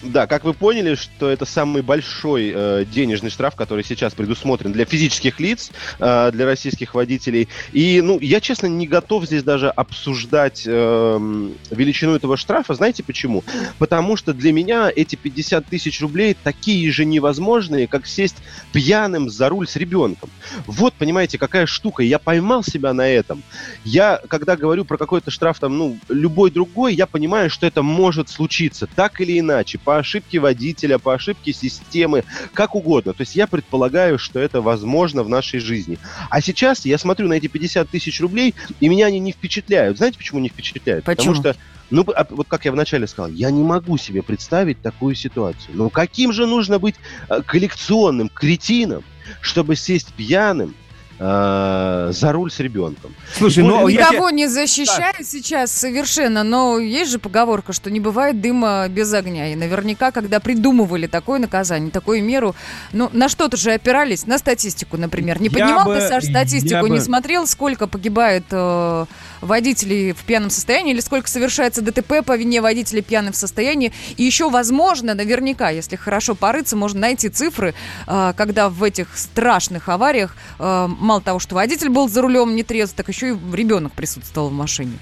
Да, 0.03 0.27
как 0.27 0.43
вы 0.43 0.53
поняли, 0.53 0.97
что 0.97 1.31
это 1.31 1.45
самый 1.45 1.83
большой 1.83 2.53
э, 2.53 2.85
денежный 2.85 3.31
штраф, 3.31 3.55
который 3.55 3.85
сейчас 3.85 4.15
предусмотрен 4.15 4.73
для 4.73 4.85
физических 4.85 5.39
лиц, 5.39 5.71
э, 6.01 6.31
для 6.33 6.45
российских 6.45 6.95
водителей. 6.95 7.49
И, 7.73 8.01
ну, 8.01 8.19
я, 8.21 8.41
честно, 8.41 8.67
не 8.67 8.89
готов 8.89 9.27
здесь 9.27 9.45
даже 9.45 9.69
обсуждать 9.69 10.65
э, 10.67 11.51
величину 11.71 12.17
этого 12.17 12.37
штрафа. 12.37 12.75
Знаете 12.75 13.05
почему? 13.05 13.45
Потому 13.79 14.17
что 14.17 14.35
для 14.35 14.53
меня 14.53 14.91
эти 14.95 15.15
50 15.15 15.67
тысяч 15.67 16.01
рублей 16.01 16.37
такие 16.43 16.91
же 16.91 17.05
невозможные, 17.05 17.87
как 17.87 18.07
сесть 18.09 18.39
пьяным 18.73 19.31
за 19.31 19.49
руль 19.49 19.69
с 19.69 19.77
ребенком. 19.77 20.31
Вот, 20.67 20.95
понимаете, 20.95 21.39
какая 21.39 21.67
штука. 21.67 22.03
Я 22.03 22.19
поймал 22.19 22.65
себя 22.65 22.93
на 22.93 23.09
этом. 23.09 23.45
Я, 23.85 24.21
когда 24.29 24.57
говорю 24.57 24.85
про 24.85 24.97
какой-то 24.97 25.31
штраф, 25.31 25.61
там, 25.61 25.79
ну, 25.79 25.97
любой 26.09 26.51
другой, 26.51 26.95
я 26.95 27.07
понимаю, 27.07 27.51
что 27.51 27.67
это 27.67 27.83
может 27.83 28.29
случиться 28.29 28.89
так 28.89 29.21
или 29.21 29.39
иначе, 29.39 29.79
ошибке 29.99 30.39
водителя, 30.39 30.99
по 30.99 31.15
ошибке 31.15 31.53
системы, 31.53 32.25
как 32.53 32.75
угодно. 32.75 33.13
То 33.13 33.23
есть 33.23 33.37
я 33.37 33.47
предполагаю, 33.47 34.19
что 34.19 34.39
это 34.39 34.61
возможно 34.61 35.23
в 35.23 35.29
нашей 35.29 35.61
жизни. 35.61 35.99
А 36.31 36.41
сейчас 36.41 36.85
я 36.85 36.99
смотрю 36.99 37.29
на 37.29 37.35
эти 37.35 37.47
50 37.47 37.89
тысяч 37.89 38.21
рублей, 38.21 38.55
и 38.81 38.89
меня 38.89 39.07
они 39.07 39.19
не 39.19 39.33
впечатляют. 39.33 39.99
Знаете, 39.99 40.19
почему 40.19 40.41
не 40.41 40.49
впечатляют? 40.49 41.05
Почему? 41.05 41.35
Потому 41.35 41.55
что 41.55 41.61
ну, 41.91 42.07
а 42.17 42.27
вот 42.31 42.49
как 42.49 42.65
я 42.65 42.73
вначале 42.73 43.07
сказал, 43.07 43.31
я 43.31 43.51
не 43.51 43.63
могу 43.63 43.99
себе 43.99 44.23
представить 44.23 44.81
такую 44.81 45.15
ситуацию. 45.15 45.75
Ну, 45.75 45.91
каким 45.91 46.33
же 46.33 46.47
нужно 46.47 46.79
быть 46.79 46.95
э, 47.29 47.43
коллекционным 47.43 48.31
кретином, 48.31 49.05
чтобы 49.43 49.77
сесть 49.77 50.15
пьяным 50.15 50.75
э, 51.23 52.13
за 52.13 52.33
руль 52.33 52.51
с 52.51 52.59
ребенком? 52.61 53.15
Слушай, 53.37 53.65
ну 53.65 53.89
я 53.89 54.09
Никого 54.11 54.31
не 54.31 54.49
защищаю 54.49 55.15
сейчас 55.25 55.71
совершенно, 55.71 56.43
но 56.43 56.79
есть 56.79 57.11
же 57.13 57.19
поговорка, 57.19 57.73
что 57.73 57.91
не 57.91 58.01
бывает 58.01 58.41
дыма 58.41 58.87
без 58.89 59.13
огня. 59.15 59.53
И 59.53 59.55
наверняка, 59.55 60.11
когда 60.11 60.41
придумывали 60.41 61.07
такое 61.07 61.39
наказание, 61.39 61.91
такую 61.91 62.25
меру, 62.25 62.55
ну, 62.93 63.09
на 63.13 63.29
что-то 63.29 63.57
же 63.57 63.73
опирались, 63.73 64.27
на 64.27 64.39
статистику, 64.39 64.97
например. 64.97 65.41
Не 65.41 65.47
Я 65.49 65.53
поднимал 65.53 65.87
бы- 65.87 65.95
ты, 65.97 66.09
Саш, 66.09 66.25
статистику, 66.25 66.75
я 66.75 66.81
бы- 66.83 66.91
не 66.91 67.01
смотрел, 67.01 67.47
сколько 67.47 67.87
погибает 67.87 68.45
э, 68.51 69.07
водителей 69.43 70.13
в 70.13 70.25
пьяном 70.25 70.49
состоянии, 70.49 70.93
или 70.93 71.01
сколько 71.01 71.29
совершается 71.29 71.83
ДТП 71.83 72.25
по 72.25 72.37
вине 72.37 72.63
водителей 72.63 73.03
пьяных 73.03 73.35
в 73.35 73.37
состоянии. 73.37 73.93
И 74.17 74.23
еще, 74.23 74.49
возможно, 74.49 75.15
наверняка, 75.15 75.69
если 75.71 75.97
хорошо 75.97 76.35
порыться, 76.35 76.77
можно 76.77 77.01
найти 77.01 77.29
цифры, 77.29 77.75
э, 78.07 78.33
когда 78.37 78.69
в 78.71 78.83
этих 78.83 79.19
страшных 79.19 79.89
авариях 79.89 80.37
э, 80.59 80.87
мало 80.89 81.21
того, 81.21 81.39
что 81.39 81.55
водитель 81.57 81.91
был 81.91 82.09
за 82.09 82.23
рулем 82.23 82.57
не 82.57 82.63
трезв, 82.63 82.95
так 82.95 83.09
еще 83.09 83.31
и 83.35 83.37
ребенок 83.53 83.93
присутствовал 83.93 84.49
в 84.49 84.53
машине. 84.53 84.99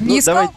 Не 0.00 0.14
Ну, 0.14 0.18
искал? 0.20 0.34
давай- 0.34 0.50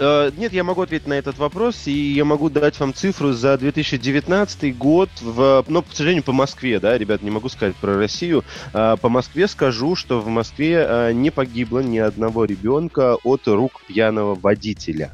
Нет, 0.00 0.54
я 0.54 0.64
могу 0.64 0.80
ответить 0.80 1.06
на 1.06 1.12
этот 1.12 1.36
вопрос, 1.36 1.86
и 1.86 1.92
я 1.92 2.24
могу 2.24 2.48
дать 2.48 2.80
вам 2.80 2.94
цифру 2.94 3.32
за 3.32 3.58
2019 3.58 4.76
год, 4.78 5.10
в, 5.20 5.62
но, 5.68 5.82
к 5.82 5.88
сожалению, 5.92 6.24
по 6.24 6.32
Москве, 6.32 6.80
да, 6.80 6.96
ребят, 6.96 7.20
не 7.20 7.30
могу 7.30 7.50
сказать 7.50 7.76
про 7.76 7.96
Россию. 7.96 8.42
А, 8.72 8.96
По 8.96 9.10
Москве 9.10 9.46
скажу, 9.46 9.96
что 9.96 10.20
в 10.20 10.28
Москве 10.28 10.86
а, 10.86 11.12
не 11.12 11.30
погибло 11.30 11.80
ни 11.80 11.98
одного 11.98 12.46
ребенка 12.46 13.16
от 13.24 13.46
рук 13.46 13.82
пьяного 13.86 14.34
водителя. 14.34 15.12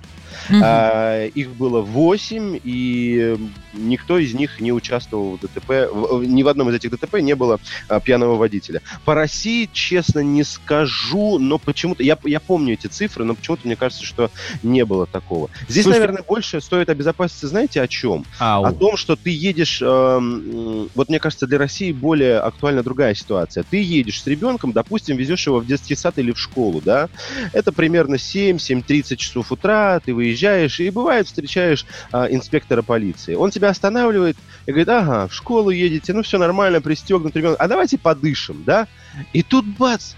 Мгм. 0.49 0.63
А, 0.65 1.27
их 1.27 1.51
было 1.51 1.81
8, 1.81 2.61
и 2.63 3.37
никто 3.73 4.19
из 4.19 4.35
них 4.35 4.61
не 4.61 4.73
участвовал 4.73 5.37
в 5.37 5.41
ДТП. 5.41 5.91
Ни 6.27 6.43
в 6.43 6.49
одном 6.49 6.71
из 6.71 6.75
этих 6.75 6.91
ДТП 6.91 7.17
не 7.21 7.35
было 7.35 7.59
а, 7.89 8.01
пьяного 8.01 8.37
водителя. 8.37 8.83
По 9.05 9.15
России, 9.15 9.69
честно, 9.73 10.21
не 10.21 10.45
скажу, 10.45 11.39
но 11.39 11.59
почему-то... 11.59 12.03
Я, 12.03 12.19
я 12.25 12.41
помню 12.41 12.75
эти 12.75 12.87
цифры, 12.87 13.25
но 13.25 13.35
почему-то 13.35 13.67
мне 13.67 13.77
кажется, 13.77 14.05
что 14.05 14.31
не 14.63 14.85
было 14.85 15.07
такого. 15.07 15.51
Здесь, 15.69 15.85
Слушайте, 15.85 16.07
наверное, 16.07 16.25
больше 16.27 16.61
стоит 16.61 16.89
обезопаситься, 16.89 17.49
знаете, 17.49 17.83
о 17.83 17.89
чем? 17.89 18.25
Ау. 18.39 18.65
О 18.65 18.73
том, 18.73 18.97
что 18.97 19.17
ты 19.17 19.31
едешь... 19.31 19.81
эм, 19.83 20.89
вот 20.95 21.09
мне 21.09 21.19
кажется, 21.19 21.47
для 21.47 21.59
России 21.59 21.93
более 21.93 22.39
актуальна 22.39 22.83
другая 22.83 23.15
ситуация. 23.15 23.65
Ты 23.69 23.83
едешь 23.83 24.23
с 24.23 24.27
ребенком, 24.27 24.73
допустим, 24.73 25.17
везешь 25.17 25.47
его 25.47 25.59
в 25.59 25.67
детский 25.67 25.95
сад 25.95 26.19
или 26.19 26.33
в 26.33 26.39
школу, 26.39 26.81
да? 26.81 27.09
Это 27.53 27.73
примерно 27.73 28.17
7-7.30 28.17 29.17
часов 29.17 29.53
утра, 29.53 30.01
ты 30.05 30.15
выезжаешь, 30.15 30.36
и 30.37 30.91
бывает 30.91 31.27
встречаешь 31.27 31.85
а, 32.13 32.27
инспектора 32.27 32.83
полиции. 32.83 33.35
Он 33.35 33.51
тебя 33.51 33.71
останавливает 33.71 34.37
и 34.67 34.71
говорит, 34.71 34.89
ага, 34.89 35.29
в 35.29 35.35
школу 35.35 35.71
едете, 35.71 36.13
ну 36.13 36.23
все 36.23 36.39
нормально, 36.39 36.81
пристегнут 36.81 37.35
ребенок, 37.37 37.57
а 37.61 37.69
давайте 37.69 37.99
подышим, 37.99 38.63
да? 38.65 38.87
И 39.33 39.43
тут 39.43 39.65
бац, 39.65 40.13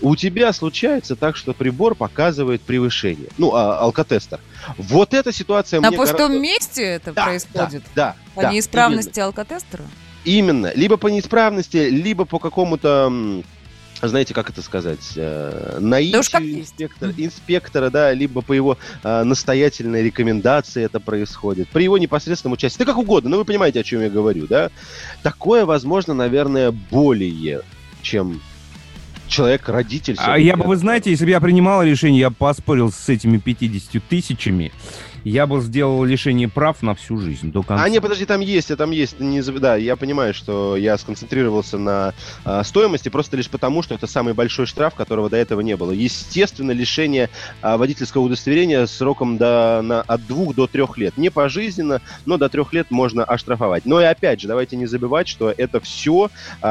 у 0.00 0.16
тебя 0.16 0.52
случается 0.52 1.16
так, 1.16 1.36
что 1.36 1.52
прибор 1.54 1.94
показывает 1.94 2.60
превышение. 2.62 3.28
Ну, 3.38 3.54
а, 3.54 3.78
алкотестер. 3.78 4.40
Вот 4.76 5.14
эта 5.14 5.32
ситуация 5.32 5.80
На 5.80 5.88
мне 5.88 5.96
пустом 5.96 6.18
гораздо- 6.32 6.38
месте 6.40 6.82
это 6.82 7.12
Да, 7.12 7.24
происходит? 7.24 7.82
Да, 7.94 8.16
По 8.34 8.42
да, 8.42 8.52
неисправности 8.52 9.20
алкотестера? 9.20 9.84
Именно. 10.24 10.72
Либо 10.74 10.96
по 10.96 11.08
неисправности, 11.08 11.76
либо 11.88 12.24
по 12.24 12.38
какому-то, 12.38 13.42
знаете, 14.08 14.34
как 14.34 14.50
это 14.50 14.62
сказать, 14.62 15.12
э, 15.16 15.78
наитию 15.80 16.22
Да 16.32 16.38
инспектора, 16.40 17.14
инспектора, 17.16 17.90
да, 17.90 18.12
либо 18.12 18.42
по 18.42 18.52
его 18.52 18.78
э, 19.02 19.22
настоятельной 19.22 20.02
рекомендации 20.02 20.84
это 20.84 21.00
происходит, 21.00 21.68
при 21.68 21.84
его 21.84 21.98
непосредственном 21.98 22.54
участии. 22.54 22.78
Да 22.78 22.84
как 22.84 22.98
угодно, 22.98 23.30
но 23.30 23.36
вы 23.36 23.44
понимаете, 23.44 23.80
о 23.80 23.82
чем 23.84 24.02
я 24.02 24.10
говорю, 24.10 24.46
да? 24.46 24.70
Такое 25.22 25.64
возможно, 25.64 26.14
наверное, 26.14 26.70
более, 26.72 27.62
чем 28.02 28.40
человек, 29.28 29.68
родитель. 29.68 30.16
А 30.18 30.38
я 30.38 30.56
бы, 30.56 30.64
вы 30.64 30.76
знаете, 30.76 31.10
если 31.10 31.24
бы 31.24 31.30
я 31.30 31.40
принимал 31.40 31.82
решение, 31.82 32.20
я 32.20 32.30
бы 32.30 32.36
поспорил 32.36 32.92
с 32.92 33.08
этими 33.08 33.38
50 33.38 34.02
тысячами, 34.04 34.72
я 35.24 35.46
бы 35.46 35.60
сделал 35.60 36.04
лишение 36.04 36.48
прав 36.48 36.82
на 36.82 36.94
всю 36.94 37.18
жизнь, 37.18 37.52
до 37.52 37.62
конца. 37.62 37.84
А, 37.84 37.88
не, 37.88 38.00
подожди, 38.00 38.24
там 38.24 38.40
есть, 38.40 38.70
а 38.70 38.76
там 38.76 38.90
есть. 38.90 39.20
Не, 39.20 39.42
да, 39.42 39.76
я 39.76 39.96
понимаю, 39.96 40.34
что 40.34 40.76
я 40.76 40.96
сконцентрировался 40.98 41.78
на 41.78 42.14
а, 42.44 42.64
стоимости 42.64 43.08
просто 43.08 43.36
лишь 43.36 43.48
потому, 43.48 43.82
что 43.82 43.94
это 43.94 44.06
самый 44.06 44.34
большой 44.34 44.66
штраф, 44.66 44.94
которого 44.94 45.30
до 45.30 45.36
этого 45.36 45.60
не 45.60 45.76
было. 45.76 45.92
Естественно, 45.92 46.72
лишение 46.72 47.30
а, 47.60 47.76
водительского 47.76 48.22
удостоверения 48.22 48.86
сроком 48.86 49.36
до, 49.38 49.80
на, 49.82 50.02
от 50.02 50.26
двух 50.26 50.54
до 50.54 50.66
трех 50.66 50.98
лет. 50.98 51.16
Не 51.16 51.30
пожизненно, 51.30 52.00
но 52.26 52.36
до 52.36 52.48
трех 52.48 52.72
лет 52.72 52.90
можно 52.90 53.24
оштрафовать. 53.24 53.86
Но 53.86 54.00
и 54.00 54.04
опять 54.04 54.40
же, 54.40 54.48
давайте 54.48 54.76
не 54.76 54.86
забывать, 54.86 55.28
что 55.28 55.52
это 55.56 55.80
все 55.80 56.30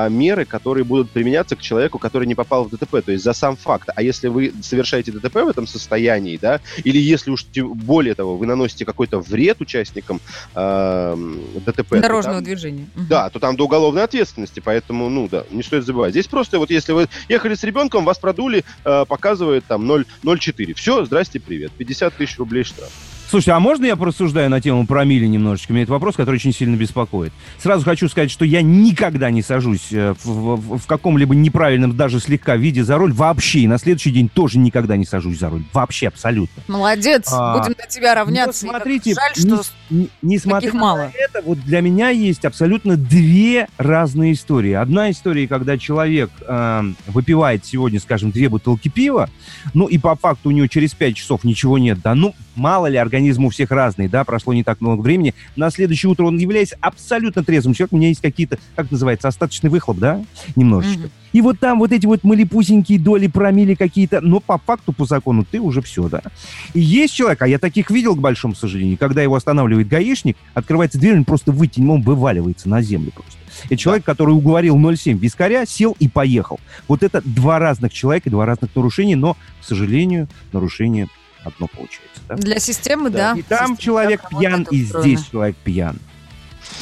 меры, 0.10 0.46
которые 0.46 0.84
будут 0.84 1.10
применяться 1.12 1.56
к 1.56 1.62
человеку, 1.62 2.00
который 2.00 2.28
не 2.28 2.36
попал 2.36 2.66
в 2.66 2.70
ДТП. 2.70 3.02
То 3.04 3.12
есть 3.12 3.24
за 3.24 3.34
сам 3.34 3.56
факт. 3.56 3.90
А 3.96 4.02
если 4.02 4.28
вы 4.28 4.54
совершаете 4.62 5.12
ДТП 5.12 5.36
в 5.36 5.48
этом 5.48 5.68
состоянии, 5.68 6.38
да, 6.38 6.60
или 6.84 6.98
если 6.98 7.32
уж 7.32 7.46
более 7.56 8.16
того, 8.16 8.38
вы 8.42 8.48
наносите 8.48 8.86
какой-то 8.86 9.20
вред 9.20 9.62
участникам 9.62 10.20
эм, 10.56 11.40
ДТП. 11.64 12.00
Дорожного 12.02 12.38
там- 12.38 12.44
движения. 12.44 12.88
Да, 12.96 13.30
то 13.30 13.40
там 13.40 13.56
до 13.56 13.66
уголовной 13.66 14.04
ответственности, 14.04 14.60
поэтому, 14.60 15.10
ну 15.10 15.28
да, 15.30 15.44
не 15.52 15.62
стоит 15.62 15.86
забывать. 15.86 16.12
Здесь 16.12 16.26
просто 16.26 16.58
вот 16.58 16.72
если 16.72 16.92
вы 16.94 17.08
ехали 17.30 17.54
с 17.54 17.64
ребенком, 17.64 18.04
вас 18.04 18.18
продули, 18.18 18.66
э, 18.84 19.06
показывает 19.08 19.64
там 19.68 19.86
0, 19.86 20.06
0,4. 20.24 20.74
Все, 20.74 21.06
здрасте, 21.06 21.40
привет. 21.40 21.72
50 21.78 22.16
тысяч 22.16 22.40
рублей 22.40 22.64
штраф. 22.64 22.90
Слушайте, 23.32 23.54
а 23.54 23.62
можно 23.62 23.86
я 23.86 23.96
порассуждаю 23.96 24.50
на 24.50 24.60
тему 24.60 24.86
промили 24.86 25.26
немножечко? 25.26 25.72
Меня 25.72 25.84
это 25.84 25.94
вопрос, 25.94 26.18
который 26.18 26.36
очень 26.36 26.52
сильно 26.54 26.76
беспокоит. 26.76 27.32
Сразу 27.60 27.86
хочу 27.86 28.10
сказать, 28.10 28.30
что 28.30 28.44
я 28.44 28.62
никогда 28.62 29.32
не 29.32 29.42
сажусь 29.42 29.88
э, 29.94 30.16
в, 30.22 30.58
в- 30.58 30.78
в 30.80 30.86
каком-либо 30.86 31.34
неправильном, 31.34 31.96
даже 31.96 32.20
слегка 32.20 32.58
виде 32.58 32.84
за 32.84 32.98
руль. 32.98 33.14
Вообще. 33.14 33.60
И 33.62 33.68
на 33.68 33.78
следующий 33.78 34.12
день 34.12 34.28
тоже 34.28 34.60
никогда 34.60 34.98
не 34.98 35.06
сажусь 35.06 35.40
за 35.40 35.50
руль. 35.50 35.64
Вообще, 35.72 36.10
абсолютно. 36.10 36.62
Молодец, 36.68 37.30
А, 37.32 37.58
будем 37.58 37.74
на 37.80 37.88
тебя 37.88 38.16
равняться. 38.16 38.66
Ну, 38.66 38.72
И 38.72 38.74
как 38.74 38.82
смотрите, 38.84 39.14
жаль, 39.14 39.32
не- 39.46 39.56
что 39.56 39.64
не- 39.92 40.10
несмотря 40.22 40.68
таких 40.68 40.74
мало. 40.74 40.98
на 40.98 41.12
это, 41.18 41.42
вот 41.46 41.58
для 41.62 41.80
меня 41.80 42.10
есть 42.10 42.44
абсолютно 42.44 42.98
две 42.98 43.70
разные 43.78 44.34
истории. 44.34 44.74
Одна 44.74 45.10
история, 45.10 45.48
когда 45.48 45.78
человек 45.78 46.32
э, 46.46 46.82
выпивает 47.08 47.66
сегодня, 47.66 48.02
скажем, 48.02 48.32
две 48.32 48.50
бутылки 48.50 48.90
пива, 48.90 49.30
ну 49.74 49.86
и 49.86 49.98
по 49.98 50.18
факту 50.18 50.50
у 50.50 50.52
него 50.52 50.68
через 50.68 50.94
пять 50.94 51.16
часов 51.16 51.46
ничего 51.46 51.78
нет, 51.78 52.00
да, 52.04 52.14
ну 52.14 52.36
мало 52.62 52.86
ли, 52.86 52.98
организм 52.98 53.46
у 53.46 53.50
всех 53.50 53.72
разный, 53.72 54.08
да, 54.08 54.24
прошло 54.24 54.54
не 54.54 54.64
так 54.64 54.80
много 54.82 55.02
времени. 55.02 55.34
На 55.56 55.72
следующее 55.72 56.12
утро 56.12 56.26
он 56.26 56.38
является 56.38 56.78
абсолютно 56.80 57.44
трезвым 57.44 57.74
человеком, 57.74 57.98
у 57.98 58.00
меня 58.00 58.10
есть 58.10 58.22
какие-то, 58.22 58.60
как 58.76 58.92
называется, 58.92 59.28
остаточный 59.28 59.70
выхлоп, 59.70 59.98
да, 59.98 60.24
немножечко. 60.56 61.02
Мгм. 61.02 61.12
И 61.34 61.42
вот 61.42 61.60
там 61.60 61.80
вот 61.80 61.92
эти 61.92 62.06
вот 62.06 62.24
малипусенькие 62.24 63.00
доли 63.00 63.28
промили 63.28 63.74
какие-то, 63.74 64.22
но 64.22 64.40
по 64.40 64.58
факту, 64.58 64.94
по 64.94 65.06
закону, 65.06 65.46
ты 65.50 65.60
уже 65.60 65.82
все, 65.82 66.08
да. 66.08 66.22
И 66.74 66.80
есть 66.80 67.16
человек, 67.16 67.42
а 67.42 67.48
я 67.48 67.58
таких 67.58 67.90
видел, 67.90 68.16
к 68.16 68.20
большому 68.20 68.54
сожалению, 68.54 68.98
когда 68.98 69.24
его 69.24 69.36
останавливает 69.36 69.88
гаишник, 69.88 70.38
открывается 70.54 71.00
дверь, 71.00 71.18
он 71.18 71.26
просто 71.26 71.52
выйти, 71.52 71.80
он 71.80 72.02
вываливается 72.02 72.70
на 72.70 72.82
землю 72.82 73.12
просто. 73.12 73.40
Это 73.66 73.78
человек, 73.78 74.04
который 74.04 74.32
уговорил 74.32 74.78
0,7 74.78 75.18
вискаря, 75.18 75.66
сел 75.66 75.96
и 76.00 76.08
поехал. 76.08 76.60
Вот 76.88 77.04
это 77.04 77.22
два 77.24 77.60
разных 77.60 77.94
человека, 77.94 78.30
два 78.30 78.46
разных 78.46 78.76
нарушения, 78.76 79.16
но, 79.16 79.36
к 79.62 79.66
сожалению, 79.66 80.28
нарушение 80.52 81.08
одно 81.44 81.68
получается. 81.68 82.22
Да? 82.28 82.36
для 82.36 82.60
системы, 82.60 83.10
Да. 83.10 83.34
да. 83.34 83.40
И 83.40 83.44
там 83.44 83.60
Система 83.60 83.78
человек 83.78 84.22
пьян, 84.30 84.68
и 84.72 84.84
здесь 84.84 85.26
человек 85.32 85.56
пьян. 85.58 85.98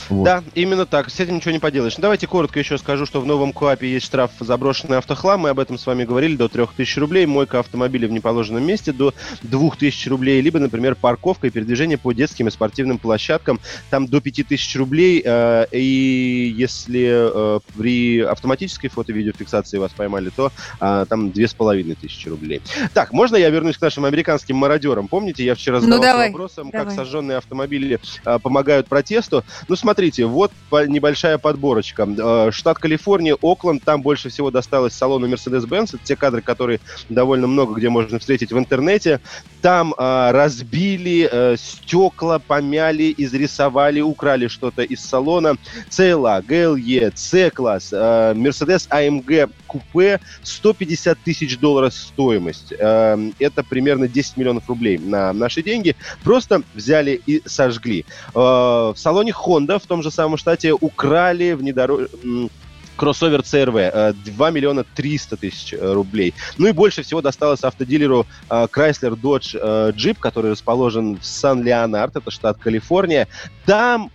Вот. 0.09 0.23
Да, 0.25 0.43
именно 0.55 0.85
так. 0.85 1.09
С 1.09 1.19
этим 1.19 1.35
ничего 1.35 1.51
не 1.51 1.59
поделаешь. 1.59 1.97
Ну, 1.97 2.01
Давайте 2.01 2.27
коротко 2.27 2.59
еще 2.59 2.77
скажу, 2.77 3.05
что 3.05 3.21
в 3.21 3.25
новом 3.25 3.53
КОАПе 3.53 3.91
есть 3.91 4.05
штраф 4.05 4.31
за 4.39 4.45
заброшенный 4.45 4.97
автохлам. 4.97 5.41
Мы 5.41 5.49
об 5.49 5.59
этом 5.59 5.77
с 5.77 5.85
вами 5.85 6.03
говорили. 6.03 6.35
До 6.35 6.47
3000 6.47 6.99
рублей. 6.99 7.25
Мойка 7.25 7.59
автомобиля 7.59 8.07
в 8.07 8.11
неположенном 8.11 8.63
месте 8.65 8.91
до 8.91 9.13
2000 9.43 10.09
рублей. 10.09 10.41
Либо, 10.41 10.59
например, 10.59 10.95
парковка 10.95 11.47
и 11.47 11.49
передвижение 11.49 11.97
по 11.97 12.11
детским 12.11 12.47
и 12.47 12.51
спортивным 12.51 12.97
площадкам. 12.97 13.59
Там 13.89 14.07
до 14.07 14.19
5000 14.21 14.75
рублей. 14.77 15.21
э, 15.23 15.65
И 15.71 16.53
если 16.57 17.55
э, 17.55 17.59
при 17.77 18.19
автоматической 18.21 18.89
фото-видеофиксации 18.89 19.77
вас 19.77 19.91
поймали, 19.91 20.29
то 20.29 20.51
а, 20.79 21.05
там 21.05 21.31
2500 21.31 22.27
рублей. 22.27 22.61
Так, 22.93 23.13
можно 23.13 23.35
я 23.35 23.49
вернусь 23.49 23.77
к 23.77 23.81
нашим 23.81 24.05
американским 24.05 24.55
мародерам? 24.55 25.07
Помните, 25.07 25.43
я 25.43 25.55
вчера 25.55 25.75
Ну, 25.77 25.81
задавался 25.81 26.11
давай, 26.11 26.29
вопросом, 26.29 26.71
как 26.71 26.81
давай. 26.81 26.95
сожженные 26.95 27.37
автомобили 27.37 27.99
а, 28.25 28.39
помогают 28.39 28.87
протесту. 28.87 29.43
Ну, 29.67 29.75
смотрите, 29.80 30.25
вот 30.25 30.51
небольшая 30.71 31.38
подборочка. 31.38 32.07
Э, 32.07 32.51
Штат 32.51 32.77
Калифорния, 32.77 33.36
Окленд, 33.41 33.84
там 33.84 34.01
больше 34.01 34.30
всего 34.30 34.51
досталось 34.51 34.93
салону 34.93 35.27
Mercedes-Benz. 35.27 35.95
Это 35.95 35.99
те 36.03 36.15
кадры, 36.15 36.41
которые 36.41 36.80
довольно 37.09 37.47
много 37.47 37.75
где 37.75 37.89
можно 37.89 38.19
встретить 38.19 38.51
в 38.51 38.57
интернете. 38.57 39.19
Там 39.61 39.93
а, 39.97 40.32
разбили 40.32 41.27
э, 41.32 41.55
стекла, 41.57 42.39
помяли, 42.39 43.13
изрисовали, 43.17 44.01
украли 44.01 44.47
что-то 44.47 44.84
из 44.84 44.99
салона. 45.01 45.55
CLA, 45.89 46.45
GLE, 46.45 47.11
C-класс, 47.15 47.89
э, 47.91 48.34
Mercedes 48.36 48.88
AMG 48.89 49.49
купе 49.67 50.19
150 50.43 51.17
тысяч 51.19 51.57
долларов 51.57 51.93
стоимость. 51.93 52.73
Э, 52.77 53.17
Это 53.39 53.63
примерно 53.63 54.07
10 54.07 54.38
миллионов 54.38 54.67
рублей 54.67 54.97
на 54.97 55.32
наши 55.34 55.61
деньги. 55.61 55.95
Просто 56.23 56.63
взяли 56.73 57.21
и 57.25 57.41
сожгли. 57.45 58.05
Э, 58.34 58.39
В 58.39 58.95
салоне 58.97 59.32
Honda 59.32 59.68
в 59.78 59.86
том 59.86 60.01
же 60.01 60.09
самом 60.09 60.38
штате 60.38 60.74
украли 60.74 61.51
внедорожник 61.51 62.51
кроссовер 62.99 63.39
CRV 63.39 63.91
э, 63.93 64.13
2 64.13 64.51
миллиона 64.51 64.84
300 64.84 65.38
тысяч 65.38 65.74
э, 65.74 65.93
рублей. 65.93 66.34
Ну 66.57 66.67
и 66.67 66.74
больше 66.74 67.01
всего 67.01 67.22
досталось 67.22 67.63
автодилеру 67.63 68.28
э, 68.49 68.67
Chrysler 68.72 69.15
Dodge 69.15 69.57
э, 69.59 69.91
Jeep, 69.95 70.17
который 70.20 70.51
расположен 70.51 71.17
в 71.17 71.26
Сан-Леонард, 71.26 72.17
это 72.17 72.30
штат 72.30 72.57
Калифорния. 72.57 73.28
Там 73.65 74.11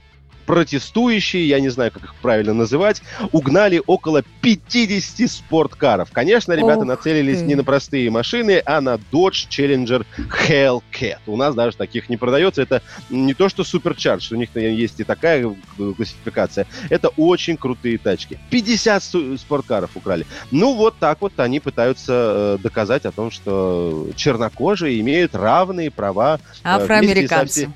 протестующие, 0.47 1.47
я 1.49 1.61
не 1.61 1.69
знаю, 1.69 1.91
как 1.93 2.05
их 2.05 2.15
правильно 2.17 2.55
называть, 2.55 3.03
угнали 3.33 3.83
около 3.87 4.23
50 4.41 5.31
спорткаров. 5.31 6.11
Конечно, 6.13 6.53
ребята 6.53 6.81
Ух 6.81 6.87
нацелились 6.87 7.39
ты. 7.39 7.45
не 7.45 7.55
на 7.55 7.65
простые 7.65 8.11
машины, 8.11 8.63
а 8.65 8.81
на 8.81 8.95
Dodge 9.13 9.49
Challenger 9.49 10.05
Hellcat. 10.49 11.19
У 11.27 11.37
нас 11.37 11.55
даже 11.55 11.77
таких 11.77 12.09
не 12.09 12.17
продается. 12.17 12.63
Это 12.63 12.83
не 13.11 13.35
то, 13.35 13.49
что 13.49 13.63
Supercharged, 13.63 14.33
у 14.33 14.37
них 14.37 14.51
есть 14.55 15.01
и 15.01 15.05
такая 15.05 15.47
э, 15.79 15.93
классификация. 15.97 16.67
Это 16.91 17.09
очень 17.09 17.57
крутые 17.57 17.99
тачки. 17.99 18.39
50 18.51 19.03
су- 19.03 19.39
спорткаров 19.39 19.91
украли. 19.97 20.27
Ну, 20.51 20.75
вот 20.75 20.97
так 20.99 21.21
вот 21.21 21.39
они 21.39 21.61
пытаются 21.61 22.57
э, 22.57 22.63
доказать 22.63 23.05
о 23.07 23.13
том, 23.13 23.31
что 23.31 24.09
чернокожие 24.17 25.01
имеют 25.01 25.35
равные 25.35 25.91
права 25.91 26.37
э, 26.39 26.59
Афроамериканцы. 26.65 27.53
всей- 27.67 27.69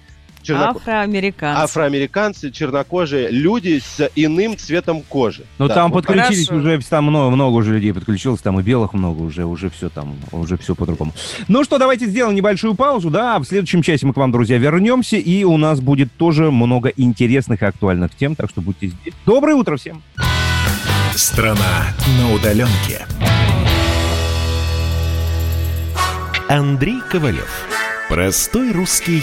черноко- 0.49 0.78
Афроамериканцы. 0.80 1.62
афроамериканцы, 1.62 2.51
чернокожие, 2.51 3.30
люди 3.30 3.80
с 3.80 4.11
иным 4.16 4.57
цветом 4.57 5.03
кожи. 5.03 5.44
Но 5.59 5.68
Да, 5.68 5.74
там 5.74 5.92
вот 5.92 6.07
подключились 6.07 6.49
Хорошо. 6.49 6.68
уже, 6.68 6.80
там 6.88 7.05
много, 7.05 7.30
много 7.34 7.57
уже 7.57 7.74
людей 7.74 7.92
подключилось, 7.92 8.40
там 8.40 8.59
и 8.61 8.62
белых 8.62 8.92
много 8.94 9.22
уже, 9.22 9.44
уже 9.44 9.70
все 9.70 9.88
там, 9.88 10.16
уже 10.32 10.57
все 10.59 10.74
по-другому. 10.74 11.12
Ну 11.49 11.64
что, 11.64 11.78
давайте 11.78 12.07
сделаем 12.07 12.34
небольшую 12.34 12.74
паузу, 12.74 13.11
да, 13.11 13.38
в 13.38 13.44
следующем 13.44 13.82
часе 13.82 14.07
мы 14.07 14.12
к 14.12 14.16
вам, 14.16 14.32
друзья, 14.32 14.59
вернемся, 14.59 15.16
и 15.16 15.44
у 15.44 15.57
нас 15.57 15.80
будет 15.80 16.12
тоже 16.16 16.51
много 16.51 16.88
интересных 16.96 17.62
и 17.62 17.66
актуальных 17.66 18.14
тем, 18.16 18.34
так 18.34 18.51
что 18.51 18.61
будьте 18.61 18.88
здесь. 18.88 19.14
Доброе 19.26 19.55
утро 19.55 19.76
всем! 19.76 20.03
Страна 21.14 21.88
на 22.18 22.32
удаленке. 22.34 23.07
Андрей 26.49 27.01
Ковалев. 27.11 27.66
Простой 28.09 28.72
русский 28.72 29.22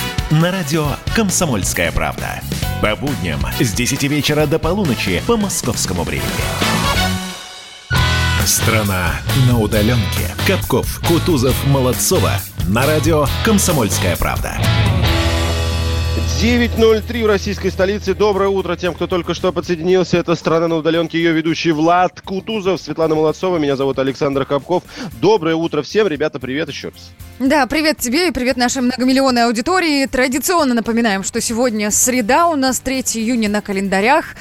На 0.31 0.49
радио 0.49 0.87
«Комсомольская 1.13 1.91
правда». 1.91 2.39
По 2.81 2.95
будням 2.95 3.41
с 3.59 3.73
10 3.73 4.03
вечера 4.03 4.47
до 4.47 4.59
полуночи 4.59 5.21
по 5.27 5.35
московскому 5.35 6.03
времени. 6.03 6.29
Страна 8.45 9.11
на 9.45 9.59
удаленке. 9.59 10.33
Капков, 10.47 11.01
Кутузов, 11.05 11.65
Молодцова. 11.67 12.31
На 12.69 12.85
радио 12.85 13.25
«Комсомольская 13.43 14.15
правда». 14.15 14.57
9.03 16.41 17.23
в 17.23 17.27
российской 17.27 17.69
столице. 17.69 18.15
Доброе 18.15 18.49
утро 18.49 18.75
тем, 18.75 18.93
кто 18.93 19.05
только 19.05 19.33
что 19.33 19.51
подсоединился. 19.51 20.17
Это 20.17 20.33
«Страна 20.35 20.67
на 20.67 20.77
удаленке». 20.77 21.19
Ее 21.19 21.33
ведущий 21.33 21.71
Влад 21.71 22.21
Кутузов, 22.21 22.81
Светлана 22.81 23.13
Молодцова. 23.13 23.57
Меня 23.57 23.75
зовут 23.75 23.99
Александр 23.99 24.45
Капков. 24.45 24.83
Доброе 25.19 25.55
утро 25.55 25.83
всем. 25.83 26.07
Ребята, 26.07 26.39
привет 26.39 26.69
еще 26.69 26.89
раз. 26.89 27.11
Да, 27.39 27.67
привет 27.67 27.99
тебе 27.99 28.27
и 28.27 28.31
привет 28.31 28.57
нашей 28.57 28.81
многомиллионной 28.81 29.45
аудитории. 29.45 30.07
Традиционно 30.07 30.73
напоминаем, 30.73 31.23
что 31.23 31.39
сегодня 31.41 31.91
среда, 31.91 32.47
у 32.47 32.55
нас 32.55 32.79
3 32.79 33.01
июня 33.01 33.49
на 33.49 33.61
календарях. 33.61 34.35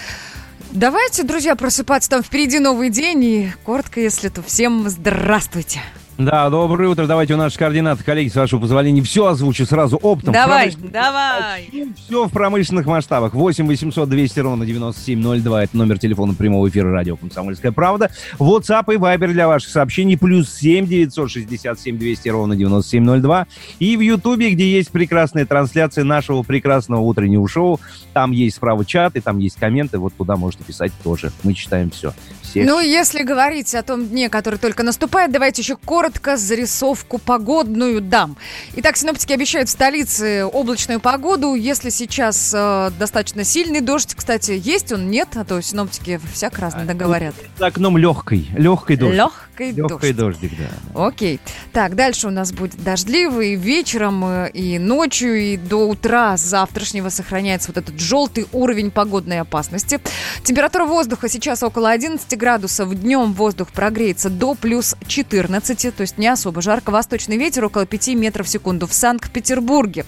Давайте, 0.72 1.22
друзья, 1.22 1.54
просыпаться, 1.56 2.08
там 2.08 2.22
впереди 2.22 2.60
новый 2.60 2.90
день. 2.90 3.24
И 3.24 3.52
коротко, 3.64 4.00
если 4.00 4.28
то, 4.28 4.42
всем 4.42 4.88
здравствуйте. 4.88 5.80
Да, 6.20 6.50
доброе 6.50 6.90
утро, 6.90 7.06
давайте 7.06 7.32
у 7.32 7.38
наших 7.38 7.58
координат, 7.58 8.02
коллеги, 8.02 8.28
с 8.28 8.34
вашего 8.34 8.60
позволения, 8.60 9.00
все 9.00 9.24
озвучу 9.24 9.64
сразу 9.64 9.96
оптом. 9.96 10.34
Давай, 10.34 10.68
Промыш- 10.68 10.90
давай. 10.90 11.70
Все 11.96 12.26
в 12.26 12.30
промышленных 12.30 12.84
масштабах. 12.84 13.32
8 13.32 13.66
800 13.66 14.06
200 14.06 14.40
ровно 14.40 14.66
9702. 14.66 15.64
Это 15.64 15.76
номер 15.78 15.98
телефона 15.98 16.34
прямого 16.34 16.68
эфира 16.68 16.92
радио 16.92 17.16
«Комсомольская 17.16 17.72
правда». 17.72 18.10
WhatsApp 18.38 18.92
и 18.94 18.98
Viber 18.98 19.28
для 19.28 19.48
ваших 19.48 19.70
сообщений. 19.70 20.18
Плюс 20.18 20.52
7 20.52 20.86
967 20.86 21.96
200 21.96 22.28
ровно 22.28 22.54
9702. 22.54 23.46
И 23.78 23.96
в 23.96 24.00
Ютубе, 24.00 24.50
где 24.50 24.70
есть 24.70 24.90
прекрасная 24.90 25.46
трансляция 25.46 26.04
нашего 26.04 26.42
прекрасного 26.42 27.00
утреннего 27.00 27.48
шоу. 27.48 27.80
Там 28.12 28.32
есть 28.32 28.56
справа 28.56 28.84
чат, 28.84 29.16
и 29.16 29.20
там 29.20 29.38
есть 29.38 29.56
комменты. 29.58 29.98
Вот 29.98 30.12
туда 30.12 30.36
можете 30.36 30.64
писать 30.64 30.92
тоже. 31.02 31.32
Мы 31.44 31.54
читаем 31.54 31.90
все. 31.90 32.12
Всех 32.42 32.66
Ну, 32.66 32.78
если 32.78 33.22
говорить 33.22 33.74
о 33.74 33.82
том 33.82 34.06
дне, 34.06 34.28
который 34.28 34.58
только 34.58 34.82
наступает, 34.82 35.32
давайте 35.32 35.62
еще 35.62 35.76
коротко 35.76 36.09
зарисовку 36.36 37.18
погодную 37.18 38.00
дам. 38.00 38.36
Итак, 38.76 38.96
синоптики 38.96 39.32
обещают 39.32 39.68
в 39.68 39.72
столице 39.72 40.44
облачную 40.44 41.00
погоду. 41.00 41.54
Если 41.54 41.90
сейчас 41.90 42.52
э, 42.54 42.90
достаточно 42.98 43.44
сильный 43.44 43.80
дождь, 43.80 44.14
кстати, 44.14 44.60
есть 44.62 44.92
он, 44.92 45.10
нет, 45.10 45.28
а 45.36 45.44
то 45.44 45.60
синоптики 45.60 46.20
всяк 46.32 46.58
разно 46.58 46.94
говорят. 46.94 47.34
за 47.58 47.66
окном 47.66 47.96
легкой. 47.96 48.48
Легкой 48.56 48.96
дождь. 48.96 49.14
Легкий 49.14 49.72
Легкой 49.72 50.12
дождь. 50.12 50.40
дождик, 50.40 50.52
да. 50.58 51.06
Окей. 51.06 51.40
Так, 51.72 51.94
дальше 51.94 52.28
у 52.28 52.30
нас 52.30 52.52
будет 52.52 52.82
дождливый 52.82 53.54
вечером 53.54 54.24
э, 54.24 54.50
и 54.52 54.78
ночью, 54.78 55.38
и 55.40 55.56
до 55.56 55.88
утра 55.88 56.36
завтрашнего 56.36 57.08
сохраняется 57.10 57.68
вот 57.68 57.76
этот 57.76 58.00
желтый 58.00 58.46
уровень 58.52 58.90
погодной 58.90 59.40
опасности. 59.40 60.00
Температура 60.42 60.84
воздуха 60.84 61.28
сейчас 61.28 61.62
около 61.62 61.90
11 61.90 62.38
градусов. 62.38 62.94
Днем 62.94 63.32
воздух 63.32 63.68
прогреется 63.68 64.30
до 64.30 64.54
плюс 64.54 64.96
14, 65.06 65.94
то 66.00 66.02
есть 66.02 66.16
не 66.16 66.28
особо 66.28 66.62
жарко. 66.62 66.92
Восточный 66.92 67.36
ветер 67.36 67.66
около 67.66 67.84
5 67.84 68.08
метров 68.14 68.46
в 68.46 68.48
секунду 68.48 68.86
в 68.86 68.94
Санкт-Петербурге. 68.94 70.06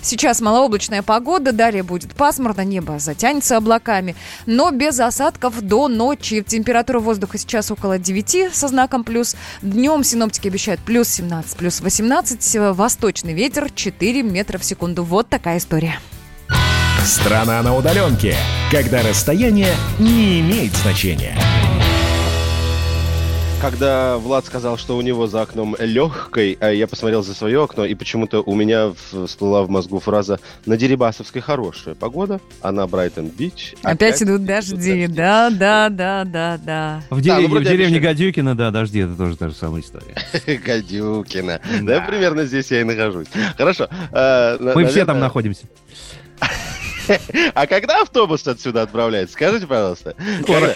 Сейчас 0.00 0.40
малооблачная 0.40 1.02
погода, 1.02 1.50
далее 1.50 1.82
будет 1.82 2.14
пасмурно, 2.14 2.60
небо 2.60 3.00
затянется 3.00 3.56
облаками, 3.56 4.14
но 4.46 4.70
без 4.70 5.00
осадков 5.00 5.60
до 5.60 5.88
ночи. 5.88 6.44
Температура 6.46 7.00
воздуха 7.00 7.38
сейчас 7.38 7.72
около 7.72 7.98
9 7.98 8.54
со 8.54 8.68
знаком 8.68 9.02
плюс. 9.02 9.34
Днем 9.62 10.04
синоптики 10.04 10.46
обещают 10.46 10.80
плюс 10.80 11.08
17, 11.08 11.56
плюс 11.56 11.80
18. 11.80 12.54
э, 12.54 12.72
Восточный 12.72 13.32
ветер 13.32 13.68
4 13.68 14.22
метра 14.22 14.58
в 14.58 14.64
секунду. 14.64 15.02
Вот 15.02 15.28
такая 15.28 15.58
история. 15.58 15.98
Страна 17.04 17.60
на 17.64 17.76
удаленке. 17.76 18.36
Когда 18.70 19.02
расстояние 19.02 19.74
не 19.98 20.40
имеет 20.40 20.72
значения. 20.76 21.36
Когда 23.62 24.18
Влад 24.18 24.44
сказал, 24.44 24.76
что 24.76 24.96
у 24.96 25.02
него 25.02 25.28
за 25.28 25.42
окном 25.42 25.76
легкой, 25.78 26.58
а 26.60 26.70
я 26.72 26.88
посмотрел 26.88 27.22
за 27.22 27.32
свое 27.32 27.62
окно, 27.62 27.84
и 27.84 27.94
почему-то 27.94 28.40
у 28.42 28.56
меня 28.56 28.92
всплыла 29.26 29.62
в 29.62 29.70
мозгу 29.70 30.00
фраза 30.00 30.40
«На 30.66 30.76
Дерибасовской 30.76 31.40
хорошая 31.40 31.94
погода, 31.94 32.40
а 32.60 32.72
на 32.72 32.88
Брайтон-Бич 32.88 33.74
Опять, 33.84 34.20
идут 34.20 34.44
дожди. 34.44 35.06
Да, 35.06 35.48
да, 35.50 35.88
да, 35.90 36.24
да, 36.24 36.58
да. 36.58 37.02
В, 37.08 37.18
Да, 37.18 37.22
деревне- 37.22 37.42
ну, 37.42 37.48
вроде 37.50 37.66
в 37.66 37.68
деревне 37.70 37.96
обещали. 37.98 38.14
Гадюкина, 38.14 38.56
да, 38.56 38.70
дожди, 38.72 38.98
это 38.98 39.14
тоже 39.14 39.36
та 39.36 39.48
же 39.48 39.54
самая 39.54 39.82
история. 39.82 40.16
Гадюкина. 40.66 41.60
Да, 41.82 42.00
примерно 42.00 42.44
здесь 42.46 42.68
я 42.72 42.80
и 42.80 42.84
нахожусь. 42.84 43.28
Хорошо. 43.56 43.88
э, 44.10 44.72
Мы 44.74 44.86
все 44.86 45.04
там 45.04 45.20
находимся. 45.20 45.66
А 47.54 47.66
когда 47.66 48.02
автобус 48.02 48.46
отсюда 48.46 48.82
отправляется? 48.82 49.34
Скажите, 49.34 49.66
пожалуйста. 49.66 50.14
Скоро. 50.42 50.74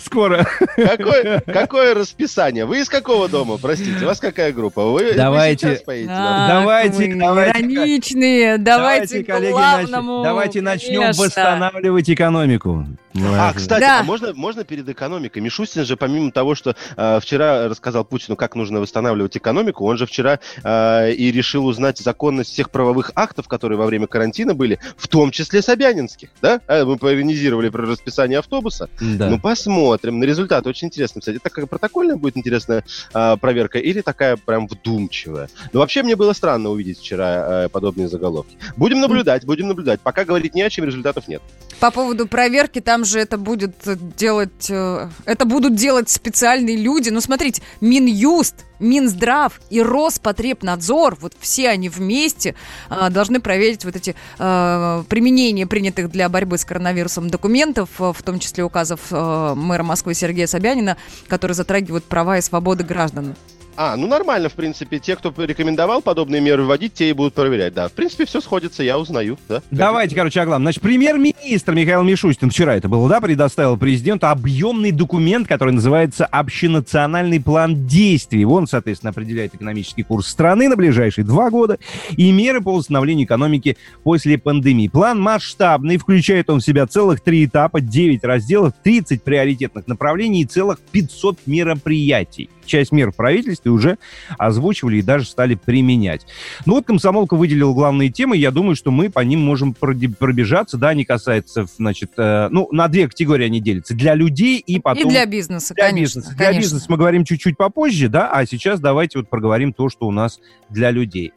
Скоро. 0.00 0.46
Какое, 0.76 1.40
какое 1.40 1.94
расписание? 1.94 2.64
Вы 2.64 2.80
из 2.80 2.88
какого 2.88 3.28
дома? 3.28 3.58
Простите, 3.58 4.04
у 4.04 4.06
вас 4.06 4.20
какая 4.20 4.52
группа? 4.52 4.84
Вы, 4.90 5.08
вы 5.10 5.14
Давайте. 5.14 5.68
сейчас 5.74 5.82
поедете 5.82 6.12
Ах, 6.14 6.48
Давайте, 6.48 6.96
вы 7.08 7.14
давайте. 7.18 7.60
Ироничные. 7.60 8.58
Давайте, 8.58 9.24
к 9.24 9.26
коллеги, 9.26 9.52
главному. 9.52 10.20
нач- 10.20 10.24
давайте 10.24 10.60
начнем 10.62 11.00
Конечно. 11.00 11.24
восстанавливать 11.24 12.10
экономику. 12.10 12.86
А, 13.14 13.52
кстати, 13.52 13.80
Да. 13.80 14.00
а 14.00 14.02
можно, 14.02 14.32
можно 14.34 14.64
перед 14.64 14.88
экономикой? 14.88 15.38
Мишустин 15.40 15.84
же, 15.84 15.96
помимо 15.96 16.30
того, 16.32 16.54
что 16.54 16.74
э, 16.96 17.20
вчера 17.20 17.68
рассказал 17.68 18.04
Путину, 18.04 18.36
как 18.36 18.54
нужно 18.54 18.80
восстанавливать 18.80 19.36
экономику, 19.36 19.84
он 19.84 19.98
же 19.98 20.06
вчера 20.06 20.38
э, 20.62 21.12
и 21.12 21.30
решил 21.32 21.66
узнать 21.66 21.98
законность 21.98 22.52
всех 22.52 22.70
правовых 22.70 23.12
актов, 23.14 23.48
которые 23.48 23.78
во 23.78 23.86
время 23.86 24.06
карантина 24.06 24.54
были, 24.54 24.78
в 24.96 25.08
том 25.08 25.30
числе 25.30 25.62
собянинских, 25.62 26.30
да? 26.40 26.60
А, 26.66 26.84
мы 26.84 26.96
поиронизировали 26.96 27.68
про 27.68 27.86
расписание 27.86 28.38
автобуса. 28.38 28.88
Да. 29.00 29.28
Ну, 29.28 29.38
посмотрим 29.38 30.18
на 30.18 30.24
результат. 30.24 30.66
Очень 30.66 30.88
интересно, 30.88 31.20
кстати. 31.20 31.36
Это 31.36 31.44
такая 31.44 31.66
протокольная 31.66 32.16
будет 32.16 32.36
интересная 32.36 32.84
а, 33.12 33.36
проверка 33.36 33.78
или 33.78 34.00
такая 34.00 34.36
прям 34.36 34.66
вдумчивая? 34.66 35.48
Ну, 35.72 35.80
вообще, 35.80 36.02
мне 36.02 36.16
было 36.16 36.32
странно 36.32 36.70
увидеть 36.70 36.98
вчера 36.98 37.64
а, 37.64 37.68
подобные 37.68 38.08
заголовки. 38.08 38.56
Будем 38.76 39.00
наблюдать, 39.00 39.44
будем 39.44 39.68
наблюдать. 39.68 40.00
Пока 40.00 40.24
говорить 40.24 40.54
не 40.54 40.62
о 40.62 40.70
чем, 40.70 40.84
результатов 40.84 41.28
нет. 41.28 41.42
По 41.80 41.90
поводу 41.90 42.26
проверки, 42.28 42.80
там 42.80 43.01
же 43.04 43.20
это 43.20 43.38
будет 43.38 43.74
делать, 44.16 44.70
э, 44.70 45.08
это 45.24 45.44
будут 45.44 45.74
делать 45.74 46.10
специальные 46.10 46.76
люди. 46.76 47.10
Ну, 47.10 47.20
смотрите, 47.20 47.62
Минюст, 47.80 48.54
Минздрав 48.78 49.60
и 49.70 49.80
Роспотребнадзор, 49.80 51.16
вот 51.20 51.34
все 51.38 51.68
они 51.68 51.88
вместе 51.88 52.54
а, 52.88 53.10
должны 53.10 53.40
проверить 53.40 53.84
вот 53.84 53.96
эти 53.96 54.14
а, 54.38 55.04
применения 55.08 55.66
принятых 55.66 56.10
для 56.10 56.28
борьбы 56.28 56.58
с 56.58 56.64
коронавирусом 56.64 57.30
документов, 57.30 57.88
а, 57.98 58.12
в 58.12 58.22
том 58.22 58.38
числе 58.38 58.64
указов 58.64 59.00
а, 59.10 59.54
мэра 59.54 59.84
Москвы 59.84 60.14
Сергея 60.14 60.46
Собянина, 60.46 60.96
которые 61.28 61.54
затрагивают 61.54 62.04
права 62.04 62.38
и 62.38 62.40
свободы 62.40 62.84
граждан. 62.84 63.36
А, 63.76 63.96
ну 63.96 64.06
нормально, 64.06 64.48
в 64.48 64.52
принципе. 64.52 64.98
Те, 64.98 65.16
кто 65.16 65.32
рекомендовал 65.36 66.02
подобные 66.02 66.40
меры 66.40 66.64
вводить, 66.64 66.94
те 66.94 67.10
и 67.10 67.12
будут 67.12 67.34
проверять. 67.34 67.74
Да, 67.74 67.88
в 67.88 67.92
принципе, 67.92 68.26
все 68.26 68.40
сходится, 68.40 68.82
я 68.82 68.98
узнаю. 68.98 69.38
Да? 69.48 69.62
Давайте, 69.70 70.14
короче, 70.14 70.40
о 70.40 70.46
главном. 70.46 70.66
Значит, 70.66 70.82
премьер-министр 70.82 71.72
Михаил 71.72 72.02
Мишустин, 72.02 72.50
вчера 72.50 72.76
это 72.76 72.88
было, 72.88 73.08
да, 73.08 73.20
предоставил 73.20 73.76
президенту 73.76 74.28
объемный 74.28 74.92
документ, 74.92 75.48
который 75.48 75.72
называется 75.72 76.26
«Общенациональный 76.26 77.40
план 77.40 77.86
действий». 77.86 78.44
Он, 78.44 78.66
соответственно, 78.66 79.10
определяет 79.10 79.54
экономический 79.54 80.02
курс 80.02 80.28
страны 80.28 80.68
на 80.68 80.76
ближайшие 80.76 81.24
два 81.24 81.50
года 81.50 81.78
и 82.16 82.30
меры 82.30 82.60
по 82.60 82.74
восстановлению 82.74 83.26
экономики 83.26 83.76
после 84.02 84.38
пандемии. 84.38 84.88
План 84.88 85.20
масштабный, 85.20 85.96
включает 85.96 86.50
он 86.50 86.60
в 86.60 86.64
себя 86.64 86.86
целых 86.86 87.20
три 87.20 87.46
этапа, 87.46 87.80
9 87.80 88.22
разделов, 88.24 88.74
30 88.82 89.22
приоритетных 89.22 89.86
направлений 89.86 90.42
и 90.42 90.46
целых 90.46 90.78
500 90.80 91.38
мероприятий 91.46 92.50
часть 92.66 92.92
мер 92.92 93.12
в 93.12 93.16
правительстве 93.16 93.70
уже 93.70 93.98
озвучивали 94.38 94.96
и 94.96 95.02
даже 95.02 95.26
стали 95.26 95.54
применять. 95.54 96.26
Ну 96.66 96.74
вот 96.74 96.86
комсомолка 96.86 97.34
выделила 97.34 97.72
главные 97.72 98.10
темы, 98.10 98.36
я 98.36 98.50
думаю, 98.50 98.76
что 98.76 98.90
мы 98.90 99.10
по 99.10 99.20
ним 99.20 99.40
можем 99.40 99.74
пробежаться, 99.74 100.76
да, 100.76 100.90
они 100.90 101.04
касаются, 101.04 101.66
значит, 101.76 102.12
э, 102.16 102.48
ну, 102.50 102.68
на 102.72 102.88
две 102.88 103.08
категории 103.08 103.46
они 103.46 103.60
делятся, 103.60 103.94
для 103.94 104.14
людей 104.14 104.58
и 104.58 104.78
потом... 104.78 105.08
И 105.08 105.10
для 105.10 105.26
бизнеса, 105.26 105.74
для 105.74 105.88
конечно. 105.88 106.20
Бизнеса. 106.20 106.36
конечно. 106.36 106.52
Для 106.52 106.60
бизнеса 106.60 106.86
мы 106.88 106.96
говорим 106.96 107.24
чуть-чуть 107.24 107.56
попозже, 107.56 108.08
да, 108.08 108.30
а 108.30 108.46
сейчас 108.46 108.80
давайте 108.80 109.18
вот 109.18 109.28
проговорим 109.28 109.72
то, 109.72 109.88
что 109.88 110.06
у 110.06 110.10
нас 110.10 110.40
для 110.68 110.90
людей. 110.90 111.32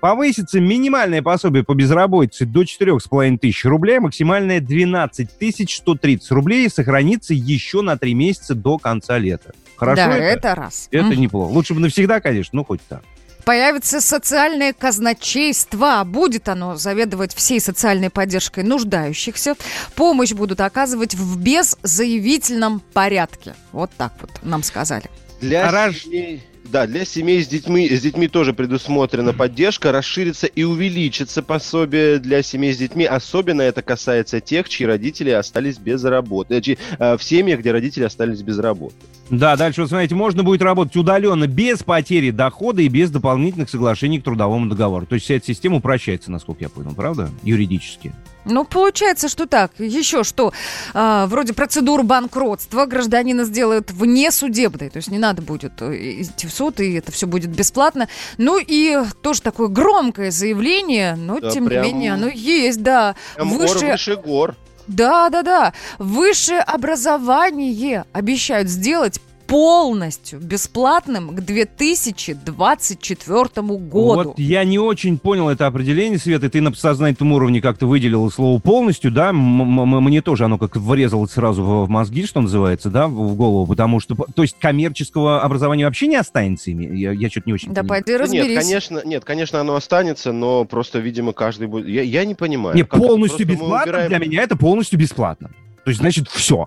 Повысится 0.00 0.60
минимальное 0.60 1.22
пособие 1.22 1.64
по 1.64 1.74
безработице 1.74 2.46
до 2.46 2.62
4,5 2.62 3.38
тысяч 3.38 3.64
рублей, 3.64 3.98
максимальное 3.98 4.60
12 4.60 5.28
130 5.70 6.30
рублей, 6.30 6.70
сохранится 6.70 7.34
еще 7.34 7.82
на 7.82 7.98
3 7.98 8.14
месяца 8.14 8.54
до 8.54 8.78
конца 8.78 9.18
лета. 9.18 9.54
Хорошо 9.76 9.96
да, 9.96 10.16
это? 10.16 10.24
это 10.24 10.54
раз. 10.54 10.88
Это 10.92 11.06
Мгм. 11.06 11.20
неплохо. 11.20 11.50
Лучше 11.50 11.74
бы 11.74 11.80
навсегда, 11.80 12.20
конечно, 12.20 12.50
ну 12.56 12.64
хоть 12.64 12.80
так. 12.88 13.02
Появится 13.44 14.00
социальное 14.00 14.72
казначейство. 14.72 16.02
Будет 16.04 16.48
оно 16.48 16.76
заведовать 16.76 17.34
всей 17.34 17.60
социальной 17.60 18.10
поддержкой 18.10 18.62
нуждающихся. 18.62 19.54
Помощь 19.94 20.32
будут 20.32 20.60
оказывать 20.60 21.14
в 21.14 21.40
беззаявительном 21.40 22.80
порядке. 22.92 23.54
Вот 23.72 23.90
так 23.96 24.12
вот 24.20 24.30
нам 24.42 24.62
сказали. 24.62 25.06
Для 25.40 25.92
семей, 25.92 26.42
да, 26.70 26.86
для 26.86 27.04
семей 27.04 27.42
с 27.42 27.48
детьми, 27.48 27.88
с 27.88 28.02
детьми 28.02 28.28
тоже 28.28 28.52
предусмотрена 28.52 29.32
поддержка, 29.32 29.90
расширится 29.92 30.46
и 30.46 30.62
увеличится 30.64 31.42
пособие 31.42 32.18
для 32.18 32.42
семей 32.42 32.72
с 32.74 32.78
детьми. 32.78 33.04
Особенно 33.04 33.62
это 33.62 33.82
касается 33.82 34.40
тех, 34.40 34.68
чьи 34.68 34.86
родители 34.86 35.30
остались 35.30 35.78
без 35.78 36.04
работы. 36.04 36.54
э, 36.54 36.60
чьи- 36.60 36.78
э, 36.98 37.16
в 37.16 37.22
семьях, 37.22 37.60
где 37.60 37.72
родители 37.72 38.04
остались 38.04 38.42
без 38.42 38.58
работы. 38.58 38.94
Да, 39.30 39.56
дальше, 39.56 39.82
вот 39.82 39.90
смотрите, 39.90 40.14
можно 40.14 40.42
будет 40.42 40.62
работать 40.62 40.96
удаленно, 40.96 41.46
без 41.46 41.82
потери 41.82 42.30
дохода 42.30 42.82
и 42.82 42.88
без 42.88 43.10
дополнительных 43.10 43.68
соглашений 43.70 44.20
к 44.20 44.24
трудовому 44.24 44.68
договору. 44.68 45.06
То 45.06 45.14
есть 45.14 45.24
вся 45.24 45.34
эта 45.34 45.46
система 45.46 45.76
упрощается, 45.76 46.30
насколько 46.30 46.64
я 46.64 46.68
понял, 46.68 46.94
правда? 46.94 47.30
Юридически. 47.42 48.12
Ну, 48.48 48.64
получается, 48.64 49.28
что 49.28 49.46
так. 49.46 49.72
Еще 49.78 50.24
что, 50.24 50.52
а, 50.94 51.26
вроде 51.26 51.52
процедуру 51.52 52.02
банкротства 52.02 52.86
гражданина 52.86 53.44
сделают 53.44 53.90
вне 53.90 54.30
судебной. 54.30 54.90
То 54.90 54.96
есть 54.96 55.10
не 55.10 55.18
надо 55.18 55.42
будет 55.42 55.80
э, 55.82 56.22
идти 56.22 56.46
в 56.46 56.52
суд, 56.52 56.80
и 56.80 56.94
это 56.94 57.12
все 57.12 57.26
будет 57.26 57.50
бесплатно. 57.50 58.08
Ну 58.38 58.58
и 58.58 58.98
тоже 59.22 59.42
такое 59.42 59.68
громкое 59.68 60.30
заявление, 60.30 61.14
но 61.16 61.40
Да, 61.40 61.50
тем 61.50 61.66
прям- 61.66 61.84
не 61.84 61.92
менее 61.92 62.14
оно 62.14 62.28
есть, 62.28 62.82
да. 62.82 63.14
Прям 63.36 63.50
гор 63.50 63.58
Выше, 63.60 63.86
выше 63.92 64.16
гор. 64.16 64.56
да, 64.86 65.28
да, 65.30 65.42
да. 65.42 65.72
Высшее 65.98 66.60
образование 66.60 68.04
обещают 68.12 68.68
сделать 68.68 69.20
полностью 69.48 70.38
бесплатным 70.40 71.34
к 71.34 71.40
2024 71.40 73.44
году. 73.66 74.14
Вот 74.14 74.38
я 74.38 74.62
не 74.64 74.78
очень 74.78 75.18
понял 75.18 75.48
это 75.48 75.66
определение, 75.66 76.18
Света, 76.18 76.50
ты 76.50 76.60
на 76.60 76.70
подсознательном 76.70 77.32
уровне 77.32 77.60
как-то 77.62 77.86
выделила 77.86 78.28
слово 78.28 78.58
полностью, 78.60 79.10
да, 79.10 79.32
мне 79.32 80.20
тоже 80.22 80.44
оно 80.44 80.58
как 80.58 80.76
врезалось 80.76 81.32
сразу 81.32 81.62
в, 81.62 81.86
в 81.86 81.88
мозги, 81.88 82.26
что 82.26 82.40
называется, 82.42 82.90
да, 82.90 83.08
в, 83.08 83.34
голову, 83.36 83.66
потому 83.66 84.00
что, 84.00 84.14
то 84.14 84.42
есть 84.42 84.56
коммерческого 84.60 85.40
образования 85.42 85.86
вообще 85.86 86.06
не 86.08 86.16
останется 86.16 86.70
ими, 86.70 86.94
я, 86.96 87.12
я 87.12 87.30
что-то 87.30 87.48
не 87.48 87.54
очень 87.54 87.72
Да 87.72 87.80
понимаю. 87.82 88.04
пойди 88.04 88.18
Да 88.18 88.24
Нет, 88.26 88.42
разберись. 88.44 88.58
конечно, 88.62 89.00
нет, 89.04 89.24
конечно, 89.24 89.60
оно 89.60 89.74
останется, 89.76 90.32
но 90.32 90.64
просто, 90.66 90.98
видимо, 90.98 91.32
каждый 91.32 91.68
будет. 91.68 91.88
Я, 91.88 92.02
я 92.02 92.24
не 92.26 92.34
понимаю. 92.34 92.76
Не, 92.76 92.84
полностью 92.84 93.46
бесплатно 93.46 93.92
убираем- 93.92 94.08
для 94.08 94.18
меня 94.18 94.42
это 94.42 94.56
полностью 94.56 94.98
бесплатно. 94.98 95.50
То 95.84 95.90
есть, 95.90 96.00
значит, 96.00 96.28
все. 96.28 96.66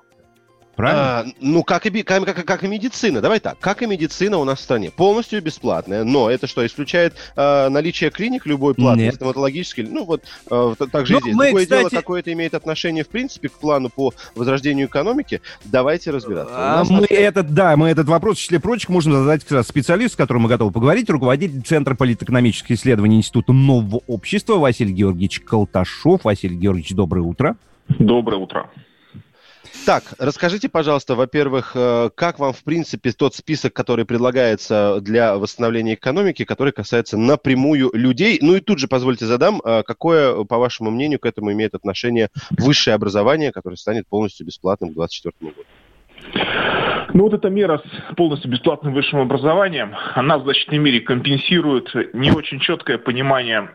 Правильно? 0.76 1.20
А, 1.20 1.26
ну, 1.42 1.64
как 1.64 1.86
и, 1.86 2.02
как, 2.04 2.24
как- 2.26 2.46
как 2.46 2.64
и 2.64 2.68
медицина. 2.68 3.22
Давай 3.22 3.40
так. 3.40 3.60
Как 3.60 3.82
и 3.82 3.86
медицина 3.86 4.38
у 4.38 4.46
нас 4.46 4.60
в 4.60 4.64
стране. 4.64 4.90
Полностью 4.90 5.42
бесплатная. 5.42 6.04
Но 6.04 6.30
это 6.30 6.48
что, 6.48 6.66
исключает 6.66 7.14
а, 7.36 7.70
наличие 7.70 8.10
клиник 8.10 8.46
любой 8.46 8.74
платной, 8.74 9.06
Нет. 9.06 9.16
стоматологической? 9.16 9.84
Ну, 9.84 10.06
вот 10.06 10.24
а, 10.50 10.74
т- 10.76 10.88
так 10.88 11.06
же 11.06 11.14
и 11.14 11.16
Ну, 11.18 11.22
здесь. 11.22 11.36
мы, 11.36 11.46
Другое 11.48 11.66
дело, 11.66 11.78
кстати- 11.80 11.96
какое 11.96 12.20
это 12.22 12.34
имеет 12.34 12.54
отношение, 12.54 13.04
в 13.04 13.10
принципе, 13.10 13.50
к 13.50 13.54
плану 13.54 13.90
по 13.90 14.14
возрождению 14.36 14.88
экономики. 14.88 15.42
Давайте 15.66 16.12
разбираться. 16.12 16.54
А 16.56 16.84
мы 16.86 17.02
на- 17.02 17.06
этот, 17.10 17.54
да, 17.54 17.76
мы 17.76 17.90
этот 17.90 18.08
вопрос, 18.08 18.38
в 18.38 18.42
числе 18.42 18.60
прочих, 18.60 18.90
можем 18.90 19.14
задать 19.14 19.42
как 19.44 19.52
раз 19.52 19.68
специалисту, 19.68 20.14
с 20.14 20.18
которым 20.18 20.44
мы 20.44 20.50
готовы 20.50 20.72
поговорить, 20.72 21.10
руководитель 21.10 21.62
Центра 21.62 21.96
политэкономических 21.96 22.72
исследований 22.78 23.18
Института 23.18 23.52
нового 23.54 24.02
общества 24.08 24.56
Василий 24.56 24.94
Георгиевич 24.94 25.42
Колташов. 25.42 26.24
Василий 26.24 26.56
Георгиевич, 26.56 26.92
доброе 26.94 27.22
утро. 27.22 27.56
Доброе 28.00 28.38
утро. 28.38 28.70
Так, 29.86 30.14
расскажите, 30.20 30.70
пожалуйста, 30.70 31.16
во-первых, 31.16 31.72
э, 31.74 32.12
как 32.14 32.38
вам, 32.38 32.54
в 32.54 32.64
принципе, 32.64 33.12
тот 33.14 33.34
список, 33.34 33.74
который 33.74 34.06
предлагается 34.06 35.00
для 35.02 35.38
восстановления 35.38 35.96
экономики, 35.96 36.46
который 36.46 36.72
касается 36.72 37.18
напрямую 37.18 37.90
людей? 37.94 38.38
Ну 38.42 38.56
и 38.56 38.60
тут 38.60 38.78
же, 38.78 38.88
позвольте 38.88 39.26
задам, 39.26 39.60
э, 39.66 39.82
какое, 39.84 40.44
по 40.44 40.60
вашему 40.60 40.92
мнению, 40.92 41.20
к 41.20 41.26
этому 41.26 41.52
имеет 41.52 41.74
отношение 41.74 42.30
высшее 42.52 42.94
образование, 42.94 43.52
которое 43.52 43.76
станет 43.76 44.08
полностью 44.08 44.46
бесплатным 44.46 44.92
к 44.92 44.94
2024 44.94 45.52
году? 45.52 45.66
Ну 47.14 47.24
вот 47.24 47.34
эта 47.34 47.50
мера 47.50 47.80
с 47.80 48.16
полностью 48.16 48.50
бесплатным 48.50 48.94
высшим 48.94 49.20
образованием, 49.20 49.96
она 50.14 50.38
в 50.38 50.44
значительной 50.44 50.80
мере 50.80 51.02
компенсирует 51.02 51.94
не 52.14 52.32
очень 52.32 52.60
четкое 52.60 52.98
понимание 52.98 53.70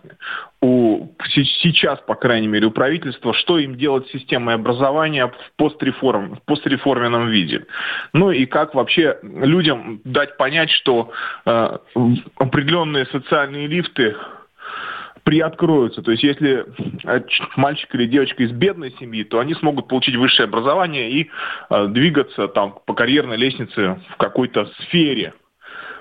у 0.63 1.09
се- 1.29 1.45
сейчас, 1.45 2.01
по 2.01 2.15
крайней 2.15 2.49
мере, 2.49 2.67
у 2.67 2.71
правительства, 2.71 3.35
что 3.35 3.59
им 3.59 3.77
делать 3.77 4.07
с 4.09 4.13
системой 4.13 4.55
образования 4.55 5.27
в, 5.27 5.35
постреформ, 5.57 6.37
в 6.37 6.43
постреформенном 6.43 7.29
виде. 7.29 7.67
Ну 8.13 8.31
и 8.31 8.47
как 8.47 8.75
вообще 8.75 9.19
людям 9.23 10.01
дать 10.05 10.37
понять, 10.39 10.71
что 10.71 11.11
э, 11.45 11.79
определенные 12.37 13.07
социальные 13.07 13.67
лифты 13.67 14.17
приоткроются. 15.27 16.03
То 16.03 16.13
есть 16.13 16.23
если 16.23 16.65
э, 17.05 17.21
мальчик 17.57 17.93
или 17.97 18.07
девочка 18.07 18.45
из 18.45 18.53
бедной 18.53 18.95
семьи, 19.01 19.25
то 19.25 19.41
они 19.41 19.55
смогут 19.55 19.89
получить 19.89 20.15
высшее 20.15 20.45
образование 20.47 21.11
и 21.11 21.31
э, 21.69 21.89
двигаться 21.89 22.47
там 22.47 22.79
по 22.87 22.95
карьерной 22.95 23.37
лестнице 23.37 24.01
в 24.11 24.17
какой-то 24.19 24.71
сфере. 24.83 25.35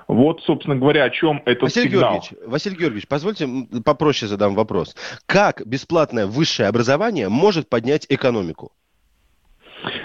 Вот, 0.08 0.44
собственно 0.44 0.76
говоря, 0.76 1.06
о 1.06 1.10
чем 1.10 1.42
этот 1.46 1.64
Василий 1.64 1.90
сигнал. 1.90 2.14
Георгиевич, 2.14 2.48
Василий 2.48 2.76
Георгиевич, 2.76 3.08
позвольте 3.08 3.48
попроще 3.84 4.30
задам 4.30 4.54
вопрос. 4.54 4.96
Как 5.26 5.66
бесплатное 5.66 6.28
высшее 6.28 6.70
образование 6.70 7.28
может 7.28 7.68
поднять 7.68 8.06
экономику? 8.08 8.74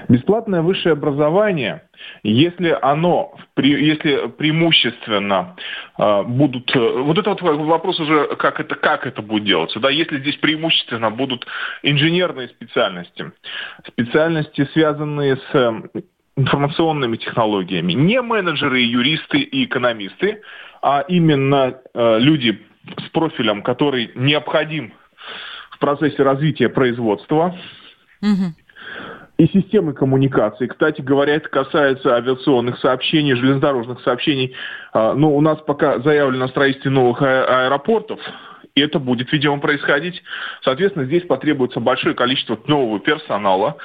Бесплатное 0.08 0.62
высшее 0.62 0.92
образование, 0.92 1.82
если 2.22 2.76
оно, 2.82 3.34
если 3.56 4.28
преимущественно 4.28 5.56
э, 5.98 6.22
будут, 6.24 6.74
э, 6.74 6.78
вот 6.78 7.18
это 7.18 7.30
вот 7.30 7.42
вопрос 7.42 8.00
уже, 8.00 8.36
как 8.36 8.60
это, 8.60 8.74
как 8.74 9.06
это 9.06 9.22
будет 9.22 9.44
делаться, 9.44 9.80
да, 9.80 9.90
если 9.90 10.18
здесь 10.18 10.36
преимущественно 10.36 11.10
будут 11.10 11.46
инженерные 11.82 12.48
специальности, 12.48 13.32
специальности, 13.86 14.68
связанные 14.72 15.36
с 15.36 15.54
э, 15.54 15.82
информационными 16.36 17.16
технологиями, 17.16 17.92
не 17.92 18.20
менеджеры, 18.22 18.80
юристы 18.80 19.38
и 19.38 19.64
экономисты, 19.64 20.42
а 20.82 21.04
именно 21.06 21.74
э, 21.94 22.18
люди 22.18 22.60
с 22.98 23.10
профилем, 23.10 23.62
который 23.62 24.10
необходим 24.14 24.92
в 25.70 25.78
процессе 25.78 26.22
развития 26.22 26.68
производства. 26.68 27.54
И 29.40 29.46
системы 29.48 29.94
коммуникации. 29.94 30.66
Кстати 30.66 31.00
говоря, 31.00 31.36
это 31.36 31.48
касается 31.48 32.14
авиационных 32.14 32.78
сообщений, 32.78 33.34
железнодорожных 33.34 34.02
сообщений. 34.02 34.54
А, 34.92 35.14
Ну, 35.14 35.34
у 35.34 35.40
нас 35.40 35.58
пока 35.62 35.98
заявлено 36.00 36.46
строительство 36.48 36.90
новых 36.90 37.22
а- 37.22 37.64
аэропортов, 37.64 38.20
и 38.74 38.82
это 38.82 38.98
будет, 38.98 39.32
видимо, 39.32 39.58
происходить. 39.58 40.22
Соответственно, 40.60 41.06
здесь 41.06 41.22
потребуется 41.22 41.80
большое 41.80 42.14
количество 42.14 42.58
нового 42.66 43.00
персонала, 43.00 43.78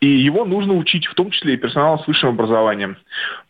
и 0.00 0.06
его 0.06 0.44
нужно 0.44 0.74
учить, 0.74 1.06
в 1.06 1.14
том 1.14 1.32
числе 1.32 1.54
и 1.54 1.56
персонала 1.56 1.98
с 1.98 2.06
высшим 2.06 2.30
образованием. 2.30 2.96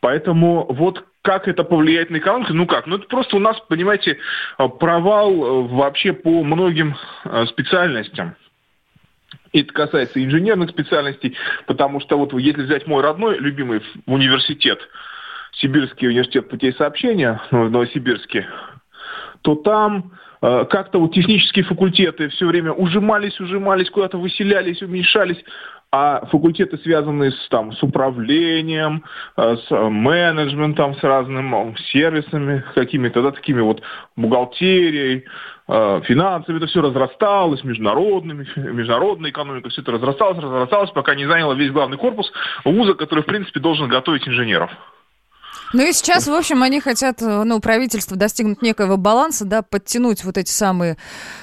Поэтому 0.00 0.64
вот 0.70 1.04
как 1.20 1.46
это 1.46 1.62
повлияет 1.62 2.08
на 2.08 2.16
экономику? 2.16 2.54
Ну 2.54 2.66
как? 2.66 2.86
Ну 2.86 2.96
это 2.96 3.06
просто 3.06 3.36
у 3.36 3.40
нас, 3.40 3.60
понимаете, 3.68 4.16
а, 4.56 4.68
провал 4.68 5.64
вообще 5.64 6.14
по 6.14 6.42
многим 6.42 6.96
специальностям. 7.48 8.34
Это 9.52 9.72
касается 9.72 10.24
инженерных 10.24 10.70
специальностей, 10.70 11.36
потому 11.66 12.00
что 12.00 12.16
вот 12.16 12.32
если 12.34 12.62
взять 12.62 12.86
мой 12.86 13.02
родной 13.02 13.38
любимый 13.38 13.82
университет, 14.06 14.78
Сибирский 15.52 16.08
университет 16.08 16.48
путей 16.48 16.72
сообщения 16.74 17.40
ну, 17.50 17.66
в 17.66 17.70
Новосибирске, 17.70 18.46
то 19.42 19.56
там 19.56 20.12
э, 20.42 20.64
как-то 20.70 21.00
вот 21.00 21.12
технические 21.12 21.64
факультеты 21.64 22.28
все 22.28 22.46
время 22.46 22.72
ужимались, 22.72 23.40
ужимались, 23.40 23.90
куда-то 23.90 24.18
выселялись, 24.18 24.80
уменьшались, 24.82 25.42
а 25.92 26.24
факультеты, 26.26 26.78
связанные 26.78 27.32
с, 27.32 27.48
там, 27.48 27.72
с 27.72 27.82
управлением, 27.82 29.04
э, 29.36 29.56
с 29.56 29.72
э, 29.72 29.88
менеджментом, 29.88 30.94
с 30.94 31.02
разными 31.02 31.74
сервисами 31.92 32.64
какими-то, 32.74 33.22
да, 33.22 33.32
такими 33.32 33.60
вот 33.60 33.82
бухгалтерией, 34.16 35.18
э, 35.18 35.22
финансами, 36.04 36.56
это 36.56 36.66
все 36.66 36.82
разрасталось, 36.82 37.62
международными, 37.62 38.46
международная 38.56 39.30
экономика, 39.30 39.68
все 39.68 39.82
это 39.82 39.92
разрасталось, 39.92 40.38
разрасталось, 40.38 40.90
пока 40.90 41.14
не 41.14 41.26
заняло 41.26 41.52
весь 41.52 41.70
главный 41.70 41.96
корпус 41.96 42.32
вуза, 42.64 42.94
который, 42.94 43.22
в 43.22 43.26
принципе, 43.26 43.60
должен 43.60 43.88
готовить 43.88 44.26
инженеров. 44.26 44.70
Ну 45.72 45.88
и 45.88 45.92
сейчас, 45.92 46.26
в 46.26 46.32
общем, 46.32 46.62
они 46.62 46.80
хотят, 46.80 47.22
э, 47.22 47.44
ну, 47.44 47.60
правительство 47.60 48.16
достигнуть 48.16 48.60
некоего 48.60 48.96
баланса, 48.96 49.44
да, 49.44 49.62
подтянуть 49.62 50.24
вот 50.24 50.36
эти 50.36 50.50
самые 50.50 50.96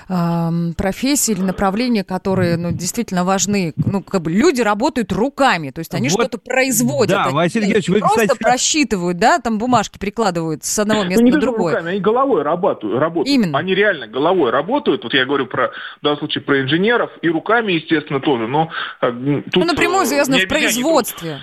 эм, 0.09 0.73
профессии 0.78 1.32
или 1.32 1.41
направления, 1.41 2.03
которые, 2.03 2.57
ну, 2.57 2.71
действительно 2.71 3.23
важны. 3.23 3.73
Ну, 3.78 4.03
как 4.03 4.21
бы 4.23 4.32
люди 4.32 4.61
работают 4.61 5.11
руками, 5.13 5.69
то 5.69 5.80
есть 5.80 5.93
они 5.93 6.09
Вот, 6.09 6.21
что-то 6.21 6.39
производят. 6.39 7.15
да, 7.15 7.23
Они 7.25 7.34
Василий 7.34 7.67
Георгиевич, 7.67 7.89
вы, 7.89 7.99
просто 7.99 8.21
кстати, 8.21 8.39
просчитывают, 8.39 9.17
да, 9.17 9.39
там 9.39 9.57
бумажки 9.57 9.97
прикладывают 9.97 10.65
с 10.65 10.78
одного 10.78 11.03
места 11.05 11.21
ну, 11.21 11.25
не 11.25 11.32
на 11.32 11.39
только 11.39 11.51
другое. 11.53 11.73
руками, 11.75 11.91
они 11.91 11.99
головой 11.99 12.41
работают. 12.43 12.99
работают. 12.99 13.28
Именно. 13.30 13.57
Они 13.57 13.75
реально 13.75 14.07
головой 14.07 14.51
работают. 14.51 15.03
Вот 15.03 15.13
я 15.13 15.25
говорю 15.25 15.45
про, 15.47 15.69
в 15.99 16.03
данном 16.03 16.19
случае 16.19 16.41
про 16.43 16.61
инженеров 16.61 17.11
и 17.21 17.30
руками, 17.30 17.73
естественно, 17.73 18.19
тоже. 18.19 18.47
Но 18.47 18.69
э, 19.01 19.11
тут, 19.51 19.55
Ну, 19.55 19.65
напрямую 19.65 20.03
э, 20.03 20.07
связано 20.07 20.36
обезьяне 20.38 20.49
производстве. 20.49 21.39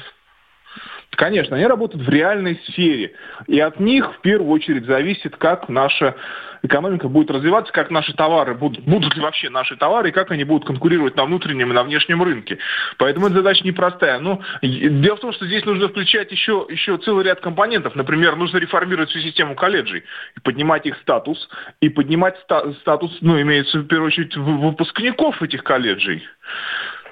Конечно, 1.17 1.57
они 1.57 1.67
работают 1.67 2.05
в 2.05 2.09
реальной 2.09 2.61
сфере. 2.67 3.13
И 3.47 3.59
от 3.61 3.81
них 3.81 4.15
в 4.15 4.21
первую 4.21 4.51
очередь 4.51 4.87
зависит, 4.87 5.37
как 5.37 5.69
наша 5.69 6.15
экономика 6.63 7.09
будет 7.09 7.31
развиваться, 7.31 7.73
как 7.73 7.91
наши 7.91 8.15
товары 8.15 8.55
будут, 8.55 8.85
будут 8.85 9.15
ли 9.15 9.21
вообще 9.21 9.51
наши 9.51 9.77
товары, 9.77 10.09
и 10.09 10.13
как 10.13 10.31
они 10.31 10.45
будут 10.45 10.67
конкурировать 10.67 11.15
на 11.17 11.25
внутреннем 11.27 11.71
и 11.71 11.75
на 11.75 11.83
внешнем 11.85 12.23
рынке. 12.23 12.59
Поэтому 12.97 13.27
эта 13.27 13.37
задача 13.37 13.65
непростая. 13.67 14.19
Но 14.19 14.41
и- 14.63 14.89
дело 14.89 15.17
в 15.17 15.21
том, 15.21 15.33
что 15.33 15.47
здесь 15.47 15.65
нужно 15.65 15.89
включать 15.89 16.33
еще, 16.33 16.67
еще 16.71 16.97
целый 16.99 17.25
ряд 17.25 17.41
компонентов. 17.41 17.95
Например, 17.95 18.37
нужно 18.37 18.59
реформировать 18.59 19.11
всю 19.11 19.21
систему 19.21 19.55
колледжей, 19.55 20.05
и 20.37 20.41
поднимать 20.41 20.87
их 20.87 20.97
статус, 21.03 21.49
и 21.81 21.91
поднимать 21.91 22.39
ста- 22.39 22.73
статус, 22.81 23.17
ну, 23.21 23.41
имеется 23.41 23.79
в 23.79 23.87
первую 23.87 24.09
очередь, 24.09 24.37
выпускников 24.37 25.43
этих 25.43 25.63
колледжей. 25.63 26.23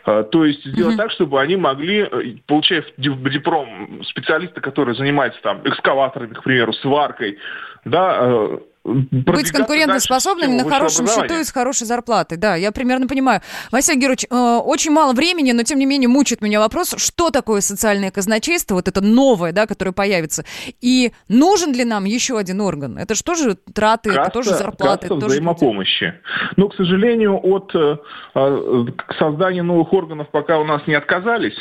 А, 0.05 0.25
То 0.25 0.45
есть 0.45 0.65
сделать 0.65 0.97
так, 0.97 1.11
чтобы 1.13 1.41
они 1.41 1.57
могли, 1.57 2.01
э, 2.01 2.37
получая 2.47 2.85
ди- 2.97 3.31
диплом 3.31 4.03
специалиста, 4.05 4.61
который 4.61 4.95
занимается 4.95 5.41
там 5.43 5.61
экскаваторами, 5.65 6.35
к 6.35 6.43
примеру, 6.43 6.73
сваркой, 6.73 7.39
да, 7.85 8.19
э, 8.21 8.59
Быть 8.85 9.53
конкурентоспособными 9.53 10.61
на 10.61 10.69
хорошем 10.69 11.07
счету 11.07 11.35
и 11.35 11.45
с 11.45 11.53
хорошей 11.53 11.87
зарплатой. 11.87 12.37
Да, 12.37 12.57
я 12.57 12.73
примерно 12.73 13.07
понимаю. 13.07 13.41
Василий 13.71 14.01
Георгиевич, 14.01 14.27
э, 14.29 14.35
очень 14.35 14.91
мало 14.91 15.13
времени, 15.13 15.53
но 15.53 15.63
тем 15.63 15.79
не 15.79 15.87
менее 15.87 16.09
мучает 16.09 16.41
меня 16.41 16.59
вопрос, 16.59 16.95
что 16.99 17.31
такое 17.31 17.61
социальное 17.61 18.11
казначейство, 18.11 18.75
вот 18.75 18.89
это 18.89 19.01
новое, 19.01 19.53
да, 19.53 19.67
которое 19.67 19.93
появится, 19.93 20.45
и 20.81 21.13
нужен 21.29 21.73
ли 21.73 21.85
нам 21.85 22.05
еще 22.05 22.39
один 22.39 22.61
орган? 22.61 22.99
Это 22.99 23.15
же 23.15 23.23
тоже 23.23 23.57
траты, 23.73 24.11
это 24.11 24.31
тоже 24.31 24.51
зарплаты. 24.51 24.83
касса 24.83 25.07
это 25.07 25.15
тоже 25.15 25.21
люди. 25.21 25.33
взаимопомощи. 25.35 26.15
Но, 26.57 26.69
к 26.69 26.75
сожалению, 26.75 27.39
от 27.41 27.73
э, 27.75 27.97
э, 28.35 28.85
создания 29.19 29.63
новых 29.63 29.93
органов 29.93 30.29
пока 30.31 30.59
у 30.59 30.65
нас 30.65 30.83
не 30.89 30.95
отказались. 30.95 31.55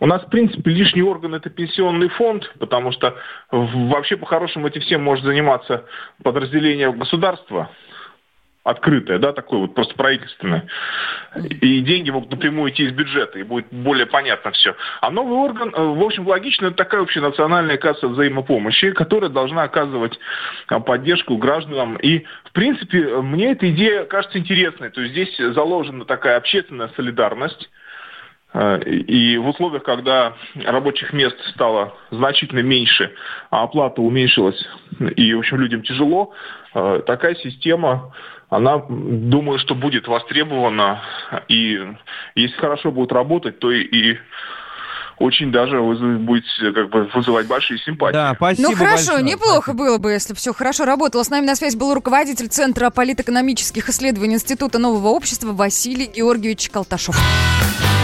У 0.00 0.06
нас, 0.06 0.22
в 0.22 0.30
принципе, 0.30 0.70
лишний 0.70 1.02
орган– 1.02 1.34
это 1.36 1.50
пенсионный 1.50 2.08
фонд, 2.08 2.52
потому 2.58 2.92
что 2.92 3.16
вообще, 3.50 4.16
по-хорошему, 4.16 4.68
этим 4.68 4.80
всем 4.82 5.02
может 5.02 5.24
заниматься 5.24 5.84
подразделение 6.22 6.92
государства, 6.92 7.70
открытое, 8.68 9.18
да, 9.18 9.32
такое 9.32 9.60
вот 9.60 9.74
просто 9.74 9.94
правительственное. 9.94 10.66
И 11.60 11.80
деньги 11.80 12.10
могут 12.10 12.30
напрямую 12.30 12.70
идти 12.70 12.84
из 12.84 12.92
бюджета, 12.92 13.38
и 13.38 13.42
будет 13.42 13.66
более 13.70 14.06
понятно 14.06 14.50
все. 14.52 14.76
А 15.00 15.10
новый 15.10 15.38
орган, 15.38 15.72
э, 15.74 15.82
в 15.82 16.02
общем, 16.02 16.26
логично, 16.26 16.66
это 16.66 16.76
такая 16.76 17.02
общенациональная 17.02 17.78
касса 17.78 18.08
взаимопомощи, 18.08 18.90
которая 18.92 19.30
должна 19.30 19.62
оказывать 19.62 20.18
а, 20.68 20.80
поддержку 20.80 21.36
гражданам. 21.36 21.96
И, 21.96 22.24
в 22.44 22.52
принципе, 22.52 23.02
э, 23.02 23.22
мне 23.22 23.52
эта 23.52 23.70
идея 23.70 24.04
кажется 24.04 24.38
интересной. 24.38 24.90
То 24.90 25.00
есть 25.00 25.12
здесь 25.12 25.54
заложена 25.54 26.04
такая 26.04 26.36
общественная 26.36 26.90
солидарность. 26.96 27.70
Э, 28.54 28.80
И 28.82 29.36
в 29.36 29.48
условиях, 29.48 29.82
когда 29.82 30.34
рабочих 30.64 31.12
мест 31.12 31.36
стало 31.54 31.94
значительно 32.10 32.60
меньше, 32.60 33.12
а 33.50 33.64
оплата 33.64 34.00
уменьшилась, 34.00 34.60
и, 35.16 35.34
в 35.34 35.38
общем, 35.40 35.58
людям 35.58 35.82
тяжело, 35.82 36.32
э, 36.74 37.02
такая 37.06 37.34
система, 37.36 38.12
она, 38.50 38.82
думаю, 38.88 39.58
что 39.58 39.74
будет 39.74 40.08
востребована. 40.08 41.02
И 41.48 41.78
если 42.34 42.56
хорошо 42.56 42.90
будет 42.90 43.12
работать, 43.12 43.58
то 43.58 43.70
и, 43.70 43.82
и 43.82 44.18
очень 45.18 45.52
даже 45.52 45.76
вызов- 45.80 46.18
будет 46.20 46.44
как 46.74 46.88
бы 46.88 47.10
вызывать 47.12 47.46
большие 47.46 47.78
симпатии. 47.80 48.14
Да, 48.14 48.32
спасибо 48.36 48.68
Ну 48.70 48.74
хорошо, 48.76 49.12
большое. 49.12 49.22
неплохо 49.22 49.72
было 49.74 49.98
бы, 49.98 50.12
если 50.12 50.32
все 50.32 50.54
хорошо 50.54 50.86
работало. 50.86 51.22
С 51.24 51.28
нами 51.28 51.44
на 51.44 51.56
связи 51.56 51.76
был 51.76 51.92
руководитель 51.92 52.48
Центра 52.48 52.88
политэкономических 52.88 53.88
исследований 53.90 54.36
Института 54.36 54.78
нового 54.78 55.08
общества 55.08 55.52
Василий 55.52 56.06
Георгиевич 56.06 56.70
Колташов. 56.70 57.16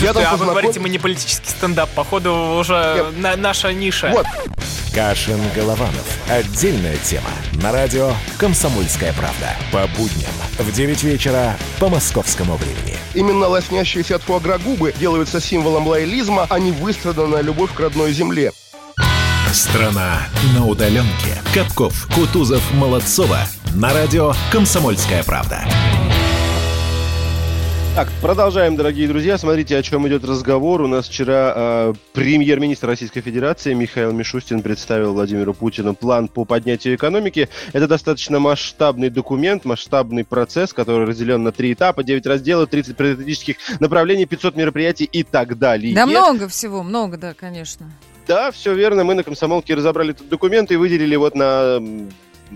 Я 0.00 0.12
там 0.12 0.24
а 0.30 0.36
вы 0.36 0.46
говорите, 0.46 0.80
мы 0.80 0.88
не 0.88 0.98
политический 0.98 1.48
стендап. 1.48 1.90
Походу, 1.90 2.32
уже 2.60 3.12
на- 3.16 3.36
наша 3.36 3.72
ниша. 3.72 4.08
Вот. 4.08 4.26
Кашин 4.94 5.40
Голованов. 5.54 6.06
Отдельная 6.28 6.96
тема. 6.98 7.30
На 7.62 7.72
радио 7.72 8.12
«Комсомольская 8.38 9.12
правда». 9.12 9.56
По 9.70 9.86
будням 9.96 10.30
в 10.58 10.72
9 10.72 11.02
вечера 11.02 11.56
по 11.78 11.88
московскому 11.88 12.56
времени. 12.56 12.96
Именно 13.14 13.46
лоснящиеся 13.48 14.16
от 14.16 14.22
фуагра 14.22 14.58
губы 14.58 14.92
делаются 14.98 15.40
символом 15.40 15.86
лоялизма, 15.86 16.46
а 16.48 16.58
не 16.58 16.72
выстраданная 16.72 17.42
любовь 17.42 17.72
к 17.74 17.80
родной 17.80 18.12
земле. 18.12 18.52
Страна 19.52 20.20
на 20.54 20.66
удаленке. 20.66 21.40
Капков, 21.54 22.08
Кутузов, 22.14 22.62
Молодцова. 22.72 23.40
На 23.74 23.92
радио 23.92 24.32
«Комсомольская 24.50 25.22
правда». 25.22 25.64
Так, 27.98 28.06
продолжаем, 28.22 28.76
дорогие 28.76 29.08
друзья. 29.08 29.36
Смотрите, 29.38 29.76
о 29.76 29.82
чем 29.82 30.06
идет 30.06 30.24
разговор. 30.24 30.82
У 30.82 30.86
нас 30.86 31.08
вчера 31.08 31.52
э, 31.56 31.94
премьер-министр 32.12 32.86
Российской 32.86 33.22
Федерации 33.22 33.74
Михаил 33.74 34.12
Мишустин 34.12 34.62
представил 34.62 35.14
Владимиру 35.14 35.52
Путину 35.52 35.96
план 35.96 36.28
по 36.28 36.44
поднятию 36.44 36.94
экономики. 36.94 37.48
Это 37.72 37.88
достаточно 37.88 38.38
масштабный 38.38 39.10
документ, 39.10 39.64
масштабный 39.64 40.24
процесс, 40.24 40.72
который 40.72 41.08
разделен 41.08 41.42
на 41.42 41.50
три 41.50 41.72
этапа, 41.72 42.04
9 42.04 42.24
разделов, 42.24 42.70
30 42.70 42.96
приоритетических 42.96 43.56
направлений, 43.80 44.26
500 44.26 44.54
мероприятий 44.54 45.08
и 45.10 45.24
так 45.24 45.58
далее. 45.58 45.92
Да 45.92 46.06
много 46.06 46.46
всего, 46.46 46.84
много, 46.84 47.16
да, 47.16 47.34
конечно. 47.34 47.90
Да, 48.28 48.52
все 48.52 48.74
верно. 48.74 49.02
Мы 49.02 49.14
на 49.14 49.24
комсомолке 49.24 49.74
разобрали 49.74 50.10
этот 50.10 50.28
документ 50.28 50.70
и 50.70 50.76
выделили 50.76 51.16
вот 51.16 51.34
на 51.34 51.80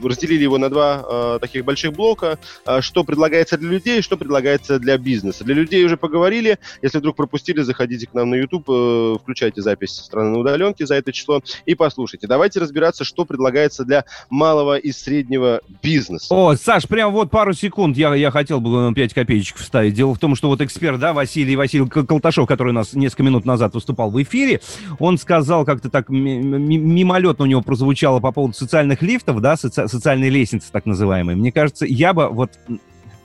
разделили 0.02 0.42
его 0.42 0.58
на 0.58 0.68
два 0.70 1.04
э, 1.08 1.38
таких 1.40 1.64
больших 1.64 1.92
блока, 1.92 2.38
э, 2.66 2.80
что 2.80 3.04
предлагается 3.04 3.58
для 3.58 3.70
людей, 3.70 4.02
что 4.02 4.16
предлагается 4.16 4.78
для 4.78 4.98
бизнеса. 4.98 5.44
Для 5.44 5.54
людей 5.54 5.84
уже 5.84 5.96
поговорили. 5.96 6.58
Если 6.82 6.98
вдруг 6.98 7.16
пропустили, 7.16 7.60
заходите 7.62 8.06
к 8.06 8.14
нам 8.14 8.30
на 8.30 8.34
YouTube, 8.36 8.64
э, 8.68 9.16
включайте 9.22 9.62
запись 9.62 9.90
страны 9.96 10.30
на 10.30 10.38
удаленке 10.38 10.86
за 10.86 10.94
это 10.96 11.12
число 11.12 11.42
и 11.66 11.74
послушайте. 11.74 12.26
Давайте 12.26 12.60
разбираться, 12.60 13.04
что 13.04 13.24
предлагается 13.24 13.84
для 13.84 14.04
малого 14.30 14.76
и 14.76 14.92
среднего 14.92 15.60
бизнеса. 15.82 16.26
О, 16.34 16.54
Саш, 16.56 16.86
прям 16.88 17.12
вот 17.12 17.30
пару 17.30 17.52
секунд 17.52 17.96
я, 17.96 18.14
я 18.14 18.30
хотел 18.30 18.60
бы 18.60 18.90
э, 18.90 18.94
5 18.94 19.14
копеечек 19.14 19.56
вставить. 19.58 19.94
Дело 19.94 20.14
в 20.14 20.18
том, 20.18 20.34
что 20.36 20.48
вот 20.48 20.60
эксперт, 20.60 20.98
да, 20.98 21.12
Василий 21.12 21.56
Василий 21.56 21.86
Кол- 21.88 22.04
Колташов, 22.06 22.46
который 22.48 22.70
у 22.70 22.74
нас 22.74 22.92
несколько 22.94 23.22
минут 23.24 23.44
назад 23.44 23.74
выступал 23.74 24.10
в 24.10 24.22
эфире, 24.22 24.60
он 24.98 25.18
сказал 25.18 25.64
как-то 25.64 25.90
так 25.90 26.08
ми- 26.08 26.38
ми- 26.38 26.78
мимолетно 26.78 27.44
у 27.44 27.46
него 27.46 27.62
прозвучало 27.62 28.20
по 28.20 28.32
поводу 28.32 28.54
социальных 28.54 29.02
лифтов, 29.02 29.40
да, 29.40 29.54
соци- 29.54 29.81
социальной 29.88 30.28
лестницы 30.28 30.70
так 30.70 30.86
называемой. 30.86 31.34
Мне 31.34 31.52
кажется, 31.52 31.86
я 31.86 32.12
бы 32.12 32.28
вот 32.28 32.50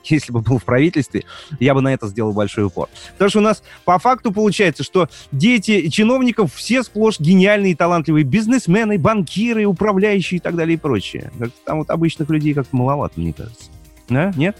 если 0.04 0.32
бы 0.32 0.40
был 0.40 0.58
в 0.58 0.64
правительстве, 0.64 1.24
я 1.60 1.74
бы 1.74 1.80
на 1.80 1.92
это 1.92 2.06
сделал 2.06 2.32
большой 2.32 2.64
упор. 2.64 2.88
Потому 3.12 3.28
что 3.28 3.38
у 3.40 3.42
нас 3.42 3.62
по 3.84 3.98
факту 3.98 4.32
получается, 4.32 4.82
что 4.82 5.08
дети 5.32 5.88
чиновников 5.88 6.54
все 6.54 6.82
сплошь 6.82 7.20
гениальные, 7.20 7.76
талантливые 7.76 8.24
бизнесмены, 8.24 8.98
банкиры, 8.98 9.64
управляющие 9.66 10.38
и 10.38 10.40
так 10.40 10.56
далее 10.56 10.74
и 10.74 10.78
прочее. 10.78 11.30
Там 11.64 11.78
вот 11.78 11.90
обычных 11.90 12.30
людей 12.30 12.54
как-то 12.54 12.74
маловато, 12.74 13.20
мне 13.20 13.32
кажется. 13.32 13.70
Да? 14.08 14.32
Нет? 14.36 14.56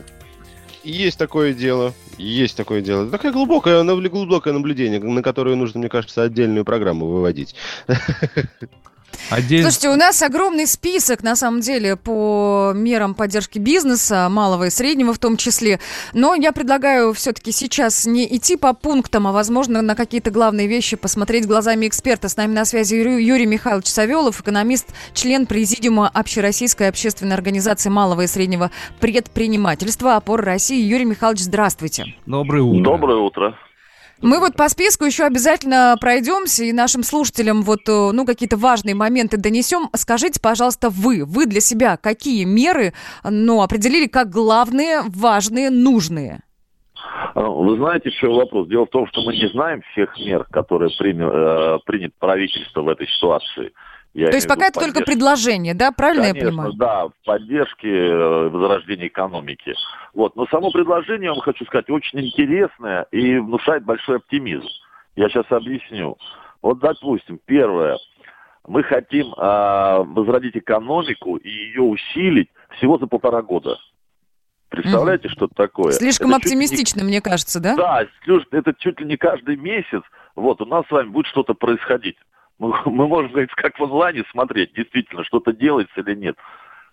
Есть 0.84 1.18
такое 1.18 1.52
дело. 1.52 1.92
Есть 2.16 2.56
такое 2.56 2.80
дело. 2.80 3.08
Такое 3.10 3.32
глубокое, 3.32 3.82
глубокое 3.84 4.52
наблюдение, 4.52 5.00
на 5.00 5.22
которое 5.22 5.54
нужно, 5.54 5.80
мне 5.80 5.88
кажется, 5.88 6.22
отдельную 6.22 6.64
программу 6.64 7.06
выводить. 7.06 7.54
Отдельно. 9.30 9.70
Слушайте, 9.70 9.90
у 9.90 9.96
нас 9.96 10.22
огромный 10.22 10.66
список, 10.66 11.22
на 11.22 11.36
самом 11.36 11.60
деле, 11.60 11.96
по 11.96 12.72
мерам 12.74 13.14
поддержки 13.14 13.58
бизнеса, 13.58 14.28
малого 14.30 14.66
и 14.66 14.70
среднего 14.70 15.12
в 15.12 15.18
том 15.18 15.36
числе. 15.36 15.80
Но 16.14 16.34
я 16.34 16.52
предлагаю 16.52 17.12
все-таки 17.12 17.52
сейчас 17.52 18.06
не 18.06 18.24
идти 18.36 18.56
по 18.56 18.72
пунктам, 18.72 19.26
а, 19.26 19.32
возможно, 19.32 19.82
на 19.82 19.94
какие-то 19.94 20.30
главные 20.30 20.66
вещи 20.66 20.96
посмотреть 20.96 21.46
глазами 21.46 21.86
эксперта. 21.86 22.28
С 22.28 22.36
нами 22.36 22.54
на 22.54 22.64
связи 22.64 22.94
Юрий, 22.94 23.24
Юрий 23.24 23.46
Михайлович 23.46 23.86
Савелов, 23.86 24.40
экономист, 24.40 24.88
член 25.12 25.46
президиума 25.46 26.08
Общероссийской 26.08 26.88
общественной 26.88 27.34
организации 27.34 27.90
малого 27.90 28.22
и 28.22 28.26
среднего 28.26 28.70
предпринимательства 29.00 30.16
«Опора 30.16 30.44
России». 30.44 30.80
Юрий 30.82 31.04
Михайлович, 31.04 31.40
здравствуйте. 31.40 32.14
Доброе 32.24 32.62
утро. 32.62 32.84
Доброе 32.84 33.18
утро. 33.18 33.58
Мы 34.20 34.40
вот 34.40 34.56
по 34.56 34.68
списку 34.68 35.04
еще 35.04 35.24
обязательно 35.24 35.96
пройдемся 36.00 36.64
и 36.64 36.72
нашим 36.72 37.04
слушателям 37.04 37.62
вот, 37.62 37.88
э, 37.88 38.10
ну, 38.12 38.26
какие-то 38.26 38.56
важные 38.56 38.96
моменты 38.96 39.36
донесем. 39.36 39.88
Скажите, 39.94 40.40
пожалуйста, 40.40 40.90
вы, 40.90 41.24
вы 41.24 41.46
для 41.46 41.60
себя 41.60 41.96
какие 41.96 42.44
меры, 42.44 42.94
ну, 43.22 43.62
определили 43.62 44.08
как 44.08 44.30
главные, 44.30 45.02
важные, 45.06 45.70
нужные? 45.70 46.40
А, 47.34 47.42
Вы 47.42 47.76
знаете, 47.76 48.08
еще 48.08 48.28
вопрос. 48.28 48.68
Дело 48.68 48.86
в 48.86 48.90
том, 48.90 49.06
что 49.06 49.22
мы 49.22 49.36
не 49.36 49.48
знаем 49.50 49.82
всех 49.92 50.18
мер, 50.18 50.44
которые 50.50 50.90
приня- 50.98 51.76
э, 51.76 51.78
принят 51.86 52.12
правительство 52.18 52.82
в 52.82 52.88
этой 52.88 53.06
ситуации. 53.06 53.72
Я 54.18 54.30
То 54.30 54.34
есть 54.34 54.48
пока 54.48 54.66
это 54.66 54.80
только 54.80 55.02
предложение, 55.02 55.74
да? 55.74 55.92
Правильно 55.92 56.24
я 56.24 56.32
Конечно, 56.32 56.50
понимаю? 56.50 56.72
да, 56.72 57.06
в 57.06 57.12
поддержке 57.24 57.88
э, 57.88 58.48
возрождения 58.48 59.06
экономики. 59.06 59.76
Вот. 60.12 60.34
Но 60.34 60.44
само 60.48 60.72
предложение, 60.72 61.26
я 61.26 61.30
вам 61.34 61.40
хочу 61.40 61.64
сказать, 61.66 61.88
очень 61.88 62.18
интересное 62.18 63.06
и 63.12 63.38
внушает 63.38 63.84
большой 63.84 64.16
оптимизм. 64.16 64.66
Я 65.14 65.28
сейчас 65.28 65.44
объясню. 65.50 66.16
Вот, 66.62 66.80
допустим, 66.80 67.38
первое. 67.44 67.96
Мы 68.66 68.82
хотим 68.82 69.32
а, 69.36 70.02
возродить 70.02 70.56
экономику 70.56 71.36
и 71.36 71.48
ее 71.48 71.82
усилить 71.82 72.48
всего 72.76 72.98
за 72.98 73.06
полтора 73.06 73.40
года. 73.42 73.78
Представляете, 74.68 75.28
что 75.28 75.44
это 75.44 75.54
такое? 75.54 75.92
Слишком 75.92 76.30
Это 76.30 76.48
ли 76.48 76.56
не- 76.56 76.64
оптимистично, 76.64 77.04
мне 77.04 77.20
кажется, 77.20 77.60
да? 77.60 77.76
да, 77.76 78.06
это 78.50 78.74
чуть 78.78 78.98
ли 78.98 79.06
не 79.06 79.16
каждый 79.16 79.56
месяц. 79.56 80.02
Вот, 80.34 80.60
у 80.60 80.66
нас 80.66 80.84
с 80.88 80.90
вами 80.90 81.08
будет 81.08 81.26
что-то 81.26 81.54
происходить. 81.54 82.16
Мы, 82.58 82.74
мы 82.86 83.06
можем, 83.08 83.30
говорить, 83.30 83.50
как 83.52 83.78
в 83.78 83.84
онлайне 83.84 84.24
смотреть, 84.30 84.72
действительно, 84.74 85.24
что-то 85.24 85.52
делается 85.52 86.00
или 86.00 86.14
нет. 86.14 86.36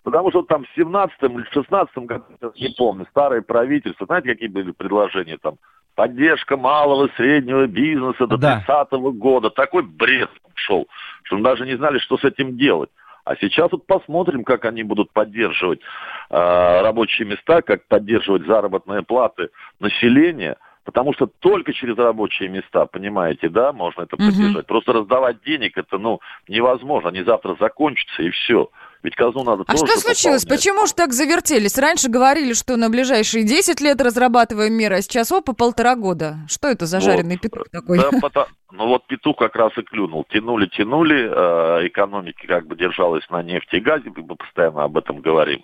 Потому 0.02 0.30
что 0.30 0.42
там 0.42 0.64
в 0.64 0.68
17 0.76 1.16
или 1.22 1.44
16 1.50 1.98
году, 1.98 2.24
не 2.56 2.72
помню, 2.78 3.06
старое 3.10 3.42
правительство, 3.42 4.06
знаете, 4.06 4.28
какие 4.28 4.48
были 4.48 4.70
предложения 4.70 5.36
там? 5.36 5.56
Поддержка 5.96 6.56
малого 6.56 7.06
и 7.06 7.16
среднего 7.16 7.66
бизнеса 7.66 8.26
до 8.26 8.36
Да. 8.36 8.62
30 8.66 8.92
года. 9.16 9.50
Такой 9.50 9.82
бред 9.82 10.30
шел, 10.54 10.86
что 11.24 11.36
мы 11.36 11.42
даже 11.42 11.66
не 11.66 11.76
знали, 11.76 11.98
что 11.98 12.18
с 12.18 12.24
этим 12.24 12.56
делать. 12.56 12.90
А 13.24 13.34
сейчас 13.34 13.72
вот 13.72 13.84
посмотрим, 13.86 14.44
как 14.44 14.64
они 14.66 14.84
будут 14.84 15.10
поддерживать 15.10 15.80
э, 16.30 16.82
рабочие 16.82 17.26
места, 17.26 17.60
как 17.62 17.84
поддерживать 17.88 18.46
заработные 18.46 19.02
платы 19.02 19.48
населения. 19.80 20.56
Потому 20.86 21.12
что 21.12 21.26
только 21.26 21.72
через 21.72 21.96
рабочие 21.98 22.48
места, 22.48 22.86
понимаете, 22.86 23.48
да, 23.48 23.72
можно 23.72 24.02
это 24.02 24.16
поддержать. 24.16 24.66
Просто 24.66 24.92
раздавать 24.92 25.42
денег 25.44 25.76
это, 25.76 25.98
ну, 25.98 26.20
невозможно. 26.48 27.10
Они 27.10 27.22
завтра 27.24 27.56
закончатся 27.60 28.22
и 28.22 28.30
все. 28.30 28.70
Ведь 29.02 29.14
казну 29.16 29.42
надо 29.44 29.62
А 29.66 29.72
тоже 29.72 29.78
что 29.86 29.98
случилось? 30.00 30.44
пополнять. 30.44 30.48
Почему 30.64 30.86
же 30.86 30.94
так 30.94 31.12
завертелись? 31.12 31.76
Раньше 31.78 32.08
говорили, 32.08 32.54
что 32.54 32.76
на 32.76 32.88
ближайшие 32.88 33.44
10 33.44 33.80
лет 33.80 34.00
разрабатываем 34.00 34.72
меры, 34.74 34.96
а 34.96 35.02
сейчас 35.02 35.30
опа, 35.32 35.52
полтора 35.52 35.96
года. 35.96 36.36
Что 36.48 36.68
это 36.68 36.86
за 36.86 36.98
Вот. 36.98 37.04
жареный 37.04 37.36
петух 37.38 37.68
такой? 37.70 37.98
Да, 37.98 38.10
пото- 38.20 38.46
ну 38.72 38.86
вот 38.86 39.06
петух 39.06 39.36
как 39.38 39.54
раз 39.56 39.72
и 39.78 39.82
клюнул. 39.82 40.24
Тянули, 40.30 40.66
тянули, 40.66 41.28
э, 41.30 41.86
экономика 41.88 42.46
как 42.46 42.66
бы 42.66 42.76
держалась 42.76 43.28
на 43.28 43.42
нефти 43.42 43.76
и 43.76 43.80
газе, 43.80 44.10
мы 44.16 44.36
постоянно 44.36 44.84
об 44.84 44.96
этом 44.96 45.20
говорим. 45.20 45.62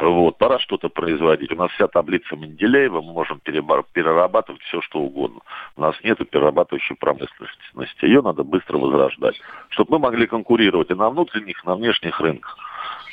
Вот, 0.00 0.38
пора 0.38 0.58
что-то 0.58 0.88
производить. 0.88 1.52
У 1.52 1.56
нас 1.56 1.70
вся 1.72 1.86
таблица 1.86 2.34
Менделеева, 2.34 3.00
мы 3.00 3.12
можем 3.12 3.40
перерабатывать 3.40 4.60
все, 4.62 4.80
что 4.80 4.98
угодно. 4.98 5.40
У 5.76 5.82
нас 5.82 5.94
нет 6.02 6.18
перерабатывающей 6.30 6.96
промышленности. 6.96 8.04
Ее 8.04 8.20
надо 8.20 8.42
быстро 8.42 8.78
возрождать, 8.78 9.40
чтобы 9.68 9.92
мы 9.92 9.98
могли 10.00 10.26
конкурировать 10.26 10.90
и 10.90 10.94
на 10.94 11.10
внутренних, 11.10 11.62
и 11.62 11.66
на 11.66 11.76
внешних 11.76 12.20
рынках. 12.20 12.58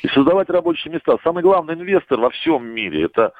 И 0.02 0.08
создавать 0.08 0.50
рабочие 0.50 0.92
места. 0.92 1.16
Самый 1.22 1.44
главный 1.44 1.74
инвестор 1.74 2.18
во 2.18 2.30
всем 2.30 2.66
мире– 2.66 3.02
это 3.04 3.32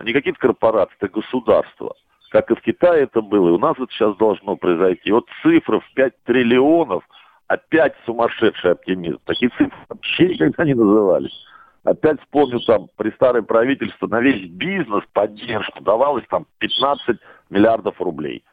не 0.00 0.12
какие-то 0.12 0.40
корпорации, 0.40 0.96
это 0.98 1.08
государство. 1.08 1.94
Как 2.30 2.50
и 2.50 2.56
в 2.56 2.60
Китае 2.60 3.04
это 3.04 3.22
было, 3.22 3.48
и 3.48 3.52
у 3.52 3.58
нас 3.58 3.76
это 3.78 3.90
сейчас 3.92 4.16
должно 4.16 4.56
произойти. 4.56 5.12
Вот 5.12 5.26
цифра 5.42 5.78
в 5.78 5.94
5 5.94 6.24
триллионов, 6.24 7.04
опять 7.46 7.94
сумасшедший 8.04 8.72
оптимизм. 8.72 9.20
Такие 9.24 9.50
цифры 9.50 9.72
вообще 9.88 10.28
никогда 10.28 10.64
не 10.64 10.74
назывались. 10.74 11.44
Опять 11.88 12.20
вспомню, 12.20 12.60
там, 12.60 12.88
при 12.96 13.10
старое 13.12 13.42
правительство 13.42 14.06
на 14.08 14.20
весь 14.20 14.50
бизнес 14.50 15.04
поддержку 15.14 15.82
давалось 15.82 16.24
там 16.28 16.44
15 16.58 17.16
миллиардов 17.48 17.98
рублей. 18.00 18.44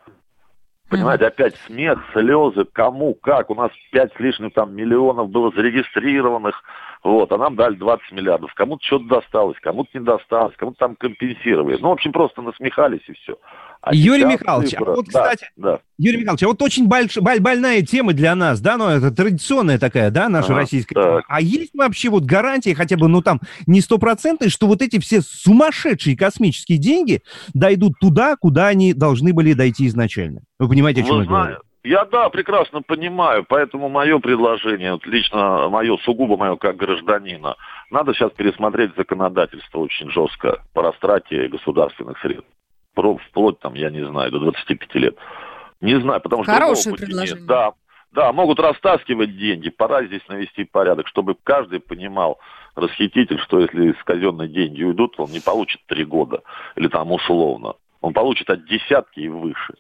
Понимаете, 0.90 1.26
опять 1.26 1.56
смех, 1.68 2.00
слезы, 2.14 2.64
кому, 2.72 3.14
как. 3.16 3.50
У 3.50 3.56
нас 3.56 3.72
5 3.92 4.14
с 4.14 4.20
лишним 4.20 4.52
там 4.52 4.74
миллионов 4.74 5.30
было 5.30 5.52
зарегистрированных, 5.52 6.64
вот, 7.06 7.32
а 7.32 7.38
нам 7.38 7.56
дали 7.56 7.76
20 7.76 8.12
миллиардов. 8.12 8.54
Кому-то 8.56 8.84
что-то 8.84 9.06
досталось, 9.06 9.58
кому-то 9.62 9.90
не 9.94 10.04
досталось, 10.04 10.56
кому-то 10.58 10.78
там 10.80 10.96
компенсировали. 10.96 11.78
Ну, 11.80 11.90
в 11.90 11.92
общем, 11.92 12.12
просто 12.12 12.42
насмехались 12.42 13.02
и 13.08 13.14
все. 13.14 13.38
А 13.82 13.94
Юрий 13.94 14.26
Михайлович, 14.26 14.74
а 14.74 14.78
цифра- 14.78 14.96
вот, 14.96 15.06
да, 15.14 15.22
кстати, 15.22 15.52
да. 15.56 15.80
Юрий 16.00 16.18
Михайлович, 16.18 16.42
а 16.44 16.48
вот 16.48 16.62
очень 16.64 16.88
больш- 16.88 17.22
боль- 17.22 17.40
больная 17.40 17.84
тема 17.84 18.14
для 18.14 18.34
нас, 18.34 18.60
да, 18.60 18.78
ну, 18.78 18.88
это 18.88 19.12
традиционная 19.12 19.78
такая, 19.78 20.10
да, 20.10 20.28
наша 20.28 20.48
Ага, 20.48 20.62
российская 20.62 20.96
так. 20.96 21.04
тема. 21.06 21.22
А 21.28 21.42
есть 21.42 21.76
вообще 21.76 22.10
вот 22.10 22.24
гарантия, 22.24 22.74
хотя 22.74 22.98
бы, 22.98 23.08
ну, 23.08 23.22
там, 23.22 23.40
не 23.68 23.82
стопроцентной, 23.82 24.50
что 24.50 24.66
вот 24.66 24.82
эти 24.82 25.00
все 25.00 25.22
сумасшедшие 25.22 26.18
космические 26.18 26.80
деньги 26.80 27.22
дойдут 27.54 27.94
туда, 28.02 28.36
куда 28.36 28.68
они 28.68 28.94
должны 28.94 29.32
были 29.34 29.54
дойти 29.54 29.86
изначально? 29.88 30.42
Вы 30.58 30.68
понимаете, 30.70 31.02
о 31.02 31.06
чем 31.06 31.18
Вы 31.18 31.24
я 31.24 31.30
говорю? 31.30 31.58
Я 31.86 32.06
да, 32.06 32.30
прекрасно 32.30 32.82
понимаю, 32.82 33.46
поэтому 33.48 33.90
мое 33.90 34.20
предложение, 34.20 34.94
вот 34.94 35.06
лично 35.06 35.70
мое, 35.70 35.98
сугубо 35.98 36.36
мое 36.38 36.56
как 36.58 36.76
гражданина, 36.76 37.56
надо 37.92 38.14
сейчас 38.14 38.32
пересмотреть 38.32 38.96
законодательство 38.98 39.80
очень 39.80 40.10
жестко 40.12 40.64
по 40.74 40.82
растрате 40.82 41.48
государственных 41.48 42.20
средств. 42.20 42.50
Про- 42.94 43.18
Вплоть 43.30 43.60
там, 43.60 43.74
я 43.76 43.90
не 43.90 44.06
знаю, 44.06 44.32
до 44.32 44.40
25 44.40 44.96
лет. 44.96 45.16
Не 45.82 46.00
знаю, 46.00 46.22
потому 46.22 46.44
что 46.44 46.54
Хорошее 46.54 46.96
предложение. 46.96 47.36
нет. 47.36 47.46
Да, 47.46 47.74
да, 48.12 48.32
могут 48.32 48.60
растаскивать 48.60 49.38
деньги, 49.38 49.70
пора 49.70 50.06
здесь 50.06 50.26
навести 50.28 50.64
порядок, 50.64 51.08
чтобы 51.08 51.36
каждый 51.44 51.80
понимал, 51.82 52.40
расхититель, 52.76 53.40
что 53.40 53.60
если 53.60 53.92
из 53.92 54.04
казенной 54.04 54.48
деньги 54.48 54.84
уйдут, 54.84 55.20
он 55.20 55.32
не 55.32 55.40
получит 55.40 55.82
три 55.88 56.06
года, 56.06 56.42
или 56.76 56.88
там 56.88 57.12
условно. 57.12 57.74
Он 58.02 58.14
получит 58.14 58.50
от 58.50 58.66
десятки 58.66 59.20
и 59.20 59.28
выше. 59.28 59.76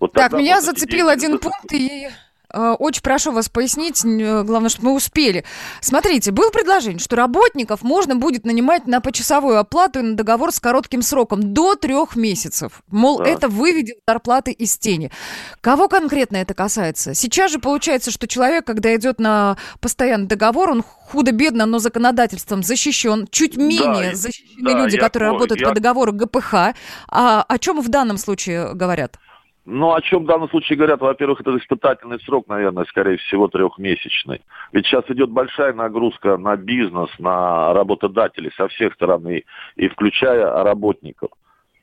Вот 0.00 0.12
Так, 0.14 0.32
меня 0.32 0.60
зацепил 0.60 1.08
один 1.08 1.38
пункт, 1.38 1.72
и 1.72 2.08
э, 2.52 2.70
очень 2.78 3.02
прошу 3.02 3.32
вас 3.32 3.48
пояснить, 3.50 4.02
э, 4.04 4.42
главное, 4.44 4.70
чтобы 4.70 4.88
мы 4.88 4.94
успели. 4.96 5.44
Смотрите, 5.82 6.32
было 6.32 6.50
предложение, 6.50 6.98
что 6.98 7.14
работников 7.16 7.82
можно 7.82 8.16
будет 8.16 8.44
нанимать 8.46 8.86
на 8.86 9.00
почасовую 9.02 9.58
оплату 9.58 9.98
и 10.00 10.02
на 10.02 10.14
договор 10.16 10.50
с 10.52 10.58
коротким 10.58 11.02
сроком 11.02 11.52
до 11.52 11.76
трех 11.76 12.16
месяцев. 12.16 12.82
Мол, 12.88 13.18
Да. 13.18 13.26
это 13.28 13.48
выведет 13.48 13.98
зарплаты 14.08 14.52
из 14.52 14.76
тени. 14.78 15.12
Кого 15.60 15.86
конкретно 15.86 16.38
это 16.38 16.54
касается? 16.54 17.12
Сейчас 17.14 17.52
же 17.52 17.58
получается, 17.58 18.10
что 18.10 18.26
человек, 18.26 18.64
когда 18.64 18.96
идет 18.96 19.20
на 19.20 19.58
постоянный 19.80 20.26
договор, 20.26 20.70
он 20.70 20.82
худо-бедно, 20.82 21.66
но 21.66 21.78
законодательством 21.78 22.62
защищен. 22.62 23.28
Чуть 23.30 23.56
менее 23.58 24.12
и- 24.12 24.14
защищены 24.14 24.72
да, 24.72 24.78
люди, 24.84 24.96
я 24.96 25.00
которые 25.02 25.28
понял, 25.30 25.38
работают 25.40 25.60
я- 25.60 25.68
по 25.68 25.74
договору 25.74 26.12
ГПХ. 26.14 26.54
А 27.08 27.44
о 27.46 27.58
чем 27.58 27.80
в 27.82 27.88
данном 27.90 28.16
случае 28.16 28.72
говорят? 28.74 29.18
Ну, 29.66 29.92
о 29.92 30.00
чем 30.00 30.24
в 30.24 30.26
данном 30.26 30.48
случае 30.48 30.78
говорят? 30.78 31.00
Во-первых, 31.00 31.42
это 31.42 31.56
испытательный 31.58 32.18
срок, 32.20 32.48
наверное, 32.48 32.84
скорее 32.86 33.18
всего, 33.18 33.46
трехмесячный. 33.46 34.40
Ведь 34.72 34.86
сейчас 34.86 35.04
идет 35.08 35.30
большая 35.30 35.74
нагрузка 35.74 36.38
на 36.38 36.56
бизнес, 36.56 37.10
на 37.18 37.72
работодателей 37.74 38.50
со 38.56 38.68
всех 38.68 38.94
сторон, 38.94 39.28
и, 39.28 39.44
и 39.76 39.88
включая 39.88 40.64
работников. 40.64 41.30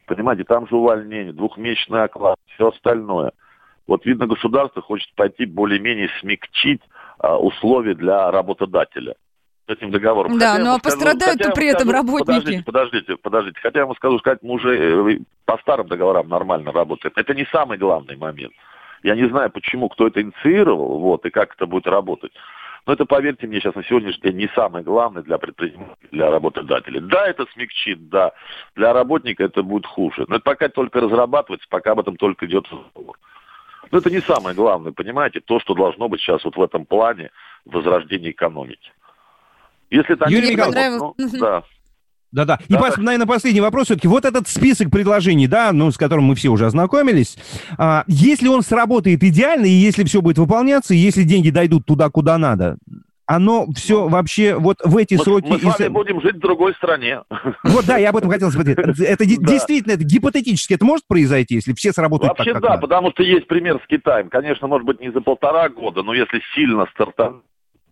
Понимаете, 0.07 0.43
там 0.43 0.67
же 0.67 0.75
увольнение, 0.75 1.33
двухмесячный 1.33 2.03
оклад, 2.03 2.37
все 2.55 2.69
остальное. 2.69 3.31
Вот, 3.85 4.05
видно, 4.05 4.25
государство 4.25 4.81
хочет 4.81 5.13
пойти 5.15 5.45
более-менее 5.45 6.09
смягчить 6.19 6.81
а, 7.19 7.37
условия 7.37 7.93
для 7.93 8.31
работодателя. 8.31 9.15
Этим 9.67 9.91
договором. 9.91 10.37
Да, 10.37 10.51
Хотя 10.51 10.59
я 10.59 10.65
ну 10.65 10.75
а 10.75 10.79
пострадают-то 10.79 11.31
хотя 11.31 11.49
я 11.49 11.51
при 11.51 11.67
этом 11.67 11.89
работники. 11.89 12.25
Подождите, 12.25 12.63
подождите, 12.63 13.17
подождите. 13.17 13.59
Хотя 13.61 13.79
я 13.79 13.83
ему 13.83 13.95
скажу, 13.95 14.19
сказать, 14.19 14.39
мы 14.41 14.53
уже 14.55 14.77
э, 14.77 15.19
по 15.45 15.57
старым 15.59 15.87
договорам 15.87 16.29
нормально 16.29 16.71
работает. 16.71 17.17
Это 17.17 17.33
не 17.33 17.45
самый 17.51 17.77
главный 17.77 18.15
момент. 18.15 18.53
Я 19.03 19.15
не 19.15 19.27
знаю, 19.29 19.51
почему, 19.51 19.89
кто 19.89 20.07
это 20.07 20.21
инициировал, 20.21 20.99
вот, 20.99 21.25
и 21.25 21.29
как 21.29 21.53
это 21.55 21.65
будет 21.65 21.87
работать. 21.87 22.31
Но 22.85 22.93
это, 22.93 23.05
поверьте 23.05 23.47
мне, 23.47 23.59
сейчас 23.59 23.75
на 23.75 23.83
сегодняшний 23.83 24.31
день 24.31 24.37
не 24.37 24.47
самое 24.55 24.83
главное 24.83 25.21
для 25.21 25.37
предпринимателей, 25.37 26.07
для 26.11 26.31
работодателей. 26.31 27.01
Да, 27.01 27.27
это 27.27 27.45
смягчит, 27.53 28.09
да. 28.09 28.31
Для 28.75 28.93
работника 28.93 29.43
это 29.43 29.61
будет 29.61 29.85
хуже. 29.85 30.25
Но 30.29 30.35
это 30.37 30.43
пока 30.43 30.69
только 30.69 31.01
разрабатывается, 31.01 31.67
пока 31.69 31.91
об 31.91 31.99
этом 31.99 32.15
только 32.15 32.45
идет 32.45 32.65
разговор. 32.71 33.17
Но 33.91 33.97
это 33.97 34.09
не 34.09 34.21
самое 34.21 34.55
главное, 34.55 34.93
понимаете, 34.93 35.41
то, 35.41 35.59
что 35.59 35.73
должно 35.73 36.07
быть 36.07 36.21
сейчас 36.21 36.43
вот 36.45 36.55
в 36.55 36.61
этом 36.61 36.85
плане 36.85 37.31
возрождения 37.65 38.31
экономики. 38.31 38.91
Если 39.89 40.15
так 40.15 40.29
Юрий 40.29 40.49
не 40.49 40.55
Михайлович, 40.55 40.99
будет, 40.99 41.33
ну, 41.33 41.39
да. 41.39 41.63
Да-да. 42.31 42.59
И, 42.67 42.73
пос- 42.73 42.99
наверное, 42.99 43.25
последний 43.25 43.61
вопрос 43.61 43.85
все-таки. 43.85 44.07
Вот 44.07 44.25
этот 44.25 44.47
список 44.47 44.91
предложений, 44.91 45.47
да, 45.47 45.71
ну, 45.71 45.91
с 45.91 45.97
которым 45.97 46.25
мы 46.25 46.35
все 46.35 46.49
уже 46.49 46.65
ознакомились, 46.65 47.37
а, 47.77 48.03
если 48.07 48.49
он 48.49 48.63
сработает 48.63 49.23
идеально, 49.23 49.65
и 49.65 49.69
если 49.69 50.03
все 50.03 50.21
будет 50.21 50.37
выполняться, 50.37 50.93
и 50.93 50.97
если 50.97 51.23
деньги 51.23 51.49
дойдут 51.49 51.85
туда, 51.85 52.09
куда 52.09 52.37
надо, 52.37 52.77
оно 53.25 53.67
все 53.75 54.07
вообще 54.07 54.55
вот 54.55 54.77
в 54.83 54.95
эти 54.97 55.15
Мы, 55.15 55.23
сроки... 55.23 55.47
мы 55.49 55.59
с 55.59 55.63
вами 55.63 55.85
и 55.85 55.89
будем 55.89 56.21
жить 56.21 56.35
в 56.35 56.39
другой 56.39 56.73
стране. 56.75 57.21
Вот, 57.63 57.85
да, 57.85 57.97
я 57.97 58.09
об 58.09 58.17
этом 58.17 58.29
хотел 58.29 58.51
спросить. 58.51 58.77
Это 58.77 59.25
действительно, 59.25 59.93
это 59.93 60.03
гипотетически, 60.03 60.73
это 60.73 60.85
может 60.85 61.05
произойти, 61.07 61.55
если 61.55 61.73
все 61.73 61.91
сработают 61.91 62.37
Вообще 62.37 62.53
так, 62.53 62.61
да, 62.61 62.77
потому 62.77 63.11
что 63.11 63.23
есть 63.23 63.47
пример 63.47 63.81
с 63.83 63.87
Китаем. 63.87 64.29
Конечно, 64.29 64.67
может 64.67 64.85
быть, 64.85 65.01
не 65.01 65.11
за 65.11 65.21
полтора 65.21 65.67
года, 65.69 66.03
но 66.03 66.13
если 66.13 66.41
сильно 66.55 66.85
стартануть, 66.93 67.43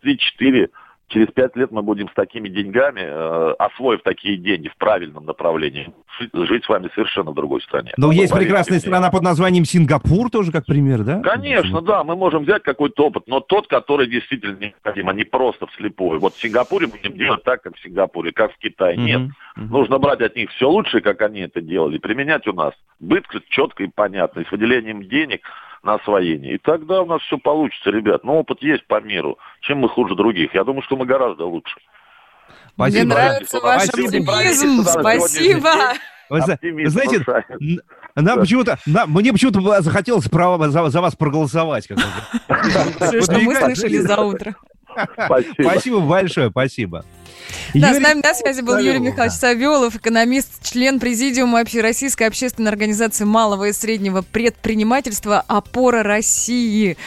3-4, 0.04 0.70
через 1.08 1.28
пять 1.28 1.56
лет 1.56 1.72
мы 1.72 1.82
будем 1.82 2.10
с 2.10 2.14
такими 2.14 2.50
деньгами, 2.50 3.02
э, 3.02 3.56
освоив 3.60 4.02
такие 4.04 4.38
деньги 4.38 4.68
в 4.70 4.78
правильном 4.78 5.26
направлении, 5.26 5.94
жить, 6.34 6.66
с 6.66 6.70
вами 6.70 6.90
совершенно 6.94 7.32
в 7.32 7.36
другой 7.36 7.62
стране. 7.62 7.92
Но 7.98 8.12
есть 8.12 8.32
Поверьте 8.32 8.48
прекрасная 8.50 8.78
мне. 8.78 8.82
страна 8.82 9.12
под 9.12 9.22
названием 9.22 9.66
Сингапур, 9.66 10.30
тоже 10.30 10.52
как 10.52 10.66
пример, 10.66 11.04
да? 11.04 11.22
Конечно, 11.22 11.82
да, 11.82 12.04
мы 12.04 12.16
можем 12.16 12.44
взять 12.44 12.64
какой-то 12.64 13.08
опыт, 13.08 13.24
но 13.28 13.40
тот, 13.40 13.68
который 13.68 14.08
действительно 14.08 14.58
необходим, 14.58 15.10
а 15.10 15.14
не 15.14 15.24
просто 15.24 15.68
вслепую. 15.68 16.20
Вот 16.20 16.34
в 16.36 16.42
Сингапуре 16.42 16.88
мы 16.88 16.94
будем 16.94 17.18
делать 17.18 17.44
так, 17.44 17.62
как 17.62 17.76
в 17.76 17.82
Сингапуре, 17.82 18.32
как 18.32 18.54
в 18.54 18.58
Китае. 18.58 18.98
Нет, 18.98 19.22
нужно 19.56 20.00
брать 20.00 20.22
от 20.22 20.36
них 20.36 20.50
все 20.52 20.70
лучшее, 20.70 21.02
как 21.02 21.22
они 21.22 21.42
это 21.42 21.62
делали, 21.62 21.98
применять 21.98 22.48
у 22.48 22.54
нас 22.54 22.74
быстро, 23.00 23.42
четко 23.50 23.84
и 23.84 23.90
понятно, 23.94 24.42
и 24.42 24.46
с 24.46 24.52
выделением 24.52 25.04
денег 25.04 25.42
на 25.86 25.96
освоение. 25.96 26.56
И 26.56 26.58
тогда 26.58 27.02
у 27.02 27.06
нас 27.06 27.22
все 27.22 27.38
получится, 27.38 27.90
ребят. 27.92 28.24
Но 28.24 28.40
опыт 28.40 28.62
есть 28.62 28.86
по 28.88 29.00
миру. 29.00 29.38
Чем 29.62 29.80
мы 29.80 29.90
хуже 29.90 30.16
других? 30.16 30.54
Я 30.54 30.64
думаю, 30.64 30.82
что 30.82 30.96
мы 30.98 31.06
гораздо 31.06 31.46
лучше. 31.46 31.76
Мне 32.76 33.04
нравится 33.04 33.60
ваш 33.60 33.84
Спасибо. 33.84 34.34
оптимизм. 34.34 34.84
Спасибо. 34.84 35.72
Оптимизм 36.30 36.90
знаете, 36.90 37.26
нам 38.16 38.40
почему-то, 38.40 38.78
нам- 38.86 39.12
мне 39.12 39.32
почему-то 39.32 39.82
захотелось 39.82 40.28
право 40.28 40.70
за, 40.70 40.90
за 40.90 41.02
вас 41.02 41.16
проголосовать. 41.16 41.88
как 41.88 41.98
бы. 41.98 43.22
Что 43.22 43.40
мы 43.40 43.56
слышали 43.56 43.98
за 43.98 44.20
утро. 44.22 44.56
Спасибо. 45.26 45.70
Спасибо 45.70 46.00
большое, 46.00 46.50
спасибо. 46.50 47.06
Да, 47.74 47.90
Юрий- 47.90 48.00
с 48.00 48.04
нами 48.04 48.22
на 48.24 48.34
связи 48.34 48.62
был 48.62 48.78
Юрий 48.78 49.00
Михайлович 49.00 49.34
Савелов, 49.38 49.96
экономист, 49.96 50.64
член 50.64 51.00
президиума 51.00 51.60
Общероссийской 51.60 52.28
общественной 52.28 52.70
организации 52.72 53.26
малого 53.26 53.66
и 53.66 53.74
среднего 53.74 54.22
предпринимательства 54.22 55.44
«Опора 55.48 56.04
России». 56.04 56.98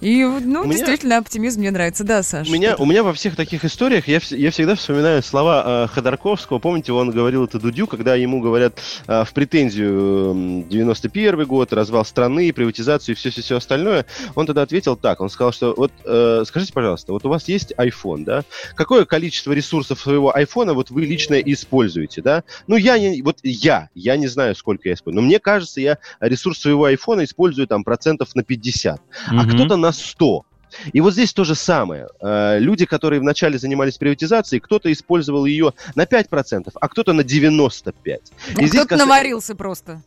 И, 0.00 0.22
ну, 0.22 0.64
меня- 0.64 0.76
действительно, 0.76 1.18
оптимизм 1.18 1.60
мне 1.60 1.70
нравится. 1.72 2.04
Да, 2.04 2.22
Саша? 2.22 2.48
У 2.50 2.54
меня, 2.54 2.76
у 2.76 2.86
меня 2.86 3.02
во 3.02 3.12
всех 3.12 3.34
таких 3.34 3.64
историях 3.64 4.06
я, 4.06 4.20
я 4.30 4.50
всегда 4.52 4.76
вспоминаю 4.76 5.22
слова 5.24 5.84
э, 5.84 5.88
Ходорковского. 5.88 6.60
Помните, 6.60 6.92
он 6.92 7.10
говорил 7.10 7.44
это 7.44 7.58
Дудю, 7.58 7.88
когда 7.88 8.14
ему 8.14 8.40
говорят 8.40 8.78
э, 9.08 9.24
в 9.24 9.32
претензию 9.32 10.30
м, 10.30 10.68
91 10.68 11.44
год, 11.46 11.72
развал 11.72 12.04
страны, 12.04 12.52
приватизацию 12.52 13.14
и 13.14 13.18
все-все-все 13.18 13.56
остальное. 13.56 14.06
Он 14.36 14.46
тогда 14.46 14.62
ответил 14.62 14.94
так. 14.96 15.20
Он 15.20 15.28
сказал, 15.30 15.52
что 15.52 15.74
вот 15.76 15.90
э, 16.04 16.44
скажите, 16.46 16.72
пожалуйста, 16.72 17.12
вот 17.12 17.24
у 17.24 17.28
вас 17.28 17.48
есть 17.48 17.72
iPhone, 17.76 18.24
да? 18.24 18.44
Какое 18.76 19.04
количество 19.04 19.50
ресурсов 19.52 19.98
своего 20.00 20.32
iPhone 20.32 20.74
вот 20.74 20.90
вы 20.90 21.06
лично 21.06 21.34
используете, 21.34 22.22
да? 22.22 22.44
Ну, 22.68 22.76
я 22.76 22.98
не, 23.00 23.20
вот 23.22 23.38
я, 23.42 23.88
я 23.96 24.16
не 24.16 24.28
знаю, 24.28 24.54
сколько 24.54 24.88
я 24.88 24.94
использую. 24.94 25.22
Но 25.22 25.26
мне 25.26 25.40
кажется, 25.40 25.80
я 25.80 25.98
ресурс 26.20 26.60
своего 26.60 26.88
iPhone 26.88 27.24
использую 27.24 27.66
там 27.66 27.82
процентов 27.82 28.34
на 28.36 28.44
50. 28.44 29.00
А 29.26 29.32
Мгм. 29.34 29.50
кто-то 29.50 29.76
на 29.76 29.87
100. 29.92 30.44
И 30.92 31.00
вот 31.00 31.14
здесь 31.14 31.32
то 31.32 31.44
же 31.44 31.54
самое. 31.54 32.08
Э, 32.20 32.58
Люди, 32.58 32.84
которые 32.84 33.20
вначале 33.20 33.58
занимались 33.58 33.96
приватизацией, 33.96 34.60
кто-то 34.60 34.92
использовал 34.92 35.46
ее 35.46 35.72
на 35.94 36.04
5%, 36.04 36.68
а 36.78 36.88
кто-то 36.88 37.12
на 37.14 37.22
95%. 37.22 38.18
Ну, 38.54 38.62
И 38.62 38.66
здесь 38.66 38.80
Кто-то 38.82 38.94
каса- 38.96 38.98
наварился 38.98 39.54
просто. 39.54 40.02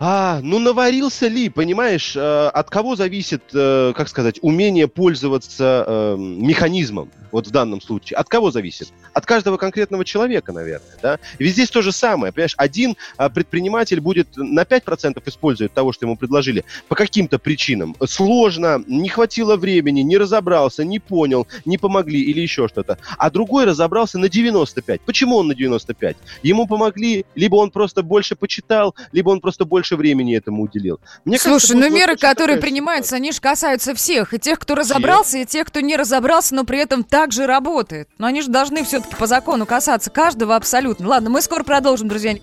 А, 0.00 0.40
ну 0.42 0.58
наварился 0.58 1.28
ли, 1.28 1.48
понимаешь, 1.48 2.16
э, 2.16 2.48
от 2.48 2.68
кого 2.68 2.96
зависит, 2.96 3.42
э, 3.54 3.92
как 3.96 4.08
сказать, 4.08 4.38
умение 4.42 4.88
пользоваться 4.88 5.84
э, 5.86 6.16
механизмом, 6.18 7.10
вот 7.34 7.48
в 7.48 7.50
данном 7.50 7.80
случае? 7.80 8.16
От 8.16 8.28
кого 8.28 8.52
зависит? 8.52 8.92
От 9.12 9.26
каждого 9.26 9.56
конкретного 9.56 10.04
человека, 10.04 10.52
наверное, 10.52 10.96
да? 11.02 11.18
Ведь 11.40 11.52
здесь 11.52 11.68
то 11.68 11.82
же 11.82 11.90
самое, 11.90 12.32
понимаешь, 12.32 12.54
один 12.56 12.96
а, 13.16 13.28
предприниматель 13.28 14.00
будет 14.00 14.28
на 14.36 14.62
5% 14.62 15.20
использовать 15.26 15.72
того, 15.72 15.92
что 15.92 16.06
ему 16.06 16.16
предложили, 16.16 16.64
по 16.86 16.94
каким-то 16.94 17.40
причинам. 17.40 17.96
Сложно, 18.06 18.84
не 18.86 19.08
хватило 19.08 19.56
времени, 19.56 20.02
не 20.02 20.16
разобрался, 20.16 20.84
не 20.84 21.00
понял, 21.00 21.48
не 21.64 21.76
помогли 21.76 22.20
или 22.20 22.40
еще 22.40 22.68
что-то. 22.68 22.98
А 23.18 23.30
другой 23.32 23.64
разобрался 23.64 24.18
на 24.18 24.28
95. 24.28 25.00
Почему 25.00 25.36
он 25.38 25.48
на 25.48 25.56
95? 25.56 26.16
Ему 26.44 26.68
помогли, 26.68 27.26
либо 27.34 27.56
он 27.56 27.72
просто 27.72 28.04
больше 28.04 28.36
почитал, 28.36 28.94
либо 29.10 29.30
он 29.30 29.40
просто 29.40 29.64
больше 29.64 29.83
времени 29.92 30.36
этому 30.36 30.62
уделил. 30.62 31.00
Мне 31.24 31.38
кажется, 31.38 31.68
Слушай, 31.68 31.74
ну 31.76 31.82
будет 31.82 31.92
вот 31.92 31.98
меры, 31.98 32.16
которые 32.16 32.58
принимаются, 32.58 33.16
они 33.16 33.32
же 33.32 33.40
касаются 33.40 33.94
всех. 33.94 34.34
И 34.34 34.38
тех, 34.38 34.58
кто 34.58 34.74
разобрался, 34.74 35.38
и 35.38 35.44
тех, 35.44 35.66
кто 35.66 35.80
не 35.80 35.96
разобрался, 35.96 36.54
но 36.54 36.64
при 36.64 36.78
этом 36.78 37.04
также 37.04 37.46
работает. 37.46 38.08
Но 38.18 38.26
они 38.26 38.42
же 38.42 38.48
должны 38.48 38.84
все-таки 38.84 39.14
по 39.16 39.26
закону 39.26 39.66
касаться 39.66 40.10
каждого 40.10 40.56
абсолютно. 40.56 41.08
Ладно, 41.08 41.30
мы 41.30 41.42
скоро 41.42 41.62
продолжим, 41.62 42.08
друзья. 42.08 42.32
Не. 42.32 42.42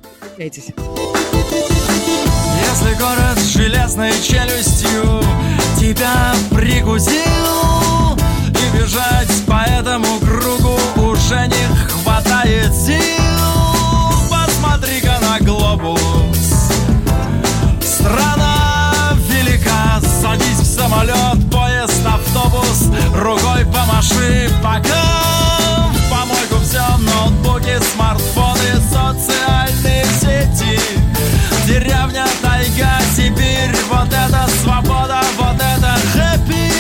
Если 2.72 2.94
город 2.98 3.38
с 3.38 3.54
железной 3.54 4.12
челюстью 4.22 5.22
тебя 5.80 6.34
прикусил 6.52 7.18
И 8.48 8.78
бежать 8.78 9.46
по 9.46 9.64
этому 9.70 10.20
кругу 10.20 10.78
уже 10.96 11.48
не 11.48 11.90
хватает 11.90 12.74
сил 12.74 12.98
Посмотри-ка 14.30 15.20
на 15.22 15.40
глобус 15.40 16.31
Страна 18.02 19.14
велика, 19.30 20.02
садись 20.02 20.58
в 20.58 20.66
самолет, 20.66 21.52
поезд, 21.52 22.04
автобус 22.04 22.90
Рукой 23.16 23.64
помаши 23.66 24.50
пока 24.64 25.92
В 25.94 26.10
помойку 26.10 26.58
все, 26.64 26.82
ноутбуки, 26.98 27.78
смартфоны, 27.94 28.82
социальные 28.90 30.06
сети. 30.20 30.80
Деревня, 31.68 32.26
тайга, 32.42 32.90
Сибирь, 33.16 33.76
вот 33.88 34.08
это 34.08 34.50
свобода, 34.64 35.22
вот 35.38 35.58
это 35.58 35.96
хэппи. 36.12 36.72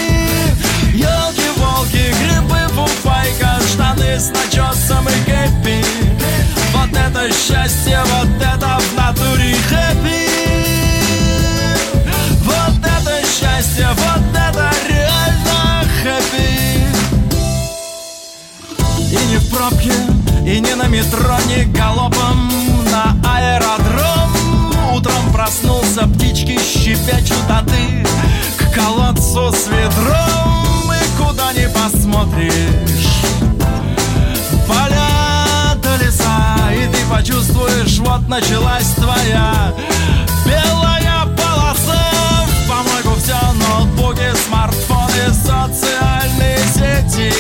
Елки-волки, 0.95 2.15
грибы, 2.19 2.67
фуфайка, 2.73 3.59
штаны 3.71 4.19
с 4.19 4.31
начесом 4.31 5.07
и 5.07 5.29
кэппи. 5.29 5.85
Вот 6.73 6.89
это 6.89 7.31
счастье, 7.31 7.99
вот 8.05 8.41
это 8.41 8.79
в 8.79 8.97
натуре 8.97 9.55
хэппи 9.69 9.80
счастье, 13.81 13.87
вот 13.89 14.21
это 14.35 14.71
реально 14.87 15.83
хэппи. 16.01 16.47
И 19.11 19.25
не 19.27 19.37
в 19.37 19.49
пробке, 19.49 19.93
и 20.45 20.59
не 20.59 20.75
на 20.75 20.87
метро, 20.87 21.37
не 21.47 21.65
галопом. 21.65 22.51
На 22.91 23.15
аэродром 23.23 24.93
Утром 24.93 25.31
проснулся, 25.33 26.07
птички 26.07 26.59
щебечут, 26.59 27.49
а 27.49 27.63
ты 27.63 28.05
к 28.57 28.73
колодцу 28.73 29.51
с 29.51 29.67
ведром. 29.67 30.91
И 30.91 31.21
куда 31.21 31.53
не 31.53 31.69
посмотришь 31.69 33.23
Поля 34.67 35.75
до 35.81 35.95
леса, 36.03 36.55
и 36.73 36.87
ты 36.87 37.05
почувствуешь, 37.09 37.99
вот 37.99 38.27
началась 38.27 38.93
твоя 38.95 39.73
белая 40.45 41.00
все, 43.31 43.53
ноутбуки, 43.53 44.35
смартфоны, 44.45 45.33
социальные 45.33 46.57
сети. 46.73 47.33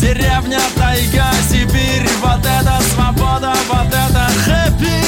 Деревня, 0.00 0.60
тайга, 0.76 1.30
Сибирь, 1.48 2.08
вот 2.22 2.40
это 2.40 2.80
свобода, 2.94 3.52
вот 3.68 3.88
это 3.88 4.28
хэппи. 4.44 5.02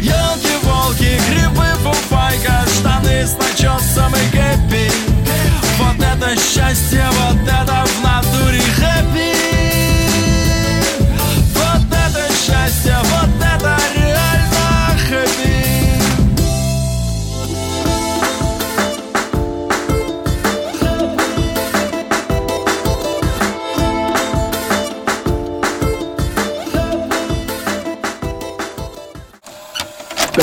Елки-волки, 0.00 1.20
грибы, 1.28 1.66
фуфайка, 1.82 2.64
штаны 2.78 3.26
с 3.26 3.36
начесом 3.36 4.12
и 4.14 4.30
кэппи. 4.30 4.90
Вот 5.78 5.96
это 5.96 6.36
счастье, 6.36 7.04
вот 7.12 7.42
это 7.42 7.84
в 7.84 8.02
натуре 8.02 8.33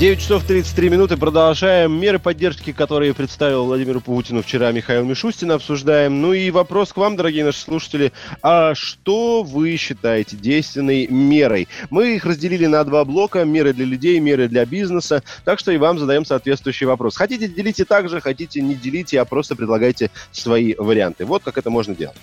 9 0.00 0.18
часов 0.18 0.42
33 0.44 0.90
минуты. 0.90 1.16
Продолжаем 1.16 1.92
меры 1.92 2.18
поддержки, 2.18 2.72
которые 2.72 3.14
представил 3.14 3.66
Владимиру 3.66 4.00
Путину 4.00 4.42
вчера 4.42 4.72
Михаил 4.72 5.04
Мишустин. 5.04 5.52
Обсуждаем. 5.52 6.20
Ну 6.20 6.32
и 6.32 6.50
вопрос 6.50 6.92
к 6.92 6.96
вам, 6.96 7.14
дорогие 7.14 7.44
наши 7.44 7.60
слушатели. 7.60 8.12
А 8.42 8.74
что 8.74 9.44
вы 9.44 9.76
считаете 9.76 10.36
действенной 10.36 11.06
мерой? 11.06 11.68
Мы 11.90 12.16
их 12.16 12.26
разделили 12.26 12.66
на 12.66 12.82
два 12.82 13.04
блока. 13.04 13.44
Меры 13.44 13.72
для 13.72 13.84
людей, 13.84 14.18
меры 14.18 14.48
для 14.48 14.66
бизнеса. 14.66 15.22
Так 15.44 15.60
что 15.60 15.70
и 15.70 15.76
вам 15.76 16.00
задаем 16.00 16.24
соответствующий 16.24 16.88
вопрос. 16.88 17.16
Хотите, 17.16 17.46
делите 17.46 17.84
так 17.84 18.08
же, 18.08 18.20
хотите, 18.20 18.60
не 18.62 18.74
делите, 18.74 19.20
а 19.20 19.24
просто 19.24 19.54
предлагайте 19.54 20.10
свои 20.32 20.74
варианты. 20.74 21.24
Вот 21.24 21.44
как 21.44 21.56
это 21.56 21.70
можно 21.70 21.94
делать. 21.94 22.16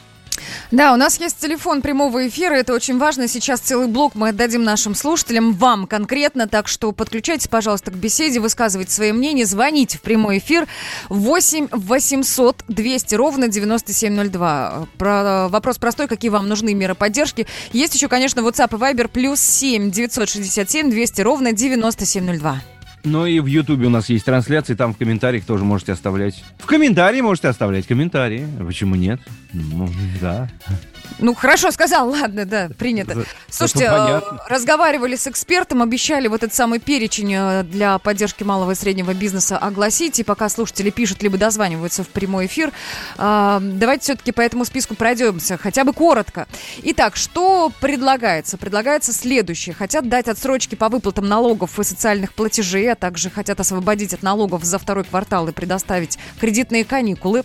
Да, 0.71 0.93
у 0.93 0.95
нас 0.95 1.19
есть 1.19 1.37
телефон 1.39 1.81
прямого 1.81 2.27
эфира, 2.27 2.53
это 2.53 2.73
очень 2.73 2.97
важно. 2.97 3.27
Сейчас 3.27 3.59
целый 3.59 3.87
блок 3.87 4.15
мы 4.15 4.29
отдадим 4.29 4.63
нашим 4.63 4.95
слушателям, 4.95 5.53
вам 5.53 5.87
конкретно, 5.87 6.47
так 6.47 6.67
что 6.67 6.91
подключайтесь, 6.91 7.47
пожалуйста, 7.47 7.91
к 7.91 7.95
беседе, 7.95 8.39
высказывайте 8.39 8.91
свои 8.91 9.11
мнения, 9.11 9.45
звоните 9.45 9.97
в 9.97 10.01
прямой 10.01 10.37
эфир 10.37 10.67
8 11.09 11.67
800 11.71 12.63
200 12.67 13.15
ровно 13.15 13.47
9702. 13.47 14.87
Про, 14.97 15.47
вопрос 15.49 15.77
простой, 15.77 16.07
какие 16.07 16.29
вам 16.29 16.47
нужны 16.47 16.73
меры 16.73 16.95
поддержки. 16.95 17.47
Есть 17.73 17.95
еще, 17.95 18.07
конечно, 18.07 18.41
WhatsApp 18.41 18.75
и 18.75 18.79
Viber 18.79 19.07
плюс 19.07 19.39
7 19.39 19.91
967 19.91 20.89
200 20.89 21.21
ровно 21.21 21.51
9702. 21.51 22.61
Ну 23.03 23.25
и 23.25 23.39
в 23.39 23.47
Ютубе 23.47 23.87
у 23.87 23.89
нас 23.89 24.09
есть 24.09 24.25
трансляции, 24.25 24.75
там 24.75 24.93
в 24.93 24.97
комментариях 24.97 25.43
тоже 25.45 25.63
можете 25.63 25.93
оставлять. 25.93 26.43
В 26.59 26.65
комментарии 26.65 27.21
можете 27.21 27.47
оставлять 27.47 27.87
комментарии. 27.87 28.47
Почему 28.59 28.95
нет? 28.95 29.19
Ну, 29.53 29.89
да. 30.19 30.49
Ну, 31.19 31.33
хорошо 31.33 31.71
сказал, 31.71 32.09
ладно, 32.09 32.45
да, 32.45 32.69
принято. 32.77 33.25
Слушайте, 33.49 33.85
э, 33.85 34.21
разговаривали 34.49 35.15
с 35.15 35.27
экспертом, 35.27 35.81
обещали 35.81 36.27
вот 36.27 36.43
этот 36.43 36.55
самый 36.55 36.79
перечень 36.79 37.33
э, 37.33 37.63
для 37.63 37.97
поддержки 37.99 38.43
малого 38.43 38.71
и 38.71 38.75
среднего 38.75 39.13
бизнеса 39.13 39.57
огласить, 39.57 40.19
и 40.19 40.23
пока 40.23 40.49
слушатели 40.49 40.89
пишут, 40.89 41.21
либо 41.21 41.38
дозваниваются 41.38 42.03
в 42.03 42.09
прямой 42.09 42.47
эфир, 42.47 42.71
э, 43.17 43.59
давайте 43.61 44.03
все-таки 44.03 44.31
по 44.31 44.41
этому 44.41 44.65
списку 44.65 44.95
пройдемся, 44.95 45.57
хотя 45.57 45.83
бы 45.83 45.93
коротко. 45.93 46.47
Итак, 46.83 47.15
что 47.15 47.71
предлагается? 47.79 48.57
Предлагается 48.57 49.13
следующее. 49.13 49.75
Хотят 49.75 50.09
дать 50.09 50.27
отсрочки 50.27 50.75
по 50.75 50.89
выплатам 50.89 51.27
налогов 51.27 51.79
и 51.79 51.83
социальных 51.83 52.33
платежей, 52.33 52.91
а 52.91 52.95
также 52.95 53.29
хотят 53.29 53.59
освободить 53.59 54.13
от 54.13 54.23
налогов 54.23 54.63
за 54.63 54.79
второй 54.79 55.03
квартал 55.03 55.47
и 55.47 55.51
предоставить 55.51 56.17
кредитные 56.39 56.85
каникулы. 56.85 57.43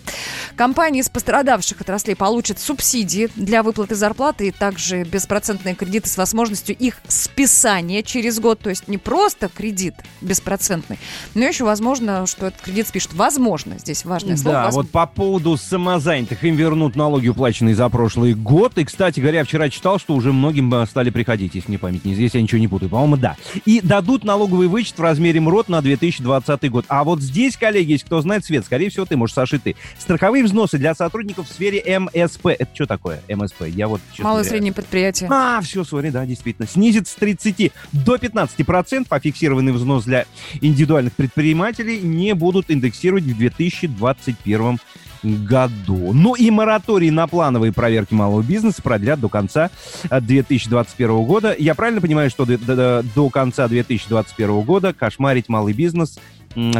Компании 0.55 1.01
из 1.01 1.09
пострадавших 1.09 1.81
отраслей 1.81 2.15
получат 2.15 2.59
субсидии 2.59 3.29
для 3.35 3.56
выплаты 3.63 3.95
зарплаты 3.95 4.47
и 4.47 4.51
также 4.51 5.03
беспроцентные 5.03 5.75
кредиты 5.75 6.09
с 6.09 6.17
возможностью 6.17 6.75
их 6.75 7.01
списания 7.07 8.03
через 8.03 8.39
год. 8.39 8.59
То 8.59 8.69
есть 8.69 8.87
не 8.87 8.97
просто 8.97 9.49
кредит 9.49 9.95
беспроцентный, 10.21 10.99
но 11.35 11.45
еще 11.45 11.63
возможно, 11.63 12.25
что 12.25 12.47
этот 12.47 12.61
кредит 12.61 12.87
спишут. 12.87 13.13
Возможно, 13.13 13.77
здесь 13.79 14.05
важное 14.05 14.37
слово. 14.37 14.53
Да, 14.53 14.63
возможно. 14.65 14.81
вот 14.83 14.91
по 14.91 15.05
поводу 15.07 15.57
самозанятых, 15.57 16.43
им 16.43 16.55
вернут 16.55 16.95
налоги, 16.95 17.27
уплаченные 17.27 17.75
за 17.75 17.89
прошлый 17.89 18.33
год. 18.33 18.77
И, 18.77 18.85
кстати 18.85 19.19
говоря, 19.19 19.43
вчера 19.43 19.69
читал, 19.69 19.99
что 19.99 20.15
уже 20.15 20.33
многим 20.33 20.73
э, 20.73 20.85
стали 20.85 21.09
приходить, 21.09 21.55
если 21.55 21.69
мне 21.69 21.79
память 21.79 22.05
не 22.05 22.13
здесь, 22.13 22.33
я 22.33 22.41
ничего 22.41 22.59
не 22.59 22.67
путаю. 22.67 22.89
По-моему, 22.89 23.17
да. 23.17 23.35
И 23.65 23.81
дадут 23.81 24.23
налоговый 24.23 24.67
вычет 24.67 24.97
в 24.97 25.01
размере 25.01 25.39
МРОД 25.39 25.69
на 25.69 25.81
2020 25.81 26.71
год. 26.71 26.85
А 26.87 27.03
вот 27.03 27.21
здесь, 27.21 27.57
коллеги, 27.57 27.93
если 27.93 28.05
кто 28.05 28.21
знает, 28.21 28.45
Свет, 28.45 28.65
скорее 28.65 28.89
всего, 28.89 29.05
ты, 29.05 29.17
может, 29.17 29.35
Саши, 29.35 29.59
ты. 29.59 29.75
Страховые 29.97 30.43
взносы 30.43 30.77
для 30.77 30.95
сотрудников 30.95 31.49
в 31.49 31.53
сфере 31.53 31.99
МСП. 31.99 32.47
Это 32.47 32.69
что 32.73 32.85
такое 32.85 33.21
МСП? 33.37 33.63
Я 33.67 33.87
вот... 33.87 34.01
честно 34.11 34.25
Малое 34.25 34.43
и 34.43 34.47
среднее 34.47 34.73
предприятие. 34.73 35.29
а, 35.31 35.61
все, 35.61 35.83
сори, 35.83 36.09
да, 36.09 36.25
действительно. 36.25 36.67
Снизит 36.67 37.07
с 37.07 37.15
30 37.15 37.71
до 37.93 38.17
15 38.17 38.65
процентов, 38.65 39.11
а 39.13 39.19
фиксированный 39.19 39.71
взнос 39.71 40.03
для 40.05 40.25
индивидуальных 40.61 41.13
предпринимателей 41.13 41.99
не 42.01 42.33
будут 42.33 42.69
индексировать 42.69 43.23
в 43.23 43.37
2021 43.37 44.79
году. 45.23 46.13
Ну 46.13 46.35
и 46.35 46.49
мораторий 46.51 47.09
на 47.09 47.27
плановые 47.27 47.73
проверки 47.73 48.13
малого 48.13 48.41
бизнеса 48.43 48.81
продлят 48.81 49.19
до 49.19 49.29
конца 49.29 49.71
э, 50.09 50.21
2021 50.21 51.23
года. 51.23 51.55
Я 51.57 51.75
правильно 51.75 52.01
понимаю, 52.01 52.29
что 52.29 52.45
до, 52.45 52.57
до- 52.57 53.03
до 53.15 53.29
конца 53.29 53.67
2021 53.67 54.61
года 54.61 54.93
кошмарить 54.93 55.49
малый 55.49 55.73
бизнес, 55.73 56.19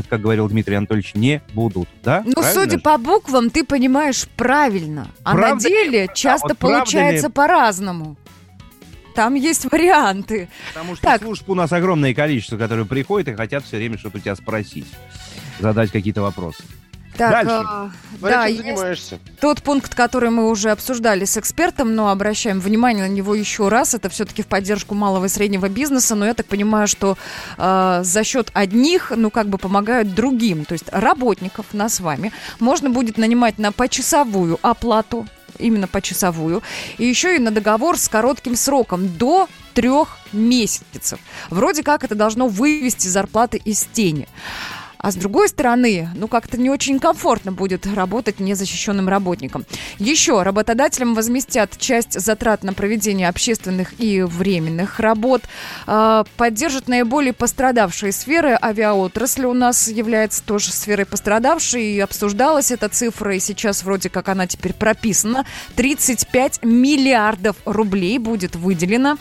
как 0.09 0.21
говорил 0.21 0.47
Дмитрий 0.49 0.75
Анатольевич, 0.75 1.13
не 1.13 1.41
будут, 1.53 1.87
да? 2.03 2.23
Ну, 2.25 2.33
Правильно 2.33 2.61
судя 2.61 2.71
же? 2.77 2.79
по 2.79 2.97
буквам, 2.97 3.49
ты 3.49 3.63
понимаешь 3.63 4.27
правильно. 4.35 5.07
А 5.23 5.33
на 5.33 5.39
Правда 5.41 5.67
ли? 5.67 5.73
деле 5.73 6.09
часто 6.15 6.47
вот 6.49 6.57
правда 6.57 6.79
получается 6.79 7.29
по-разному. 7.29 8.17
Там 9.13 9.33
есть 9.35 9.71
варианты. 9.71 10.47
Потому 10.73 10.95
что 10.95 11.03
Так. 11.03 11.21
служб 11.21 11.49
у 11.49 11.55
нас 11.55 11.71
огромное 11.71 12.13
количество, 12.13 12.57
которые 12.57 12.85
приходят 12.85 13.27
и 13.29 13.33
хотят 13.35 13.63
все 13.65 13.77
время 13.77 13.97
что-то 13.97 14.17
у 14.17 14.21
тебя 14.21 14.35
спросить, 14.35 14.87
задать 15.59 15.91
какие-то 15.91 16.21
вопросы. 16.21 16.63
Так, 17.17 17.31
Дальше. 17.31 17.51
а, 17.51 17.91
Смотри, 18.19 18.35
да, 18.35 18.47
чем 18.47 18.57
занимаешься. 18.57 19.19
тот 19.41 19.63
пункт, 19.63 19.95
который 19.95 20.29
мы 20.29 20.49
уже 20.49 20.69
обсуждали 20.69 21.25
с 21.25 21.37
экспертом, 21.37 21.95
но 21.95 22.09
обращаем 22.09 22.59
внимание 22.59 23.07
на 23.07 23.11
него 23.11 23.33
еще 23.33 23.69
раз. 23.69 23.93
Это 23.93 24.09
все-таки 24.09 24.43
в 24.43 24.47
поддержку 24.47 24.93
малого 24.93 25.25
и 25.25 25.29
среднего 25.29 25.67
бизнеса, 25.67 26.15
но 26.15 26.25
я 26.25 26.33
так 26.33 26.45
понимаю, 26.45 26.87
что 26.87 27.17
э, 27.57 28.01
за 28.03 28.23
счет 28.23 28.51
одних, 28.53 29.11
ну, 29.15 29.31
как 29.31 29.47
бы 29.47 29.57
помогают 29.57 30.13
другим. 30.13 30.65
То 30.65 30.73
есть 30.73 30.85
работников, 30.91 31.65
нас 31.73 31.95
с 31.95 31.99
вами, 31.99 32.31
можно 32.59 32.89
будет 32.89 33.17
нанимать 33.17 33.57
на 33.57 33.71
почасовую 33.71 34.59
оплату, 34.61 35.27
именно 35.57 35.87
почасовую, 35.87 36.61
и 36.99 37.05
еще 37.05 37.35
и 37.35 37.39
на 37.39 37.49
договор 37.51 37.97
с 37.97 38.07
коротким 38.09 38.55
сроком 38.55 39.17
до 39.17 39.47
трех 39.73 40.17
месяцев. 40.33 41.19
Вроде 41.49 41.83
как 41.83 42.03
это 42.03 42.15
должно 42.15 42.47
вывести 42.47 43.07
зарплаты 43.07 43.57
из 43.57 43.83
тени. 43.91 44.27
А 44.99 45.11
с 45.11 45.15
другой 45.15 45.49
стороны, 45.49 46.09
ну 46.15 46.27
как-то 46.27 46.57
не 46.57 46.69
очень 46.69 46.99
комфортно 46.99 47.51
будет 47.51 47.85
работать 47.87 48.39
незащищенным 48.39 49.07
работникам. 49.07 49.65
Еще 49.99 50.41
работодателям 50.41 51.13
возместят 51.13 51.77
часть 51.77 52.19
затрат 52.19 52.63
на 52.63 52.73
проведение 52.73 53.29
общественных 53.29 53.99
и 53.99 54.21
временных 54.21 54.99
работ, 54.99 55.43
э, 55.85 56.23
поддержат 56.35 56.87
наиболее 56.87 57.33
пострадавшие 57.33 58.11
сферы. 58.11 58.57
Авиаотрасль 58.61 59.45
у 59.45 59.53
нас 59.53 59.87
является 59.87 60.43
тоже 60.43 60.71
сферой 60.71 61.05
пострадавшей, 61.05 61.83
и 61.95 61.99
обсуждалась 61.99 62.71
эта 62.71 62.89
цифра, 62.89 63.35
и 63.35 63.39
сейчас 63.39 63.83
вроде 63.83 64.09
как 64.09 64.29
она 64.29 64.47
теперь 64.47 64.73
прописана. 64.73 65.45
35 65.75 66.63
миллиардов 66.63 67.55
рублей 67.65 68.17
будет 68.19 68.55
выделено 68.55 69.17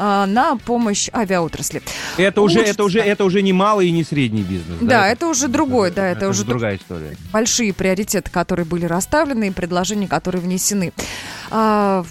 э, 0.00 0.24
на 0.26 0.56
помощь 0.56 1.08
авиаотрасли. 1.12 1.82
Это 2.16 2.40
уже, 2.40 2.60
это 2.60 2.84
уже, 2.84 3.00
это 3.00 3.24
уже 3.24 3.42
не 3.42 3.52
малый 3.52 3.88
и 3.88 3.90
не 3.90 4.04
средний 4.04 4.42
бизнес. 4.42 4.78
Да, 4.80 5.08
это 5.08 5.26
уже 5.26 5.48
другой, 5.48 5.90
да, 5.90 6.08
это, 6.08 6.20
это 6.20 6.28
уже 6.28 6.44
другая 6.44 6.76
история. 6.76 7.16
большие 7.32 7.72
приоритеты, 7.72 8.30
которые 8.30 8.66
были 8.66 8.86
расставлены 8.86 9.48
и 9.48 9.50
предложения, 9.50 10.08
которые 10.08 10.42
внесены. 10.42 10.92
А, 11.50 12.04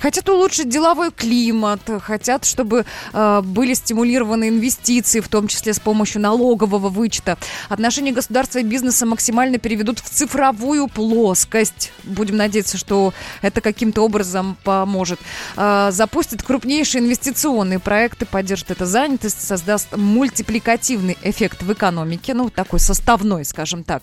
хотят 0.00 0.28
улучшить 0.28 0.68
деловой 0.68 1.10
климат, 1.10 1.80
хотят, 2.02 2.44
чтобы 2.44 2.84
а, 3.12 3.42
были 3.42 3.74
стимулированы 3.74 4.48
инвестиции, 4.48 5.20
в 5.20 5.28
том 5.28 5.48
числе 5.48 5.74
с 5.74 5.80
помощью 5.80 6.20
налогового 6.20 6.88
вычета. 6.88 7.38
Отношения 7.68 8.12
государства 8.12 8.58
и 8.58 8.62
бизнеса 8.62 9.06
максимально 9.06 9.58
переведут 9.58 10.00
в 10.00 10.08
цифровую 10.08 10.88
плоскость. 10.88 11.92
Будем 12.04 12.36
надеяться, 12.36 12.78
что 12.78 13.12
это 13.42 13.60
каким-то 13.60 14.02
образом 14.02 14.56
поможет. 14.64 15.20
А, 15.56 15.90
Запустят 15.90 16.42
крупнейшие 16.42 17.02
инвестиционные 17.02 17.78
проекты, 17.78 18.26
поддержит 18.26 18.70
это 18.70 18.86
занятость, 18.86 19.46
создаст 19.46 19.96
мультипликативный 19.96 21.16
эффект 21.22 21.62
в 21.62 21.72
экономике, 21.72 22.34
ну, 22.34 22.50
такой 22.50 22.80
составной, 22.80 23.44
скажем 23.44 23.84
так. 23.84 24.02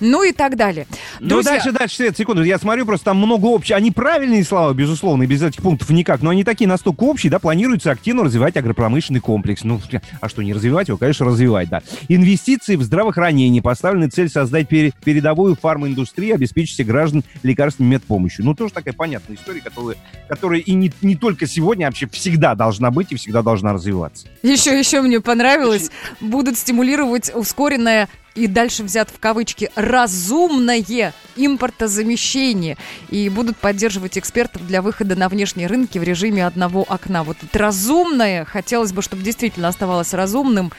Ну 0.00 0.22
и 0.22 0.32
так 0.32 0.56
далее. 0.56 0.86
Ну, 1.20 1.28
Друзья, 1.28 1.52
дальше, 1.52 1.72
дальше, 1.72 1.96
Свет, 1.96 2.16
секунду. 2.16 2.42
Я 2.44 2.58
смотрю, 2.58 2.86
просто 2.86 3.06
там 3.06 3.16
много 3.16 3.52
общего. 3.52 3.76
Они 3.76 3.90
правильные 4.28 4.44
слова, 4.44 4.74
безусловно, 4.74 5.22
и 5.22 5.26
без 5.26 5.42
этих 5.42 5.62
пунктов 5.62 5.88
никак, 5.88 6.20
но 6.20 6.28
они 6.28 6.44
такие 6.44 6.68
настолько 6.68 7.04
общие, 7.04 7.30
да, 7.30 7.38
планируется 7.38 7.90
активно 7.90 8.24
развивать 8.24 8.58
агропромышленный 8.58 9.20
комплекс. 9.20 9.64
Ну, 9.64 9.80
а 10.20 10.28
что, 10.28 10.42
не 10.42 10.52
развивать 10.52 10.88
его? 10.88 10.98
Конечно, 10.98 11.24
развивать, 11.24 11.70
да. 11.70 11.82
Инвестиции 12.08 12.76
в 12.76 12.82
здравоохранение. 12.82 13.62
Поставлена 13.62 14.10
цель 14.10 14.28
создать 14.28 14.68
пере- 14.68 14.92
передовую 15.02 15.56
фарминдустрию, 15.56 16.34
обеспечить 16.34 16.86
граждан 16.86 17.24
лекарственной 17.42 17.88
медпомощью. 17.88 18.44
Ну, 18.44 18.54
тоже 18.54 18.74
такая 18.74 18.92
понятная 18.92 19.36
история, 19.36 19.62
которая, 19.62 19.96
которая 20.28 20.60
и 20.60 20.74
не, 20.74 20.92
не 21.00 21.16
только 21.16 21.46
сегодня, 21.46 21.86
а 21.86 21.88
вообще 21.88 22.06
всегда 22.08 22.54
должна 22.54 22.90
быть 22.90 23.10
и 23.12 23.16
всегда 23.16 23.40
должна 23.40 23.72
развиваться. 23.72 24.26
Еще, 24.42 24.78
еще 24.78 25.00
мне 25.00 25.22
понравилось, 25.22 25.90
будут 26.20 26.58
стимулировать 26.58 27.34
ускоренное 27.34 28.08
и 28.38 28.46
дальше 28.46 28.84
взят 28.84 29.10
в 29.10 29.18
кавычки 29.18 29.70
разумное 29.74 31.12
импортозамещение 31.36 32.76
и 33.10 33.28
будут 33.28 33.56
поддерживать 33.56 34.16
экспертов 34.16 34.66
для 34.66 34.80
выхода 34.80 35.16
на 35.16 35.28
внешние 35.28 35.66
рынки 35.66 35.98
в 35.98 36.02
режиме 36.02 36.46
одного 36.46 36.84
окна. 36.88 37.24
Вот 37.24 37.36
разумное, 37.52 38.44
хотелось 38.44 38.92
бы, 38.92 39.02
чтобы 39.02 39.22
действительно 39.22 39.68
оставалось 39.68 40.14
разумным 40.14 40.72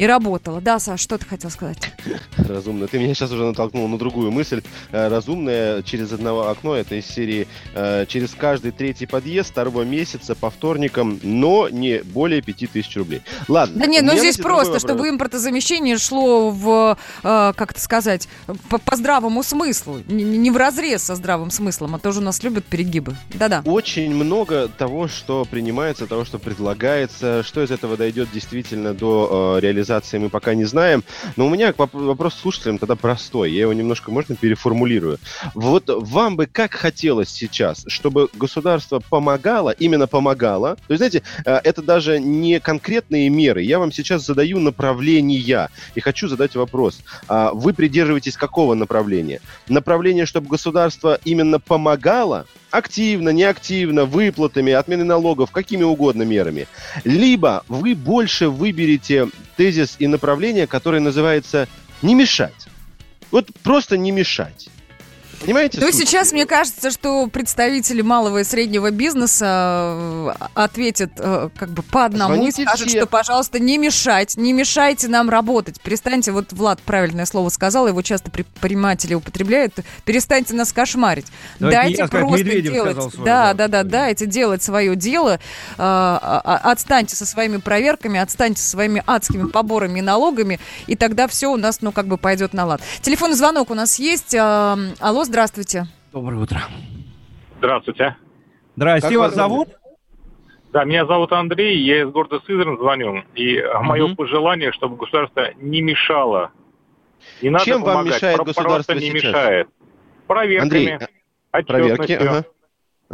и 0.00 0.06
работало. 0.06 0.62
Да, 0.62 0.78
Саш, 0.78 0.98
что 0.98 1.18
ты 1.18 1.26
хотел 1.26 1.50
сказать? 1.50 1.92
Разумно. 2.38 2.86
Ты 2.86 2.98
меня 2.98 3.12
сейчас 3.12 3.32
уже 3.32 3.44
натолкнул 3.44 3.86
на 3.86 3.98
другую 3.98 4.30
мысль. 4.30 4.62
Э, 4.92 5.08
Разумное 5.08 5.82
через 5.82 6.10
одного 6.10 6.48
окно, 6.48 6.74
это 6.74 6.94
из 6.94 7.04
серии 7.04 7.46
э, 7.74 8.06
через 8.08 8.30
каждый 8.30 8.70
третий 8.72 9.04
подъезд 9.04 9.50
второго 9.50 9.82
месяца 9.82 10.34
по 10.34 10.48
вторникам, 10.48 11.20
но 11.22 11.68
не 11.68 12.02
более 12.02 12.40
5000 12.40 12.96
рублей. 12.96 13.20
Ладно. 13.46 13.80
Да 13.80 13.86
нет, 13.86 14.02
ну 14.02 14.16
здесь 14.16 14.38
просто, 14.38 14.78
чтобы 14.78 15.06
импортозамещение 15.10 15.98
шло 15.98 16.48
в, 16.48 16.96
э, 17.22 17.52
как 17.54 17.72
это 17.72 17.80
сказать, 17.80 18.26
по, 18.70 18.78
по 18.78 18.96
здравому 18.96 19.42
смыслу, 19.42 20.00
не, 20.08 20.50
в 20.50 20.56
разрез 20.56 21.02
со 21.02 21.14
здравым 21.14 21.50
смыслом, 21.50 21.96
а 21.96 21.98
тоже 21.98 22.20
у 22.20 22.22
нас 22.22 22.42
любят 22.42 22.64
перегибы. 22.64 23.16
Да-да. 23.34 23.60
Очень 23.66 24.14
много 24.14 24.68
того, 24.68 25.08
что 25.08 25.44
принимается, 25.44 26.06
того, 26.06 26.24
что 26.24 26.38
предлагается, 26.38 27.42
что 27.42 27.62
из 27.62 27.70
этого 27.70 27.98
дойдет 27.98 28.30
действительно 28.32 28.94
до 28.94 29.58
э, 29.58 29.60
реализации, 29.90 30.18
мы 30.18 30.28
пока 30.28 30.54
не 30.54 30.64
знаем. 30.64 31.04
Но 31.36 31.46
у 31.46 31.50
меня 31.50 31.70
воп- 31.70 31.90
вопрос 31.92 32.34
слушателям 32.34 32.78
тогда 32.78 32.94
простой. 32.94 33.50
Я 33.50 33.62
его 33.62 33.72
немножко, 33.72 34.10
можно, 34.10 34.36
переформулирую. 34.36 35.18
Вот 35.54 35.84
вам 35.88 36.36
бы 36.36 36.46
как 36.46 36.74
хотелось 36.74 37.28
сейчас, 37.28 37.84
чтобы 37.88 38.28
государство 38.34 39.00
помогало, 39.10 39.70
именно 39.70 40.06
помогало. 40.06 40.76
То 40.86 40.94
есть, 40.94 40.98
знаете, 40.98 41.22
э, 41.44 41.60
это 41.64 41.82
даже 41.82 42.20
не 42.20 42.60
конкретные 42.60 43.28
меры. 43.28 43.62
Я 43.62 43.78
вам 43.78 43.92
сейчас 43.92 44.24
задаю 44.24 44.58
направления 44.60 45.68
и 45.94 46.00
хочу 46.00 46.28
задать 46.28 46.54
вопрос. 46.54 47.00
А 47.28 47.52
Вы 47.52 47.72
придерживаетесь 47.72 48.36
какого 48.36 48.74
направления? 48.74 49.40
Направление, 49.68 50.26
чтобы 50.26 50.48
государство 50.48 51.18
именно 51.24 51.58
помогало, 51.58 52.46
активно, 52.70 53.30
неактивно, 53.30 54.04
выплатами, 54.04 54.72
отменой 54.72 55.04
налогов, 55.04 55.50
какими 55.50 55.82
угодно 55.82 56.22
мерами. 56.22 56.66
Либо 57.04 57.64
вы 57.68 57.94
больше 57.94 58.48
выберете 58.48 59.28
тезис 59.60 59.96
и 59.98 60.06
направление, 60.06 60.66
которое 60.66 61.00
называется 61.00 61.68
«не 62.00 62.14
мешать». 62.14 62.66
Вот 63.30 63.48
просто 63.62 63.98
не 63.98 64.10
мешать. 64.10 64.70
Понимаете? 65.40 65.78
Ну, 65.80 65.86
суть? 65.86 65.96
сейчас 65.96 66.32
мне 66.32 66.44
кажется, 66.46 66.90
что 66.90 67.26
представители 67.28 68.02
малого 68.02 68.38
и 68.38 68.44
среднего 68.44 68.90
бизнеса 68.90 69.46
э, 69.98 70.32
ответят 70.54 71.12
э, 71.16 71.48
как 71.56 71.70
бы 71.70 71.82
по 71.82 72.04
одному 72.04 72.34
Звоните 72.34 72.62
и 72.62 72.66
скажут, 72.66 72.88
все. 72.88 72.98
что, 72.98 73.06
пожалуйста, 73.06 73.58
не 73.58 73.78
мешать, 73.78 74.36
не 74.36 74.52
мешайте 74.52 75.08
нам 75.08 75.30
работать. 75.30 75.80
Перестаньте, 75.80 76.32
вот 76.32 76.52
Влад 76.52 76.80
правильное 76.82 77.24
слово 77.26 77.48
сказал, 77.48 77.88
его 77.88 78.02
часто 78.02 78.30
предприниматели 78.30 79.14
употребляют, 79.14 79.74
перестаньте 80.04 80.54
нас 80.54 80.72
кошмарить. 80.72 81.26
Не 81.58 81.70
Дайте 81.70 82.06
просто 82.06 82.38
Медведев 82.38 82.72
делать. 82.72 82.96
свое, 82.96 83.24
да, 83.24 83.54
да. 83.54 83.68
да, 83.68 83.82
да, 83.82 83.90
дайте 83.90 84.26
делать 84.26 84.62
свое 84.62 84.94
дело. 84.94 85.34
Э, 85.34 85.38
а- 85.78 86.42
а- 86.44 86.70
Отстаньте 86.70 87.16
со 87.16 87.24
своими 87.24 87.56
проверками, 87.56 88.20
отстаньте 88.20 88.60
со 88.62 88.68
своими 88.68 89.02
адскими 89.06 89.48
поборами 89.48 90.00
и 90.00 90.02
налогами, 90.02 90.60
и 90.86 90.96
тогда 90.96 91.26
все 91.28 91.48
у 91.50 91.56
нас, 91.56 91.80
ну, 91.80 91.92
как 91.92 92.06
бы 92.06 92.18
пойдет 92.18 92.52
на 92.52 92.66
лад. 92.66 92.82
Телефонный 93.00 93.36
звонок 93.36 93.70
у 93.70 93.74
нас 93.74 93.98
есть. 93.98 94.34
Алло, 94.34 95.24
здравствуйте. 95.30 95.84
Доброе 96.12 96.40
утро. 96.40 96.60
Здравствуйте. 97.58 98.16
Здрасте, 98.76 99.08
Как 99.10 99.18
вас 99.18 99.34
зовут? 99.34 99.68
Да, 100.72 100.84
меня 100.84 101.06
зовут 101.06 101.32
Андрей, 101.32 101.78
я 101.82 102.02
из 102.02 102.10
города 102.10 102.40
Сызрань 102.46 102.76
звоню. 102.78 103.22
И 103.34 103.56
э, 103.56 103.78
мое 103.80 104.12
пожелание, 104.14 104.72
чтобы 104.72 104.96
государство 104.96 105.52
не 105.56 105.82
мешало. 105.82 106.50
Не 107.42 107.50
надо 107.50 107.64
Чем 107.64 107.82
вам 107.82 107.94
помогать, 107.98 108.14
мешает 108.16 108.36
про- 108.36 108.44
государство 108.44 108.74
просто 108.74 108.94
не 108.96 109.00
сейчас? 109.10 109.24
мешает. 109.24 109.68
Проверками, 110.26 110.62
Андрей, 110.62 110.98
а, 111.52 111.62
проверки, 111.62 112.00
отчетностью. 112.02 112.30
ага. 112.30 112.44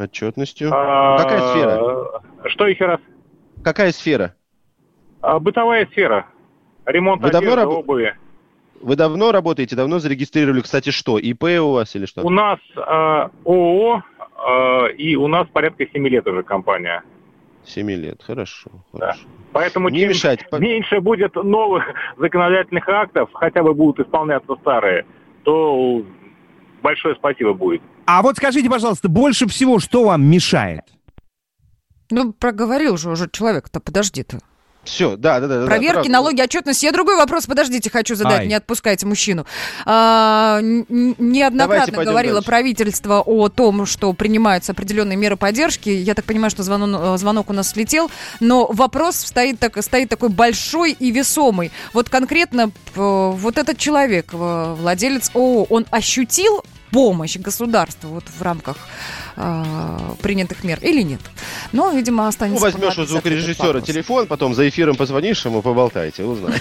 Отчетностью. 0.04 0.70
А, 0.72 1.18
Какая 1.18 1.40
сфера? 1.52 2.22
Что 2.46 2.66
еще 2.66 2.86
раз? 2.86 3.00
Какая 3.64 3.92
сфера? 3.92 4.34
А, 5.22 5.38
бытовая 5.38 5.86
сфера. 5.86 6.26
Ремонт 6.84 7.22
Вы 7.22 7.30
давно 7.30 7.52
одежды, 7.52 7.62
раб- 7.64 7.78
обуви. 7.78 8.16
Вы 8.80 8.96
давно 8.96 9.32
работаете? 9.32 9.76
Давно 9.76 9.98
зарегистрировали, 9.98 10.60
кстати, 10.60 10.90
что? 10.90 11.18
ИП 11.18 11.44
у 11.60 11.72
вас 11.72 11.94
или 11.96 12.06
что? 12.06 12.22
У 12.22 12.30
нас 12.30 12.58
э, 12.76 12.80
ООО, 12.80 14.02
э, 14.48 14.92
и 14.92 15.16
у 15.16 15.26
нас 15.28 15.46
порядка 15.52 15.84
7 15.92 16.06
лет 16.08 16.26
уже 16.26 16.42
компания. 16.42 17.02
Семи 17.64 17.96
лет, 17.96 18.22
хорошо. 18.22 18.70
Да. 18.92 19.16
Поэтому 19.52 19.88
Не 19.88 20.00
чем 20.00 20.08
мешать. 20.10 20.48
по- 20.50 20.56
меньше 20.56 21.00
будет 21.00 21.34
новых 21.34 21.82
законодательных 22.16 22.88
актов, 22.88 23.30
хотя 23.32 23.62
бы 23.62 23.74
будут 23.74 24.06
исполняться 24.06 24.54
старые, 24.60 25.04
то 25.42 26.02
большое 26.82 27.16
спасибо 27.16 27.54
будет. 27.54 27.82
А 28.06 28.22
вот 28.22 28.36
скажите, 28.36 28.70
пожалуйста, 28.70 29.08
больше 29.08 29.48
всего 29.48 29.80
что 29.80 30.04
вам 30.04 30.24
мешает? 30.24 30.82
Ну, 32.10 32.32
проговорил 32.32 32.96
же 32.96 33.10
уже 33.10 33.28
человек-то, 33.28 33.80
подожди 33.80 34.22
ты. 34.22 34.38
Все, 34.86 35.16
да, 35.16 35.40
да, 35.40 35.48
да. 35.48 35.60
да, 35.60 35.66
Проверки, 35.66 35.94
правда. 35.94 36.10
налоги, 36.10 36.40
отчетность. 36.40 36.82
Я 36.82 36.92
другой 36.92 37.16
вопрос, 37.16 37.46
подождите, 37.46 37.90
хочу 37.90 38.14
задать, 38.14 38.40
Ай. 38.40 38.46
не 38.46 38.54
отпускайте 38.54 39.04
мужчину. 39.06 39.44
А, 39.84 40.60
неоднократно 40.62 42.04
говорило 42.04 42.36
дальше. 42.36 42.46
правительство 42.46 43.20
о 43.20 43.48
том, 43.48 43.84
что 43.86 44.12
принимаются 44.12 44.72
определенные 44.72 45.16
меры 45.16 45.36
поддержки. 45.36 45.88
Я 45.88 46.14
так 46.14 46.24
понимаю, 46.24 46.50
что 46.50 46.62
звонок, 46.62 47.18
звонок 47.18 47.50
у 47.50 47.52
нас 47.52 47.70
слетел, 47.70 48.10
но 48.40 48.66
вопрос 48.66 49.16
стоит, 49.16 49.58
так, 49.58 49.82
стоит 49.82 50.08
такой 50.08 50.28
большой 50.28 50.92
и 50.92 51.10
весомый. 51.10 51.72
Вот 51.92 52.08
конкретно 52.08 52.70
э, 52.94 53.30
вот 53.34 53.58
этот 53.58 53.78
человек, 53.78 54.30
э, 54.32 54.74
владелец 54.78 55.30
ООО, 55.34 55.64
он 55.68 55.86
ощутил 55.90 56.62
помощь 56.90 57.36
государства 57.36 58.08
вот 58.08 58.24
в 58.26 58.42
рамках 58.42 58.76
э, 59.36 59.98
принятых 60.22 60.64
мер 60.64 60.78
или 60.82 61.02
нет? 61.02 61.20
Но, 61.72 61.90
видимо, 61.90 62.24
Ну, 62.24 62.28
останется... 62.28 62.62
возьмешь 62.62 62.98
у 62.98 63.04
звукорежиссера 63.04 63.80
телефон, 63.80 64.26
потом 64.26 64.54
за 64.54 64.68
эфиром 64.68 64.96
позвонишь 64.96 65.44
ему, 65.44 65.62
поболтаете, 65.62 66.24
узнаешь. 66.24 66.60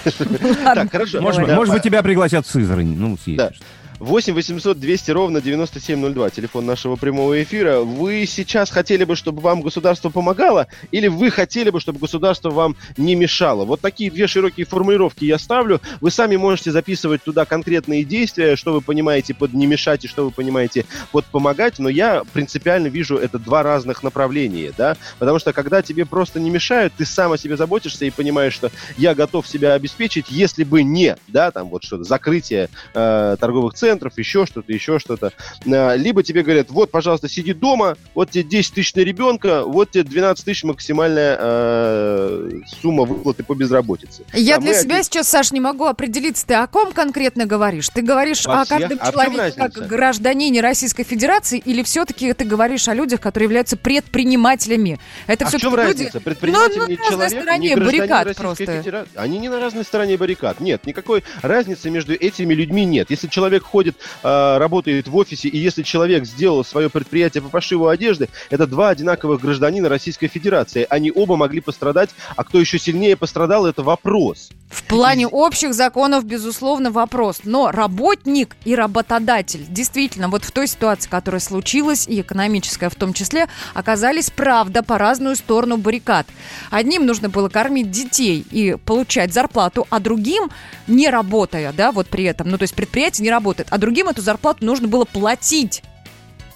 Так, 0.64 0.90
хорошо. 0.90 1.20
Может 1.20 1.72
быть, 1.72 1.82
тебя 1.82 2.02
пригласят 2.02 2.46
в 2.46 2.50
Сызрань. 2.50 2.94
Ну, 2.96 3.16
съездишь. 3.22 3.60
8 3.98 4.34
800 4.34 4.78
200 4.78 5.10
ровно 5.12 5.40
9702, 5.40 6.30
телефон 6.30 6.66
нашего 6.66 6.96
прямого 6.96 7.42
эфира. 7.42 7.80
Вы 7.80 8.26
сейчас 8.26 8.70
хотели 8.70 9.04
бы, 9.04 9.16
чтобы 9.16 9.40
вам 9.40 9.62
государство 9.62 10.10
помогало, 10.10 10.66
или 10.90 11.08
вы 11.08 11.30
хотели 11.30 11.70
бы, 11.70 11.80
чтобы 11.80 11.98
государство 11.98 12.50
вам 12.50 12.76
не 12.98 13.14
мешало? 13.14 13.64
Вот 13.64 13.80
такие 13.80 14.10
две 14.10 14.26
широкие 14.26 14.66
формулировки 14.66 15.24
я 15.24 15.38
ставлю. 15.38 15.80
Вы 16.00 16.10
сами 16.10 16.36
можете 16.36 16.72
записывать 16.72 17.22
туда 17.22 17.46
конкретные 17.46 18.04
действия, 18.04 18.56
что 18.56 18.74
вы 18.74 18.82
понимаете 18.82 19.32
под 19.32 19.54
не 19.54 19.66
мешать 19.66 20.04
и 20.04 20.08
что 20.08 20.24
вы 20.26 20.30
понимаете 20.30 20.84
под 21.10 21.24
помогать, 21.26 21.78
но 21.78 21.88
я 21.88 22.22
принципиально 22.32 22.88
вижу 22.88 23.16
это 23.16 23.38
два 23.38 23.62
разных 23.62 24.02
направления, 24.02 24.72
да, 24.76 24.96
потому 25.18 25.38
что 25.38 25.52
когда 25.52 25.80
тебе 25.80 26.04
просто 26.04 26.38
не 26.38 26.50
мешают, 26.50 26.92
ты 26.96 27.06
сам 27.06 27.32
о 27.32 27.38
себе 27.38 27.56
заботишься 27.56 28.04
и 28.04 28.10
понимаешь, 28.10 28.52
что 28.52 28.70
я 28.98 29.14
готов 29.14 29.48
себя 29.48 29.72
обеспечить, 29.72 30.26
если 30.28 30.64
бы 30.64 30.82
не, 30.82 31.16
да, 31.28 31.50
там 31.50 31.68
вот 31.70 31.82
что-то, 31.82 32.04
закрытие 32.04 32.68
э, 32.94 33.36
торговых 33.40 33.74
центров, 33.74 33.85
еще 34.18 34.46
что-то, 34.46 34.72
еще 34.72 34.98
что-то. 34.98 35.32
Э, 35.64 35.96
либо 35.96 36.22
тебе 36.22 36.42
говорят, 36.42 36.70
вот, 36.70 36.90
пожалуйста, 36.90 37.28
сиди 37.28 37.52
дома, 37.52 37.96
вот 38.14 38.30
тебе 38.30 38.44
10 38.44 38.74
тысяч 38.74 38.94
на 38.94 39.00
ребенка, 39.00 39.64
вот 39.64 39.90
тебе 39.90 40.04
12 40.04 40.44
тысяч 40.44 40.64
максимальная 40.64 41.36
э, 41.38 42.50
сумма 42.80 43.04
выплаты 43.04 43.42
по 43.42 43.54
безработице. 43.54 44.24
Я 44.32 44.56
А 44.56 44.60
для 44.60 44.72
мы 44.72 44.78
себя 44.78 45.02
сейчас, 45.02 45.28
Саш, 45.28 45.52
не 45.52 45.60
могу 45.60 45.84
определиться, 45.84 46.46
ты 46.46 46.54
о 46.54 46.66
ком 46.66 46.92
конкретно 46.92 47.46
говоришь? 47.46 47.88
Ты 47.88 48.02
говоришь 48.02 48.44
Во 48.46 48.62
о 48.62 48.64
всех? 48.64 48.78
каждом 48.78 48.98
А 49.00 49.12
человеке 49.12 49.56
как 49.56 49.72
гражданине 49.86 50.60
Российской 50.60 51.04
Федерации 51.04 51.58
или 51.58 51.82
все-таки 51.82 52.32
ты 52.32 52.44
говоришь 52.44 52.88
о 52.88 52.94
людях, 52.94 53.20
которые 53.20 53.46
являются 53.46 53.76
предпринимателями? 53.76 54.98
Это 55.26 55.44
а 55.44 55.46
в 55.46 55.50
все-таки 55.50 55.70
чем 55.70 55.76
люди... 55.76 55.86
разница? 55.88 56.20
Предприниматель 56.20 56.78
ну, 56.78 56.86
не 56.88 56.96
на 56.96 57.02
разной 57.02 57.10
человек, 57.10 57.42
стороне 57.42 57.68
не 57.68 57.76
баррикад 57.76 58.36
просто. 58.36 58.66
Федерации. 58.66 59.10
Они 59.16 59.38
не 59.38 59.48
на 59.48 59.60
разной 59.60 59.84
стороне 59.84 60.16
баррикад. 60.16 60.60
Нет, 60.60 60.86
никакой 60.86 61.24
разницы 61.42 61.90
между 61.90 62.14
этими 62.14 62.54
людьми 62.54 62.84
нет. 62.84 63.10
Если 63.10 63.28
человек 63.28 63.64
ходит, 63.76 63.96
э, 64.22 64.56
работает 64.56 65.06
в 65.06 65.14
офисе, 65.16 65.48
и 65.48 65.58
если 65.58 65.82
человек 65.82 66.24
сделал 66.24 66.64
свое 66.64 66.88
предприятие 66.88 67.42
по 67.42 67.50
пошиву 67.50 67.88
одежды, 67.88 68.30
это 68.48 68.66
два 68.66 68.88
одинаковых 68.88 69.42
гражданина 69.42 69.90
Российской 69.90 70.28
Федерации. 70.28 70.86
Они 70.88 71.12
оба 71.14 71.36
могли 71.36 71.60
пострадать, 71.60 72.08
а 72.36 72.42
кто 72.42 72.58
еще 72.58 72.78
сильнее 72.78 73.16
пострадал, 73.16 73.66
это 73.66 73.82
вопрос. 73.82 74.48
В 74.70 74.82
плане 74.84 75.26
общих 75.26 75.74
законов, 75.74 76.24
безусловно, 76.24 76.90
вопрос. 76.90 77.40
Но 77.44 77.70
работник 77.70 78.56
и 78.64 78.74
работодатель 78.74 79.66
действительно 79.68 80.28
вот 80.28 80.44
в 80.44 80.50
той 80.52 80.66
ситуации, 80.66 81.10
которая 81.10 81.40
случилась, 81.40 82.08
и 82.08 82.22
экономическая 82.22 82.88
в 82.88 82.94
том 82.94 83.12
числе, 83.12 83.46
оказались, 83.74 84.30
правда, 84.30 84.82
по 84.82 84.96
разную 84.96 85.36
сторону 85.36 85.76
баррикад. 85.76 86.26
Одним 86.70 87.04
нужно 87.04 87.28
было 87.28 87.50
кормить 87.50 87.90
детей 87.90 88.44
и 88.50 88.76
получать 88.86 89.34
зарплату, 89.34 89.86
а 89.90 90.00
другим, 90.00 90.50
не 90.86 91.10
работая, 91.10 91.72
да, 91.72 91.92
вот 91.92 92.08
при 92.08 92.24
этом, 92.24 92.48
ну 92.48 92.56
то 92.58 92.62
есть 92.62 92.74
предприятие 92.74 93.24
не 93.24 93.30
работает, 93.30 93.65
а 93.70 93.78
другим 93.78 94.08
эту 94.08 94.22
зарплату 94.22 94.64
нужно 94.64 94.88
было 94.88 95.04
платить. 95.04 95.82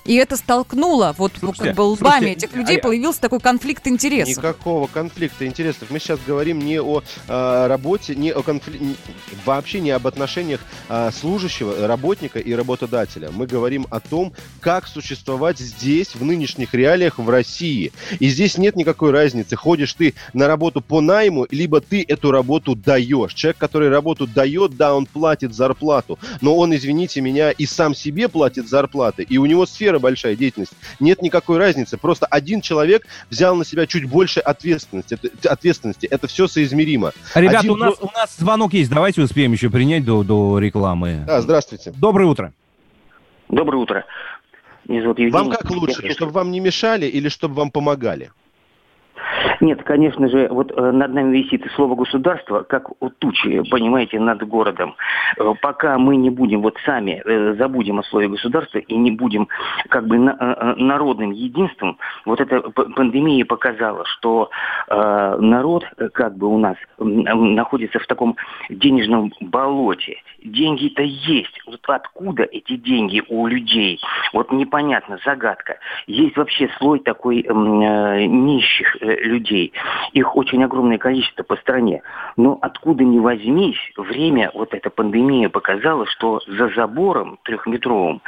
И 0.04 0.14
это 0.14 0.36
столкнуло 0.36 1.14
вот 1.16 1.32
Слушайте, 1.38 1.64
как 1.64 1.76
бы 1.76 1.82
лбами 1.82 2.18
слушайте, 2.18 2.46
этих 2.46 2.56
людей, 2.56 2.78
а- 2.78 2.80
появился 2.80 3.20
такой 3.20 3.40
конфликт 3.40 3.86
интересов. 3.86 4.38
Никакого 4.38 4.86
конфликта 4.86 5.46
интересов. 5.46 5.90
Мы 5.90 5.98
сейчас 5.98 6.18
говорим 6.26 6.58
не 6.58 6.80
о 6.80 7.02
э, 7.28 7.66
работе, 7.66 8.14
не 8.14 8.32
о 8.32 8.42
конфли... 8.42 8.96
вообще 9.44 9.80
не 9.80 9.90
об 9.90 10.06
отношениях 10.06 10.60
э, 10.88 11.10
служащего, 11.12 11.86
работника 11.86 12.38
и 12.38 12.52
работодателя. 12.52 13.30
Мы 13.30 13.46
говорим 13.46 13.86
о 13.90 14.00
том, 14.00 14.32
как 14.60 14.86
существовать 14.86 15.58
здесь, 15.58 16.14
в 16.14 16.24
нынешних 16.24 16.74
реалиях 16.74 17.18
в 17.18 17.28
России. 17.28 17.92
И 18.18 18.28
здесь 18.28 18.56
нет 18.58 18.76
никакой 18.76 19.10
разницы, 19.10 19.56
ходишь 19.56 19.92
ты 19.94 20.14
на 20.32 20.46
работу 20.46 20.80
по 20.80 21.00
найму, 21.00 21.46
либо 21.50 21.80
ты 21.80 22.04
эту 22.06 22.30
работу 22.30 22.74
даешь. 22.74 23.34
Человек, 23.34 23.58
который 23.58 23.90
работу 23.90 24.26
дает, 24.26 24.76
да, 24.76 24.94
он 24.94 25.06
платит 25.06 25.54
зарплату, 25.54 26.18
но 26.40 26.56
он, 26.56 26.74
извините 26.74 27.20
меня, 27.20 27.50
и 27.50 27.66
сам 27.66 27.94
себе 27.94 28.28
платит 28.28 28.68
зарплаты, 28.68 29.22
и 29.22 29.38
у 29.38 29.46
него 29.46 29.66
сфера 29.66 29.89
большая 29.98 30.36
деятельность. 30.36 30.72
Нет 31.00 31.22
никакой 31.22 31.58
разницы. 31.58 31.96
Просто 31.98 32.26
один 32.26 32.60
человек 32.60 33.06
взял 33.30 33.56
на 33.56 33.64
себя 33.64 33.86
чуть 33.86 34.04
больше 34.04 34.40
ответственности. 34.40 35.18
Это, 35.20 35.50
ответственности. 35.52 36.06
Это 36.06 36.26
все 36.26 36.46
соизмеримо. 36.46 37.12
Ребята, 37.34 37.58
Один 37.58 37.72
у 37.72 37.76
нас, 37.76 37.94
у 38.00 38.10
нас 38.14 38.36
звонок 38.36 38.72
есть. 38.72 38.90
Давайте 38.90 39.22
успеем 39.22 39.52
еще 39.52 39.70
принять 39.70 40.04
до, 40.04 40.22
до 40.22 40.58
рекламы. 40.58 41.24
Да, 41.26 41.40
здравствуйте. 41.40 41.92
Доброе 41.96 42.26
утро. 42.26 42.52
Доброе 43.48 43.78
утро. 43.78 44.04
Меня 44.86 45.02
зовут 45.02 45.18
Евгений. 45.18 45.32
Вам 45.32 45.50
как 45.50 45.70
лучше, 45.70 46.02
хочу- 46.02 46.12
чтобы 46.14 46.32
вам 46.32 46.50
не 46.50 46.60
мешали 46.60 47.06
или 47.06 47.28
чтобы 47.28 47.54
вам 47.54 47.70
помогали? 47.70 48.30
Нет, 49.60 49.82
конечно 49.82 50.28
же, 50.28 50.48
вот 50.50 50.72
э, 50.74 50.90
над 50.90 51.12
нами 51.12 51.36
висит 51.36 51.66
слово 51.74 51.94
государство, 51.94 52.62
как 52.62 52.88
тучи, 53.18 53.62
понимаете, 53.70 54.18
над 54.18 54.46
городом. 54.48 54.96
Э, 55.36 55.52
пока 55.60 55.98
мы 55.98 56.16
не 56.16 56.30
будем 56.30 56.62
вот 56.62 56.76
сами 56.86 57.22
э, 57.24 57.54
забудем 57.58 57.98
о 57.98 58.02
слове 58.04 58.28
государства 58.28 58.78
и 58.78 58.96
не 58.96 59.10
будем 59.10 59.48
как 59.90 60.06
бы 60.06 60.18
на- 60.18 60.74
народным 60.76 61.32
единством, 61.32 61.98
вот 62.24 62.40
эта 62.40 62.60
пандемия 62.70 63.44
показала, 63.44 64.04
что 64.06 64.50
народ 64.88 65.84
как 66.12 66.36
бы 66.36 66.46
у 66.46 66.58
нас 66.58 66.76
находится 66.98 67.98
в 67.98 68.06
таком 68.06 68.36
денежном 68.68 69.32
болоте. 69.40 70.16
Деньги-то 70.42 71.02
есть. 71.02 71.60
Вот 71.66 71.80
откуда 71.86 72.44
эти 72.44 72.76
деньги 72.76 73.22
у 73.28 73.46
людей? 73.46 74.00
Вот 74.32 74.50
непонятно, 74.52 75.18
загадка. 75.24 75.78
Есть 76.06 76.36
вообще 76.36 76.68
слой 76.78 77.00
такой 77.00 77.42
нищих 77.42 78.96
э, 79.00 79.16
людей. 79.50 79.72
Их 80.12 80.36
очень 80.36 80.62
огромное 80.64 80.98
количество 80.98 81.42
по 81.42 81.56
стране. 81.56 82.02
Но 82.36 82.58
откуда 82.62 83.04
ни 83.04 83.18
возьмись, 83.18 83.78
время, 83.96 84.50
вот 84.54 84.72
эта 84.74 84.90
пандемия 84.90 85.48
показала, 85.48 86.06
что 86.06 86.40
за 86.46 86.68
забором 86.74 87.38
трехметровым 87.44 88.22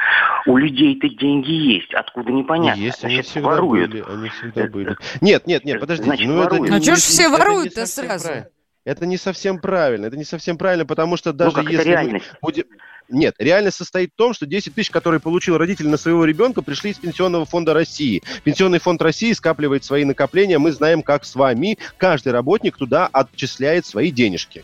у 0.45 0.57
людей-то 0.57 1.09
деньги 1.09 1.51
есть. 1.51 1.93
Откуда 1.93 2.31
непонятно. 2.31 2.79
Есть, 2.79 3.03
они 3.03 3.15
Значит, 3.15 3.31
всегда 3.31 3.47
воруют. 3.49 3.91
были. 3.91 4.03
Они 4.07 4.29
всегда 4.29 4.67
были. 4.67 4.95
Нет, 5.21 5.47
нет, 5.47 5.65
нет, 5.65 5.79
подождите. 5.79 6.07
Значит, 6.09 6.27
ну, 6.27 6.41
это 6.41 6.49
воруют. 6.55 6.69
не- 6.71 6.77
А 6.77 6.79
чё 6.79 6.85
ж 6.85 6.89
не- 6.89 6.95
все 6.95 7.23
это 7.23 7.31
воруют-то 7.31 7.85
сразу? 7.85 8.25
правильно. 8.25 8.47
Это 8.85 9.05
не 9.05 9.17
совсем 9.17 9.59
правильно. 9.59 10.07
Это 10.07 10.17
не 10.17 10.25
совсем 10.25 10.57
правильно, 10.57 10.85
потому 10.85 11.15
что 11.15 11.31
даже 11.31 11.61
это 11.61 11.69
если 11.69 11.77
мы 11.77 11.83
реальность? 11.83 12.25
будем... 12.41 12.65
Нет, 13.09 13.35
реальность 13.37 13.77
состоит 13.77 14.11
в 14.13 14.15
том, 14.15 14.33
что 14.33 14.45
10 14.45 14.73
тысяч, 14.73 14.89
которые 14.89 15.19
получил 15.19 15.57
родитель 15.57 15.87
на 15.87 15.97
своего 15.97 16.25
ребенка, 16.25 16.61
пришли 16.61 16.91
из 16.91 16.97
Пенсионного 16.97 17.45
фонда 17.45 17.73
России. 17.73 18.23
Пенсионный 18.43 18.79
фонд 18.79 19.01
России 19.01 19.33
скапливает 19.33 19.83
свои 19.83 20.05
накопления. 20.05 20.57
Мы 20.57 20.71
знаем, 20.71 21.01
как 21.01 21.25
с 21.25 21.35
вами 21.35 21.77
каждый 21.97 22.31
работник 22.31 22.77
туда 22.77 23.07
отчисляет 23.11 23.85
свои 23.85 24.09
денежки. 24.09 24.63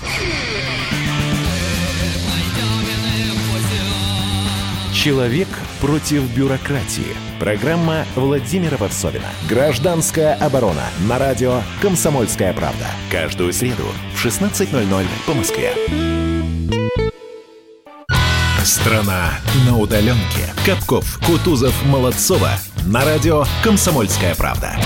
Человек 4.93 5.47
против 5.79 6.21
бюрократии. 6.35 7.15
Программа 7.39 8.05
Владимира 8.15 8.77
Варсовина. 8.77 9.25
Гражданская 9.49 10.35
оборона. 10.35 10.83
На 11.07 11.17
радио 11.17 11.61
«Комсомольская 11.81 12.53
правда». 12.53 12.85
Каждую 13.09 13.51
среду 13.51 13.85
в 14.13 14.23
16.00 14.23 15.05
по 15.25 15.33
Москве. 15.33 15.73
Страна 18.63 19.31
на 19.65 19.79
удаленке. 19.79 20.53
Капков, 20.67 21.19
Кутузов, 21.25 21.73
Молодцова. 21.85 22.51
На 22.85 23.03
радио 23.03 23.45
«Комсомольская 23.63 24.35
правда». 24.35 24.77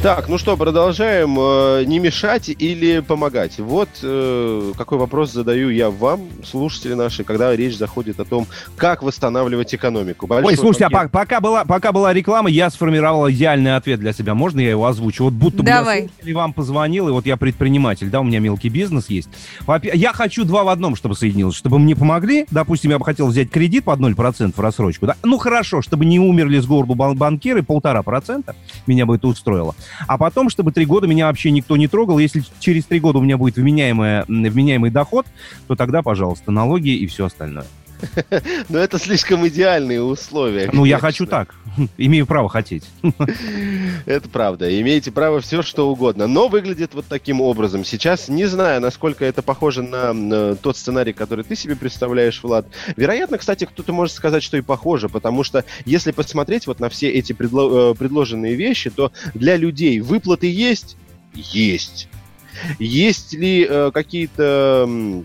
Так, 0.00 0.28
ну 0.28 0.38
что, 0.38 0.56
продолжаем. 0.56 1.36
Э, 1.40 1.82
Не 1.84 1.98
мешать 1.98 2.48
или 2.50 3.00
помогать? 3.00 3.58
Вот 3.58 3.88
э, 4.04 4.72
какой 4.78 4.96
вопрос 4.96 5.32
задаю 5.32 5.70
я 5.70 5.90
вам, 5.90 6.20
слушатели 6.44 6.94
наши, 6.94 7.24
когда 7.24 7.54
речь 7.56 7.76
заходит 7.76 8.20
о 8.20 8.24
том, 8.24 8.46
как 8.76 9.02
восстанавливать 9.02 9.74
экономику. 9.74 10.28
Большой 10.28 10.52
Ой, 10.52 10.56
слушайте, 10.56 10.84
а 10.84 10.90
пакет. 10.90 11.10
по- 11.10 11.18
пока 11.18 11.40
была, 11.40 11.64
пока 11.64 11.90
была 11.90 12.12
реклама, 12.12 12.48
я 12.48 12.70
сформировал 12.70 13.28
идеальный 13.28 13.74
ответ 13.74 13.98
для 13.98 14.12
себя. 14.12 14.36
Можно 14.36 14.60
я 14.60 14.70
его 14.70 14.86
озвучу? 14.86 15.24
Вот 15.24 15.32
будто 15.32 15.64
бы 15.64 15.68
я 15.68 16.36
вам 16.36 16.52
позвонил, 16.52 17.08
и 17.08 17.10
вот 17.12 17.26
я 17.26 17.36
предприниматель, 17.36 18.08
да, 18.08 18.20
у 18.20 18.24
меня 18.24 18.38
мелкий 18.38 18.68
бизнес 18.68 19.10
есть. 19.10 19.28
Я 19.82 20.12
хочу 20.12 20.44
два 20.44 20.62
в 20.62 20.68
одном, 20.68 20.94
чтобы 20.94 21.16
соединилось. 21.16 21.56
Чтобы 21.56 21.80
мне 21.80 21.96
помогли, 21.96 22.46
допустим, 22.52 22.92
я 22.92 23.00
бы 23.00 23.04
хотел 23.04 23.26
взять 23.26 23.50
кредит 23.50 23.82
под 23.82 23.98
0% 23.98 24.52
в 24.56 24.60
рассрочку, 24.60 25.06
да? 25.06 25.16
Ну, 25.24 25.38
хорошо, 25.38 25.82
чтобы 25.82 26.04
не 26.04 26.20
умерли 26.20 26.60
с 26.60 26.66
горбу 26.66 26.94
бан- 26.94 27.16
банкиры, 27.16 27.64
полтора 27.64 28.04
процента, 28.04 28.54
меня 28.86 29.04
бы 29.04 29.16
это 29.16 29.26
устроило. 29.26 29.74
А 30.06 30.18
потом, 30.18 30.50
чтобы 30.50 30.72
три 30.72 30.84
года 30.84 31.06
меня 31.06 31.26
вообще 31.26 31.50
никто 31.50 31.76
не 31.76 31.88
трогал. 31.88 32.18
Если 32.18 32.42
через 32.60 32.84
три 32.86 33.00
года 33.00 33.18
у 33.18 33.22
меня 33.22 33.36
будет 33.36 33.56
вменяемая, 33.56 34.24
м, 34.28 34.44
вменяемый 34.44 34.90
доход, 34.90 35.26
то 35.66 35.76
тогда, 35.76 36.02
пожалуйста, 36.02 36.50
налоги 36.50 36.90
и 36.90 37.06
все 37.06 37.26
остальное. 37.26 37.66
Но 38.68 38.78
это 38.78 38.98
слишком 38.98 39.46
идеальные 39.48 40.02
условия. 40.02 40.70
Ну, 40.72 40.84
я 40.84 40.98
конечно. 40.98 41.26
хочу 41.26 41.26
так. 41.26 41.54
Имею 41.96 42.26
право 42.26 42.48
хотеть. 42.48 42.84
Это 44.06 44.28
правда. 44.28 44.80
Имеете 44.80 45.10
право 45.10 45.40
все, 45.40 45.62
что 45.62 45.90
угодно. 45.90 46.26
Но 46.26 46.48
выглядит 46.48 46.94
вот 46.94 47.06
таким 47.08 47.40
образом. 47.40 47.84
Сейчас, 47.84 48.28
не 48.28 48.46
знаю, 48.46 48.80
насколько 48.80 49.24
это 49.24 49.42
похоже 49.42 49.82
на, 49.82 50.54
тот 50.56 50.76
сценарий, 50.76 51.12
который 51.12 51.44
ты 51.44 51.56
себе 51.56 51.76
представляешь, 51.76 52.42
Влад. 52.42 52.66
Вероятно, 52.96 53.38
кстати, 53.38 53.64
кто-то 53.64 53.92
может 53.92 54.14
сказать, 54.14 54.42
что 54.42 54.56
и 54.56 54.62
похоже, 54.62 55.08
потому 55.08 55.44
что 55.44 55.64
если 55.84 56.12
посмотреть 56.12 56.66
вот 56.66 56.80
на 56.80 56.88
все 56.88 57.10
эти 57.10 57.32
предло- 57.32 57.92
э, 57.92 57.94
предложенные 57.94 58.54
вещи, 58.54 58.90
то 58.90 59.12
для 59.34 59.56
людей 59.56 60.00
выплаты 60.00 60.50
есть? 60.50 60.96
Есть. 61.34 62.08
Есть 62.78 63.32
ли 63.34 63.66
э, 63.68 63.90
какие-то 63.92 65.24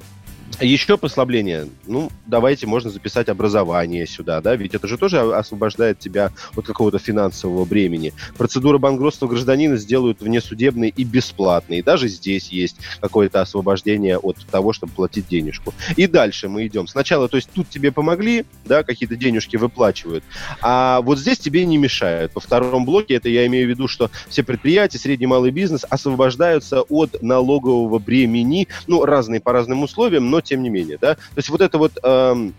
Еще 0.62 0.98
послабление. 0.98 1.68
Ну, 1.88 2.10
давайте 2.26 2.68
можно 2.68 2.90
записать 2.90 3.30
образование 3.30 4.06
сюда, 4.08 4.42
да, 4.42 4.56
ведь 4.56 4.76
это 4.76 4.88
же 4.88 4.98
тоже 4.98 5.20
освобождает 5.20 6.00
тебя 6.00 6.32
от 6.56 6.66
какого-то 6.66 7.00
финансового 7.00 7.66
бремени. 7.66 8.14
Процедура 8.38 8.78
банкротства 8.78 9.28
гражданина 9.28 9.78
сделают 9.78 10.22
внесудебной 10.22 10.94
и 10.96 11.04
бесплатной. 11.04 11.80
И 11.80 11.82
даже 11.82 12.08
здесь 12.08 12.50
есть 12.50 12.78
какое-то 13.02 13.42
освобождение 13.42 14.18
от 14.18 14.38
того, 14.52 14.74
чтобы 14.74 14.94
платить 14.94 15.28
денежку. 15.28 15.74
И 15.96 16.08
дальше 16.08 16.50
мы 16.50 16.68
идем. 16.68 16.88
Сначала, 16.88 17.28
то 17.28 17.38
есть 17.38 17.50
тут 17.54 17.70
тебе 17.70 17.92
помогли, 17.92 18.46
да, 18.66 18.84
какие-то 18.84 19.16
денежки 19.16 19.58
выплачивают, 19.58 20.24
а 20.62 21.02
вот 21.02 21.20
здесь 21.20 21.40
тебе 21.40 21.66
не 21.66 21.78
мешают. 21.78 22.32
По 22.32 22.40
второму 22.40 22.86
блоке 22.86 23.16
это 23.16 23.30
я 23.30 23.46
имею 23.48 23.68
в 23.68 23.70
виду, 23.70 23.88
что 23.88 24.10
все 24.30 24.44
предприятия, 24.44 24.98
средний 24.98 25.28
малый 25.28 25.52
бизнес 25.52 25.86
освобождаются 25.90 26.82
от 26.82 27.22
налогового 27.22 28.00
бремени, 28.00 28.68
ну, 28.88 29.06
разные 29.06 29.40
по 29.40 29.52
разным 29.52 29.84
условиям, 29.84 30.30
но 30.30 30.42
тем 30.44 30.62
не 30.62 30.70
менее, 30.70 30.98
да. 31.00 31.16
То 31.16 31.38
есть 31.38 31.50
вот 31.50 31.62
это 31.62 31.78
вот 31.78 31.94
эм, 32.04 32.54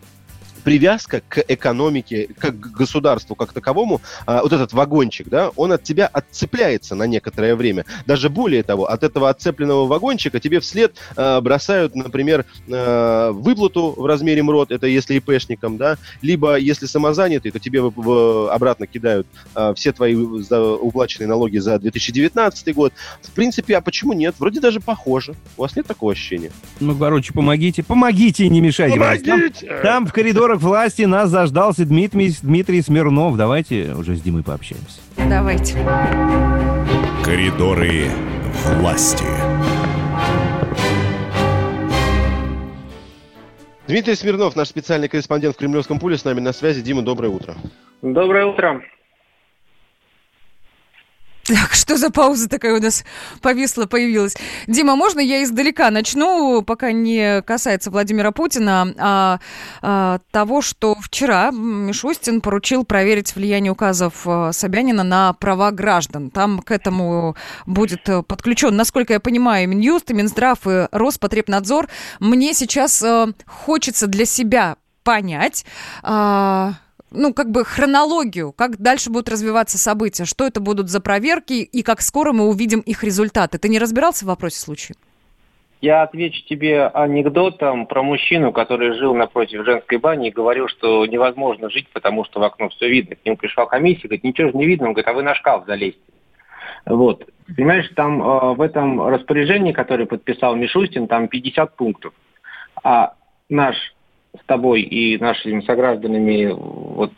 привязка 0.65 1.23
к 1.29 1.45
экономике, 1.47 2.29
как 2.39 2.59
к 2.59 2.67
государству 2.73 3.35
как 3.37 3.53
таковому, 3.53 4.01
а, 4.27 4.43
вот 4.43 4.53
этот 4.53 4.73
вагончик, 4.73 5.29
да, 5.29 5.51
он 5.57 5.73
от 5.73 5.83
тебя 5.83 6.07
отцепляется 6.07 6.95
на 6.95 7.05
некоторое 7.05 7.55
время. 7.55 7.85
Даже 8.07 8.31
более 8.31 8.63
того, 8.63 8.87
от 8.91 9.05
этого 9.05 9.29
отцепленного 9.29 9.87
вагончика 9.87 10.41
тебе 10.41 10.61
вслед 10.61 10.97
а, 11.17 11.41
бросают, 11.41 11.95
например, 11.95 12.47
а, 12.71 13.33
выплату 13.33 13.95
в 13.97 14.07
размере 14.07 14.43
МРОД, 14.43 14.73
это 14.73 14.87
если 14.87 15.15
ИПшникам, 15.15 15.77
да, 15.77 15.99
либо 16.23 16.57
если 16.57 16.87
самозанятый, 16.87 17.51
то 17.51 17.59
тебе 17.59 17.83
в, 17.83 17.93
в, 17.95 18.53
обратно 18.53 18.87
кидают 18.87 19.27
а, 19.55 19.75
все 19.75 19.93
твои 19.93 20.15
за, 20.43 20.63
уплаченные 20.63 21.29
налоги 21.29 21.59
за 21.59 21.79
2019 21.79 22.75
год. 22.75 22.93
В 23.23 23.31
принципе, 23.33 23.77
а 23.77 23.81
почему 23.81 24.13
нет? 24.13 24.35
Вроде 24.39 24.61
даже 24.61 24.81
похоже. 24.81 25.35
У 25.57 25.63
вас 25.63 25.77
нет 25.77 25.87
такого 25.87 26.13
ощущения? 26.13 26.51
Ну, 26.81 26.97
короче, 26.97 27.33
помогите, 27.33 27.83
помогите, 27.83 28.49
не 28.49 28.61
мешайте. 28.61 28.99
Помогите! 28.99 29.67
Там, 29.67 29.83
там 29.83 30.07
в 30.07 30.13
коридорах 30.13 30.54
власти 30.57 31.03
нас 31.03 31.31
заждался 31.31 31.85
Дмитрий, 31.85 32.35
Дмитрий 32.43 32.83
Смирнов. 32.83 33.37
Давайте 33.37 33.95
уже 33.95 34.17
с 34.17 34.21
Димой 34.21 34.43
пообщаемся. 34.43 35.01
Давайте. 35.17 35.77
Коридоры 37.25 38.11
власти. 38.79 39.25
Дмитрий 43.87 44.15
Смирнов, 44.15 44.57
наш 44.57 44.69
специальный 44.69 45.09
корреспондент 45.09 45.57
в 45.57 45.59
Кремлевском 45.59 45.99
пуле, 45.99 46.17
с 46.17 46.25
нами 46.25 46.41
на 46.41 46.53
связи. 46.53 46.81
Дима, 46.81 47.03
доброе 47.03 47.29
утро. 47.29 47.55
Доброе 48.01 48.47
утро. 48.47 48.83
Так, 51.45 51.75
что 51.75 51.99
за 51.99 52.11
пауза 52.11 52.49
такая 52.49 52.75
у 52.75 52.81
нас 52.81 53.05
повисла, 53.43 53.85
появилась? 53.85 54.35
Дима, 54.67 54.97
можно 54.97 55.21
я 55.21 55.43
издалека 55.43 55.91
начну, 55.91 56.63
пока 56.63 56.91
не 56.93 57.43
касается 57.43 57.91
Владимира 57.91 58.31
Путина, 58.31 58.95
а, 58.97 59.41
а, 59.83 60.21
того, 60.31 60.63
что 60.63 60.95
вчера 60.95 61.51
Мишустин 61.51 62.41
поручил 62.41 62.85
проверить 62.85 63.37
влияние 63.37 63.73
указов 63.73 64.23
а, 64.25 64.53
Собянина 64.53 65.03
на 65.03 65.35
права 65.35 65.71
граждан. 65.71 66.31
Там 66.31 66.61
к 66.61 66.71
этому 66.71 67.37
будет 67.67 68.09
подключен, 68.27 68.75
насколько 68.75 69.13
я 69.13 69.21
понимаю, 69.21 69.69
Минюст, 69.69 70.11
Минздрав 70.11 70.67
и 70.67 70.89
Роспотребнадзор. 70.93 71.89
Мне 72.21 72.55
сейчас 72.55 73.03
а, 73.03 73.29
хочется 73.47 74.07
для 74.07 74.25
себя 74.25 74.77
понять, 75.03 75.67
а, 76.03 76.75
ну, 77.15 77.33
как 77.33 77.51
бы 77.51 77.65
хронологию, 77.65 78.53
как 78.53 78.79
дальше 78.79 79.11
будут 79.11 79.29
развиваться 79.29 79.79
события, 79.79 80.25
что 80.25 80.47
это 80.47 80.61
будут 80.61 80.89
за 80.89 81.01
проверки 81.01 81.63
и 81.63 81.83
как 81.83 82.01
скоро 82.01 82.33
мы 82.33 82.49
увидим 82.49 82.81
их 82.81 83.05
результаты. 83.05 83.59
Ты 83.59 83.69
не 83.69 83.79
разбирался 83.79 84.25
в 84.25 84.29
вопросе 84.29 84.61
случая? 84.61 84.95
Я 85.81 86.03
отвечу 86.03 86.43
тебе 86.47 86.87
анекдотом 86.87 87.87
про 87.87 88.03
мужчину, 88.03 88.53
который 88.53 88.95
жил 88.95 89.15
напротив 89.15 89.67
женской 89.67 89.99
бани 89.99 90.29
и 90.29 90.33
говорил, 90.33 90.67
что 90.69 91.05
невозможно 91.05 91.69
жить, 91.69 91.89
потому 91.93 92.25
что 92.25 92.41
в 92.41 92.43
окно 92.43 92.71
все 92.71 92.89
видно. 92.89 93.17
К 93.17 93.25
нему 93.25 93.37
пришла 93.37 93.67
комиссия, 93.67 94.09
говорит, 94.09 94.25
ничего 94.25 94.51
же 94.51 94.57
не 94.57 94.65
видно. 94.67 94.87
Он 94.87 94.95
говорит, 94.95 95.09
а 95.09 95.13
вы 95.13 95.23
на 95.23 95.35
шкаф 95.35 95.67
залезьте. 95.67 96.01
Вот. 96.87 97.29
Понимаешь, 97.55 97.91
там 97.95 98.23
э, 98.23 98.55
в 98.55 98.63
этом 98.63 99.07
распоряжении, 99.07 99.73
которое 99.73 100.07
подписал 100.07 100.57
Мишустин, 100.57 101.07
там 101.07 101.29
50 101.29 101.77
пунктов. 101.77 102.15
А 102.83 103.15
наш 103.51 103.77
с 104.45 104.47
тобой 104.47 104.83
и 104.83 105.19
нашими 105.19 105.61
согражданами 105.63 106.51
вот 106.53 107.13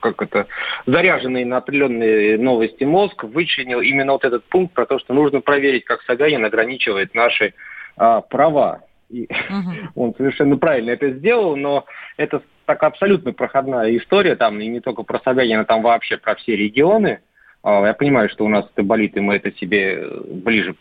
как 0.00 0.20
это, 0.20 0.46
заряженный 0.84 1.46
на 1.46 1.56
определенные 1.56 2.36
новости 2.36 2.84
мозг 2.84 3.24
вычленил 3.24 3.80
именно 3.80 4.12
вот 4.12 4.24
этот 4.24 4.44
пункт 4.44 4.74
про 4.74 4.84
то, 4.84 4.98
что 4.98 5.14
нужно 5.14 5.40
проверить, 5.40 5.84
как 5.84 6.02
Собянин 6.02 6.44
ограничивает 6.44 7.14
наши 7.14 7.54
а, 7.96 8.20
права. 8.20 8.82
И 9.08 9.24
uh-huh. 9.24 9.88
он 9.94 10.14
совершенно 10.14 10.58
правильно 10.58 10.90
это 10.90 11.10
сделал, 11.12 11.56
но 11.56 11.86
это 12.18 12.42
так 12.66 12.82
абсолютно 12.82 13.32
проходная 13.32 13.96
история, 13.96 14.36
там 14.36 14.60
и 14.60 14.66
не 14.66 14.80
только 14.80 15.04
про 15.04 15.20
Собянина, 15.20 15.64
там 15.64 15.80
вообще 15.80 16.18
про 16.18 16.34
все 16.34 16.54
регионы. 16.54 17.20
А, 17.62 17.86
я 17.86 17.94
понимаю, 17.94 18.28
что 18.28 18.44
у 18.44 18.48
нас 18.48 18.68
это 18.74 18.82
болит, 18.82 19.16
и 19.16 19.20
мы 19.20 19.36
это 19.36 19.52
себе 19.52 20.06
ближе 20.26 20.74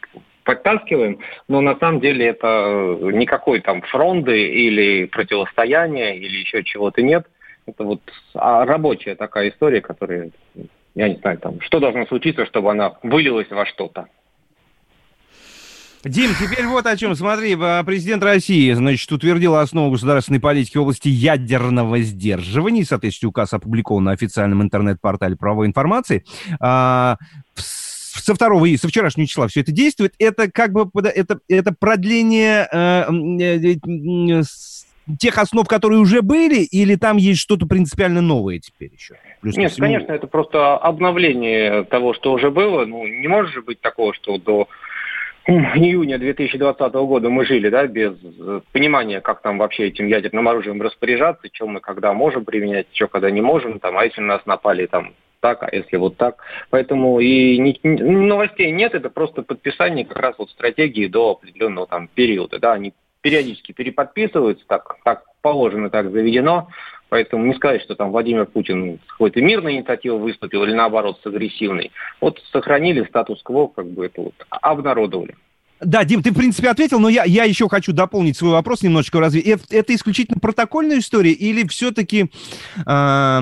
подтаскиваем, 0.43 1.19
но 1.47 1.61
на 1.61 1.75
самом 1.77 1.99
деле 1.99 2.27
это 2.27 2.47
э, 2.47 3.11
никакой 3.13 3.61
там 3.61 3.81
фронды 3.81 4.47
или 4.49 5.05
противостояния 5.05 6.15
или 6.15 6.37
еще 6.37 6.63
чего-то 6.63 7.01
нет. 7.01 7.27
Это 7.65 7.83
вот 7.83 8.01
а 8.33 8.65
рабочая 8.65 9.15
такая 9.15 9.49
история, 9.49 9.81
которая, 9.81 10.31
я 10.95 11.09
не 11.09 11.15
знаю, 11.15 11.37
там, 11.37 11.61
что 11.61 11.79
должно 11.79 12.05
случиться, 12.07 12.45
чтобы 12.45 12.71
она 12.71 12.93
вылилась 13.03 13.49
во 13.49 13.65
что-то. 13.65 14.07
Дим, 16.03 16.31
теперь 16.39 16.65
вот 16.65 16.87
о 16.87 16.97
чем. 16.97 17.15
Смотри, 17.15 17.55
а, 17.59 17.83
президент 17.83 18.23
России, 18.23 18.73
значит, 18.73 19.11
утвердил 19.11 19.55
основу 19.55 19.91
государственной 19.91 20.39
политики 20.39 20.77
в 20.77 20.81
области 20.81 21.09
ядерного 21.09 21.99
сдерживания. 21.99 22.83
Соответственно, 22.85 23.29
указ 23.29 23.53
опубликован 23.53 24.05
на 24.05 24.11
официальном 24.11 24.63
интернет-портале 24.63 25.35
правовой 25.35 25.67
информации. 25.67 26.25
А, 26.59 27.17
в 27.53 27.61
со 28.19 28.33
2 28.33 28.67
и 28.67 28.77
со 28.77 28.87
вчерашнего 28.87 29.27
числа 29.27 29.47
все 29.47 29.61
это 29.61 29.71
действует, 29.71 30.13
это 30.19 30.51
как 30.51 30.71
бы 30.71 30.89
это, 31.03 31.39
это 31.47 31.73
продление 31.73 32.67
э, 32.71 33.05
э, 33.39 34.39
э, 34.39 34.43
тех 35.19 35.37
основ, 35.37 35.67
которые 35.67 35.99
уже 35.99 36.21
были, 36.21 36.63
или 36.63 36.95
там 36.95 37.17
есть 37.17 37.39
что-то 37.39 37.65
принципиально 37.65 38.21
новое 38.21 38.59
теперь 38.59 38.91
еще? 38.93 39.15
Плюс 39.41 39.57
Нет, 39.57 39.71
всему... 39.71 39.87
конечно, 39.87 40.11
это 40.11 40.27
просто 40.27 40.77
обновление 40.77 41.83
того, 41.85 42.13
что 42.13 42.33
уже 42.33 42.51
было. 42.51 42.85
Ну, 42.85 43.07
не 43.07 43.27
может 43.27 43.51
же 43.53 43.61
быть 43.61 43.81
такого, 43.81 44.13
что 44.13 44.37
до 44.37 44.67
июня 45.47 46.19
2020 46.19 46.93
года 46.93 47.29
мы 47.29 47.45
жили, 47.45 47.69
да, 47.69 47.87
без 47.87 48.13
понимания, 48.71 49.21
как 49.21 49.41
там 49.41 49.57
вообще 49.57 49.87
этим 49.87 50.07
ядерным 50.07 50.47
оружием 50.47 50.81
распоряжаться, 50.81 51.47
что 51.51 51.67
мы 51.67 51.79
когда 51.79 52.13
можем 52.13 52.45
применять, 52.45 52.87
что 52.93 53.07
когда 53.07 53.31
не 53.31 53.41
можем, 53.41 53.79
там, 53.79 53.97
а 53.97 54.05
если 54.05 54.21
на 54.21 54.35
нас 54.35 54.45
напали 54.45 54.85
там 54.85 55.13
так, 55.41 55.63
а 55.63 55.75
если 55.75 55.97
вот 55.97 56.15
так. 56.15 56.41
Поэтому 56.69 57.19
и 57.19 57.57
не, 57.57 57.77
новостей 57.83 58.71
нет, 58.71 58.93
это 58.93 59.09
просто 59.09 59.41
подписание 59.41 60.05
как 60.05 60.17
раз 60.17 60.35
вот 60.37 60.49
стратегии 60.51 61.07
до 61.07 61.31
определенного 61.31 61.87
там 61.87 62.07
периода. 62.07 62.59
Да, 62.59 62.73
они 62.73 62.93
периодически 63.21 63.73
переподписываются, 63.73 64.65
так, 64.67 64.97
так 65.03 65.23
положено, 65.41 65.89
так 65.89 66.11
заведено. 66.11 66.69
Поэтому 67.09 67.45
не 67.45 67.53
сказать, 67.55 67.81
что 67.81 67.95
там 67.95 68.11
Владимир 68.11 68.45
Путин 68.45 68.99
с 69.05 69.11
какой-то 69.11 69.41
мирной 69.41 69.73
инициативой 69.73 70.19
выступил 70.19 70.63
или 70.63 70.73
наоборот 70.73 71.19
с 71.21 71.27
агрессивной. 71.27 71.91
Вот 72.21 72.39
сохранили 72.53 73.03
статус-кво, 73.03 73.67
как 73.67 73.87
бы 73.87 74.05
это 74.05 74.21
вот 74.21 74.33
обнародовали. 74.49 75.35
Да, 75.81 76.03
Дим, 76.03 76.21
ты, 76.21 76.31
в 76.31 76.35
принципе, 76.35 76.69
ответил, 76.69 76.99
но 76.99 77.09
я, 77.09 77.23
я 77.23 77.43
еще 77.43 77.67
хочу 77.67 77.91
дополнить 77.91 78.37
свой 78.37 78.51
вопрос 78.51 78.83
немножечко. 78.83 79.19
Разве 79.19 79.41
это, 79.41 79.63
это 79.71 79.95
исключительно 79.95 80.39
протокольная 80.39 80.99
история 80.99 81.31
или 81.31 81.67
все-таки 81.67 82.29
э, 82.85 83.39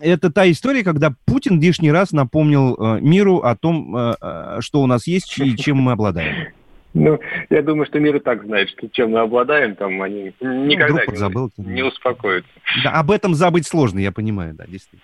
это 0.00 0.32
та 0.32 0.50
история, 0.50 0.82
когда 0.82 1.14
Путин 1.26 1.60
лишний 1.60 1.92
раз 1.92 2.12
напомнил 2.12 2.74
э, 2.74 3.00
миру 3.00 3.38
о 3.38 3.54
том, 3.54 3.94
э, 3.94 4.14
э 4.20 4.56
что 4.60 4.80
у 4.80 4.86
нас 4.86 5.06
есть 5.06 5.38
и 5.38 5.56
чем 5.56 5.76
мы 5.78 5.92
обладаем? 5.92 6.48
Ну, 6.94 7.20
я 7.50 7.62
думаю, 7.62 7.86
что 7.86 8.00
мир 8.00 8.16
и 8.16 8.20
так 8.20 8.44
знает, 8.44 8.70
что 8.70 8.88
чем 8.88 9.10
мы 9.10 9.20
обладаем, 9.20 9.76
там 9.76 10.00
они 10.00 10.32
никогда 10.40 11.02
ну, 11.06 11.50
не, 11.58 11.74
не 11.74 11.82
успокоятся. 11.82 12.50
Да, 12.82 12.92
об 12.92 13.10
этом 13.10 13.34
забыть 13.34 13.66
сложно, 13.66 13.98
я 13.98 14.10
понимаю, 14.10 14.54
да, 14.54 14.64
действительно. 14.66 15.02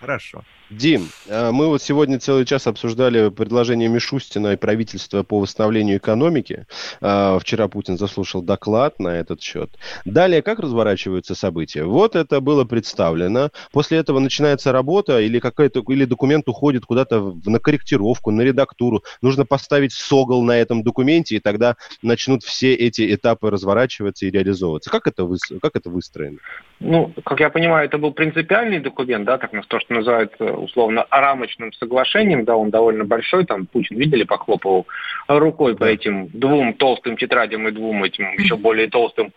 Хорошо. 0.00 0.44
Дим, 0.70 1.10
э, 1.26 1.50
мы 1.50 1.68
вот 1.68 1.82
сегодня 1.82 2.18
целый 2.18 2.46
час 2.46 2.66
обсуждали 2.66 3.28
предложение 3.28 3.88
Мишустина 3.88 4.54
и 4.54 4.56
правительства 4.56 5.22
по 5.22 5.38
восстановлению 5.38 5.98
экономики. 5.98 6.66
Э, 7.02 7.38
вчера 7.38 7.68
Путин 7.68 7.98
заслушал 7.98 8.40
доклад 8.42 8.98
на 8.98 9.08
этот 9.08 9.42
счет. 9.42 9.70
Далее, 10.06 10.40
как 10.40 10.58
разворачиваются 10.58 11.34
события? 11.34 11.84
Вот 11.84 12.16
это 12.16 12.40
было 12.40 12.64
представлено. 12.64 13.50
После 13.72 13.98
этого 13.98 14.20
начинается 14.20 14.72
работа 14.72 15.20
или 15.20 15.38
какой-то 15.38 15.84
или 15.88 16.06
документ 16.06 16.48
уходит 16.48 16.86
куда-то 16.86 17.36
на 17.44 17.58
корректировку, 17.58 18.30
на 18.30 18.40
редактуру. 18.40 19.04
Нужно 19.20 19.44
поставить 19.44 19.92
согл 19.92 20.42
на 20.42 20.56
этом 20.56 20.82
документе, 20.82 21.36
и 21.36 21.40
тогда 21.40 21.76
начнут 22.00 22.42
все 22.42 22.74
эти 22.74 23.14
этапы 23.14 23.50
разворачиваться 23.50 24.24
и 24.24 24.30
реализовываться. 24.30 24.88
Как 24.88 25.06
это, 25.06 25.24
вы, 25.24 25.36
как 25.60 25.76
это 25.76 25.90
выстроено? 25.90 26.38
Ну, 26.80 27.12
как 27.24 27.40
я 27.40 27.50
понимаю, 27.50 27.86
это 27.86 27.98
был 27.98 28.12
принципиальный 28.12 28.80
документ, 28.80 29.24
да, 29.24 29.38
так 29.38 29.52
то, 29.68 29.80
что 29.80 29.94
называется 29.94 30.54
условно 30.54 31.06
рамочным 31.10 31.72
соглашением, 31.72 32.44
да, 32.44 32.56
он 32.56 32.70
довольно 32.70 33.04
большой, 33.04 33.46
там 33.46 33.66
Путин, 33.66 33.96
видели, 33.96 34.24
похлопывал 34.24 34.86
рукой 35.28 35.76
по 35.76 35.84
этим 35.84 36.28
двум 36.28 36.74
толстым 36.74 37.16
тетрадям 37.16 37.68
и 37.68 37.72
двум 37.72 38.04
этим 38.04 38.32
еще 38.34 38.56
более 38.56 38.88
толстым 38.88 39.32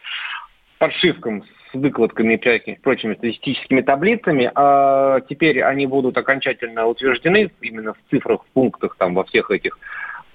подшивкам 0.79 1.43
с 1.43 1.73
выкладками 1.73 2.33
и 2.33 2.39
всякими 2.39 2.75
прочими 2.75 3.13
статистическими 3.15 3.81
таблицами, 3.81 4.51
а 4.55 5.21
теперь 5.21 5.61
они 5.61 5.85
будут 5.85 6.17
окончательно 6.17 6.87
утверждены 6.87 7.51
именно 7.61 7.93
в 7.93 7.97
цифрах, 8.09 8.43
в 8.43 8.53
пунктах, 8.53 8.95
там, 8.97 9.13
во 9.13 9.23
всех 9.25 9.51
этих 9.51 9.77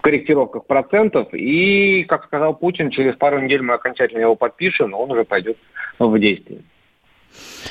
корректировках 0.01 0.67
процентов. 0.67 1.29
И, 1.33 2.05
как 2.05 2.25
сказал 2.25 2.55
Путин, 2.55 2.91
через 2.91 3.17
пару 3.17 3.41
недель 3.41 3.63
мы 3.63 3.75
окончательно 3.75 4.21
его 4.21 4.35
подпишем, 4.35 4.95
он 4.95 5.11
уже 5.11 5.25
пойдет 5.25 5.57
в 5.99 6.19
действие. 6.19 6.63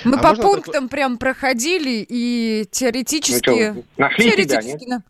Мы 0.04 0.18
А 0.18 0.22
по 0.36 0.42
пунктам 0.42 0.90
прям 0.90 1.18
проходили 1.18 2.06
и 2.08 2.66
теоретически... 2.72 3.50
Ну 3.50 3.74
что, 3.74 3.84
нашли 3.98 4.32
теоретически 4.32 4.86
на- 4.90 5.04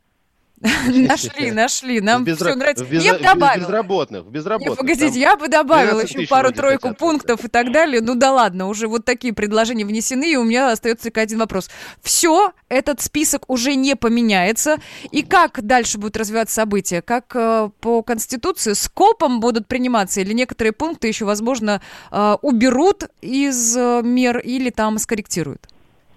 Нашли, 0.62 1.52
нашли. 1.52 2.02
Нам 2.02 2.24
безра- 2.24 2.50
все 2.50 2.56
нравится. 2.56 2.86
Я 2.86 3.14
бы 3.14 3.24
добавила. 3.24 3.66
безработных, 3.66 4.26
безработных. 4.26 4.78
погодите, 4.78 5.20
я 5.20 5.36
бы 5.36 5.48
добавила 5.48 6.02
12 6.02 6.16
еще 6.16 6.28
пару-тройку 6.28 6.94
пунктов 6.94 7.44
и 7.44 7.48
так 7.48 7.72
далее. 7.72 8.02
Ну 8.02 8.16
да 8.16 8.32
ладно, 8.32 8.68
уже 8.68 8.88
вот 8.88 9.04
такие 9.06 9.34
предложения 9.34 9.86
внесены, 9.86 10.32
и 10.32 10.36
у 10.36 10.44
меня 10.44 10.72
остается 10.72 11.06
только 11.06 11.22
один 11.22 11.40
вопрос. 11.40 11.70
Все, 12.02 12.54
этот 12.70 13.02
список 13.02 13.50
уже 13.50 13.76
не 13.76 13.96
поменяется. 13.96 14.78
И 15.12 15.24
как 15.24 15.62
дальше 15.66 15.98
будут 15.98 16.18
развиваться 16.18 16.56
события? 16.56 17.02
Как 17.02 17.36
э, 17.36 17.70
по 17.80 18.04
Конституции 18.04 18.74
скопом 18.74 19.40
будут 19.40 19.68
приниматься? 19.68 20.22
Или 20.22 20.34
некоторые 20.34 20.74
пункты 20.74 21.08
еще, 21.08 21.26
возможно, 21.26 21.82
э, 22.12 22.36
уберут 22.42 23.06
из 23.22 23.76
э, 23.76 24.02
мер 24.04 24.38
или 24.38 24.70
там 24.70 25.00
скорректируют? 25.00 25.68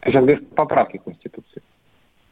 Сейчас 0.04 0.24
без 0.24 0.38
поправки 0.54 1.00
Конституции. 1.02 1.62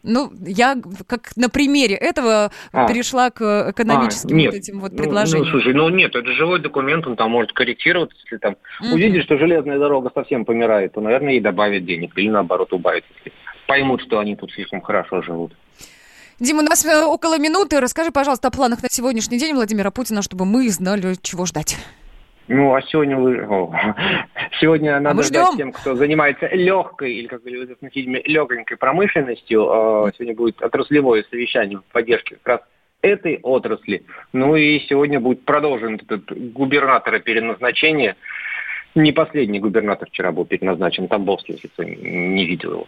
Ну, 0.03 0.33
я 0.45 0.77
как 1.07 1.37
на 1.37 1.49
примере 1.49 1.95
этого 1.95 2.51
А. 2.73 2.89
перешла 2.89 3.31
к 3.31 3.71
экономическим 3.71 4.35
А, 4.37 4.39
нет. 4.39 4.53
вот 4.53 4.59
этим 4.59 4.81
вот 4.81 4.93
Ну, 4.93 4.99
предложениям. 4.99 5.45
Ну, 5.47 5.51
слушай, 5.53 5.73
ну 5.75 5.89
нет, 5.91 6.15
это 6.15 6.33
живой 6.33 6.61
документ, 6.61 7.07
он 7.07 7.17
там 7.17 7.31
может 7.31 7.53
корректироваться, 7.53 8.17
если 8.25 8.39
там 8.39 8.57
Мгм. 8.81 8.93
увидишь, 8.95 9.25
что 9.25 9.39
железная 9.39 9.79
дорога 9.79 10.11
совсем 10.13 10.45
помирает, 10.45 10.93
то, 10.95 11.01
наверное, 11.01 11.33
ей 11.35 11.41
добавят 11.41 11.85
денег, 11.85 12.17
или 12.19 12.29
наоборот 12.29 12.73
убавят, 12.73 13.05
если 13.17 13.33
поймут, 13.69 14.03
что 14.03 14.19
они 14.19 14.35
тут 14.37 14.51
слишком 14.53 14.81
хорошо 14.81 15.23
живут. 15.23 15.53
Дима, 16.41 16.63
у 16.63 16.65
нас 16.65 16.85
э, 16.85 17.05
около 17.05 17.39
минуты. 17.39 17.79
Расскажи, 17.79 18.11
пожалуйста, 18.11 18.49
о 18.49 18.51
планах 18.51 18.83
на 18.83 18.89
сегодняшний 18.91 19.39
день 19.39 19.55
Владимира 19.55 19.93
Путина, 19.93 20.23
чтобы 20.23 20.45
мы 20.45 20.69
знали, 20.71 21.15
чего 21.23 21.47
ждать. 21.47 21.77
Ну, 22.49 22.75
а 22.75 22.83
сегодня 22.83 23.17
вы... 23.17 23.45
о, 23.47 23.73
Сегодня 24.61 24.99
надо 25.01 25.17
мы 25.17 25.23
ждать 25.23 25.47
ждем. 25.49 25.57
тем, 25.57 25.73
кто 25.73 25.95
занимается 25.95 26.49
легкой, 26.49 27.15
или, 27.15 27.27
как 27.27 27.43
говорится 27.43 27.77
в 27.81 27.89
фильме, 27.91 28.21
легонькой 28.25 28.77
промышленностью. 28.77 29.63
Э, 29.63 30.11
Сегодня 30.17 30.35
будет 30.35 30.63
отраслевое 30.63 31.25
совещание 31.31 31.79
в 31.79 31.85
поддержке 31.93 32.37
как 32.43 32.47
раз 32.47 32.69
этой 33.01 33.39
отрасли. 33.43 34.05
Ну 34.33 34.57
и 34.57 34.81
сегодня 34.89 35.21
будет 35.21 35.45
продолжен 35.45 35.97
этот 35.97 36.31
губернатора 36.53 37.19
переназначение. 37.19 38.17
Не 38.95 39.13
последний 39.13 39.59
губернатор 39.59 40.09
вчера 40.09 40.33
был 40.33 40.45
переназначен, 40.45 41.09
Тамбовский, 41.09 41.55
если 41.55 41.69
кто 41.69 41.85
не 41.85 42.45
видел 42.45 42.71
его. 42.73 42.87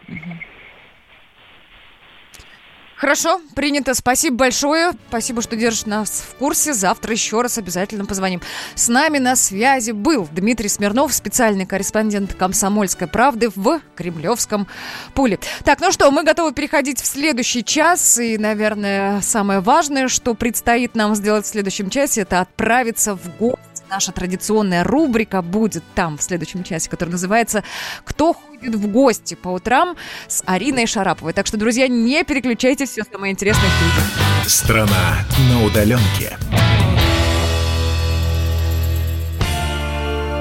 Хорошо, 3.05 3.39
принято. 3.53 3.93
Спасибо 3.93 4.37
большое. 4.37 4.93
Спасибо, 5.09 5.43
что 5.43 5.55
держишь 5.55 5.85
нас 5.85 6.23
в 6.27 6.37
курсе. 6.37 6.73
Завтра 6.73 7.11
еще 7.11 7.39
раз 7.41 7.59
обязательно 7.59 8.07
позвоним. 8.07 8.41
С 8.73 8.87
нами 8.87 9.19
на 9.19 9.35
связи 9.35 9.91
был 9.91 10.27
Дмитрий 10.31 10.69
Смирнов, 10.69 11.13
специальный 11.13 11.67
корреспондент 11.67 12.33
«Комсомольской 12.33 13.07
правды» 13.07 13.51
в 13.55 13.79
Кремлевском 13.95 14.65
пуле. 15.13 15.37
Так, 15.63 15.81
ну 15.81 15.91
что, 15.91 16.09
мы 16.09 16.23
готовы 16.23 16.51
переходить 16.51 16.99
в 16.99 17.05
следующий 17.05 17.63
час. 17.63 18.17
И, 18.17 18.39
наверное, 18.39 19.21
самое 19.21 19.59
важное, 19.59 20.07
что 20.07 20.33
предстоит 20.33 20.95
нам 20.95 21.13
сделать 21.13 21.45
в 21.45 21.49
следующем 21.49 21.91
часе, 21.91 22.21
это 22.21 22.41
отправиться 22.41 23.13
в 23.15 23.37
гости. 23.37 23.74
Наша 23.95 24.11
традиционная 24.11 24.83
рубрика 24.83 25.41
будет 25.41 25.81
там 25.95 26.17
в 26.17 26.21
следующем 26.21 26.65
часе, 26.65 26.89
которая 26.89 27.13
называется 27.13 27.63
«Кто 28.03 28.33
ходит 28.33 28.75
в 28.75 28.87
гости 28.87 29.35
по 29.35 29.47
утрам» 29.47 29.95
с 30.27 30.43
Ариной 30.45 30.85
Шараповой. 30.85 31.31
Так 31.31 31.47
что, 31.47 31.55
друзья, 31.55 31.87
не 31.87 32.25
переключайтесь, 32.25 32.89
все 32.89 33.03
самое 33.09 33.31
интересное 33.31 33.69
впереди. 33.69 34.49
Страна 34.49 35.19
на 35.49 35.63
удаленке. 35.63 36.37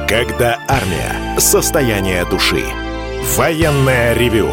Когда 0.08 0.58
армия. 0.66 1.38
Состояние 1.38 2.24
души. 2.24 2.64
Военное 3.36 4.14
ревю. 4.14 4.52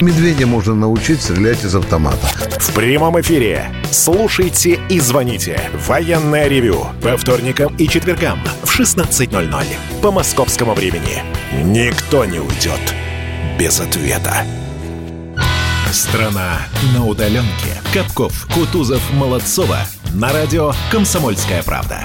Медведя 0.00 0.46
можно 0.46 0.74
научить 0.74 1.22
стрелять 1.22 1.64
из 1.64 1.74
автомата. 1.74 2.26
В 2.58 2.74
прямом 2.74 3.20
эфире. 3.20 3.70
Слушайте 3.90 4.78
и 4.88 5.00
звоните. 5.00 5.60
Военное 5.86 6.48
ревю. 6.48 6.86
По 7.02 7.16
вторникам 7.16 7.74
и 7.76 7.88
четвергам 7.88 8.40
в 8.62 8.78
16.00 8.78 9.64
по 10.02 10.10
московскому 10.10 10.74
времени. 10.74 11.22
Никто 11.64 12.24
не 12.24 12.38
уйдет 12.38 12.80
без 13.58 13.80
ответа. 13.80 14.44
Страна 15.92 16.58
на 16.94 17.04
удаленке. 17.04 17.80
Капков, 17.92 18.46
Кутузов, 18.54 19.02
Молодцова. 19.12 19.78
На 20.14 20.32
радио 20.32 20.72
«Комсомольская 20.90 21.62
правда». 21.62 22.04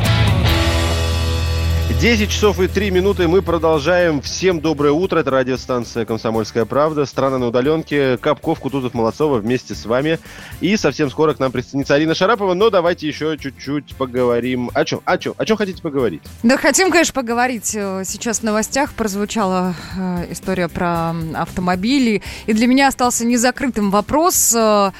10 1.89 2.29
часов 2.29 2.59
и 2.59 2.67
3 2.67 2.91
минуты 2.91 3.27
мы 3.27 3.41
продолжаем. 3.41 4.21
Всем 4.21 4.59
доброе 4.59 4.91
утро. 4.91 5.19
Это 5.19 5.31
радиостанция 5.31 6.03
«Комсомольская 6.05 6.65
правда». 6.65 7.05
Страна 7.05 7.37
на 7.37 7.47
удаленке. 7.47 8.17
Капков, 8.17 8.59
Кутузов, 8.59 8.93
Молодцова 8.93 9.37
вместе 9.37 9.75
с 9.75 9.85
вами. 9.85 10.19
И 10.61 10.75
совсем 10.77 11.09
скоро 11.09 11.33
к 11.33 11.39
нам 11.39 11.51
присоединится 11.51 11.95
Арина 11.95 12.13
Шарапова. 12.13 12.53
Но 12.53 12.69
давайте 12.69 13.07
еще 13.07 13.37
чуть-чуть 13.37 13.95
поговорим. 13.95 14.69
О 14.73 14.83
чем? 14.83 15.01
О 15.05 15.17
чем? 15.17 15.35
О 15.37 15.45
чем 15.45 15.57
хотите 15.57 15.81
поговорить? 15.81 16.21
Да, 16.43 16.57
хотим, 16.57 16.91
конечно, 16.91 17.13
поговорить. 17.13 17.73
Э, 17.75 18.03
Сейчас 18.05 18.39
в 18.39 18.43
новостях 18.43 18.93
прозвучала 18.93 19.73
э, 19.97 20.27
история 20.31 20.67
про 20.67 21.11
автомобили. 21.35 22.21
И 22.45 22.53
для 22.53 22.67
меня 22.67 22.87
остался 22.89 23.25
незакрытым 23.25 23.89
вопрос. 23.89 24.53
э, 24.55 24.91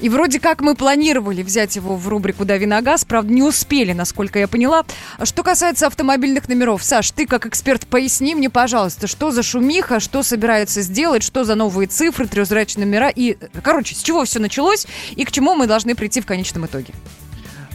и 0.00 0.08
вроде 0.08 0.40
как 0.40 0.60
мы 0.60 0.74
планировали 0.74 1.42
взять 1.42 1.76
его 1.76 1.96
в 1.96 2.08
рубрику 2.08 2.44
«Дави 2.44 2.66
на 2.66 2.82
газ», 2.82 3.04
правда, 3.04 3.32
не 3.32 3.42
успели, 3.42 3.92
насколько 3.92 4.40
я 4.40 4.48
поняла. 4.48 4.84
Что 5.22 5.42
касается 5.44 5.86
автомобильных 5.86 6.33
номеров, 6.48 6.82
Саш, 6.82 7.10
ты 7.10 7.26
как 7.26 7.46
эксперт 7.46 7.86
поясни 7.86 8.34
мне, 8.34 8.50
пожалуйста, 8.50 9.06
что 9.06 9.30
за 9.30 9.42
шумиха, 9.42 10.00
что 10.00 10.22
собираются 10.22 10.82
сделать, 10.82 11.22
что 11.22 11.44
за 11.44 11.54
новые 11.54 11.86
цифры, 11.86 12.26
трехзрачные 12.26 12.86
номера 12.86 13.08
и, 13.08 13.36
короче, 13.62 13.94
с 13.94 14.02
чего 14.02 14.24
все 14.24 14.38
началось 14.38 14.86
и 15.16 15.24
к 15.24 15.32
чему 15.32 15.54
мы 15.54 15.66
должны 15.66 15.94
прийти 15.94 16.20
в 16.20 16.26
конечном 16.26 16.66
итоге. 16.66 16.92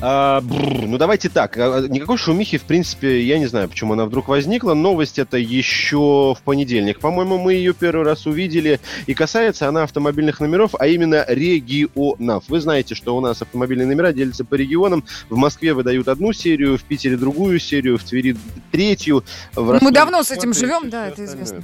А, 0.02 0.40
бррр, 0.40 0.88
ну 0.88 0.98
давайте 0.98 1.28
так. 1.28 1.58
А, 1.58 1.82
Никакой 1.88 2.18
шумихи, 2.18 2.58
в 2.58 2.64
принципе, 2.64 3.22
я 3.22 3.38
не 3.38 3.48
знаю, 3.48 3.68
почему 3.68 3.94
она 3.94 4.06
вдруг 4.06 4.30
возникла. 4.30 4.74
Новость 4.74 5.20
это 5.20 5.38
еще 5.38 6.36
в 6.36 6.42
понедельник. 6.44 7.00
По-моему, 7.02 7.38
мы 7.38 7.54
ее 7.54 7.74
первый 7.74 8.06
раз 8.06 8.26
увидели. 8.26 8.80
И 9.08 9.14
касается 9.14 9.68
она 9.68 9.84
автомобильных 9.84 10.40
номеров, 10.40 10.72
а 10.80 10.88
именно 10.88 11.26
регионов. 11.28 12.46
Вы 12.48 12.62
знаете, 12.62 12.96
что 12.96 13.18
у 13.18 13.20
нас 13.20 13.42
автомобильные 13.42 13.88
номера 13.88 14.14
делятся 14.14 14.46
по 14.46 14.56
регионам. 14.56 15.04
В 15.30 15.36
Москве 15.36 15.74
выдают 15.74 16.08
одну 16.08 16.32
серию, 16.32 16.78
в 16.78 16.84
Питере 16.84 17.18
другую 17.18 17.60
серию, 17.60 17.98
в 17.98 18.04
Твери 18.04 18.38
третью. 18.72 19.26
в 19.54 19.62
Мы 19.62 19.74
Ростове 19.74 19.92
давно 19.92 20.24
с 20.24 20.32
этим 20.32 20.54
живем, 20.54 20.90
да, 20.90 21.10
это 21.10 21.26
известно. 21.26 21.62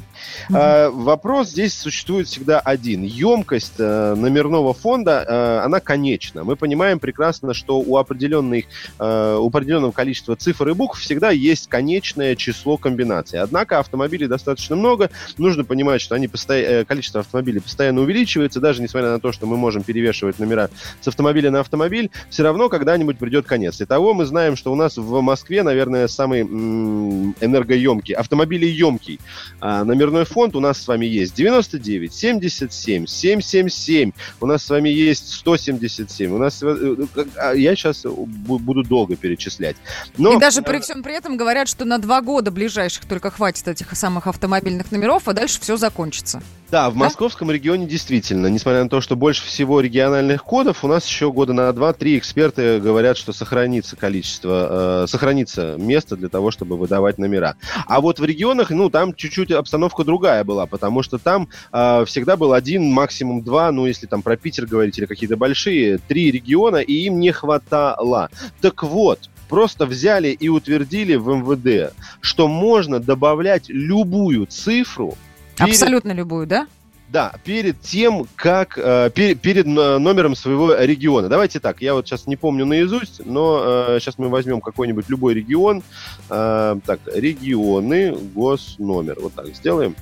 А, 0.52 0.90
вопрос 0.90 1.52
здесь 1.52 1.74
существует 1.74 2.28
всегда 2.28 2.60
один. 2.60 3.04
Емкость 3.04 3.76
э, 3.78 4.16
номерного 4.16 4.74
фонда, 4.74 5.26
э, 5.26 5.66
она 5.66 5.80
конечна. 5.80 6.44
Мы 6.44 6.58
понимаем 6.58 7.00
прекрасно, 7.00 7.54
что 7.54 7.80
у 7.80 7.98
определенных 7.98 8.25
определенных, 8.26 8.66
э, 9.00 9.38
у 9.40 9.48
определенного 9.48 9.92
количества 9.92 10.36
цифр 10.36 10.70
и 10.70 10.74
букв 10.74 11.00
всегда 11.00 11.32
есть 11.32 11.68
конечное 11.68 12.36
число 12.36 12.78
комбинаций. 12.78 13.40
Однако 13.40 13.80
автомобилей 13.80 14.28
достаточно 14.28 14.76
много. 14.76 15.10
Нужно 15.38 15.64
понимать, 15.64 16.02
что 16.02 16.16
они 16.16 16.28
посто... 16.28 16.54
э, 16.56 16.86
количество 16.86 17.22
автомобилей 17.22 17.60
постоянно 17.60 18.02
увеличивается, 18.02 18.60
даже 18.60 18.82
несмотря 18.82 19.10
на 19.12 19.20
то, 19.20 19.32
что 19.32 19.46
мы 19.46 19.58
можем 19.58 19.84
перевешивать 19.84 20.40
номера 20.40 20.70
с 21.02 21.08
автомобиля 21.08 21.52
на 21.52 21.60
автомобиль, 21.60 22.10
все 22.30 22.44
равно 22.44 22.70
когда-нибудь 22.70 23.18
придет 23.18 23.46
конец. 23.46 23.82
Итого 23.82 24.14
мы 24.14 24.26
знаем, 24.26 24.56
что 24.56 24.72
у 24.72 24.76
нас 24.76 24.98
в 24.98 25.22
Москве, 25.22 25.64
наверное, 25.64 26.08
самый 26.08 26.42
м- 26.42 27.36
энергоемкий, 27.42 28.14
автомобилеемкий 28.14 29.20
а, 29.60 29.84
номерной 29.84 30.26
фонд 30.26 30.56
у 30.56 30.60
нас 30.60 30.82
с 30.82 30.88
вами 30.88 31.06
есть 31.06 31.36
99, 31.36 32.14
77, 32.14 33.06
777. 33.06 34.12
У 34.42 34.46
нас 34.46 34.64
с 34.64 34.70
вами 34.70 34.90
есть 34.90 35.34
177. 35.34 36.32
У 36.34 36.38
нас... 36.38 36.62
э, 36.64 36.96
э, 37.16 37.26
а, 37.38 37.54
Я 37.54 37.76
сейчас 37.76 38.06
буду 38.16 38.84
долго 38.84 39.16
перечислять. 39.16 39.76
Но... 40.18 40.34
И 40.34 40.40
даже 40.40 40.62
при 40.62 40.80
всем 40.80 41.04
при 41.04 41.16
этом 41.16 41.38
говорят, 41.38 41.68
что 41.68 41.86
на 41.86 41.98
два 41.98 42.22
года 42.22 42.52
ближайших 42.52 43.06
только 43.06 43.32
хватит 43.32 43.68
этих 43.68 43.96
самых 43.96 44.28
автомобильных 44.28 44.92
номеров, 44.92 45.28
а 45.28 45.34
дальше 45.34 45.60
все 45.62 45.78
закончится. 45.78 46.42
Да, 46.72 46.90
в 46.90 46.96
московском 46.96 47.52
регионе 47.52 47.86
действительно, 47.86 48.48
несмотря 48.48 48.84
на 48.84 48.90
то, 48.90 49.00
что 49.00 49.16
больше 49.16 49.46
всего 49.46 49.82
региональных 49.82 50.44
кодов, 50.44 50.84
у 50.84 50.88
нас 50.88 51.08
еще 51.08 51.32
года 51.32 51.54
на 51.54 51.70
2-3 51.70 52.18
эксперты 52.18 52.80
говорят, 52.80 53.18
что 53.18 53.34
сохранится 53.34 53.96
количество, 53.96 55.04
э, 55.04 55.08
сохранится 55.08 55.76
место 55.78 56.18
для 56.18 56.28
того, 56.28 56.50
чтобы 56.50 56.76
выдавать 56.76 57.20
номера. 57.20 57.56
А 57.86 58.02
вот 58.02 58.20
в 58.20 58.26
регионах, 58.26 58.72
ну, 58.72 58.90
там 58.90 59.14
чуть-чуть 59.14 59.52
обстановка 59.52 60.04
другая 60.04 60.44
была, 60.44 60.66
потому 60.66 61.04
что 61.04 61.20
там 61.20 61.50
э, 61.72 62.04
всегда 62.08 62.36
был 62.36 62.54
один, 62.54 62.86
максимум 62.92 63.44
два, 63.44 63.72
ну, 63.72 63.86
если 63.86 64.08
там 64.08 64.24
про 64.24 64.36
Питер 64.36 64.66
говорить 64.66 64.98
или 64.98 65.06
какие-то 65.06 65.38
большие, 65.38 66.00
три 66.00 66.32
региона, 66.32 66.78
и 66.78 66.94
им 66.94 67.20
не 67.20 67.32
хватало. 67.32 68.30
Так 68.62 68.82
вот, 68.82 69.30
просто 69.48 69.86
взяли 69.86 70.30
и 70.30 70.50
утвердили 70.50 71.16
в 71.16 71.30
МВД, 71.30 71.94
что 72.22 72.48
можно 72.48 73.00
добавлять 73.00 73.70
любую 73.70 74.48
цифру 74.48 75.16
перед- 75.56 75.70
Абсолютно 75.72 76.12
любую, 76.12 76.48
да? 76.48 76.68
да, 77.08 77.34
перед 77.44 77.80
тем, 77.82 78.26
как 78.36 78.78
э, 78.78 79.10
пер- 79.14 79.36
перед 79.36 79.66
но- 79.66 80.00
номером 80.00 80.36
своего 80.36 80.76
региона. 80.76 81.30
Давайте 81.30 81.60
так, 81.60 81.82
я 81.82 81.94
вот 81.94 82.08
сейчас 82.08 82.28
не 82.28 82.36
помню 82.36 82.66
наизусть, 82.66 83.22
но 83.26 83.62
э, 83.96 84.00
сейчас 84.02 84.18
мы 84.18 84.28
возьмем 84.30 84.60
какой-нибудь 84.60 85.08
любой 85.08 85.34
регион. 85.36 85.82
Э, 86.30 86.78
так, 86.86 87.00
регионы, 87.14 88.16
госномер. 88.34 89.18
Вот 89.22 89.34
так 89.34 89.48
сделаем. 89.56 89.96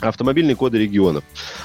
Автомобильные 0.00 0.54
коды 0.54 0.78
регионов. 0.78 1.24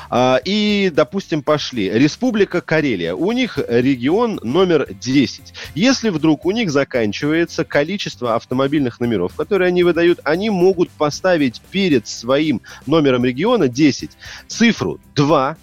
А, 0.10 0.40
и, 0.44 0.92
допустим, 0.94 1.44
пошли. 1.44 1.90
Республика 1.92 2.62
Карелия. 2.62 3.14
У 3.14 3.32
них 3.32 3.60
регион 3.68 4.40
номер 4.44 4.88
10. 4.90 5.54
Если 5.76 6.10
вдруг 6.10 6.46
у 6.46 6.52
них 6.52 6.72
заканчивается 6.72 7.64
количество 7.64 8.36
автомобильных 8.36 9.00
номеров, 9.00 9.36
которые 9.36 9.68
они 9.68 9.84
выдают, 9.84 10.20
они 10.24 10.50
могут 10.50 10.90
поставить 10.90 11.62
перед 11.72 12.08
своим 12.08 12.62
номером 12.88 13.24
региона 13.24 13.68
10 13.68 14.12
цифру 14.48 15.00
2, 15.16 15.58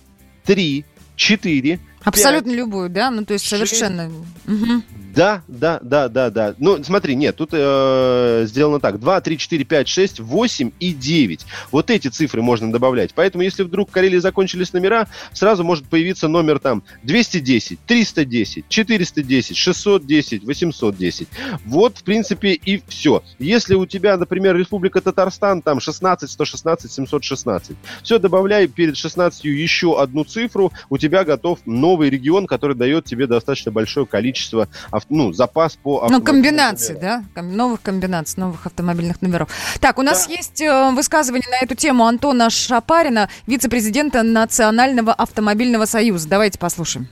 3, 0.44 0.84
4, 1.16 1.80
Абсолютно 2.04 2.52
любую, 2.52 2.90
да? 2.90 3.10
Ну, 3.10 3.24
то 3.24 3.34
есть 3.34 3.46
совершенно... 3.46 4.10
Мгм. 4.46 4.84
Да, 5.14 5.42
да, 5.48 5.80
да, 5.82 6.08
да, 6.08 6.30
да. 6.30 6.54
Ну, 6.58 6.82
смотри, 6.84 7.16
нет, 7.16 7.36
тут 7.36 7.50
э, 7.52 8.44
сделано 8.46 8.78
так. 8.78 9.00
2, 9.00 9.20
3, 9.20 9.38
4, 9.38 9.64
5, 9.64 9.88
6, 9.88 10.20
8 10.20 10.70
и 10.78 10.92
9. 10.92 11.46
Вот 11.72 11.90
эти 11.90 12.08
цифры 12.08 12.42
можно 12.42 12.70
добавлять. 12.70 13.12
Поэтому, 13.14 13.42
если 13.42 13.64
вдруг 13.64 13.90
в 13.90 13.92
Карелии 13.92 14.18
закончились 14.18 14.72
номера, 14.72 15.08
сразу 15.32 15.64
может 15.64 15.86
появиться 15.88 16.28
номер 16.28 16.60
там 16.60 16.84
210, 17.02 17.80
310, 17.86 18.64
410, 18.68 19.56
610, 19.56 20.44
810. 20.44 21.28
Вот, 21.66 21.98
в 21.98 22.04
принципе, 22.04 22.52
и 22.52 22.80
все. 22.86 23.24
Если 23.38 23.74
у 23.74 23.86
тебя, 23.86 24.16
например, 24.16 24.56
Республика 24.56 25.00
Татарстан, 25.00 25.60
там 25.60 25.80
16, 25.80 26.30
116, 26.30 26.90
716. 26.90 27.76
Все, 28.02 28.18
добавляй 28.18 28.68
перед 28.68 28.96
16 28.96 29.44
еще 29.44 30.00
одну 30.00 30.22
цифру, 30.24 30.72
у 30.88 30.98
тебя 30.98 31.24
готов 31.24 31.58
новый 31.90 32.08
регион, 32.08 32.46
который 32.46 32.76
дает 32.76 33.04
тебе 33.04 33.26
достаточно 33.26 33.72
большое 33.72 34.06
количество 34.06 34.68
ну, 35.08 35.32
запас 35.32 35.76
по 35.76 36.06
Ну, 36.08 36.22
комбинации, 36.22 36.94
номерам. 36.94 37.26
да? 37.34 37.42
Новых 37.42 37.82
комбинаций, 37.82 38.40
новых 38.40 38.66
автомобильных 38.66 39.20
номеров. 39.22 39.48
Так, 39.80 39.98
у 39.98 40.02
нас 40.02 40.28
есть 40.28 40.62
э, 40.62 40.90
высказывание 40.92 41.48
на 41.50 41.64
эту 41.64 41.74
тему 41.74 42.04
Антона 42.04 42.48
Шапарина, 42.48 43.28
вице-президента 43.46 44.22
Национального 44.22 45.12
автомобильного 45.12 45.84
союза. 45.86 46.28
Давайте 46.28 46.58
послушаем. 46.58 47.08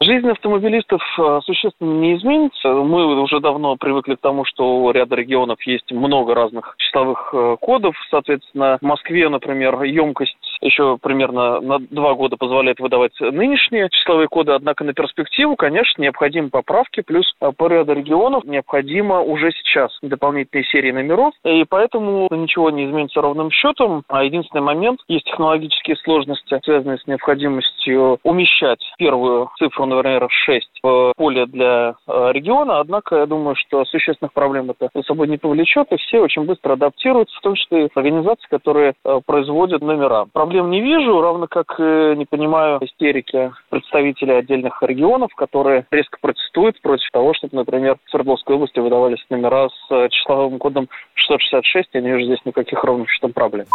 Жизнь 0.00 0.28
автомобилистов 0.28 1.00
э, 1.18 1.40
существенно 1.44 2.00
не 2.00 2.16
изменится. 2.16 2.68
Мы 2.68 3.22
уже 3.22 3.40
давно 3.40 3.76
привыкли 3.76 4.16
к 4.16 4.20
тому, 4.20 4.44
что 4.44 4.84
у 4.84 4.90
ряда 4.90 5.14
регионов 5.16 5.62
есть 5.62 5.90
много 5.92 6.34
разных 6.34 6.74
числовых 6.78 7.30
э, 7.32 7.56
кодов. 7.60 7.96
Соответственно, 8.10 8.78
в 8.80 8.84
Москве, 8.84 9.28
например, 9.28 9.82
емкость 9.82 10.36
еще 10.64 10.98
примерно 11.00 11.60
на 11.60 11.78
два 11.78 12.14
года 12.14 12.36
позволяет 12.36 12.80
выдавать 12.80 13.12
нынешние 13.20 13.88
числовые 13.90 14.28
коды. 14.28 14.52
Однако 14.52 14.84
на 14.84 14.94
перспективу, 14.94 15.56
конечно, 15.56 16.02
необходимы 16.02 16.50
поправки. 16.50 17.02
Плюс 17.02 17.26
по 17.56 17.68
ряду 17.68 17.92
регионов 17.92 18.44
необходимо 18.44 19.20
уже 19.20 19.52
сейчас 19.52 19.96
дополнительные 20.02 20.64
серии 20.64 20.90
номеров. 20.90 21.34
И 21.44 21.64
поэтому 21.68 22.28
ничего 22.30 22.70
не 22.70 22.86
изменится 22.86 23.20
ровным 23.20 23.50
счетом. 23.50 24.02
А 24.08 24.24
единственный 24.24 24.62
момент, 24.62 25.00
есть 25.08 25.26
технологические 25.26 25.96
сложности, 25.96 26.58
связанные 26.64 26.98
с 26.98 27.06
необходимостью 27.06 28.18
умещать 28.22 28.80
первую 28.98 29.50
цифру, 29.58 29.86
например, 29.86 30.26
6 30.30 30.68
в 30.82 31.12
поле 31.16 31.46
для 31.46 31.94
э, 32.06 32.32
региона. 32.32 32.80
Однако 32.80 33.16
я 33.16 33.26
думаю, 33.26 33.54
что 33.56 33.84
существенных 33.84 34.32
проблем 34.32 34.70
это 34.70 34.88
за 34.94 35.02
собой 35.02 35.28
не 35.28 35.36
повлечет, 35.36 35.92
и 35.92 35.96
все 35.96 36.20
очень 36.20 36.44
быстро 36.44 36.72
адаптируются, 36.72 37.36
в 37.38 37.42
том 37.42 37.54
числе 37.54 37.86
и 37.86 37.88
организации, 37.94 38.46
которые 38.48 38.94
э, 39.04 39.20
производят 39.26 39.82
номера. 39.82 40.26
Проблем 40.54 40.70
не 40.70 40.82
вижу, 40.82 41.20
равно 41.20 41.48
как 41.48 41.74
э, 41.80 42.14
не 42.16 42.26
понимаю 42.26 42.78
истерики 42.80 43.50
представителей 43.70 44.34
отдельных 44.34 44.80
регионов, 44.82 45.34
которые 45.34 45.84
резко 45.90 46.16
протестуют 46.20 46.80
против 46.80 47.10
того, 47.10 47.34
чтобы, 47.34 47.56
например, 47.56 47.96
в 48.04 48.10
Свердловской 48.10 48.54
области 48.54 48.78
выдавались 48.78 49.18
номера 49.30 49.68
с 49.68 49.90
э, 49.90 50.08
числовым 50.10 50.60
кодом 50.60 50.88
666. 51.14 51.88
Я 51.94 52.00
не 52.02 52.12
вижу 52.12 52.26
здесь 52.26 52.44
никаких 52.44 52.84
ровным 52.84 53.08
счетом 53.08 53.32
проблем. 53.32 53.66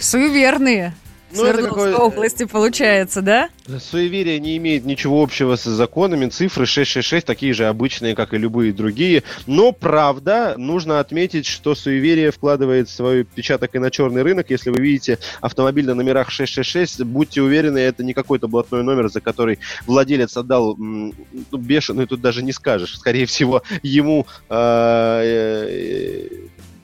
Суеверные. 0.00 0.94
Ну, 1.32 1.42
Свердловской 1.42 1.92
какой- 1.92 1.94
области 2.06 2.44
получается, 2.44 3.22
да? 3.22 3.48
Суеверие 3.78 4.40
не 4.40 4.56
имеет 4.56 4.84
ничего 4.84 5.22
общего 5.22 5.54
с 5.56 5.62
законами. 5.64 6.28
Цифры 6.28 6.66
666 6.66 7.24
такие 7.24 7.52
же 7.54 7.66
обычные, 7.66 8.14
как 8.16 8.34
и 8.34 8.38
любые 8.38 8.72
другие. 8.72 9.22
Но, 9.46 9.72
правда, 9.72 10.54
нужно 10.56 10.98
отметить, 10.98 11.46
что 11.46 11.74
суеверие 11.74 12.32
вкладывает 12.32 12.88
свой 12.88 13.22
отпечаток 13.22 13.74
и 13.74 13.78
на 13.78 13.90
черный 13.90 14.22
рынок. 14.22 14.50
Если 14.50 14.70
вы 14.70 14.80
видите 14.80 15.18
автомобиль 15.40 15.86
на 15.86 15.94
номерах 15.94 16.30
666, 16.30 17.04
будьте 17.04 17.42
уверены, 17.42 17.78
это 17.78 18.02
не 18.02 18.12
какой-то 18.12 18.48
блатной 18.48 18.82
номер, 18.82 19.08
за 19.08 19.20
который 19.20 19.60
владелец 19.86 20.36
отдал 20.36 20.74
м, 20.76 21.14
ну, 21.52 21.58
бешеную, 21.58 22.08
тут 22.08 22.20
даже 22.20 22.42
не 22.42 22.52
скажешь. 22.52 22.96
Скорее 22.98 23.26
всего, 23.26 23.62
ему... 23.82 24.26
э, 24.48 25.22
э, 25.24 26.28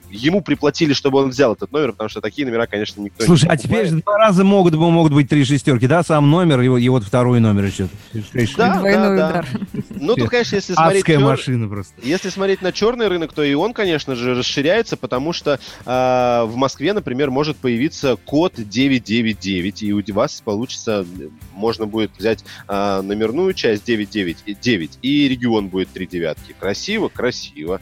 Ему 0.09 0.41
приплатили, 0.41 0.93
чтобы 0.93 1.19
он 1.19 1.29
взял 1.29 1.53
этот 1.53 1.71
номер, 1.71 1.91
потому 1.91 2.09
что 2.09 2.21
такие 2.21 2.45
номера, 2.47 2.65
конечно, 2.67 3.01
никто 3.01 3.25
Слушай, 3.25 3.45
не 3.45 3.51
а 3.51 3.57
теперь 3.57 3.87
же 3.87 4.01
два 4.01 4.17
раза 4.17 4.43
могут, 4.43 4.73
могут 4.75 5.13
быть 5.13 5.29
три 5.29 5.43
шестерки, 5.43 5.87
да? 5.87 6.03
Сам 6.03 6.29
номер 6.29 6.61
и, 6.61 6.67
вот- 6.67 6.77
и 6.77 6.89
вот 6.89 7.03
второй 7.03 7.39
номер 7.39 7.65
еще. 7.65 7.87
Да, 8.55 8.81
да, 8.81 9.15
да. 9.15 9.45
Ну, 9.89 10.15
тут, 10.15 10.29
конечно, 10.29 10.55
если 10.55 10.73
смотреть... 10.73 11.01
Адская 11.01 11.19
машина 11.19 11.67
просто. 11.67 11.93
Если 12.01 12.29
смотреть 12.29 12.61
на 12.61 12.71
черный 12.71 13.07
рынок, 13.07 13.33
то 13.33 13.43
и 13.43 13.53
он, 13.53 13.73
конечно 13.73 14.15
же, 14.15 14.35
расширяется, 14.35 14.97
потому 14.97 15.33
что 15.33 15.59
а, 15.85 16.45
в 16.45 16.55
Москве, 16.55 16.93
например, 16.93 17.31
может 17.31 17.57
появиться 17.57 18.15
код 18.15 18.53
999, 18.57 19.83
и 19.83 19.93
у 19.93 20.01
вас 20.13 20.41
получится, 20.41 21.05
можно 21.53 21.85
будет 21.85 22.11
взять 22.17 22.43
а, 22.67 23.01
номерную 23.01 23.53
часть 23.53 23.85
999 23.85 24.99
и 25.01 25.27
регион 25.27 25.67
будет 25.69 25.89
три 25.89 26.07
девятки. 26.07 26.55
Красиво? 26.59 27.09
Красиво. 27.09 27.81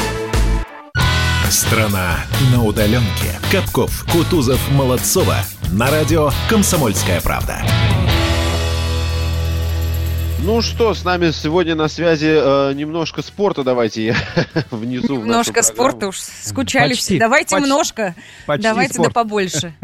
Страна 1.61 2.25
на 2.51 2.63
удаленке. 2.63 3.39
Капков, 3.51 4.03
Кутузов, 4.11 4.59
Молодцова. 4.71 5.35
На 5.71 5.91
радио 5.91 6.31
«Комсомольская 6.49 7.21
правда». 7.21 7.61
Ну 10.39 10.63
что, 10.63 10.95
с 10.95 11.05
нами 11.05 11.29
сегодня 11.29 11.75
на 11.75 11.87
связи 11.87 12.25
э, 12.33 12.73
немножко 12.73 13.21
спорта. 13.21 13.63
Давайте 13.63 14.03
я 14.03 14.15
внизу. 14.71 15.17
Немножко 15.17 15.61
спорта 15.61 16.07
уж 16.07 16.17
скучали 16.17 16.89
Почти, 16.93 17.03
все. 17.03 17.19
Давайте 17.19 17.55
почти, 17.55 17.69
немножко. 17.69 18.15
почти 18.47 18.63
Давайте 18.63 18.93
спорт. 18.95 19.09
да 19.09 19.13
побольше. 19.13 19.75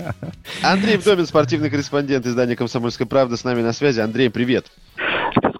Андрей 0.63 0.97
Вдовин, 0.97 1.27
спортивный 1.27 1.69
корреспондент 1.69 2.25
издания 2.25 2.55
«Комсомольская 2.55 3.05
правда» 3.05 3.37
с 3.37 3.43
нами 3.43 3.61
на 3.61 3.71
связи. 3.71 3.99
Андрей, 3.99 4.31
привет. 4.31 4.65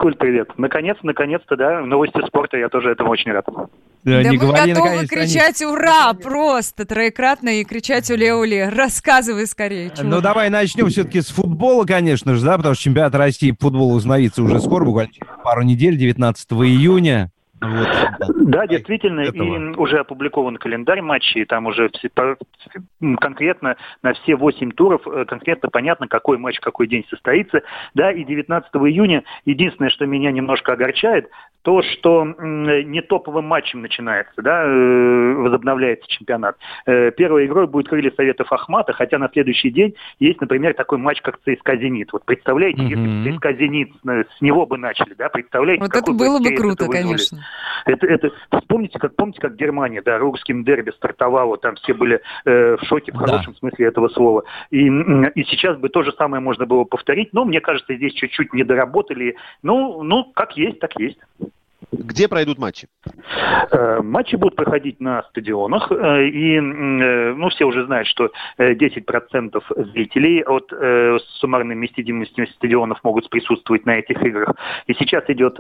Физкульт, 0.07 0.19
привет. 0.19 0.49
Наконец, 0.57 0.95
наконец-то, 1.03 1.57
да, 1.57 1.81
новости 1.81 2.25
спорта, 2.25 2.55
я 2.57 2.69
тоже 2.69 2.91
этому 2.91 3.09
очень 3.09 3.31
рад. 3.31 3.45
Да, 3.47 3.67
Да 4.03 4.23
не 4.23 4.37
мы 4.37 4.37
говори, 4.37 4.73
готовы 4.73 5.05
кричать 5.05 5.61
«Ура!» 5.61 6.13
просто 6.13 6.85
троекратно 6.85 7.59
и 7.59 7.65
кричать 7.65 8.09
«Уле-уле!» 8.09 8.69
Рассказывай 8.69 9.45
скорее. 9.47 9.89
чего 9.89 10.07
Ну 10.07 10.21
давай 10.21 10.49
начнем 10.49 10.87
все-таки 10.87 11.19
с 11.19 11.27
футбола, 11.27 11.83
конечно 11.83 12.35
же, 12.35 12.45
да, 12.45 12.55
потому 12.55 12.75
что 12.75 12.85
чемпионат 12.85 13.15
России 13.15 13.51
по 13.51 13.65
футболу 13.65 13.95
возобновится 13.95 14.43
уже 14.43 14.61
скоро, 14.61 14.85
буквально 14.85 15.11
через 15.11 15.27
пару 15.43 15.63
недель, 15.63 15.97
19 15.97 16.51
июня. 16.53 17.31
Вот. 17.59 17.87
Да, 18.45 18.67
действительно, 18.67 19.21
этого. 19.21 19.71
и 19.71 19.75
уже 19.77 19.97
опубликован 19.99 20.57
календарь 20.57 21.01
матчей, 21.01 21.45
там 21.45 21.65
уже 21.65 21.89
все 21.89 22.09
по- 22.09 22.37
м, 23.01 23.15
конкретно 23.17 23.77
на 24.03 24.13
все 24.13 24.35
8 24.35 24.71
туров 24.71 25.01
э, 25.07 25.25
конкретно 25.25 25.69
понятно, 25.69 26.07
какой 26.07 26.37
матч 26.37 26.59
какой 26.59 26.87
день 26.87 27.05
состоится. 27.09 27.61
Да, 27.93 28.11
и 28.11 28.23
19 28.23 28.69
июня 28.89 29.23
единственное, 29.45 29.89
что 29.89 30.05
меня 30.05 30.31
немножко 30.31 30.73
огорчает, 30.73 31.29
то, 31.63 31.81
что 31.81 32.23
не 32.23 33.01
топовым 33.01 33.45
матчем 33.45 33.81
начинается, 33.81 34.41
да, 34.41 34.63
э, 34.63 35.33
возобновляется 35.33 36.07
чемпионат. 36.07 36.55
Э, 36.85 37.11
Первой 37.11 37.45
игрой 37.47 37.67
будет 37.67 37.89
крылья 37.89 38.11
Советов 38.15 38.51
Ахмата, 38.51 38.93
хотя 38.93 39.17
на 39.17 39.27
следующий 39.29 39.69
день 39.71 39.95
есть, 40.19 40.39
например, 40.39 40.75
такой 40.75 40.97
матч, 40.97 41.21
как 41.21 41.39
ЦСКА 41.39 41.75
«Зенит». 41.77 42.13
Вот 42.13 42.23
представляете, 42.23 42.83
если 42.83 42.95
бы 42.95 43.35
ЦСКА 43.35 43.53
«Зенит» 43.53 43.91
с 44.05 44.41
него 44.41 44.65
бы 44.65 44.77
начали, 44.77 45.13
да, 45.15 45.27
представляете, 45.27 45.81
Вот 45.81 45.93
это 45.93 46.13
было 46.13 46.39
бы 46.39 46.55
круто, 46.55 46.85
конечно. 46.85 47.39
Это, 47.85 48.05
это, 48.07 48.31
вспомните, 48.51 48.99
как, 48.99 49.15
помните, 49.15 49.39
как 49.39 49.55
Германия, 49.55 50.01
да, 50.01 50.17
русским 50.17 50.63
дерби 50.63 50.91
стартовало, 50.91 51.57
там 51.57 51.75
все 51.75 51.93
были 51.93 52.21
э, 52.45 52.75
в 52.77 52.83
шоке 52.83 53.11
в 53.11 53.17
Да. 53.17 53.25
хорошем 53.25 53.55
смысле 53.55 53.87
этого 53.87 54.09
слова. 54.09 54.43
И, 54.71 54.87
и 54.87 55.43
сейчас 55.45 55.77
бы 55.77 55.89
то 55.89 56.03
же 56.03 56.11
самое 56.13 56.41
можно 56.41 56.65
было 56.65 56.83
повторить, 56.83 57.33
но 57.33 57.45
мне 57.45 57.61
кажется, 57.61 57.95
здесь 57.95 58.13
чуть-чуть 58.13 58.53
не 58.53 58.63
доработали. 58.63 59.35
Ну, 59.63 60.03
ну, 60.03 60.25
как 60.33 60.57
есть, 60.57 60.79
так 60.79 60.99
есть. 60.99 61.19
Где 61.97 62.27
пройдут 62.27 62.57
матчи? 62.57 62.87
Э, 63.71 64.01
Матчи 64.01 64.35
будут 64.35 64.55
проходить 64.55 64.99
на 64.99 65.23
стадионах, 65.23 65.91
э, 65.91 66.27
и 66.27 66.57
э, 66.57 67.33
ну, 67.33 67.49
все 67.49 67.65
уже 67.65 67.85
знают, 67.85 68.07
что 68.07 68.31
э, 68.57 68.73
10% 68.73 69.61
зрителей 69.93 70.43
от 70.43 70.71
суммарной 71.39 71.75
вместимости 71.75 72.45
стадионов 72.55 72.99
могут 73.03 73.29
присутствовать 73.29 73.85
на 73.85 73.97
этих 73.97 74.21
играх. 74.23 74.55
И 74.87 74.93
сейчас 74.93 75.23
идет 75.27 75.59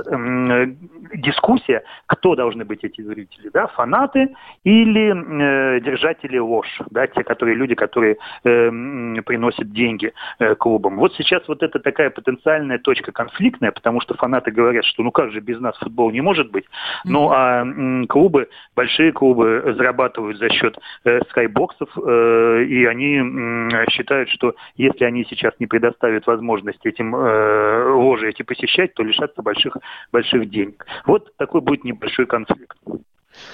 дискуссия, 1.15 1.83
кто 2.05 2.35
должны 2.35 2.65
быть 2.65 2.83
эти 2.83 3.01
зрители, 3.01 3.49
да, 3.53 3.67
фанаты 3.67 4.33
или 4.63 5.79
держатели 5.79 6.37
ложь, 6.37 6.81
да, 6.89 7.07
те, 7.07 7.23
которые 7.23 7.55
люди, 7.55 7.75
которые 7.75 8.17
приносят 8.41 9.71
деньги 9.71 10.13
клубам. 10.59 10.97
Вот 10.97 11.13
сейчас 11.15 11.47
вот 11.47 11.63
это 11.63 11.79
такая 11.79 12.09
потенциальная 12.09 12.79
точка 12.79 13.11
конфликтная, 13.11 13.71
потому 13.71 14.01
что 14.01 14.15
фанаты 14.15 14.51
говорят, 14.51 14.85
что 14.85 15.03
ну 15.03 15.11
как 15.11 15.31
же 15.31 15.39
без 15.39 15.59
нас 15.59 15.77
футбол 15.77 16.11
не 16.11 16.21
может 16.27 16.51
быть. 16.51 16.65
Ну 17.05 17.29
а 17.31 17.63
клубы, 18.09 18.49
большие 18.75 19.13
клубы 19.13 19.73
зарабатывают 19.77 20.37
за 20.37 20.49
счет 20.49 20.77
э, 21.05 21.21
скайбоксов, 21.29 21.89
э, 21.97 22.65
и 22.67 22.85
они 22.85 23.15
м, 23.15 23.69
считают, 23.89 24.29
что 24.29 24.53
если 24.75 25.05
они 25.05 25.25
сейчас 25.29 25.53
не 25.59 25.67
предоставят 25.67 26.27
возможность 26.27 26.85
этим 26.85 27.15
э, 27.15 27.93
ложи 27.93 28.27
эти 28.27 28.41
посещать, 28.41 28.93
то 28.93 29.03
лишатся 29.03 29.41
больших, 29.41 29.77
больших 30.11 30.49
денег. 30.49 30.85
Вот 31.05 31.33
такой 31.37 31.61
будет 31.61 31.85
небольшой 31.85 32.25
конфликт. 32.25 32.77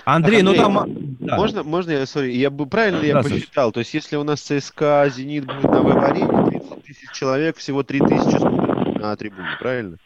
Андрей, 0.06 0.42
ну 0.42 0.52
Андрей, 0.52 0.64
там... 0.64 0.88
да. 1.20 1.38
Можно, 1.38 1.64
можно 1.64 1.92
я, 1.92 2.06
сори, 2.08 2.32
я 2.32 2.50
бы 2.50 2.66
правильно 2.66 3.02
ли 3.02 3.10
я 3.10 3.16
Да, 3.16 3.22
посчитал? 3.22 3.72
То 3.72 3.82
есть, 3.82 3.94
если 3.94 4.16
у 4.16 4.24
нас 4.24 4.42
ЦСКА 4.42 5.06
Зенит 5.10 5.46
будет 5.46 5.64
на 5.66 5.82
веб-арене, 5.82 6.50
30 6.50 6.84
тысяч 6.86 7.12
человек, 7.12 7.58
всего 7.58 7.84
3 7.84 8.00
тысячи 8.00 9.00
на 9.00 9.16
трибуне, 9.16 9.58
правильно? 9.60 9.98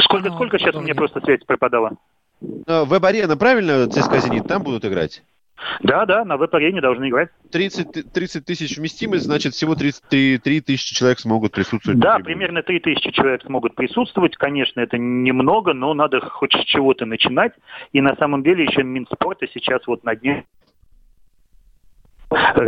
Сколько, 0.00 0.30
сколько 0.30 0.58
сейчас 0.58 0.74
у 0.74 0.80
меня 0.80 0.94
просто 0.94 1.20
связь 1.20 1.44
пропадала? 1.44 1.96
Веб-арена, 2.40 3.36
правильно, 3.36 3.88
ЦСКА 3.88 4.18
Зенит, 4.18 4.46
там 4.46 4.62
будут 4.62 4.84
играть? 4.84 5.22
Да, 5.80 6.04
да, 6.04 6.24
на 6.24 6.36
веб-арене 6.36 6.80
должны 6.80 7.08
играть. 7.08 7.30
30, 7.52 7.92
ты- 7.92 8.02
30 8.02 8.44
тысяч 8.44 8.76
вместимость, 8.76 9.24
значит, 9.24 9.54
всего 9.54 9.74
33 9.74 10.38
3 10.38 10.60
тысячи 10.60 10.94
человек 10.94 11.20
смогут 11.20 11.52
присутствовать. 11.52 11.98
Да, 12.00 12.18
примерно 12.18 12.62
3000 12.62 13.10
человек 13.12 13.42
смогут 13.42 13.74
присутствовать. 13.74 14.36
Конечно, 14.36 14.80
это 14.80 14.98
немного, 14.98 15.72
но 15.72 15.94
надо 15.94 16.20
хоть 16.20 16.52
с 16.52 16.64
чего-то 16.64 17.06
начинать. 17.06 17.52
И 17.92 18.00
на 18.00 18.16
самом 18.16 18.42
деле 18.42 18.64
еще 18.64 18.82
Минспорта 18.82 19.46
сейчас 19.52 19.86
вот 19.86 20.04
на 20.04 20.16
дне 20.16 20.44
э, 20.44 20.63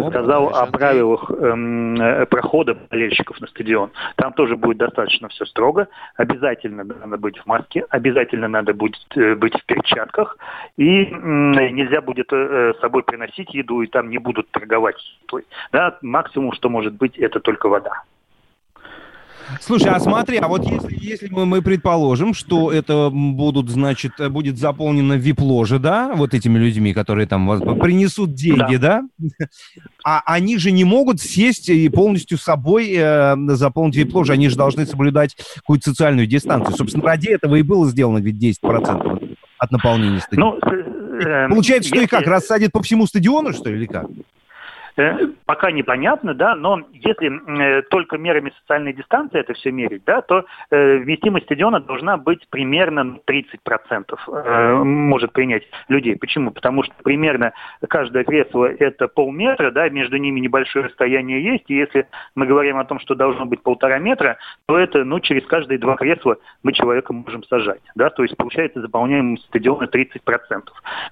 сказал 0.09 0.49
о 0.55 0.67
правилах 0.67 1.31
эм, 1.31 2.01
э, 2.01 2.27
прохода 2.27 2.75
болельщиков 2.75 3.41
на 3.41 3.47
стадион. 3.47 3.91
Там 4.17 4.33
тоже 4.33 4.57
будет 4.57 4.79
достаточно 4.79 5.29
все 5.29 5.45
строго. 5.47 5.89
Обязательно 6.17 6.85
надо 6.85 7.17
быть 7.17 7.39
в 7.39 7.47
маске, 7.47 7.85
обязательно 7.91 8.49
надо 8.49 8.75
будет 8.75 9.01
э, 9.17 9.35
быть 9.35 9.55
в 9.55 9.65
перчатках. 9.67 10.39
И 10.77 11.05
м, 11.05 11.53
нельзя 11.53 12.01
будет 12.01 12.33
э, 12.33 12.75
с 12.77 12.81
собой 12.81 13.03
приносить 13.03 13.55
еду, 13.55 13.83
и 13.83 13.87
там 13.87 14.11
не 14.11 14.19
будут 14.19 14.51
торговать. 14.51 14.97
едой. 15.23 15.45
Да, 15.73 15.99
максимум, 16.03 16.53
что 16.53 16.69
может 16.69 16.95
быть, 16.95 17.17
это 17.19 17.41
только 17.41 17.69
вода. 17.69 18.03
Слушай, 19.61 19.91
а 19.91 20.01
смотри, 20.01 20.39
а 20.39 20.49
вот 20.49 20.65
если, 20.65 20.97
если 21.01 21.29
мы, 21.29 21.47
мы 21.47 21.63
предположим, 21.63 22.35
что 22.35 22.73
это 22.73 23.11
будут, 23.13 23.69
значит, 23.69 24.13
будет 24.31 24.59
заполнено 24.59 25.15
вип-ложи, 25.15 25.79
да, 25.79 26.13
вот 26.15 26.35
этими 26.35 26.59
людьми, 26.59 26.93
которые 26.93 27.27
там 27.27 27.47
вас- 27.47 27.61
принесут 27.61 28.35
деньги, 28.35 28.77
да? 28.77 29.03
А 30.05 30.23
они 30.27 30.59
же 30.59 30.71
не 30.71 30.85
могут 30.85 31.21
сесть 31.21 31.69
и 31.69 31.89
полностью 31.89 32.39
собой 32.39 32.93
э, 32.97 33.37
заполнить 33.55 33.97
вип-ложи, 33.97 34.33
они 34.33 34.49
же 34.49 34.57
должны 34.57 34.87
соблюдать 34.87 35.37
какую-то 35.57 35.91
социальную 35.91 36.27
дистанцию. 36.27 36.77
Собственно, 36.77 37.05
ради 37.05 37.29
этого 37.29 37.57
и 37.57 37.63
было 37.63 37.89
сделано 37.89 38.19
ведь 38.19 38.37
10% 38.37 39.37
от 39.59 39.71
наполнения 39.71 40.21
стадиона. 40.21 40.59
Ну, 40.63 40.71
э, 41.21 41.49
Получается, 41.49 41.89
что 41.89 42.01
и 42.01 42.07
как, 42.07 42.27
рассадят 42.27 42.73
по 42.73 42.83
всему 42.83 43.07
стадиону, 43.07 43.53
что 43.53 43.71
ли, 43.71 43.77
или 43.77 43.87
как? 43.87 44.07
Э, 44.97 45.27
Пока 45.47 45.71
непонятно, 45.71 46.35
да, 46.35 46.57
но 46.57 46.81
если 46.93 47.31
э, 47.31 47.83
только 47.83 48.19
мерами 48.19 48.53
социальной 48.61 48.93
дистанции 48.93 49.39
это 49.39 49.55
все 49.55 49.71
мерить, 49.71 50.03
да, 50.05 50.21
то 50.21 50.45
э, 50.71 50.97
вместимость 50.97 51.47
стадиона 51.47 51.79
должна 51.79 52.17
быть 52.17 52.49
примерно 52.51 53.05
ну, 53.05 53.23
30% 53.25 54.05
э, 54.27 54.75
может 54.83 55.33
принять 55.33 55.63
людей. 55.87 56.17
Почему? 56.17 56.51
Потому 56.51 56.83
что 56.83 56.93
примерно 57.05 57.53
каждое 57.89 58.25
кресло 58.25 58.65
это 58.65 59.07
полметра, 59.07 59.71
да, 59.71 59.89
между 59.89 60.17
ними 60.17 60.41
небольшое 60.41 60.87
расстояние 60.87 61.45
есть, 61.45 61.65
и 61.69 61.77
если 61.77 62.09
мы 62.35 62.47
говорим 62.47 62.77
о 62.79 62.85
том, 62.85 62.99
что 62.99 63.15
должно 63.15 63.47
быть 63.47 63.63
полтора 63.63 64.01
метра, 64.01 64.39
то 64.67 64.77
это, 64.77 65.05
ну, 65.05 65.21
через 65.21 65.47
каждые 65.47 65.79
два 65.79 65.95
кресла 65.95 66.39
мы 66.65 66.73
человека 66.73 67.13
можем 67.13 67.45
сажать, 67.45 67.83
да, 67.95 68.11
то 68.11 68.25
есть 68.25 68.37
получается 68.37 68.81
заполняем 68.81 69.39
стадиона 69.39 69.85
30%. 69.85 70.17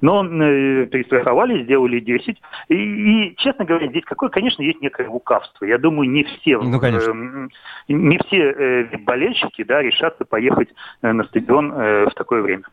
Но 0.00 0.24
перестраховали, 0.24 1.62
сделали 1.62 2.00
10, 2.00 2.42
и, 2.68 2.74
и, 2.74 3.36
честно 3.36 3.64
говоря, 3.64 3.73
здесь 3.80 4.04
какое, 4.04 4.30
конечно, 4.30 4.62
есть 4.62 4.80
некое 4.80 5.08
лукавство. 5.08 5.64
Я 5.64 5.78
думаю, 5.78 6.10
не 6.10 6.24
все, 6.24 6.58
Ну, 6.60 6.80
конечно. 6.80 7.10
эм, 7.10 7.50
не 7.88 8.18
все 8.18 8.38
э, 8.38 8.98
болельщики, 8.98 9.64
да, 9.64 9.82
решатся 9.82 10.24
поехать 10.24 10.68
э, 11.02 11.12
на 11.12 11.24
стадион 11.24 11.72
э, 11.72 12.06
в 12.06 12.14
такое 12.14 12.42
время. 12.42 12.64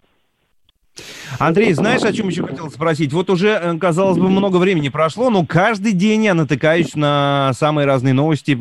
Андрей, 1.39 1.73
знаешь, 1.73 2.01
о 2.03 2.11
чем 2.11 2.27
еще 2.27 2.45
хотел 2.45 2.69
спросить? 2.69 3.13
Вот 3.13 3.29
уже, 3.29 3.49
э, 3.49 3.77
казалось 3.77 4.17
бы, 4.17 4.29
много 4.29 4.57
времени 4.57 4.89
прошло, 4.89 5.29
но 5.29 5.45
каждый 5.45 5.93
день 5.93 6.25
я 6.25 6.33
натыкаюсь 6.33 6.95
на 6.95 7.51
самые 7.55 7.85
разные 7.87 8.13
новости 8.13 8.59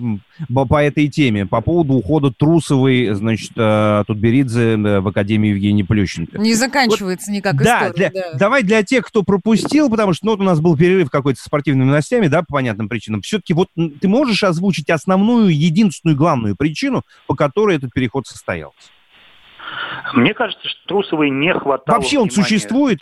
по 0.49 0.83
этой 0.83 1.09
теме. 1.09 1.45
По 1.47 1.61
поводу 1.61 1.95
ухода 1.95 2.31
Трусовой, 2.33 3.13
значит, 3.15 3.51
э, 3.57 4.05
Тутберидзе 4.07 4.77
в 4.77 5.09
Академию 5.09 5.55
Евгения 5.55 5.85
Плющенко. 5.85 6.39
Не 6.39 6.55
заканчивается 6.55 7.33
никак 7.33 7.57
Да, 7.57 7.89
история. 7.89 8.11
для- 8.11 8.33
давай 8.35 8.63
для 8.63 8.83
тех, 8.83 9.05
кто 9.07 9.23
пропустил, 9.23 9.91
потому 9.91 10.13
что 10.13 10.27
ну, 10.27 10.33
вот 10.33 10.41
у 10.41 10.45
нас 10.45 10.61
был 10.61 10.77
перерыв 10.77 11.11
какой-то 11.11 11.41
с 11.41 11.45
спортивными 11.45 11.89
новостями, 11.89 12.29
да, 12.29 12.41
по 12.43 12.55
понятным 12.55 12.89
причинам. 12.89 13.23
Все-таки 13.23 13.53
вот 13.55 13.69
ты 13.75 14.09
можешь 14.09 14.43
озвучить 14.45 14.89
основную, 14.89 15.49
единственную, 15.49 16.17
главную 16.17 16.55
причину, 16.57 17.03
по 17.27 17.35
которой 17.35 17.77
этот 17.77 17.93
переход 17.93 18.27
состоялся? 18.27 18.77
Мне 20.15 20.35
кажется, 20.35 20.69
что 20.69 20.87
Трусовой 20.87 21.31
не 21.31 21.53
хватало 21.55 21.97
Вообще 21.97 22.19
он 22.19 22.29
внимания. 22.29 22.45
существует? 22.45 23.01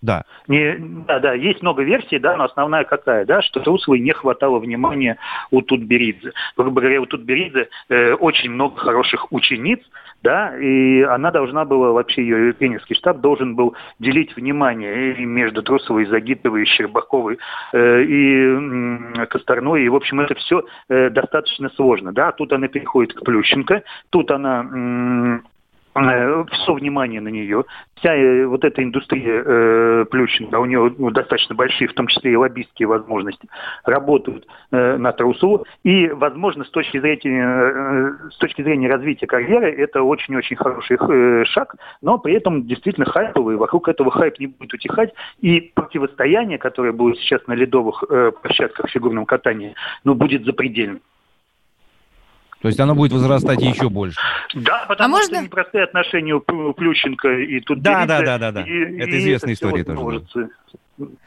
Да. 0.00 0.22
Не, 0.46 0.76
да, 0.78 1.18
да, 1.18 1.32
есть 1.32 1.60
много 1.60 1.82
версий, 1.82 2.20
да, 2.20 2.36
но 2.36 2.44
основная 2.44 2.84
какая, 2.84 3.24
да, 3.26 3.42
что 3.42 3.58
Трусовой 3.58 3.98
не 3.98 4.12
хватало 4.12 4.60
внимания 4.60 5.18
у 5.50 5.60
Тутберидзе. 5.60 6.32
Грубо 6.56 6.80
говоря, 6.80 7.00
у 7.00 7.06
Тутберидзе 7.06 7.68
э, 7.88 8.12
очень 8.12 8.52
много 8.52 8.76
хороших 8.76 9.32
учениц, 9.32 9.80
да, 10.22 10.56
и 10.56 11.02
она 11.02 11.32
должна 11.32 11.64
была, 11.64 11.90
вообще 11.90 12.22
ее 12.22 12.52
тренерский 12.52 12.94
штаб 12.94 13.20
должен 13.20 13.56
был 13.56 13.74
делить 13.98 14.36
внимание 14.36 15.14
и 15.14 15.24
между 15.24 15.64
Трусовой, 15.64 16.06
Загитовой, 16.06 16.64
Щербаковой 16.64 17.38
э, 17.72 18.02
и 18.04 18.44
м, 18.44 19.14
Косторной, 19.28 19.82
и, 19.84 19.88
в 19.88 19.96
общем, 19.96 20.20
это 20.20 20.36
все 20.36 20.62
достаточно 20.88 21.70
сложно, 21.70 22.12
да, 22.12 22.30
тут 22.30 22.52
она 22.52 22.68
переходит 22.68 23.14
к 23.14 23.24
Плющенко, 23.24 23.82
тут 24.10 24.30
она 24.30 24.62
э, 24.62 25.40
все 26.52 26.74
внимание 26.74 27.20
на 27.20 27.28
нее. 27.28 27.64
Вся 27.96 28.14
э, 28.14 28.46
вот 28.46 28.64
эта 28.64 28.82
индустрия 28.82 29.42
э, 29.44 30.04
Плющенко, 30.10 30.56
у 30.56 30.64
нее 30.64 30.94
ну, 30.98 31.10
достаточно 31.10 31.54
большие, 31.54 31.88
в 31.88 31.94
том 31.94 32.06
числе 32.06 32.32
и 32.32 32.36
лоббистские 32.36 32.86
возможности, 32.86 33.48
работают 33.84 34.46
э, 34.70 34.96
на 34.96 35.12
трусу. 35.12 35.64
И, 35.82 36.08
возможно, 36.08 36.64
с 36.64 36.70
точки 36.70 36.98
зрения, 36.98 37.42
э, 37.42 38.30
с 38.30 38.36
точки 38.38 38.62
зрения 38.62 38.88
развития 38.88 39.26
карьеры, 39.26 39.70
это 39.72 40.02
очень-очень 40.02 40.56
хороший 40.56 40.96
э, 41.00 41.44
шаг, 41.46 41.74
но 42.02 42.18
при 42.18 42.34
этом 42.34 42.66
действительно 42.66 43.06
хайповый. 43.06 43.56
Вокруг 43.56 43.88
этого 43.88 44.10
хайп 44.10 44.38
не 44.38 44.46
будет 44.46 44.74
утихать. 44.74 45.12
И 45.40 45.72
противостояние, 45.74 46.58
которое 46.58 46.92
будет 46.92 47.18
сейчас 47.18 47.46
на 47.46 47.54
ледовых 47.54 48.04
э, 48.08 48.32
площадках 48.42 48.86
в 48.86 48.90
фигурном 48.90 49.26
катании, 49.26 49.74
ну, 50.04 50.14
будет 50.14 50.44
запредельным. 50.44 51.00
То 52.60 52.68
есть 52.68 52.80
оно 52.80 52.94
будет 52.94 53.12
возрастать 53.12 53.60
еще 53.62 53.88
больше. 53.88 54.18
Да, 54.54 54.84
потому 54.88 55.16
А 55.16 55.22
что 55.22 55.32
можно- 55.32 55.44
непростые 55.46 55.84
отношения 55.84 56.34
у 56.34 56.40
Плю- 56.40 56.72
Плющенко 56.74 57.28
и 57.28 57.60
тут 57.60 57.82
Да, 57.82 58.04
да, 58.04 58.20
да, 58.22 58.38
да, 58.38 58.52
да. 58.52 58.60
Это 58.62 59.18
известная 59.18 59.52
история 59.54 59.84
тоже, 59.84 60.24
да. 60.34 60.48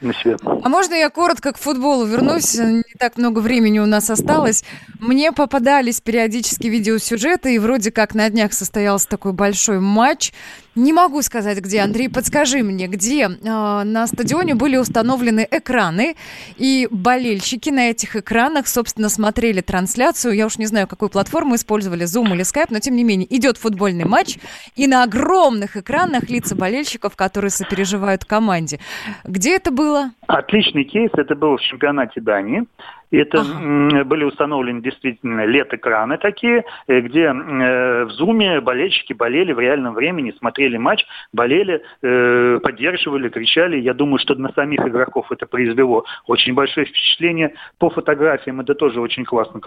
На 0.02 0.14
себя. 0.14 0.36
А 0.44 0.68
можно 0.68 0.96
я 0.96 1.10
коротко 1.10 1.54
к 1.54 1.58
футболу 1.58 2.06
вернусь? 2.06 2.56
Не 2.56 2.84
так 3.00 3.18
много 3.18 3.40
времени 3.40 3.80
у 3.80 3.86
нас 3.86 4.10
осталось. 4.10 4.66
Мне 5.00 5.32
попадались 5.32 6.02
периодически 6.02 6.68
видеосюжеты, 6.68 7.56
и 7.56 7.60
вроде 7.60 7.90
как 7.92 8.14
на 8.14 8.30
днях 8.30 8.52
состоялся 8.52 9.08
такой 9.08 9.32
большой 9.32 9.80
матч. 9.80 10.34
Не 10.76 10.94
могу 10.94 11.22
сказать, 11.22 11.60
где. 11.60 11.82
Андрей, 11.82 12.10
подскажи 12.10 12.64
мне, 12.64 12.88
где 12.88 13.26
э, 13.26 13.30
на 13.44 14.08
стадионе 14.08 14.56
были 14.56 14.78
установлены 14.78 15.46
экраны, 15.52 16.16
и 16.56 16.88
болельщики 16.90 17.70
на 17.70 17.90
этих 17.90 18.16
экранах, 18.16 18.68
собственно, 18.68 19.10
смотрели 19.10 19.60
трансляцию. 19.60 20.34
Я 20.34 20.46
уж 20.46 20.58
не 20.58 20.68
знаю, 20.68 20.88
какую 20.88 21.10
платформу 21.10 21.56
использовали, 21.56 22.06
Zoom 22.06 22.34
или 22.34 22.44
Skype, 22.44 22.68
но 22.70 22.80
тем 22.80 22.96
не 22.96 23.04
менее, 23.04 23.28
идет 23.36 23.58
футбольный 23.58 24.06
матч, 24.06 24.38
и 24.78 24.88
на 24.88 25.04
огромных 25.04 25.76
экранах 25.76 26.30
лица 26.30 26.56
болельщиков, 26.56 27.18
которые 27.18 27.52
сопереживают 27.52 28.24
команде. 28.24 28.80
Где 29.26 29.58
это 29.58 29.72
было? 29.72 30.12
Отличный 30.28 30.86
кейс. 30.86 31.12
Это 31.14 31.36
было 31.36 31.58
в 31.58 31.62
чемпионате 31.62 32.22
Дании. 32.22 32.66
Это 33.12 33.40
м, 33.40 34.08
были 34.08 34.24
установлены 34.24 34.82
действительно 34.82 35.46
LED-экраны 35.46 36.18
такие, 36.18 36.64
э, 36.88 37.02
где 37.02 37.26
э, 37.26 38.06
в 38.06 38.12
зуме 38.12 38.62
болельщики 38.62 39.14
болели 39.14 39.52
в 39.52 39.60
реальном 39.60 39.94
времени, 39.94 40.34
смотрели 40.38 40.78
матч, 40.78 41.06
болели, 41.34 41.82
э, 42.02 42.60
поддерживали, 42.64 43.30
кричали. 43.30 43.78
Я 43.78 43.94
думаю, 43.94 44.20
что 44.20 44.36
на 44.36 44.52
самих 44.54 44.80
игроков 44.82 45.32
это 45.32 45.46
произвело 45.46 46.06
очень 46.28 46.54
большое 46.54 46.86
впечатление. 46.86 47.54
По 47.80 47.90
фотографиям 47.90 48.62
это 48.62 48.76
тоже 48.76 49.02
очень 49.02 49.26
классно 49.26 49.60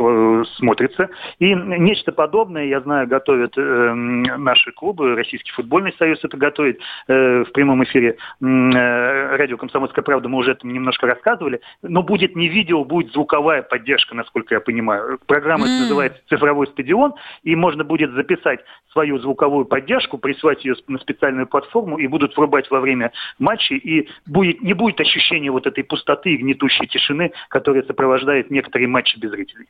смотрится. 0.57 1.11
И 1.39 1.55
нечто 1.55 2.13
подобное, 2.13 2.65
я 2.65 2.81
знаю, 2.81 3.07
готовят 3.07 3.55
наши 3.57 4.73
клубы, 4.73 5.15
Российский 5.15 5.53
футбольный 5.53 5.95
союз 5.99 6.19
это 6.23 6.37
готовит 6.37 6.81
в 7.07 7.47
прямом 7.53 7.85
эфире 7.85 8.17
радио 8.41 9.57
«Комсомольская 9.57 10.03
правда», 10.03 10.29
мы 10.29 10.39
уже 10.39 10.53
это 10.53 10.67
немножко 10.67 11.07
рассказывали, 11.07 11.61
но 11.83 12.03
будет 12.03 12.37
не 12.37 12.49
видео, 12.49 12.85
будет 12.85 13.13
звуковая 13.35 13.63
поддержка, 13.63 14.15
насколько 14.15 14.55
я 14.55 14.61
понимаю. 14.61 15.19
Программа 15.27 15.67
М. 15.67 15.81
называется 15.81 16.21
«Цифровой 16.29 16.69
стадион», 16.69 17.15
и 17.43 17.57
можно 17.57 17.83
будет 17.83 18.13
записать 18.13 18.61
свою 18.93 19.19
звуковую 19.19 19.65
поддержку, 19.65 20.19
прислать 20.19 20.65
ее 20.65 20.77
на 20.87 20.99
специальную 20.99 21.49
платформу, 21.49 21.99
и 21.99 22.07
будут 22.07 22.37
врубать 22.37 22.71
во 22.71 22.79
время 22.79 23.11
матчей, 23.41 23.77
и 23.77 24.09
будет, 24.27 24.63
не 24.63 24.73
будет 24.73 25.01
ощущения 25.01 25.51
вот 25.51 25.67
этой 25.67 25.83
пустоты 25.83 26.31
и 26.31 26.37
гнетущей 26.37 26.87
тишины, 26.87 27.33
которая 27.49 27.83
сопровождает 27.83 28.51
некоторые 28.53 28.87
матчи 28.87 29.19
без 29.19 29.31
зрителей. 29.31 29.67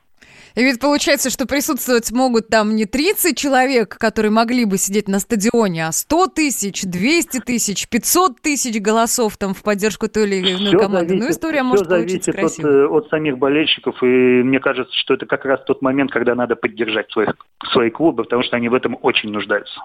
И 0.54 0.62
ведь 0.62 0.78
получается, 0.78 1.30
что 1.30 1.46
присутствовать 1.46 2.12
могут 2.12 2.46
там 2.48 2.76
не 2.76 2.84
30 2.84 3.36
человек, 3.36 3.96
которые 3.98 4.30
могли 4.30 4.64
бы 4.64 4.78
сидеть 4.78 5.08
на 5.08 5.18
стадионе, 5.18 5.88
а 5.88 5.92
100 5.92 6.28
тысяч, 6.28 6.82
200 6.82 7.40
тысяч, 7.40 7.88
500 7.88 8.40
тысяч 8.40 8.80
голосов 8.80 9.36
там 9.36 9.52
в 9.52 9.62
поддержку 9.62 10.06
той 10.08 10.28
или 10.28 10.52
иной 10.52 10.68
Всё 10.68 10.78
команды. 10.78 11.14
ну, 11.14 11.20
зависит- 11.22 11.30
история 11.36 11.58
всё 11.58 11.64
может 11.64 11.88
зависит 11.88 12.28
от, 12.28 12.34
красивой. 12.36 12.72
э, 12.72 12.86
от 12.86 13.08
самих 13.08 13.38
болельщиков, 13.38 14.00
и 14.02 14.06
мне 14.06 14.60
кажется, 14.60 14.94
что 14.96 15.14
это 15.14 15.26
как 15.26 15.44
раз 15.44 15.60
тот 15.66 15.82
момент, 15.82 16.12
когда 16.12 16.36
надо 16.36 16.54
поддержать 16.54 17.10
своих, 17.10 17.34
свои 17.72 17.90
клубы, 17.90 18.22
потому 18.22 18.44
что 18.44 18.56
они 18.56 18.68
в 18.68 18.74
этом 18.74 18.96
очень 19.02 19.30
нуждаются. 19.30 19.80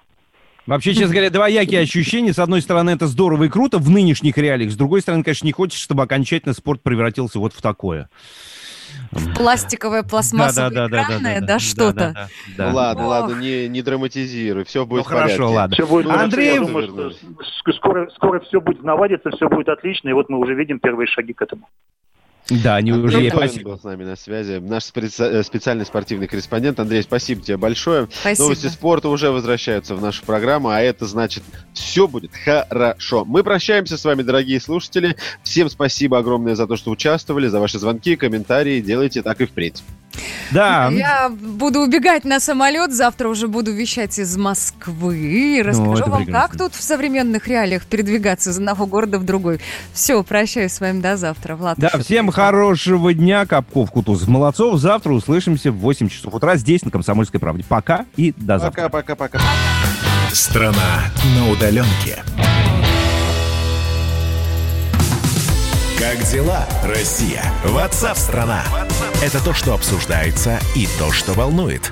Вообще, 0.68 0.94
честно 0.94 1.14
говоря, 1.16 1.32
двоякие 1.32 1.80
ощущения. 1.80 2.32
С 2.32 2.38
одной 2.38 2.62
стороны, 2.62 2.92
это 2.92 3.08
здорово 3.08 3.46
и 3.46 3.50
круто 3.50 3.80
в 3.80 3.90
нынешних 3.90 4.38
реалиях. 4.38 4.72
С 4.72 4.76
другой 4.76 5.02
стороны, 5.02 5.24
конечно, 5.24 5.48
не 5.48 5.52
хочется, 5.52 5.82
чтобы 5.84 6.04
окончательно 6.04 6.54
спорт 6.54 6.84
превратился 6.84 7.40
вот 7.40 7.54
в 7.54 7.62
такое. 7.64 8.08
Пластиковая, 9.36 10.04
пластмассовая, 10.04 10.70
Да, 10.70 10.76
да, 10.76 10.88
да, 10.88 10.98
да, 10.98 11.04
экранная, 11.04 11.36
да, 11.36 11.42
да, 11.42 11.54
да, 11.54 11.60
что-то. 11.60 11.94
да, 11.94 12.12
да, 12.14 12.28
да. 12.58 12.70
Ну 12.70 12.76
ладно, 12.76 13.04
Ох. 13.04 13.10
ладно, 13.10 13.36
не, 13.36 13.68
не 13.68 13.82
драматизируй, 13.82 14.64
все 14.66 14.86
будет 14.86 15.06
Ну, 15.06 15.10
хорошо, 15.10 15.34
в 15.34 15.38
порядке. 15.38 15.56
ладно. 15.56 15.74
Все 15.76 15.88
будет 15.88 16.10
Андрей, 16.12 16.54
я 16.54 16.60
думаю, 16.62 16.88
что 16.88 17.72
скоро, 17.74 18.10
скоро 18.12 18.40
все 18.42 18.62
будет 18.62 18.84
наладиться, 18.84 19.32
все 19.32 19.50
будет 19.50 19.70
отлично, 19.70 20.10
и 20.10 20.14
вот 20.14 20.30
мы 20.30 20.38
уже 20.38 20.54
видим 20.54 20.80
первые 20.80 21.08
шаги 21.08 21.34
к 21.34 21.42
этому. 21.42 21.68
Да, 22.50 22.76
они 22.78 22.92
уже 22.92 23.18
Андрей 23.18 23.24
есть. 23.26 23.36
Тонин 23.36 23.50
Спасибо. 23.50 23.70
был 23.72 23.80
с 23.80 23.84
нами 23.84 24.04
на 24.06 24.16
связи. 24.16 24.60
Наш 24.60 24.84
специ- 24.84 25.24
э, 25.40 25.44
специальный 25.44 25.86
спортивный 25.86 26.28
корреспондент. 26.28 26.80
Андрей, 26.80 27.04
спасибо 27.04 27.42
тебе 27.42 27.58
большое. 27.58 28.08
Спасибо. 28.22 28.44
Новости 28.44 28.68
спорта 28.68 29.10
уже 29.10 29.30
возвращаются 29.32 29.96
в 29.96 30.02
нашу 30.02 30.24
программу, 30.24 30.70
а 30.70 30.80
это 30.82 31.06
значит, 31.06 31.44
все 31.74 32.08
будет 32.08 32.32
хорошо. 32.34 33.24
Мы 33.26 33.44
прощаемся 33.44 33.98
с 33.98 34.06
вами, 34.06 34.24
дорогие 34.24 34.60
слушатели. 34.60 35.16
Всем 35.44 35.70
спасибо 35.70 36.18
огромное 36.18 36.56
за 36.56 36.66
то, 36.68 36.76
что 36.76 36.92
участвовали, 36.92 37.48
за 37.48 37.60
ваши 37.60 37.78
звонки, 37.80 38.16
комментарии. 38.16 38.82
Делайте 38.82 39.22
так 39.22 39.42
и 39.42 39.46
впредь. 39.46 39.84
Да. 40.52 40.90
Я 40.92 41.30
буду 41.30 41.82
убегать 41.82 42.26
на 42.26 42.40
самолет, 42.40 42.92
завтра 42.94 43.30
уже 43.30 43.48
буду 43.48 43.72
вещать 43.72 44.18
из 44.18 44.36
Москвы. 44.36 45.62
Расскажу 45.64 46.04
Ну, 46.06 46.12
вам, 46.12 46.26
прекрасно. 46.26 46.34
как 46.50 46.58
тут 46.58 46.74
в 46.74 46.82
современных 46.82 47.48
реалиях 47.48 47.86
передвигаться 47.86 48.50
из 48.50 48.58
одного 48.58 48.86
города 48.88 49.20
в 49.20 49.26
другой. 49.26 49.60
Все, 49.94 50.24
прощаюсь 50.24 50.74
с 50.74 50.80
вами 50.80 51.02
до 51.02 51.16
завтра. 51.18 51.56
Влад. 51.56 51.78
Да, 51.78 51.90
всем 52.00 52.32
хорошего 52.40 53.14
дня, 53.14 53.46
Капков, 53.46 53.92
Кутузов, 53.92 54.30
Молодцов. 54.30 54.80
Завтра 54.80 55.12
услышимся 55.12 55.74
в 55.74 55.80
8 55.80 56.08
часов 56.08 56.34
утра 56.34 56.56
здесь, 56.56 56.84
на 56.84 56.92
Комсомольской 56.92 57.38
правде. 57.38 57.66
Пока 57.68 58.06
и 58.16 58.34
до 58.38 58.60
завтра. 58.60 58.88
Пока-пока-пока. 58.88 59.40
Страна 60.32 61.02
на 61.36 61.52
удаленке. 61.52 62.24
Как 66.00 66.24
дела, 66.32 66.66
Россия? 66.86 67.44
Ватсап-страна! 67.66 68.64
Это 69.22 69.44
то, 69.44 69.54
что 69.54 69.74
обсуждается 69.74 70.60
и 70.76 70.88
то, 70.98 71.12
что 71.12 71.34
волнует. 71.34 71.92